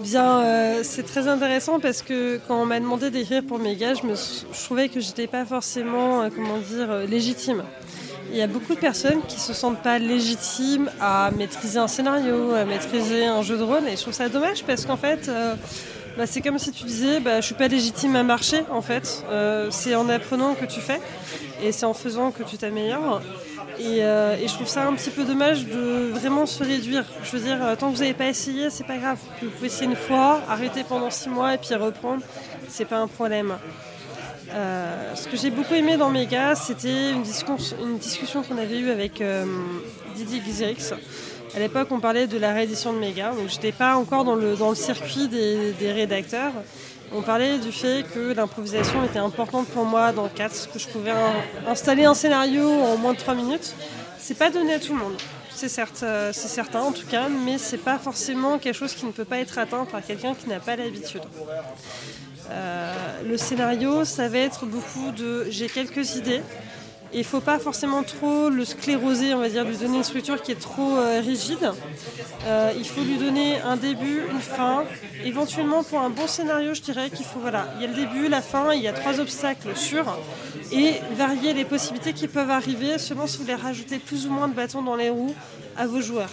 Bien, 0.00 0.82
c'est 0.82 1.04
très 1.04 1.28
intéressant 1.28 1.78
parce 1.78 2.02
que 2.02 2.40
quand 2.48 2.60
on 2.60 2.66
m'a 2.66 2.80
demandé 2.80 3.10
d'écrire 3.10 3.44
pour 3.44 3.58
Méga, 3.58 3.94
je, 3.94 4.04
me, 4.04 4.14
je 4.14 4.64
trouvais 4.64 4.88
que 4.88 4.98
j'étais 4.98 5.28
pas 5.28 5.44
forcément, 5.44 6.28
comment 6.30 6.58
dire, 6.58 7.06
légitime. 7.08 7.62
Il 8.30 8.36
y 8.36 8.42
a 8.42 8.48
beaucoup 8.48 8.74
de 8.74 8.80
personnes 8.80 9.20
qui 9.28 9.38
se 9.38 9.52
sentent 9.52 9.82
pas 9.82 9.98
légitimes 9.98 10.90
à 11.00 11.30
maîtriser 11.36 11.78
un 11.78 11.86
scénario, 11.86 12.54
à 12.54 12.64
maîtriser 12.64 13.26
un 13.26 13.42
jeu 13.42 13.56
de 13.56 13.62
rôle, 13.62 13.86
et 13.86 13.96
je 13.96 14.00
trouve 14.00 14.14
ça 14.14 14.28
dommage 14.28 14.64
parce 14.64 14.84
qu'en 14.84 14.96
fait, 14.96 15.30
bah, 16.16 16.26
c'est 16.26 16.40
comme 16.40 16.58
si 16.58 16.70
tu 16.72 16.84
disais, 16.84 17.20
bah, 17.20 17.40
je 17.40 17.46
suis 17.46 17.54
pas 17.54 17.68
légitime 17.68 18.14
à 18.16 18.22
marcher. 18.22 18.62
En 18.70 18.82
fait, 18.82 19.24
Euh, 19.30 19.68
c'est 19.70 19.94
en 19.94 20.08
apprenant 20.08 20.54
que 20.54 20.64
tu 20.66 20.80
fais, 20.80 21.00
et 21.62 21.72
c'est 21.72 21.86
en 21.86 21.94
faisant 21.94 22.30
que 22.30 22.42
tu 22.42 22.56
t'améliores. 22.56 23.20
Et, 23.80 24.04
euh, 24.04 24.36
et 24.40 24.46
je 24.46 24.54
trouve 24.54 24.68
ça 24.68 24.86
un 24.86 24.92
petit 24.94 25.10
peu 25.10 25.24
dommage 25.24 25.66
de 25.66 26.10
vraiment 26.12 26.46
se 26.46 26.62
réduire. 26.62 27.04
Je 27.24 27.36
veux 27.36 27.42
dire, 27.42 27.58
tant 27.78 27.90
que 27.90 27.96
vous 27.96 28.02
n'avez 28.02 28.14
pas 28.14 28.26
essayé, 28.26 28.70
c'est 28.70 28.86
pas 28.86 28.98
grave. 28.98 29.18
Vous 29.42 29.50
pouvez 29.50 29.66
essayer 29.66 29.86
une 29.86 29.96
fois, 29.96 30.40
arrêter 30.48 30.84
pendant 30.84 31.10
six 31.10 31.28
mois 31.28 31.54
et 31.54 31.58
puis 31.58 31.74
reprendre. 31.74 32.22
C'est 32.68 32.84
pas 32.84 32.98
un 32.98 33.08
problème. 33.08 33.54
Euh, 34.52 35.14
ce 35.16 35.26
que 35.26 35.36
j'ai 35.36 35.50
beaucoup 35.50 35.74
aimé 35.74 35.96
dans 35.96 36.10
Mega, 36.10 36.54
c'était 36.54 37.10
une, 37.10 37.22
discus- 37.24 37.74
une 37.82 37.98
discussion 37.98 38.44
qu'on 38.44 38.58
avait 38.58 38.78
eue 38.78 38.90
avec 38.90 39.20
Didier 40.14 40.40
Gizerix. 40.44 40.92
À 41.56 41.60
l'époque, 41.60 41.88
on 41.92 42.00
parlait 42.00 42.26
de 42.26 42.36
la 42.38 42.52
réédition 42.52 42.92
de 42.92 42.98
Mega, 42.98 43.30
donc 43.30 43.48
j'étais 43.48 43.70
pas 43.72 43.94
encore 43.96 44.24
dans 44.24 44.34
le, 44.34 44.56
dans 44.56 44.70
le 44.70 44.74
circuit 44.74 45.28
des, 45.28 45.72
des 45.72 45.92
rédacteurs. 45.92 46.52
On 47.12 47.22
parlait 47.22 47.58
du 47.58 47.70
fait 47.70 48.04
que 48.12 48.32
l'improvisation 48.34 49.04
était 49.04 49.20
importante 49.20 49.68
pour 49.68 49.84
moi 49.84 50.10
dans 50.10 50.26
4, 50.28 50.72
que 50.72 50.78
je 50.80 50.88
pouvais 50.88 51.12
in- 51.12 51.70
installer 51.70 52.06
un 52.06 52.14
scénario 52.14 52.68
en 52.68 52.96
moins 52.96 53.12
de 53.12 53.18
3 53.18 53.34
minutes. 53.34 53.72
C'est 54.18 54.36
pas 54.36 54.50
donné 54.50 54.74
à 54.74 54.78
tout 54.80 54.94
le 54.94 54.98
monde, 54.98 55.14
c'est 55.54 55.68
certes, 55.68 56.00
euh, 56.02 56.32
certain 56.32 56.80
en 56.80 56.92
tout 56.92 57.06
cas, 57.06 57.28
mais 57.28 57.58
c'est 57.58 57.76
pas 57.78 57.98
forcément 57.98 58.58
quelque 58.58 58.74
chose 58.74 58.94
qui 58.94 59.06
ne 59.06 59.12
peut 59.12 59.26
pas 59.26 59.38
être 59.38 59.56
atteint 59.58 59.84
par 59.84 60.04
quelqu'un 60.04 60.34
qui 60.34 60.48
n'a 60.48 60.58
pas 60.58 60.74
l'habitude. 60.74 61.20
Euh, 62.50 62.92
le 63.28 63.36
scénario, 63.36 64.04
ça 64.04 64.28
va 64.28 64.38
être 64.38 64.66
beaucoup 64.66 65.12
de 65.16 65.46
j'ai 65.50 65.68
quelques 65.68 66.16
idées. 66.16 66.42
Il 67.16 67.22
faut 67.22 67.40
pas 67.40 67.60
forcément 67.60 68.02
trop 68.02 68.48
le 68.48 68.64
scléroser, 68.64 69.34
on 69.34 69.38
va 69.38 69.48
dire, 69.48 69.64
lui 69.64 69.76
donner 69.76 69.98
une 69.98 70.04
structure 70.04 70.42
qui 70.42 70.50
est 70.50 70.60
trop 70.60 70.96
euh, 70.96 71.20
rigide. 71.20 71.70
Euh, 72.46 72.72
il 72.76 72.84
faut 72.84 73.02
lui 73.02 73.18
donner 73.18 73.60
un 73.60 73.76
début, 73.76 74.22
une 74.32 74.40
fin. 74.40 74.84
Éventuellement, 75.24 75.84
pour 75.84 76.00
un 76.00 76.10
bon 76.10 76.26
scénario, 76.26 76.74
je 76.74 76.82
dirais 76.82 77.10
qu'il 77.10 77.24
faut, 77.24 77.38
voilà, 77.38 77.72
il 77.76 77.82
y 77.82 77.84
a 77.84 77.88
le 77.88 77.94
début, 77.94 78.28
la 78.28 78.42
fin, 78.42 78.72
il 78.72 78.82
y 78.82 78.88
a 78.88 78.92
trois 78.92 79.20
obstacles 79.20 79.76
sûrs. 79.76 80.18
Et 80.72 80.94
varier 81.16 81.54
les 81.54 81.64
possibilités 81.64 82.14
qui 82.14 82.26
peuvent 82.26 82.50
arriver 82.50 82.98
selon 82.98 83.28
si 83.28 83.36
vous 83.36 83.44
voulez 83.44 83.54
rajouter 83.54 83.98
plus 83.98 84.26
ou 84.26 84.30
moins 84.30 84.48
de 84.48 84.54
bâtons 84.54 84.82
dans 84.82 84.96
les 84.96 85.10
roues 85.10 85.34
à 85.76 85.86
vos 85.86 86.00
joueurs. 86.00 86.30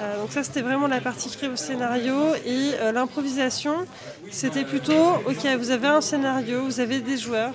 Euh, 0.00 0.20
donc 0.20 0.32
ça 0.32 0.42
c'était 0.42 0.62
vraiment 0.62 0.86
la 0.86 1.00
partie 1.00 1.28
créée 1.28 1.50
au 1.50 1.56
scénario 1.56 2.14
et 2.46 2.70
euh, 2.80 2.90
l'improvisation 2.90 3.74
c'était 4.30 4.64
plutôt 4.64 5.16
ok 5.26 5.46
vous 5.58 5.70
avez 5.72 5.88
un 5.88 6.00
scénario, 6.00 6.62
vous 6.62 6.80
avez 6.80 7.00
des 7.00 7.18
joueurs 7.18 7.52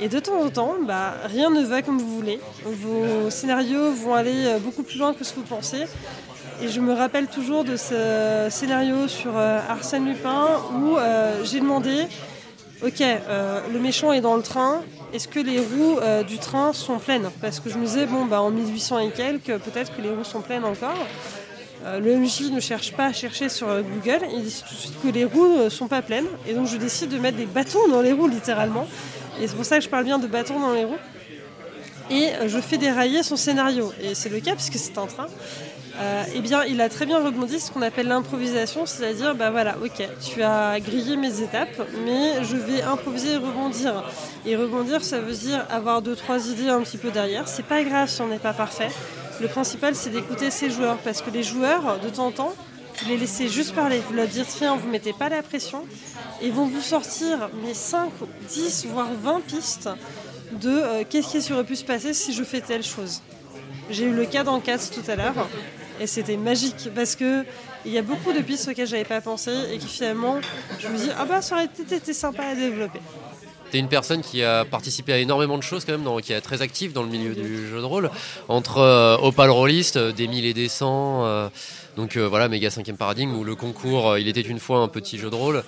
et 0.00 0.08
de 0.08 0.18
temps 0.18 0.40
en 0.40 0.48
temps 0.48 0.74
bah, 0.86 1.14
rien 1.24 1.50
ne 1.50 1.62
va 1.62 1.82
comme 1.82 1.98
vous 1.98 2.16
voulez. 2.16 2.40
Vos 2.64 3.28
scénarios 3.28 3.92
vont 3.92 4.14
aller 4.14 4.46
euh, 4.46 4.58
beaucoup 4.58 4.82
plus 4.82 4.98
loin 4.98 5.12
que 5.12 5.24
ce 5.24 5.32
que 5.32 5.40
vous 5.40 5.46
pensez. 5.46 5.84
Et 6.62 6.68
je 6.68 6.80
me 6.80 6.94
rappelle 6.94 7.26
toujours 7.26 7.64
de 7.64 7.76
ce 7.76 8.46
scénario 8.48 9.08
sur 9.08 9.36
Arsène 9.36 10.06
Lupin 10.06 10.46
où 10.72 10.96
j'ai 11.42 11.58
demandé 11.58 12.06
Ok, 12.84 13.00
le 13.00 13.78
méchant 13.80 14.12
est 14.12 14.20
dans 14.20 14.36
le 14.36 14.42
train. 14.42 14.82
Est-ce 15.12 15.26
que 15.26 15.40
les 15.40 15.58
roues 15.58 15.98
du 16.28 16.38
train 16.38 16.72
sont 16.72 17.00
pleines? 17.00 17.28
Parce 17.40 17.58
que 17.58 17.70
je 17.70 17.76
me 17.76 17.84
disais, 17.84 18.06
bon, 18.06 18.24
bah, 18.24 18.40
en 18.40 18.50
1800 18.50 19.00
et 19.00 19.10
quelques, 19.10 19.58
peut-être 19.58 19.96
que 19.96 20.00
les 20.00 20.10
roues 20.10 20.22
sont 20.22 20.42
pleines 20.42 20.64
encore. 20.64 20.94
Euh, 21.84 22.00
le 22.00 22.16
MJ 22.16 22.50
ne 22.50 22.60
cherche 22.60 22.92
pas 22.92 23.06
à 23.06 23.12
chercher 23.12 23.48
sur 23.48 23.68
euh, 23.68 23.82
Google, 23.82 24.26
il 24.32 24.42
dit 24.42 24.62
tout 24.66 24.74
de 24.74 24.80
suite 24.80 25.02
que 25.02 25.08
les 25.08 25.24
roues 25.24 25.64
ne 25.64 25.68
sont 25.68 25.86
pas 25.86 26.02
pleines. 26.02 26.26
Et 26.48 26.54
donc 26.54 26.66
je 26.66 26.76
décide 26.76 27.10
de 27.10 27.18
mettre 27.18 27.36
des 27.36 27.46
bâtons 27.46 27.88
dans 27.88 28.00
les 28.00 28.12
roues, 28.12 28.28
littéralement. 28.28 28.86
Et 29.40 29.48
c'est 29.48 29.56
pour 29.56 29.64
ça 29.64 29.78
que 29.78 29.84
je 29.84 29.88
parle 29.88 30.04
bien 30.04 30.18
de 30.18 30.26
bâtons 30.26 30.60
dans 30.60 30.72
les 30.72 30.84
roues. 30.84 30.96
Et 32.10 32.28
euh, 32.28 32.48
je 32.48 32.58
fais 32.58 32.78
dérailler 32.78 33.22
son 33.22 33.36
scénario. 33.36 33.92
Et 34.02 34.14
c'est 34.14 34.28
le 34.28 34.40
cas, 34.40 34.54
puisque 34.54 34.76
c'est 34.76 34.96
un 34.98 35.06
train. 35.06 35.26
Euh, 36.00 36.24
eh 36.34 36.40
bien, 36.40 36.64
il 36.64 36.80
a 36.80 36.88
très 36.88 37.06
bien 37.06 37.22
rebondi 37.22 37.60
ce 37.60 37.70
qu'on 37.70 37.82
appelle 37.82 38.08
l'improvisation, 38.08 38.84
c'est-à-dire, 38.84 39.36
bah 39.36 39.50
voilà, 39.50 39.76
ok, 39.82 40.08
tu 40.20 40.42
as 40.42 40.80
grillé 40.80 41.16
mes 41.16 41.40
étapes, 41.40 41.88
mais 42.04 42.42
je 42.42 42.56
vais 42.56 42.82
improviser 42.82 43.34
et 43.34 43.36
rebondir. 43.36 44.02
Et 44.44 44.56
rebondir, 44.56 45.04
ça 45.04 45.20
veut 45.20 45.34
dire 45.34 45.64
avoir 45.70 46.02
deux, 46.02 46.16
trois 46.16 46.48
idées 46.48 46.68
un 46.68 46.80
petit 46.80 46.98
peu 46.98 47.10
derrière. 47.10 47.46
C'est 47.46 47.64
pas 47.64 47.84
grave 47.84 48.08
si 48.08 48.20
on 48.22 48.26
n'est 48.26 48.38
pas 48.38 48.52
parfait. 48.52 48.88
Le 49.40 49.48
principal, 49.48 49.94
c'est 49.94 50.10
d'écouter 50.10 50.50
ses 50.50 50.70
joueurs, 50.70 50.98
parce 50.98 51.22
que 51.22 51.30
les 51.30 51.42
joueurs, 51.42 51.98
de 52.00 52.08
temps 52.08 52.26
en 52.26 52.30
temps, 52.30 52.54
vous 53.02 53.08
les 53.08 53.16
laissez 53.16 53.48
juste 53.48 53.74
parler, 53.74 54.00
vous 54.06 54.14
leur 54.14 54.28
dites 54.28 54.54
rien, 54.60 54.76
vous 54.76 54.88
mettez 54.88 55.12
pas 55.12 55.28
la 55.28 55.42
pression, 55.42 55.84
et 56.40 56.50
vont 56.50 56.66
vous 56.66 56.80
sortir 56.80 57.50
mes 57.64 57.74
5, 57.74 58.10
10, 58.48 58.86
voire 58.86 59.08
20 59.12 59.40
pistes 59.40 59.88
de 60.52 60.70
euh, 60.70 61.04
qu'est-ce 61.08 61.46
qui 61.46 61.52
aurait 61.52 61.64
pu 61.64 61.76
se 61.76 61.84
passer 61.84 62.14
si 62.14 62.32
je 62.32 62.44
fais 62.44 62.60
telle 62.60 62.84
chose. 62.84 63.22
J'ai 63.90 64.04
eu 64.04 64.14
le 64.14 64.24
cas 64.24 64.44
dans 64.44 64.60
Cats 64.60 64.78
tout 64.92 65.08
à 65.10 65.16
l'heure 65.16 65.48
et 66.00 66.06
c'était 66.06 66.36
magique 66.36 66.88
parce 66.94 67.16
que 67.16 67.44
Il 67.86 67.92
y 67.92 67.98
a 67.98 68.02
beaucoup 68.02 68.32
de 68.32 68.40
pistes 68.40 68.66
auxquelles 68.68 68.86
j'avais 68.86 69.04
pas 69.04 69.20
pensé 69.20 69.50
et 69.70 69.76
qui 69.76 69.88
finalement, 69.88 70.40
je 70.78 70.88
me 70.88 70.96
dis, 70.96 71.10
ah 71.18 71.26
bah 71.26 71.42
ça 71.42 71.56
aurait 71.56 71.66
été 71.66 72.12
sympa 72.14 72.42
à 72.42 72.54
développer. 72.54 73.00
T'es 73.70 73.78
une 73.78 73.88
personne 73.88 74.22
qui 74.22 74.42
a 74.42 74.64
participé 74.64 75.12
à 75.12 75.18
énormément 75.18 75.58
de 75.58 75.62
choses 75.62 75.84
quand 75.84 75.98
même, 75.98 76.20
qui 76.22 76.32
est 76.32 76.40
très 76.40 76.62
active 76.62 76.92
dans 76.92 77.02
le 77.02 77.08
milieu 77.08 77.34
du 77.34 77.68
jeu 77.68 77.80
de 77.80 77.84
rôle, 77.84 78.10
entre 78.48 78.78
euh, 78.78 79.16
Opal 79.16 79.50
Rollist, 79.50 79.96
euh, 79.96 80.12
des 80.12 80.28
mille 80.28 80.44
et 80.44 80.54
des 80.54 80.68
cents, 80.68 81.24
euh, 81.24 81.48
donc 81.96 82.16
voilà, 82.16 82.48
Méga 82.48 82.70
5 82.70 82.92
Paradigme, 82.92 83.34
ou 83.34 83.44
le 83.44 83.54
concours 83.54 84.18
Il 84.18 84.26
était 84.26 84.40
une 84.40 84.58
fois 84.58 84.78
un 84.78 84.88
petit 84.88 85.16
jeu 85.16 85.30
de 85.30 85.36
rôle. 85.36 85.62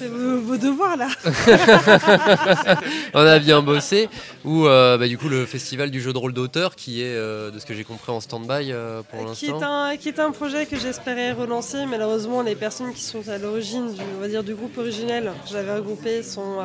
Ah 0.00 0.04
oui, 0.04 0.08
vous 0.08 0.08
avez 0.08 0.08
vraiment 0.08 0.08
fait 0.08 0.08
vos, 0.08 0.40
vos 0.40 0.56
devoirs 0.56 0.96
là. 0.96 1.08
On 3.14 3.20
a 3.20 3.38
bien 3.38 3.62
bossé, 3.62 4.08
ou 4.44 4.66
euh, 4.66 4.96
bah, 4.98 5.08
du 5.08 5.18
coup 5.18 5.28
le 5.28 5.46
festival 5.46 5.90
du 5.90 6.00
jeu 6.00 6.12
de 6.12 6.18
rôle 6.18 6.32
d'auteur, 6.32 6.76
qui 6.76 7.02
est, 7.02 7.14
euh, 7.14 7.50
de 7.50 7.58
ce 7.58 7.66
que 7.66 7.74
j'ai 7.74 7.84
compris, 7.84 8.12
en 8.12 8.20
stand-by 8.20 8.72
euh, 8.72 9.02
pour 9.02 9.32
qui 9.32 9.48
l'instant. 9.48 9.62
un, 9.62 9.96
qui 9.96 10.08
est 10.08 10.20
un 10.20 10.30
projet 10.30 10.66
que 10.66 10.76
j'espérais 10.76 11.32
relancer. 11.32 11.86
Malheureusement, 11.86 12.42
les 12.42 12.54
personnes 12.54 12.92
qui 12.92 13.02
sont 13.02 13.28
à 13.28 13.38
l'origine 13.38 13.92
du, 13.92 14.00
on 14.16 14.20
va 14.20 14.28
dire, 14.28 14.44
du 14.44 14.54
groupe 14.54 14.76
originel 14.78 15.32
que 15.44 15.50
j'avais 15.50 15.74
regroupé 15.74 16.22
sont, 16.22 16.58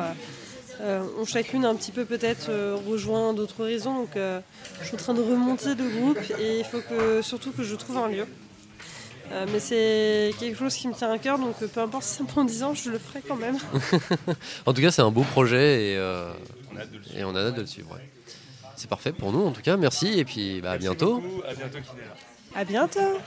ont 0.82 1.24
chacune 1.24 1.64
un 1.64 1.74
petit 1.74 1.92
peu 1.92 2.04
peut-être 2.04 2.50
rejoint 2.88 3.32
d'autres 3.32 3.60
horizons. 3.60 3.94
Donc 3.94 4.10
je 4.16 4.86
suis 4.86 4.94
en 4.94 4.98
train 4.98 5.14
de 5.14 5.22
remonter 5.22 5.74
le 5.74 5.88
groupe 5.88 6.18
et 6.38 6.58
il 6.58 6.64
faut 6.64 6.80
que, 6.80 7.22
surtout 7.22 7.52
que 7.52 7.62
je 7.62 7.74
trouve 7.74 7.98
un 7.98 8.08
lieu. 8.08 8.26
Euh, 9.32 9.46
mais 9.50 9.58
c'est 9.58 10.32
quelque 10.38 10.58
chose 10.58 10.74
qui 10.74 10.86
me 10.88 10.94
tient 10.94 11.10
à 11.10 11.18
cœur, 11.18 11.38
donc 11.38 11.54
euh, 11.62 11.66
peu 11.66 11.80
importe 11.80 12.04
si 12.04 12.16
ça 12.16 12.24
prend 12.24 12.44
10 12.44 12.62
ans, 12.62 12.74
je 12.74 12.90
le 12.90 12.98
ferai 12.98 13.20
quand 13.26 13.36
même. 13.36 13.56
En 14.66 14.72
tout 14.72 14.82
cas, 14.82 14.90
c'est 14.90 15.02
un 15.02 15.10
beau 15.10 15.22
projet 15.22 15.92
et, 15.92 15.96
euh, 15.96 16.30
et 17.16 17.24
on 17.24 17.34
a 17.34 17.40
hâte 17.40 17.54
de 17.56 17.62
le 17.62 17.66
suivre. 17.66 17.90
ouais. 17.92 18.08
C'est 18.76 18.88
parfait 18.88 19.12
pour 19.12 19.32
nous, 19.32 19.44
en 19.46 19.50
tout 19.52 19.62
cas. 19.62 19.76
Merci 19.76 20.18
et 20.18 20.24
puis 20.24 20.60
bah, 20.60 20.72
à 20.72 20.78
bientôt. 20.78 21.22
À 21.48 21.54
bientôt. 21.54 21.78
À 22.54 22.64
bientôt 22.64 23.18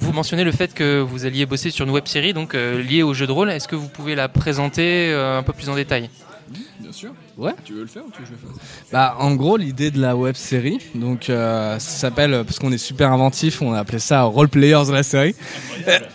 Vous 0.00 0.12
mentionnez 0.12 0.44
le 0.44 0.52
fait 0.52 0.72
que 0.72 1.00
vous 1.00 1.26
alliez 1.26 1.46
bosser 1.46 1.70
sur 1.70 1.84
une 1.84 1.90
web 1.90 2.06
série 2.06 2.32
donc 2.32 2.54
euh, 2.54 2.80
liée 2.82 3.02
au 3.02 3.12
jeu 3.14 3.26
de 3.26 3.32
rôle. 3.32 3.50
Est-ce 3.50 3.66
que 3.68 3.76
vous 3.76 3.88
pouvez 3.88 4.14
la 4.14 4.28
présenter 4.28 5.10
euh, 5.12 5.38
un 5.38 5.42
peu 5.42 5.52
plus 5.52 5.68
en 5.68 5.74
détail? 5.74 6.10
Bien 6.92 6.98
sûr. 6.98 7.12
Ouais. 7.38 7.52
Tu 7.64 7.72
veux 7.72 7.80
le 7.80 7.86
faire 7.86 8.02
ou 8.06 8.10
tu 8.10 8.18
veux 8.18 8.24
que 8.24 8.28
je 8.28 8.46
le 8.46 8.52
fasse? 8.52 8.90
Bah, 8.92 9.16
en 9.18 9.34
gros, 9.34 9.56
l'idée 9.56 9.90
de 9.90 9.98
la 9.98 10.14
web 10.14 10.34
série, 10.34 10.78
donc 10.94 11.30
euh, 11.30 11.78
ça 11.78 12.00
s'appelle, 12.00 12.44
parce 12.44 12.58
qu'on 12.58 12.70
est 12.70 12.76
super 12.76 13.10
inventif, 13.10 13.62
on 13.62 13.72
a 13.72 13.78
appelé 13.78 13.98
ça 13.98 14.24
Role 14.24 14.50
Players 14.50 14.90
la 14.92 15.02
série. 15.02 15.34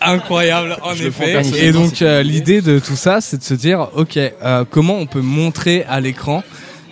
Incroyable, 0.02 0.78
en 0.84 0.94
Je 0.94 1.06
effet. 1.06 1.42
Et 1.58 1.72
donc, 1.72 2.04
euh, 2.04 2.22
l'idée 2.22 2.62
de 2.62 2.78
tout 2.78 2.96
ça, 2.96 3.22
c'est 3.22 3.38
de 3.38 3.44
se 3.44 3.56
dire, 3.56 3.90
ok, 3.96 4.18
euh, 4.18 4.66
comment 4.70 4.98
on 4.98 5.08
peut 5.08 5.22
montrer 5.22 5.84
à 5.86 6.00
l'écran 6.00 6.44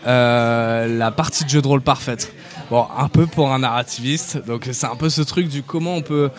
la 0.04 1.12
partie 1.16 1.44
de 1.44 1.50
jeu 1.50 1.62
de 1.62 1.68
rôle 1.68 1.82
parfaite. 1.82 2.34
Bon, 2.72 2.88
un 2.98 3.08
peu 3.08 3.28
pour 3.28 3.54
un 3.54 3.60
narrativiste, 3.60 4.44
donc 4.48 4.68
c'est 4.72 4.88
un 4.88 4.96
peu 4.96 5.10
ce 5.10 5.22
truc 5.22 5.48
du 5.48 5.62
comment 5.62 5.96
on 5.96 6.02
peut 6.02 6.32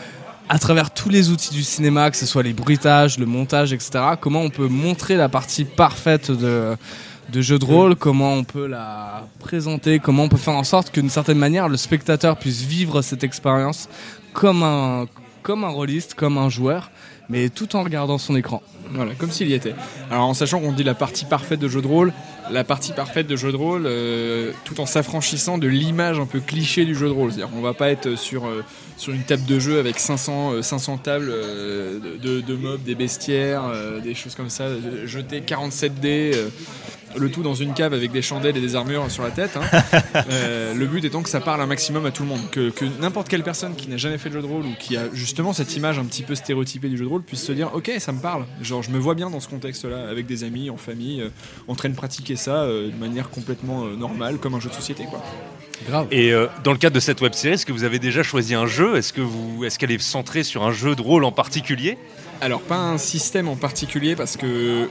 à 0.49 0.59
travers 0.59 0.93
tous 0.93 1.09
les 1.09 1.31
outils 1.31 1.53
du 1.53 1.63
cinéma, 1.63 2.11
que 2.11 2.17
ce 2.17 2.27
soit 2.27 2.43
les 2.43 2.53
bruitages, 2.53 3.19
le 3.19 3.27
montage, 3.27 3.73
etc., 3.73 3.91
comment 4.21 4.43
on 4.43 4.51
peut 4.51 4.69
montrer 4.69 5.17
la 5.17 5.29
partie 5.29 5.65
parfaite 5.65 6.31
de, 6.31 6.77
de 7.33 7.41
jeu 7.41 7.59
de 7.59 7.65
rôle, 7.65 7.97
comment 7.97 8.35
on 8.35 8.45
peut 8.45 8.67
la 8.67 9.27
présenter, 9.41 9.99
comment 9.99 10.25
on 10.25 10.29
peut 10.29 10.37
faire 10.37 10.55
en 10.55 10.65
sorte 10.65 10.91
que 10.91 11.01
d'une 11.01 11.11
certaine 11.11 11.39
manière 11.39 11.69
le 11.69 11.77
spectateur 11.77 12.37
puisse 12.37 12.63
vivre 12.63 13.03
cette 13.03 13.25
expérience 13.25 13.89
comme 14.33 14.63
un, 14.63 15.07
comme 15.43 15.65
un 15.65 15.69
rôliste, 15.69 16.15
comme 16.15 16.39
un 16.39 16.49
joueur, 16.49 16.91
mais 17.29 17.49
tout 17.49 17.75
en 17.77 17.83
regardant 17.83 18.19
son 18.19 18.37
écran. 18.37 18.63
Voilà, 18.91 19.15
comme 19.15 19.31
s'il 19.31 19.49
y 19.49 19.55
était. 19.55 19.75
Alors 20.11 20.25
en 20.25 20.35
sachant 20.35 20.61
qu'on 20.61 20.73
dit 20.73 20.85
la 20.85 20.95
partie 20.95 21.25
parfaite 21.25 21.59
de 21.59 21.69
jeu 21.69 21.83
de 21.83 21.87
rôle, 21.87 22.13
la 22.51 22.63
partie 22.63 22.93
parfaite 22.93 23.27
de 23.27 23.35
jeu 23.35 23.51
de 23.51 23.57
rôle, 23.57 23.85
euh, 23.87 24.53
tout 24.65 24.81
en 24.81 24.87
s'affranchissant 24.87 25.59
de 25.59 25.67
l'image 25.67 26.21
un 26.21 26.27
peu 26.27 26.41
cliché 26.41 26.85
du 26.85 26.95
jeu 26.95 27.07
de 27.07 27.13
rôle. 27.13 27.33
C'est-à-dire 27.33 27.51
qu'on 27.53 27.63
va 27.63 27.75
pas 27.75 27.91
être 27.91 28.17
sur, 28.17 28.47
euh, 28.47 28.63
sur 28.97 29.13
une 29.13 29.23
table 29.23 29.45
de 29.45 29.59
jeu 29.59 29.81
avec 29.81 29.99
500, 29.99 30.53
euh, 30.53 30.63
500 30.63 30.99
tables 30.99 31.33
de, 32.23 32.41
de 32.41 32.55
mobs, 32.55 32.83
des 32.85 32.95
bestiaires, 32.95 33.65
des 34.03 34.15
choses 34.15 34.35
comme 34.35 34.51
ça, 34.51 34.67
jeter 35.05 35.41
47 35.41 36.01
dés. 36.01 36.33
Le 37.17 37.31
tout 37.31 37.43
dans 37.43 37.55
une 37.55 37.75
cave 37.75 37.93
avec 37.95 38.13
des 38.13 38.23
chandelles 38.23 38.57
et 38.57 38.61
des 38.61 38.75
armures 38.77 39.11
sur 39.11 39.23
la 39.23 39.31
tête. 39.31 39.57
hein. 39.57 39.63
Euh, 40.31 40.75
le 40.75 40.87
but 40.87 41.05
étant 41.05 41.23
que 41.23 41.29
ça 41.29 41.41
parle 41.41 41.61
un 41.61 41.67
maximum 41.67 42.05
à 42.07 42.11
tout 42.11 42.23
le 42.23 42.29
monde. 42.29 42.41
Que, 42.51 42.71
que 42.71 42.85
n'importe 43.01 43.29
quelle 43.29 43.43
personne 43.43 43.75
qui 43.77 43.89
n'a 43.89 43.97
jamais 43.97 44.19
fait 44.19 44.29
de 44.29 44.35
jeu 44.35 44.43
de 44.43 44.47
rôle 44.47 44.65
ou 44.65 44.75
qui 44.79 44.97
a 44.97 45.05
justement 45.13 45.53
cette 45.53 45.77
image 45.77 45.99
un 45.99 46.05
petit 46.05 46.23
peu 46.23 46.35
stéréotypée 46.35 46.89
du 46.89 46.97
jeu 46.97 47.05
de 47.05 47.11
rôle 47.11 47.23
puisse 47.23 47.43
se 47.45 47.53
dire 47.53 47.71
Ok, 47.75 47.91
ça 47.99 48.13
me 48.13 48.21
parle. 48.21 48.45
Genre, 48.63 48.83
je 48.83 48.91
me 48.91 48.99
vois 48.99 49.15
bien 49.15 49.31
dans 49.31 49.41
ce 49.41 49.49
contexte-là, 49.49 50.09
avec 50.09 50.27
des 50.27 50.43
amis, 50.45 50.71
en 50.71 50.77
famille, 50.77 51.21
euh, 51.21 51.29
en 51.69 51.75
train 51.75 51.89
de 51.89 51.95
pratiquer 51.95 52.37
ça 52.37 52.63
euh, 52.63 52.91
de 52.91 52.97
manière 52.97 53.31
complètement 53.31 53.85
euh, 53.85 53.95
normale, 53.97 54.39
comme 54.39 54.55
un 54.55 54.61
jeu 54.61 54.69
de 54.71 54.75
société. 54.75 55.05
Quoi. 55.09 55.23
Grave. 55.87 56.07
Et 56.11 56.33
euh, 56.33 56.47
dans 56.65 56.73
le 56.73 56.79
cadre 56.79 56.95
de 56.95 57.01
cette 57.01 57.21
web 57.21 57.35
série, 57.35 57.55
est-ce 57.55 57.67
que 57.67 57.73
vous 57.73 57.85
avez 57.85 57.99
déjà 57.99 58.23
choisi 58.23 58.55
un 58.55 58.67
jeu? 58.67 58.97
Est-ce 58.97 59.13
que 59.13 59.21
vous, 59.21 59.65
est-ce 59.65 59.79
qu'elle 59.79 59.93
est 59.93 60.01
centrée 60.03 60.43
sur 60.43 60.65
un 60.65 60.73
jeu 60.73 60.95
de 60.95 61.03
rôle 61.03 61.25
en 61.25 61.33
particulier? 61.33 61.99
Alors, 62.41 62.63
pas 62.63 62.77
un 62.79 62.99
système 62.99 63.49
en 63.49 63.57
particulier 63.57 64.17
parce 64.17 64.37
que. 64.37 64.89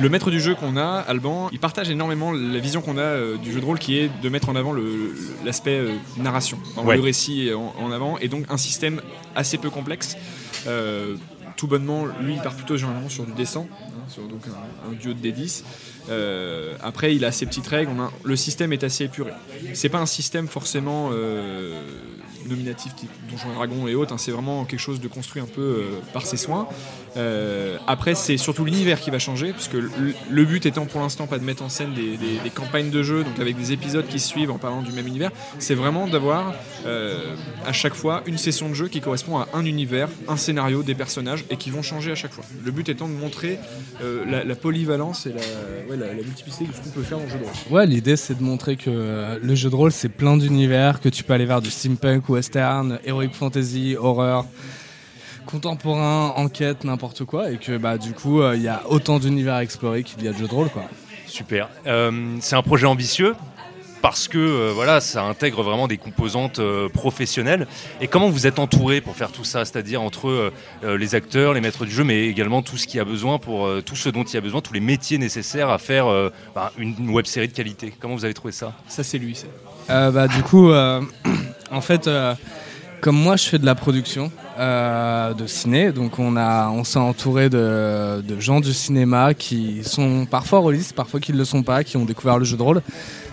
Le 0.00 0.08
maître 0.08 0.30
du 0.30 0.40
jeu 0.40 0.54
qu'on 0.54 0.76
a, 0.76 1.04
Alban, 1.08 1.48
il 1.52 1.58
partage 1.58 1.88
énormément 1.90 2.32
la 2.32 2.58
vision 2.58 2.82
qu'on 2.82 2.98
a 2.98 3.02
euh, 3.02 3.36
du 3.38 3.52
jeu 3.52 3.60
de 3.60 3.64
rôle 3.64 3.78
qui 3.78 3.98
est 3.98 4.10
de 4.22 4.28
mettre 4.28 4.48
en 4.50 4.56
avant 4.56 4.74
l'aspect 5.44 5.78
euh, 5.78 5.92
narration, 6.18 6.58
Ouais. 6.76 6.96
le 6.96 7.02
récit 7.02 7.50
en, 7.54 7.74
en 7.82 7.90
avant, 7.90 8.18
et 8.18 8.28
donc 8.28 8.44
un 8.50 8.56
système 8.58 9.00
assez 9.34 9.56
peu 9.58 9.70
complexe. 9.70 10.16
Euh, 10.66 11.16
tout 11.56 11.66
bonnement, 11.66 12.06
lui, 12.22 12.34
il 12.34 12.40
part 12.40 12.54
plutôt 12.54 12.76
généralement 12.76 13.08
sur 13.08 13.24
du 13.24 13.32
descend, 13.32 13.66
hein, 13.70 14.00
sur 14.08 14.22
donc 14.28 14.40
un, 14.46 14.90
un 14.90 14.92
duo 14.94 15.12
de 15.14 15.18
D10. 15.28 15.62
Euh, 16.08 16.74
après, 16.82 17.14
il 17.14 17.24
a 17.24 17.32
ses 17.32 17.44
petites 17.46 17.66
règles. 17.66 17.90
On 17.96 18.00
a- 18.02 18.10
le 18.24 18.36
système 18.36 18.72
est 18.72 18.82
assez 18.84 19.04
épuré. 19.04 19.30
C'est 19.74 19.88
pas 19.90 19.98
un 19.98 20.06
système 20.06 20.48
forcément 20.48 21.10
euh, 21.12 21.82
nominatif 22.50 22.94
type 22.94 23.10
Donjons 23.30 23.50
et 23.50 23.54
Dragons 23.54 23.88
et 23.88 23.94
autres. 23.94 24.12
hein. 24.12 24.18
c'est 24.18 24.30
vraiment 24.30 24.64
quelque 24.64 24.80
chose 24.80 25.00
de 25.00 25.08
construit 25.08 25.42
un 25.42 25.46
peu 25.46 25.60
euh, 25.60 25.84
par 26.12 26.26
ses 26.26 26.36
soins. 26.36 26.68
Euh, 27.16 27.76
après, 27.86 28.14
c'est 28.14 28.36
surtout 28.36 28.64
l'univers 28.64 29.00
qui 29.00 29.10
va 29.10 29.18
changer, 29.18 29.52
puisque 29.52 29.74
le, 29.74 29.90
le 30.30 30.44
but 30.44 30.66
étant 30.66 30.86
pour 30.86 31.00
l'instant 31.00 31.26
pas 31.26 31.38
de 31.38 31.44
mettre 31.44 31.62
en 31.62 31.68
scène 31.68 31.92
des, 31.94 32.50
campagnes 32.54 32.90
de 32.90 33.02
jeu, 33.02 33.22
donc 33.24 33.38
avec 33.38 33.56
des 33.56 33.72
épisodes 33.72 34.06
qui 34.06 34.18
se 34.18 34.28
suivent 34.28 34.50
en 34.50 34.58
parlant 34.58 34.82
du 34.82 34.92
même 34.92 35.06
univers, 35.06 35.30
c'est 35.58 35.74
vraiment 35.74 36.06
d'avoir 36.06 36.54
euh, 36.86 37.34
à 37.64 37.72
chaque 37.72 37.94
fois 37.94 38.22
une 38.26 38.38
session 38.38 38.68
de 38.68 38.74
jeu 38.74 38.88
qui 38.88 39.00
correspond 39.00 39.38
à 39.38 39.48
un 39.54 39.64
univers, 39.64 40.08
un 40.28 40.36
scénario, 40.36 40.82
des 40.82 40.94
personnages, 40.94 41.44
et 41.50 41.56
qui 41.56 41.70
vont 41.70 41.82
changer 41.82 42.10
à 42.12 42.14
chaque 42.14 42.32
fois. 42.32 42.44
Le 42.64 42.70
but 42.70 42.88
étant 42.88 43.08
de 43.08 43.14
montrer 43.14 43.58
la, 44.00 44.54
polyvalence 44.54 45.26
et 45.26 45.32
la, 45.88 46.14
multiplicité 46.14 46.66
de 46.66 46.72
ce 46.72 46.80
qu'on 46.80 46.90
peut 46.90 47.02
faire 47.02 47.18
dans 47.18 47.24
le 47.24 47.30
jeu 47.30 47.38
de 47.38 47.44
rôle. 47.44 47.52
Ouais, 47.70 47.86
l'idée 47.86 48.16
c'est 48.16 48.36
de 48.36 48.42
montrer 48.42 48.76
que 48.76 49.38
le 49.40 49.54
jeu 49.54 49.70
de 49.70 49.74
rôle 49.74 49.92
c'est 49.92 50.08
plein 50.08 50.36
d'univers, 50.36 51.00
que 51.00 51.08
tu 51.08 51.24
peux 51.24 51.32
aller 51.32 51.46
vers 51.46 51.60
du 51.60 51.70
steampunk, 51.70 52.28
western, 52.40 52.98
heroic 53.04 53.34
fantasy, 53.34 53.96
horreur, 54.00 54.46
contemporain, 55.44 56.32
enquête, 56.36 56.84
n'importe 56.84 57.24
quoi, 57.24 57.50
et 57.50 57.58
que 57.58 57.76
bah 57.76 57.98
du 57.98 58.14
coup 58.14 58.40
euh, 58.40 58.56
il 58.56 58.62
y 58.62 58.68
a 58.68 58.82
autant 58.88 59.18
d'univers 59.18 59.56
à 59.56 59.62
explorer 59.62 60.02
qu'il 60.02 60.22
y 60.24 60.28
a 60.28 60.32
de 60.32 60.38
jeux 60.38 60.48
de 60.48 60.54
rôle 60.54 60.70
quoi. 60.70 60.84
Super. 61.26 61.68
Euh, 61.86 62.36
c'est 62.40 62.56
un 62.56 62.62
projet 62.62 62.86
ambitieux 62.86 63.34
parce 64.00 64.26
que 64.26 64.38
euh, 64.38 64.72
voilà, 64.74 65.02
ça 65.02 65.22
intègre 65.24 65.62
vraiment 65.62 65.86
des 65.86 65.98
composantes 65.98 66.62
professionnelles. 66.94 67.66
Et 68.00 68.08
comment 68.08 68.30
vous 68.30 68.46
êtes 68.46 68.58
entouré 68.58 69.02
pour 69.02 69.14
faire 69.14 69.32
tout 69.32 69.44
ça? 69.44 69.66
C'est-à-dire 69.66 70.00
entre 70.00 70.50
les 70.82 71.14
acteurs, 71.14 71.52
les 71.52 71.60
maîtres 71.60 71.84
du 71.84 71.92
jeu, 71.92 72.04
mais 72.04 72.26
également 72.26 72.62
tout 72.62 72.78
ce 72.78 72.86
qu'il 72.86 72.96
y 72.96 73.00
a 73.00 73.04
besoin 73.04 73.38
pour 73.38 73.68
tout 73.84 73.96
ce 73.96 74.08
dont 74.08 74.24
il 74.24 74.32
y 74.32 74.38
a 74.38 74.40
besoin, 74.40 74.62
tous 74.62 74.72
les 74.72 74.80
métiers 74.80 75.18
nécessaires 75.18 75.68
à 75.68 75.76
faire 75.76 76.06
bah, 76.54 76.72
une 76.78 77.10
web 77.10 77.26
série 77.26 77.48
de 77.48 77.52
qualité. 77.52 77.92
Comment 78.00 78.14
vous 78.14 78.24
avez 78.24 78.32
trouvé 78.32 78.52
ça? 78.52 78.72
Ça, 78.88 79.04
c'est 79.04 79.18
lui. 79.18 79.44
bah, 79.88 80.26
du 80.28 80.42
coup, 80.42 80.72
en 81.70 81.80
fait, 81.80 82.06
euh, 82.06 82.34
comme 83.00 83.16
moi, 83.16 83.36
je 83.36 83.44
fais 83.44 83.58
de 83.58 83.66
la 83.66 83.74
production 83.74 84.30
euh, 84.58 85.32
de 85.32 85.46
ciné, 85.46 85.92
donc 85.92 86.18
on 86.18 86.84
s'est 86.84 86.98
entouré 86.98 87.48
de, 87.48 88.22
gens 88.38 88.60
du 88.60 88.72
cinéma 88.72 89.34
qui 89.34 89.82
sont 89.84 90.26
parfois 90.26 90.58
rôlistes, 90.58 90.94
parfois 90.94 91.20
qui 91.20 91.32
ne 91.32 91.38
le 91.38 91.44
sont 91.44 91.62
pas, 91.62 91.84
qui 91.84 91.96
ont 91.96 92.04
découvert 92.04 92.38
le 92.38 92.44
jeu 92.44 92.56
de 92.56 92.62
rôle. 92.62 92.82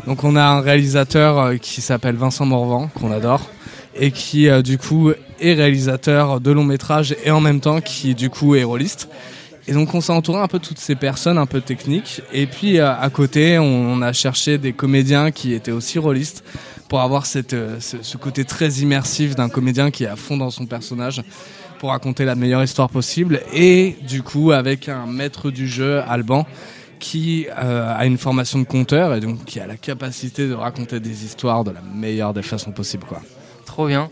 Donc 0.06 0.24
on 0.24 0.36
a 0.36 0.44
un 0.44 0.62
réalisateur 0.62 1.40
euh, 1.40 1.56
qui 1.58 1.82
s'appelle 1.82 2.16
Vincent 2.16 2.46
Morvan, 2.46 2.90
qu'on 2.94 3.12
adore, 3.12 3.50
et 3.96 4.12
qui 4.12 4.48
du 4.62 4.78
coup 4.78 5.12
est 5.40 5.54
réalisateur 5.54 6.40
de 6.40 6.52
long 6.52 6.64
métrage 6.64 7.16
et 7.26 7.32
en 7.32 7.42
même 7.42 7.60
temps 7.60 7.82
qui 7.82 8.14
du 8.14 8.30
coup 8.30 8.54
est 8.54 8.64
rôliste. 8.64 9.10
Et 9.68 9.74
donc 9.74 9.94
on 9.96 10.02
s'est 10.02 10.14
entouré 10.14 10.40
un 10.40 10.48
peu 10.48 10.60
de 10.60 10.64
toutes 10.64 10.78
ces 10.78 10.94
personnes 10.94 11.40
un 11.40 11.48
peu 11.48 11.62
techniques. 11.62 12.22
Et 12.32 12.46
puis 12.46 12.80
à 12.80 13.10
côté, 13.12 13.58
on, 13.58 14.02
a 14.04 14.14
cherché 14.14 14.60
des 14.60 14.72
comédiens 14.72 15.32
qui 15.32 15.54
étaient 15.54 15.72
aussi 15.72 15.98
rôlistes 15.98 16.44
pour 16.90 17.02
avoir 17.02 17.26
cette, 17.26 17.54
euh, 17.54 17.80
ce, 17.80 17.98
ce 18.02 18.18
côté 18.18 18.46
très 18.46 18.70
immersif 18.76 19.36
d'un 19.36 19.50
comédien 19.50 19.92
qui 19.92 20.04
est 20.06 20.08
à 20.08 20.16
fond 20.16 20.38
dans 20.38 20.50
son 20.50 20.66
personnage 20.66 21.22
pour 21.80 21.90
raconter 21.92 22.26
la 22.26 22.36
meilleure 22.36 22.64
histoire 22.64 22.90
possible. 22.90 23.42
Et 23.54 23.96
du 24.08 24.24
coup 24.24 24.52
avec 24.52 24.90
un 24.90 25.06
maître 25.06 25.52
du 25.52 25.68
jeu, 25.68 26.02
Alban, 26.08 26.46
qui 27.00 27.46
euh, 27.62 27.94
a 27.96 28.06
une 28.06 28.18
formation 28.18 28.58
de 28.60 28.64
conteur 28.64 29.14
et 29.14 29.20
donc 29.20 29.46
qui 29.46 29.60
a 29.60 29.68
la 29.68 29.78
capacité 29.78 30.48
de 30.48 30.54
raconter 30.54 31.00
des 31.00 31.26
histoires 31.26 31.64
de 31.64 31.72
la 31.72 31.82
meilleure 31.82 32.34
des 32.34 32.42
façons 32.42 32.72
possibles. 32.72 33.06
Quoi. 33.06 33.22
Trop 33.66 33.88
bien. 33.88 34.10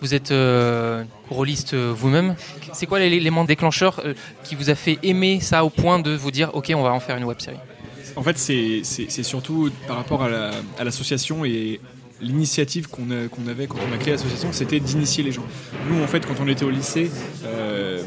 Vous 0.00 0.14
êtes 0.14 0.30
euh, 0.32 1.04
rôliste 1.30 1.74
euh, 1.74 1.92
vous-même. 1.94 2.34
C'est 2.72 2.86
quoi 2.86 2.98
l'élément 2.98 3.44
déclencheur 3.44 4.00
euh, 4.04 4.14
qui 4.42 4.54
vous 4.54 4.70
a 4.70 4.74
fait 4.74 4.98
aimer 5.02 5.40
ça 5.40 5.64
au 5.64 5.70
point 5.70 5.98
de 6.00 6.12
vous 6.14 6.30
dire 6.30 6.50
ok 6.54 6.72
on 6.74 6.82
va 6.82 6.92
en 6.92 7.00
faire 7.00 7.16
une 7.16 7.24
web 7.24 7.38
série? 7.40 7.58
En 8.16 8.22
fait, 8.22 8.36
c'est 8.38 8.80
c'est- 8.82 9.06
c'est 9.10 9.22
surtout 9.22 9.70
par 9.86 9.96
rapport 9.96 10.22
à 10.24 10.28
la- 10.28 10.50
à 10.78 10.84
l'association 10.84 11.44
et 11.44 11.80
l'initiative 12.22 12.88
qu'on 12.88 13.10
avait 13.48 13.66
quand 13.66 13.78
on 13.88 13.92
a 13.92 13.98
créé 13.98 14.12
l'association, 14.12 14.48
c'était 14.52 14.80
d'initier 14.80 15.24
les 15.24 15.32
gens. 15.32 15.44
Nous, 15.90 16.02
en 16.02 16.06
fait, 16.06 16.24
quand 16.24 16.40
on 16.40 16.48
était 16.48 16.64
au 16.64 16.70
lycée, 16.70 17.10
euh, 17.44 18.02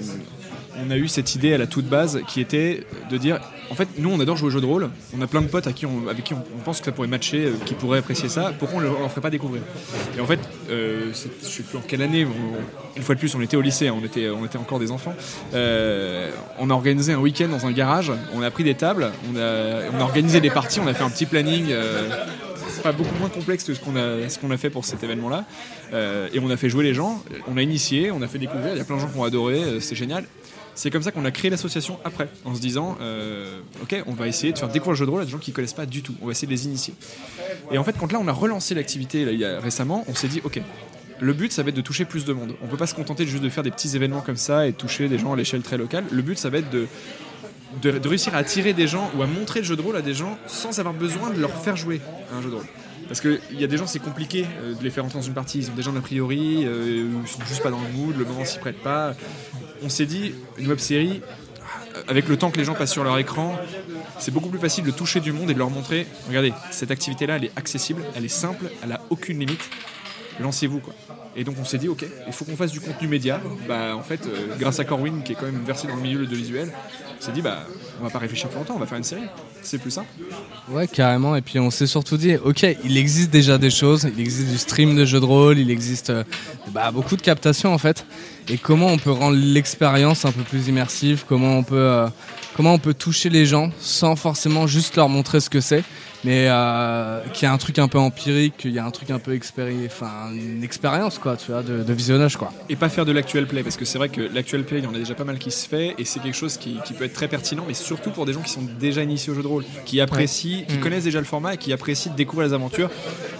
on 0.83 0.89
a 0.89 0.97
eu 0.97 1.07
cette 1.07 1.35
idée 1.35 1.53
à 1.53 1.57
la 1.57 1.67
toute 1.67 1.85
base 1.85 2.21
qui 2.27 2.41
était 2.41 2.85
de 3.09 3.17
dire 3.17 3.39
en 3.71 3.73
fait, 3.73 3.87
nous, 3.97 4.11
on 4.11 4.19
adore 4.19 4.37
jouer 4.37 4.47
aux 4.47 4.51
jeux 4.51 4.61
de 4.61 4.65
rôle. 4.65 4.89
On 5.17 5.21
a 5.21 5.27
plein 5.27 5.41
de 5.41 5.47
potes 5.47 5.65
à 5.65 5.73
qui 5.73 5.87
avec 6.07 6.23
qui 6.23 6.35
on, 6.35 6.43
pense 6.63 6.79
que 6.79 6.85
ça 6.85 6.91
pourrait 6.91 7.07
matcher, 7.07 7.45
euh, 7.45 7.53
qui 7.65 7.73
pourraient 7.73 7.97
apprécier 7.97 8.29
ça. 8.29 8.53
Pourquoi 8.59 8.77
on 8.77 8.81
ne 8.81 8.85
leur 8.85 9.09
ferait 9.09 9.21
pas 9.21 9.31
découvrir? 9.31 9.63
Et 10.15 10.21
en 10.21 10.25
fait, 10.27 10.39
euh, 10.69 11.11
je 11.11 11.47
sais 11.47 11.63
plus 11.63 11.77
en 11.77 11.81
quelle 11.81 12.03
année, 12.03 12.27
une 12.95 13.03
fois 13.03 13.15
de 13.15 13.19
plus, 13.19 13.33
on 13.33 13.41
était 13.41 13.57
au 13.57 13.61
lycée, 13.61 13.87
hein, 13.87 13.95
on 13.99 14.05
était, 14.05 14.29
on 14.29 14.45
était 14.45 14.59
encore 14.59 14.79
des 14.79 14.91
enfants. 14.91 15.15
On 15.53 16.69
a 16.69 16.73
organisé 16.73 17.13
un 17.13 17.19
week-end 17.19 17.47
dans 17.47 17.65
un 17.65 17.71
garage, 17.71 18.11
on 18.35 18.43
a 18.43 18.51
pris 18.51 18.63
des 18.63 18.75
tables, 18.75 19.11
on 19.33 19.37
a 19.39 20.03
organisé 20.03 20.41
des 20.41 20.51
parties, 20.51 20.79
on 20.79 20.87
a 20.87 20.93
fait 20.93 21.03
un 21.03 21.09
petit 21.09 21.25
planning. 21.25 21.73
Beaucoup 22.91 23.15
moins 23.19 23.29
complexe 23.29 23.63
que 23.63 23.73
ce 23.73 23.79
qu'on 23.79 23.95
a, 23.95 24.29
ce 24.29 24.53
a 24.53 24.57
fait 24.57 24.69
pour 24.69 24.85
cet 24.85 25.03
événement-là. 25.03 25.45
Euh, 25.93 26.27
et 26.33 26.39
on 26.39 26.49
a 26.49 26.57
fait 26.57 26.69
jouer 26.69 26.83
les 26.83 26.93
gens, 26.93 27.23
on 27.47 27.57
a 27.57 27.61
initié, 27.61 28.11
on 28.11 28.21
a 28.21 28.27
fait 28.27 28.39
découvrir. 28.39 28.73
Il 28.73 28.77
y 28.77 28.81
a 28.81 28.85
plein 28.85 28.95
de 28.95 29.01
gens 29.01 29.07
qui 29.07 29.17
ont 29.17 29.23
adoré, 29.23 29.55
euh, 29.55 29.79
c'est 29.79 29.95
génial. 29.95 30.25
C'est 30.73 30.91
comme 30.91 31.03
ça 31.03 31.11
qu'on 31.11 31.23
a 31.23 31.31
créé 31.31 31.49
l'association 31.49 31.99
après, 32.03 32.27
en 32.43 32.53
se 32.53 32.59
disant, 32.59 32.97
euh, 32.99 33.61
ok, 33.81 34.03
on 34.07 34.13
va 34.13 34.27
essayer 34.27 34.51
de 34.51 34.57
faire 34.57 34.67
découvrir 34.67 34.91
le 34.91 34.97
jeu 34.97 35.05
de 35.05 35.11
rôle 35.11 35.21
à 35.21 35.25
des 35.25 35.31
gens 35.31 35.37
qui 35.37 35.53
connaissent 35.53 35.73
pas 35.73 35.85
du 35.85 36.01
tout. 36.01 36.13
On 36.21 36.25
va 36.25 36.31
essayer 36.31 36.47
de 36.47 36.51
les 36.51 36.65
initier. 36.65 36.93
Et 37.71 37.77
en 37.77 37.83
fait, 37.85 37.95
quand 37.97 38.11
là, 38.11 38.19
on 38.21 38.27
a 38.27 38.33
relancé 38.33 38.75
l'activité 38.75 39.25
récemment, 39.61 40.03
on 40.09 40.15
s'est 40.15 40.27
dit, 40.27 40.41
ok. 40.43 40.61
Le 41.21 41.31
but, 41.31 41.53
ça 41.53 41.63
va 41.63 41.69
être 41.69 41.75
de 41.75 41.81
toucher 41.81 42.03
plus 42.03 42.25
de 42.25 42.33
monde. 42.33 42.55
On 42.61 42.67
peut 42.67 42.75
pas 42.75 42.87
se 42.87 42.93
contenter 42.93 43.25
juste 43.25 43.41
de 43.41 43.47
faire 43.47 43.63
des 43.63 43.71
petits 43.71 43.95
événements 43.95 44.19
comme 44.19 44.35
ça 44.35 44.67
et 44.67 44.73
toucher 44.73 45.07
des 45.07 45.17
gens 45.17 45.31
à 45.31 45.37
l'échelle 45.37 45.61
très 45.61 45.77
locale. 45.77 46.03
Le 46.11 46.21
but, 46.21 46.37
ça 46.37 46.49
va 46.49 46.57
être 46.57 46.69
de, 46.69 46.87
de, 47.81 48.07
réussir 48.07 48.35
à 48.35 48.39
attirer 48.39 48.73
des 48.73 48.87
gens 48.87 49.11
ou 49.15 49.21
à 49.21 49.27
montrer 49.27 49.59
le 49.59 49.65
jeu 49.65 49.75
de 49.75 49.81
rôle 49.81 49.95
à 49.95 50.01
des 50.01 50.13
gens 50.13 50.37
sans 50.47 50.79
avoir 50.79 50.93
besoin 50.93 51.29
de 51.29 51.39
leur 51.39 51.51
faire 51.51 51.75
jouer 51.75 52.01
à 52.31 52.37
un 52.37 52.41
jeu 52.41 52.49
de 52.49 52.55
rôle. 52.55 52.65
Parce 53.07 53.21
qu'il 53.21 53.39
y 53.51 53.63
a 53.63 53.67
des 53.67 53.77
gens, 53.77 53.85
c'est 53.85 53.99
compliqué 53.99 54.45
euh, 54.63 54.73
de 54.73 54.83
les 54.83 54.89
faire 54.89 55.05
entrer 55.05 55.19
dans 55.19 55.25
une 55.25 55.33
partie. 55.33 55.59
Ils 55.59 55.69
ont 55.69 55.75
déjà 55.75 55.91
un 55.91 55.95
a 55.95 56.01
priori, 56.01 56.65
euh, 56.65 57.07
ils 57.23 57.27
sont 57.27 57.45
juste 57.47 57.61
pas 57.61 57.69
dans 57.69 57.81
le 57.81 57.89
mood, 57.89 58.17
le 58.17 58.25
moment 58.25 58.45
s'y 58.45 58.57
prête 58.57 58.81
pas. 58.81 59.13
On 59.83 59.89
s'est 59.89 60.07
dit, 60.07 60.33
une 60.57 60.67
web 60.67 60.79
série, 60.79 61.21
avec 62.07 62.27
le 62.27 62.37
temps 62.37 62.51
que 62.51 62.57
les 62.57 62.63
gens 62.63 62.73
passent 62.73 62.91
sur 62.91 63.03
leur 63.03 63.17
écran, 63.17 63.57
c'est 64.19 64.31
beaucoup 64.31 64.49
plus 64.49 64.59
facile 64.59 64.83
de 64.83 64.91
toucher 64.91 65.19
du 65.19 65.31
monde 65.31 65.49
et 65.51 65.53
de 65.53 65.59
leur 65.59 65.69
montrer 65.69 66.07
regardez, 66.27 66.53
cette 66.71 66.91
activité-là, 66.91 67.37
elle 67.37 67.45
est 67.45 67.51
accessible, 67.55 68.01
elle 68.15 68.25
est 68.25 68.29
simple, 68.29 68.69
elle 68.83 68.91
a 68.91 69.01
aucune 69.09 69.39
limite. 69.39 69.69
Lancez-vous 70.39 70.79
quoi. 70.79 70.93
Et 71.35 71.43
donc 71.43 71.55
on 71.59 71.65
s'est 71.65 71.77
dit 71.77 71.89
ok, 71.89 72.05
il 72.27 72.33
faut 72.33 72.45
qu'on 72.45 72.55
fasse 72.55 72.71
du 72.71 72.79
contenu 72.79 73.07
média. 73.07 73.41
Bah 73.67 73.95
en 73.95 74.01
fait, 74.01 74.21
euh, 74.25 74.55
grâce 74.57 74.79
à 74.79 74.85
Corwin 74.85 75.21
qui 75.23 75.33
est 75.33 75.35
quand 75.35 75.45
même 75.45 75.63
versé 75.65 75.87
dans 75.87 75.95
le 75.95 76.01
milieu 76.01 76.25
de 76.25 76.35
visuel, 76.35 76.71
on 77.19 77.21
s'est 77.21 77.31
dit 77.33 77.41
bah 77.41 77.65
on 77.99 78.03
va 78.03 78.09
pas 78.09 78.19
réfléchir 78.19 78.49
plus 78.49 78.57
longtemps, 78.57 78.75
on 78.75 78.79
va 78.79 78.85
faire 78.85 78.97
une 78.97 79.03
série. 79.03 79.23
C'est 79.61 79.79
plus 79.79 79.91
simple. 79.91 80.07
Ouais, 80.69 80.87
carrément. 80.87 81.35
Et 81.35 81.41
puis 81.41 81.59
on 81.59 81.71
s'est 81.71 81.87
surtout 81.87 82.17
dit, 82.17 82.35
ok, 82.37 82.65
il 82.83 82.97
existe 82.97 83.31
déjà 83.31 83.57
des 83.57 83.69
choses, 83.69 84.07
il 84.13 84.19
existe 84.19 84.49
du 84.49 84.57
stream 84.57 84.95
de 84.95 85.05
jeux 85.05 85.19
de 85.19 85.25
rôle, 85.25 85.57
il 85.57 85.71
existe 85.71 86.11
euh, 86.11 86.23
bah, 86.71 86.91
beaucoup 86.91 87.15
de 87.15 87.21
captations 87.21 87.73
en 87.73 87.77
fait. 87.77 88.05
Et 88.47 88.57
comment 88.57 88.87
on 88.87 88.97
peut 88.97 89.11
rendre 89.11 89.37
l'expérience 89.37 90.23
un 90.25 90.31
peu 90.31 90.43
plus 90.43 90.67
immersive? 90.67 91.23
Comment 91.27 91.57
on 91.57 91.63
peut, 91.63 91.75
euh, 91.75 92.07
comment 92.55 92.73
on 92.75 92.79
peut 92.79 92.93
toucher 92.93 93.29
les 93.29 93.45
gens 93.45 93.71
sans 93.79 94.15
forcément 94.15 94.67
juste 94.67 94.95
leur 94.95 95.09
montrer 95.09 95.39
ce 95.39 95.49
que 95.49 95.61
c'est, 95.61 95.83
mais 96.25 96.47
euh, 96.49 97.21
qu'il 97.33 97.43
y 97.43 97.49
a 97.49 97.53
un 97.53 97.57
truc 97.57 97.79
un 97.79 97.87
peu 97.87 97.99
empirique, 97.99 98.57
qu'il 98.57 98.71
y 98.71 98.79
a 98.79 98.85
un 98.85 98.91
truc 98.91 99.11
un 99.11 99.19
peu 99.19 99.33
expéri, 99.33 99.75
enfin 99.85 100.31
une 100.33 100.63
expérience 100.63 101.19
quoi, 101.19 101.37
tu 101.37 101.51
vois, 101.51 101.61
de, 101.63 101.83
de 101.83 101.93
visionnage 101.93 102.35
quoi. 102.37 102.51
Et 102.69 102.75
pas 102.75 102.89
faire 102.89 103.05
de 103.05 103.11
l'actuel 103.11 103.45
play, 103.47 103.63
parce 103.63 103.77
que 103.77 103.85
c'est 103.85 103.97
vrai 103.97 104.09
que 104.09 104.21
l'actuel 104.21 104.63
play, 104.65 104.79
il 104.79 104.83
y 104.83 104.87
en 104.87 104.93
a 104.93 104.97
déjà 104.97 105.13
pas 105.15 105.23
mal 105.23 105.37
qui 105.37 105.51
se 105.51 105.67
fait, 105.69 105.95
et 105.97 106.03
c'est 106.05 106.19
quelque 106.19 106.35
chose 106.35 106.57
qui, 106.57 106.77
qui 106.85 106.93
peut 106.93 107.05
être 107.05 107.13
très 107.13 107.27
pertinent, 107.27 107.63
mais 107.67 107.73
surtout 107.75 108.09
pour 108.09 108.25
des 108.25 108.33
gens 108.33 108.41
qui 108.41 108.51
sont 108.51 108.65
déjà 108.79 109.01
initiés 109.03 109.31
au 109.31 109.35
jeu 109.35 109.43
de 109.43 109.47
rôle, 109.47 109.63
qui 109.85 110.01
apprécient, 110.01 110.65
qui 110.67 110.77
Mm. 110.77 110.79
connaissent 110.81 111.03
déjà 111.05 111.19
le 111.19 111.25
format 111.25 111.53
et 111.53 111.57
qui 111.57 111.71
apprécient 111.71 112.11
de 112.11 112.17
découvrir 112.17 112.47
les 112.49 112.53
aventures, 112.53 112.89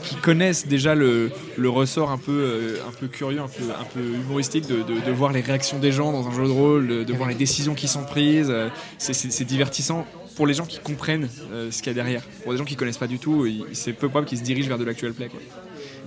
qui 0.04 0.16
connaissent 0.16 0.68
déjà 0.68 0.94
le, 0.96 1.32
le 1.58 1.70
ressort 1.70 2.12
un 2.12 2.18
peu, 2.18 2.32
euh, 2.32 2.78
un 2.88 2.92
peu 2.92 3.08
curieux, 3.08 3.40
un 3.42 3.48
peu, 3.48 3.64
un 3.80 3.84
peu 3.94 4.00
humoristique 4.02 4.68
de, 4.68 4.78
de- 4.84 5.00
de 5.06 5.12
voir 5.12 5.32
les 5.32 5.42
réactions 5.42 5.80
des 5.80 5.92
gens 5.92 6.12
dans 6.12 6.28
un 6.28 6.32
jeu 6.32 6.44
de 6.46 6.52
rôle, 6.52 7.06
de, 7.06 7.14
voir 7.14 7.28
les 7.28 7.36
décisions 7.36 7.74
qui 7.74 7.88
sont 7.88 8.04
prises. 8.04 8.50
euh, 8.50 8.70
c'est 9.00 9.44
divertissant 9.46 10.06
pour 10.36 10.48
les 10.48 10.54
gens 10.54 10.66
qui 10.66 10.80
comprennent 10.80 11.30
euh, 11.52 11.72
ce 11.72 11.78
qu'il 11.80 11.88
y 11.88 11.90
a 11.92 11.94
derrière. 11.94 12.22
Pour 12.44 12.52
des 12.52 12.58
gens 12.58 12.66
qui 12.66 12.76
connaissent 12.76 12.98
pas 12.98 13.08
du 13.08 13.20
tout, 13.20 13.46
c'est 13.74 13.94
peu 13.94 14.10
probable 14.10 14.28
qu'ils 14.28 14.38
se 14.40 14.44
dirigent 14.44 14.68
vers 14.68 14.78
de 14.78 14.84
l'actuel 14.84 15.14
play. 15.14 15.28
Quoi. 15.30 15.40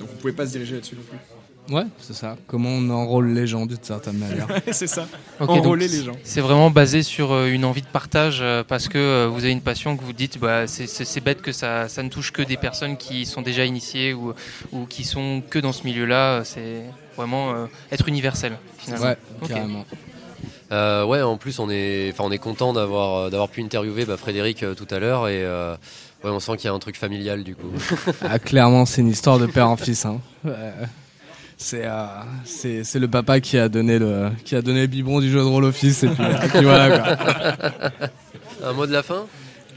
Donc 0.01 0.09
vous 0.11 0.17
pouvez 0.17 0.33
pas 0.33 0.47
se 0.47 0.53
diriger 0.53 0.75
là-dessus 0.75 0.97
non 0.97 1.03
plus. 1.03 1.19
Ouais, 1.75 1.85
c'est 1.99 2.15
ça. 2.15 2.39
Comment 2.47 2.71
on 2.71 2.89
enrôle 2.89 3.29
les 3.35 3.47
gens 3.47 3.67
d'une 3.67 3.83
certaine 3.83 4.17
manière. 4.17 4.47
c'est 4.73 4.87
ça. 4.87 5.07
Ok, 5.39 5.51
Enrôler 5.51 5.87
les 5.87 6.03
gens. 6.03 6.15
C'est 6.25 6.41
vraiment 6.41 6.71
basé 6.71 7.03
sur 7.03 7.31
euh, 7.33 7.49
une 7.53 7.67
envie 7.67 7.83
de 7.83 7.87
partage 7.87 8.39
euh, 8.41 8.65
parce 8.67 8.89
que 8.89 8.97
euh, 8.97 9.29
vous 9.31 9.41
avez 9.45 9.53
une 9.53 9.61
passion 9.61 9.95
que 9.95 10.03
vous 10.03 10.15
dites 10.15 10.39
bah, 10.39 10.67
c'est- 10.67 11.21
bête 11.21 11.43
que 11.43 11.53
ça, 11.53 11.87
ça 11.89 12.03
ne 12.03 12.09
touche 12.09 12.33
que 12.33 12.41
des 12.41 12.57
personnes 12.57 12.97
qui 12.97 13.27
sont 13.27 13.43
déjà 13.43 13.67
initiées 13.67 14.15
ou, 14.15 14.33
ou 14.73 14.87
qui 14.87 15.05
sont 15.05 15.43
que 15.51 15.59
dans 15.59 15.75
ce 15.75 15.85
milieu-là. 15.85 16.43
C'est 16.45 16.85
vraiment 17.19 17.53
euh, 17.53 17.67
être 17.93 18.09
universel 18.09 18.57
finalement. 18.79 19.05
Ouais, 19.09 19.19
Ok. 19.43 19.49
carrément. 19.49 19.85
Euh, 20.71 21.05
ouais, 21.05 21.23
en 21.23 21.37
plus 21.37 21.59
on 21.59 21.71
est, 21.71 22.15
on 22.19 22.31
est 22.31 22.39
content 22.39 22.73
d'avoir 22.73 23.17
euh, 23.17 23.31
d'avoir 23.31 23.49
pu 23.49 23.63
interviewer 23.63 24.05
bah, 24.05 24.17
Frédéric 24.17 24.63
euh, 24.63 24.75
tout 24.75 24.87
à 24.91 24.99
l'heure 24.99 25.29
et 25.29 25.43
euh, 25.43 25.75
ouais, 26.25 26.31
on 26.31 26.41
sent 26.41 26.57
qu'il 26.57 26.67
y 26.67 26.71
a 26.71 26.75
un 26.75 26.79
truc 26.79 26.97
familial 26.97 27.45
du 27.45 27.55
coup. 27.55 27.71
Ah, 28.23 28.39
clairement, 28.39 28.85
c'est 28.85 29.01
une 29.01 29.09
histoire 29.09 29.39
de 29.39 29.47
père 29.47 29.69
en 29.69 29.77
fils. 29.77 30.05
Hein. 30.05 30.21
C'est 31.57 31.85
c'est 32.45 32.85
c'est 32.85 32.99
le 32.99 33.09
papa 33.09 33.41
qui 33.41 33.59
a 33.59 33.69
donné 33.69 33.99
le 33.99 34.31
qui 34.45 34.55
a 34.55 34.63
donné 34.63 34.83
le 34.83 34.87
biberon 34.87 35.21
du 35.21 35.31
jeu 35.31 35.39
de 35.39 35.45
rôle 35.45 35.65
au 35.65 35.73
fils 35.73 36.05
et 36.05 36.09
puis, 36.09 36.23
et 36.23 36.49
puis 36.49 36.63
voilà 36.63 36.99
quoi. 36.99 38.09
un 38.69 38.73
mot 38.75 38.87
de 38.87 38.93
la 38.93 39.03
fin? 39.03 39.27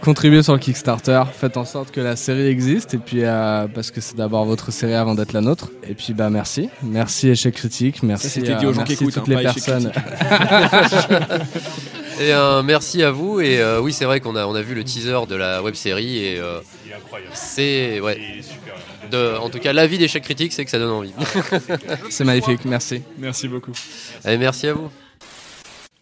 Contribuez 0.01 0.41
sur 0.41 0.53
le 0.53 0.59
Kickstarter, 0.59 1.23
faites 1.31 1.57
en 1.57 1.65
sorte 1.65 1.91
que 1.91 2.01
la 2.01 2.15
série 2.15 2.47
existe 2.47 2.95
et 2.95 2.97
puis 2.97 3.19
euh, 3.21 3.67
parce 3.67 3.91
que 3.91 4.01
c'est 4.01 4.15
d'abord 4.15 4.45
votre 4.45 4.71
série 4.71 4.95
avant 4.95 5.13
d'être 5.13 5.33
la 5.33 5.41
nôtre. 5.41 5.69
Et 5.87 5.93
puis 5.93 6.13
bah 6.13 6.31
merci, 6.31 6.69
merci 6.81 7.29
échec 7.29 7.53
critique, 7.53 8.01
merci 8.01 8.29
c'était 8.29 8.55
dit 8.55 8.65
aux 8.65 8.73
gens 8.73 8.81
merci 8.81 8.97
qui 8.97 9.03
écoutent, 9.03 9.13
toutes 9.13 9.29
hein, 9.29 9.41
les 9.41 9.45
Échec 9.45 9.63
personnes. 9.63 9.91
Et 12.19 12.31
un 12.33 12.61
merci 12.61 13.03
à 13.03 13.11
vous 13.11 13.41
et 13.41 13.59
euh, 13.59 13.79
oui 13.79 13.93
c'est 13.93 14.05
vrai 14.05 14.19
qu'on 14.19 14.35
a 14.35 14.45
on 14.45 14.53
a 14.53 14.61
vu 14.61 14.75
le 14.75 14.83
teaser 14.83 15.25
de 15.27 15.35
la 15.35 15.63
web 15.63 15.73
série 15.73 16.17
et 16.17 16.39
euh, 16.39 16.59
c'est 17.33 17.99
ouais. 17.99 18.19
De, 19.09 19.37
en 19.37 19.49
tout 19.49 19.59
cas 19.59 19.73
l'avis 19.73 19.97
d'échec 19.97 20.23
critique 20.23 20.53
c'est 20.53 20.63
que 20.63 20.71
ça 20.71 20.77
donne 20.77 20.91
envie. 20.91 21.13
c'est 22.09 22.23
magnifique, 22.23 22.65
merci. 22.65 23.01
Merci 23.17 23.47
beaucoup. 23.47 23.71
Allez, 24.23 24.37
merci 24.37 24.67
à 24.67 24.73
vous. 24.73 24.89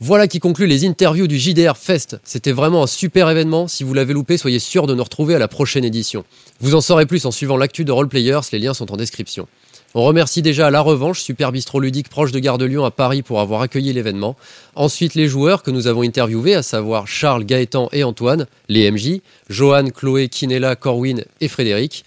Voilà 0.02 0.30
qui 0.30 0.40
conclut 0.40 0.66
les 0.66 0.86
interviews 0.86 1.28
du 1.28 1.38
JDR 1.38 1.76
Fest. 1.76 2.22
C'était 2.24 2.54
vraiment 2.54 2.84
un 2.84 2.88
super 2.88 3.30
événement. 3.30 3.68
Si 3.68 3.84
vous 3.84 3.94
l'avez 3.94 4.14
loupé, 4.14 4.38
soyez 4.38 4.60
sûr 4.60 4.88
de 4.88 4.96
nous 4.96 5.04
retrouver 5.04 5.36
à 5.36 5.40
la 5.40 5.50
prochaine 5.50 5.84
édition. 5.84 6.24
Vous 6.62 6.74
en 6.74 6.80
saurez 6.80 7.06
plus 7.06 7.26
en 7.26 7.32
suivant 7.32 7.58
l'actu 7.58 7.84
de 7.84 7.92
Roleplayers, 7.92 8.40
les 8.54 8.60
liens 8.60 8.74
sont 8.74 8.94
en 8.94 8.96
description. 8.96 9.50
On 9.94 10.06
remercie 10.06 10.42
déjà 10.42 10.72
La 10.72 10.80
Revanche, 10.80 11.20
super 11.20 11.52
bistrot 11.52 11.82
ludique 11.82 12.08
proche 12.08 12.32
de 12.32 12.40
Gare 12.40 12.58
de 12.58 12.64
Lyon 12.64 12.86
à 12.86 12.92
Paris 12.92 13.24
pour 13.24 13.42
avoir 13.42 13.62
accueilli 13.62 13.92
l'événement. 13.92 14.38
Ensuite 14.76 15.16
les 15.16 15.28
joueurs 15.28 15.64
que 15.64 15.72
nous 15.72 15.88
avons 15.88 16.04
interviewés, 16.04 16.56
à 16.56 16.64
savoir 16.64 17.06
Charles, 17.06 17.44
Gaëtan 17.44 17.90
et 17.92 18.06
Antoine, 18.06 18.48
les 18.70 18.90
MJ, 18.90 19.20
Johan, 19.50 19.90
Chloé, 19.90 20.30
Kinella, 20.30 20.78
Corwin 20.78 21.26
et 21.42 21.50
Frédéric. 21.50 22.06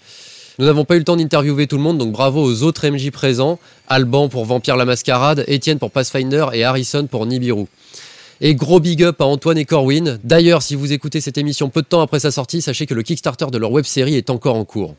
Nous 0.59 0.65
n'avons 0.65 0.85
pas 0.85 0.95
eu 0.95 0.99
le 0.99 1.03
temps 1.03 1.15
d'interviewer 1.15 1.67
tout 1.67 1.77
le 1.77 1.83
monde, 1.83 1.97
donc 1.97 2.11
bravo 2.11 2.43
aux 2.43 2.63
autres 2.63 2.87
MJ 2.87 3.09
présents. 3.11 3.59
Alban 3.87 4.29
pour 4.29 4.45
Vampire 4.45 4.75
la 4.75 4.85
Mascarade, 4.85 5.43
Étienne 5.47 5.79
pour 5.79 5.91
Pathfinder 5.91 6.45
et 6.53 6.63
Harrison 6.63 7.07
pour 7.07 7.25
Nibiru. 7.25 7.65
Et 8.41 8.55
gros 8.55 8.79
big 8.79 9.03
up 9.03 9.21
à 9.21 9.25
Antoine 9.25 9.57
et 9.57 9.65
Corwin. 9.65 10.19
D'ailleurs, 10.23 10.61
si 10.61 10.75
vous 10.75 10.91
écoutez 10.91 11.21
cette 11.21 11.37
émission 11.37 11.69
peu 11.69 11.81
de 11.81 11.87
temps 11.87 12.01
après 12.01 12.19
sa 12.19 12.31
sortie, 12.31 12.61
sachez 12.61 12.85
que 12.85 12.93
le 12.93 13.01
Kickstarter 13.01 13.47
de 13.51 13.57
leur 13.57 13.71
web 13.71 13.85
série 13.85 14.15
est 14.15 14.29
encore 14.29 14.55
en 14.55 14.65
cours. 14.65 14.95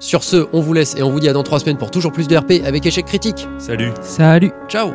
Sur 0.00 0.22
ce, 0.22 0.46
on 0.52 0.60
vous 0.60 0.72
laisse 0.72 0.94
et 0.96 1.02
on 1.02 1.10
vous 1.10 1.20
dit 1.20 1.28
à 1.28 1.32
dans 1.32 1.42
trois 1.42 1.60
semaines 1.60 1.78
pour 1.78 1.90
toujours 1.90 2.12
plus 2.12 2.28
de 2.28 2.36
RP 2.36 2.64
avec 2.64 2.84
échec 2.86 3.04
critique. 3.06 3.46
Salut. 3.58 3.92
Salut 4.02 4.52
Ciao 4.68 4.92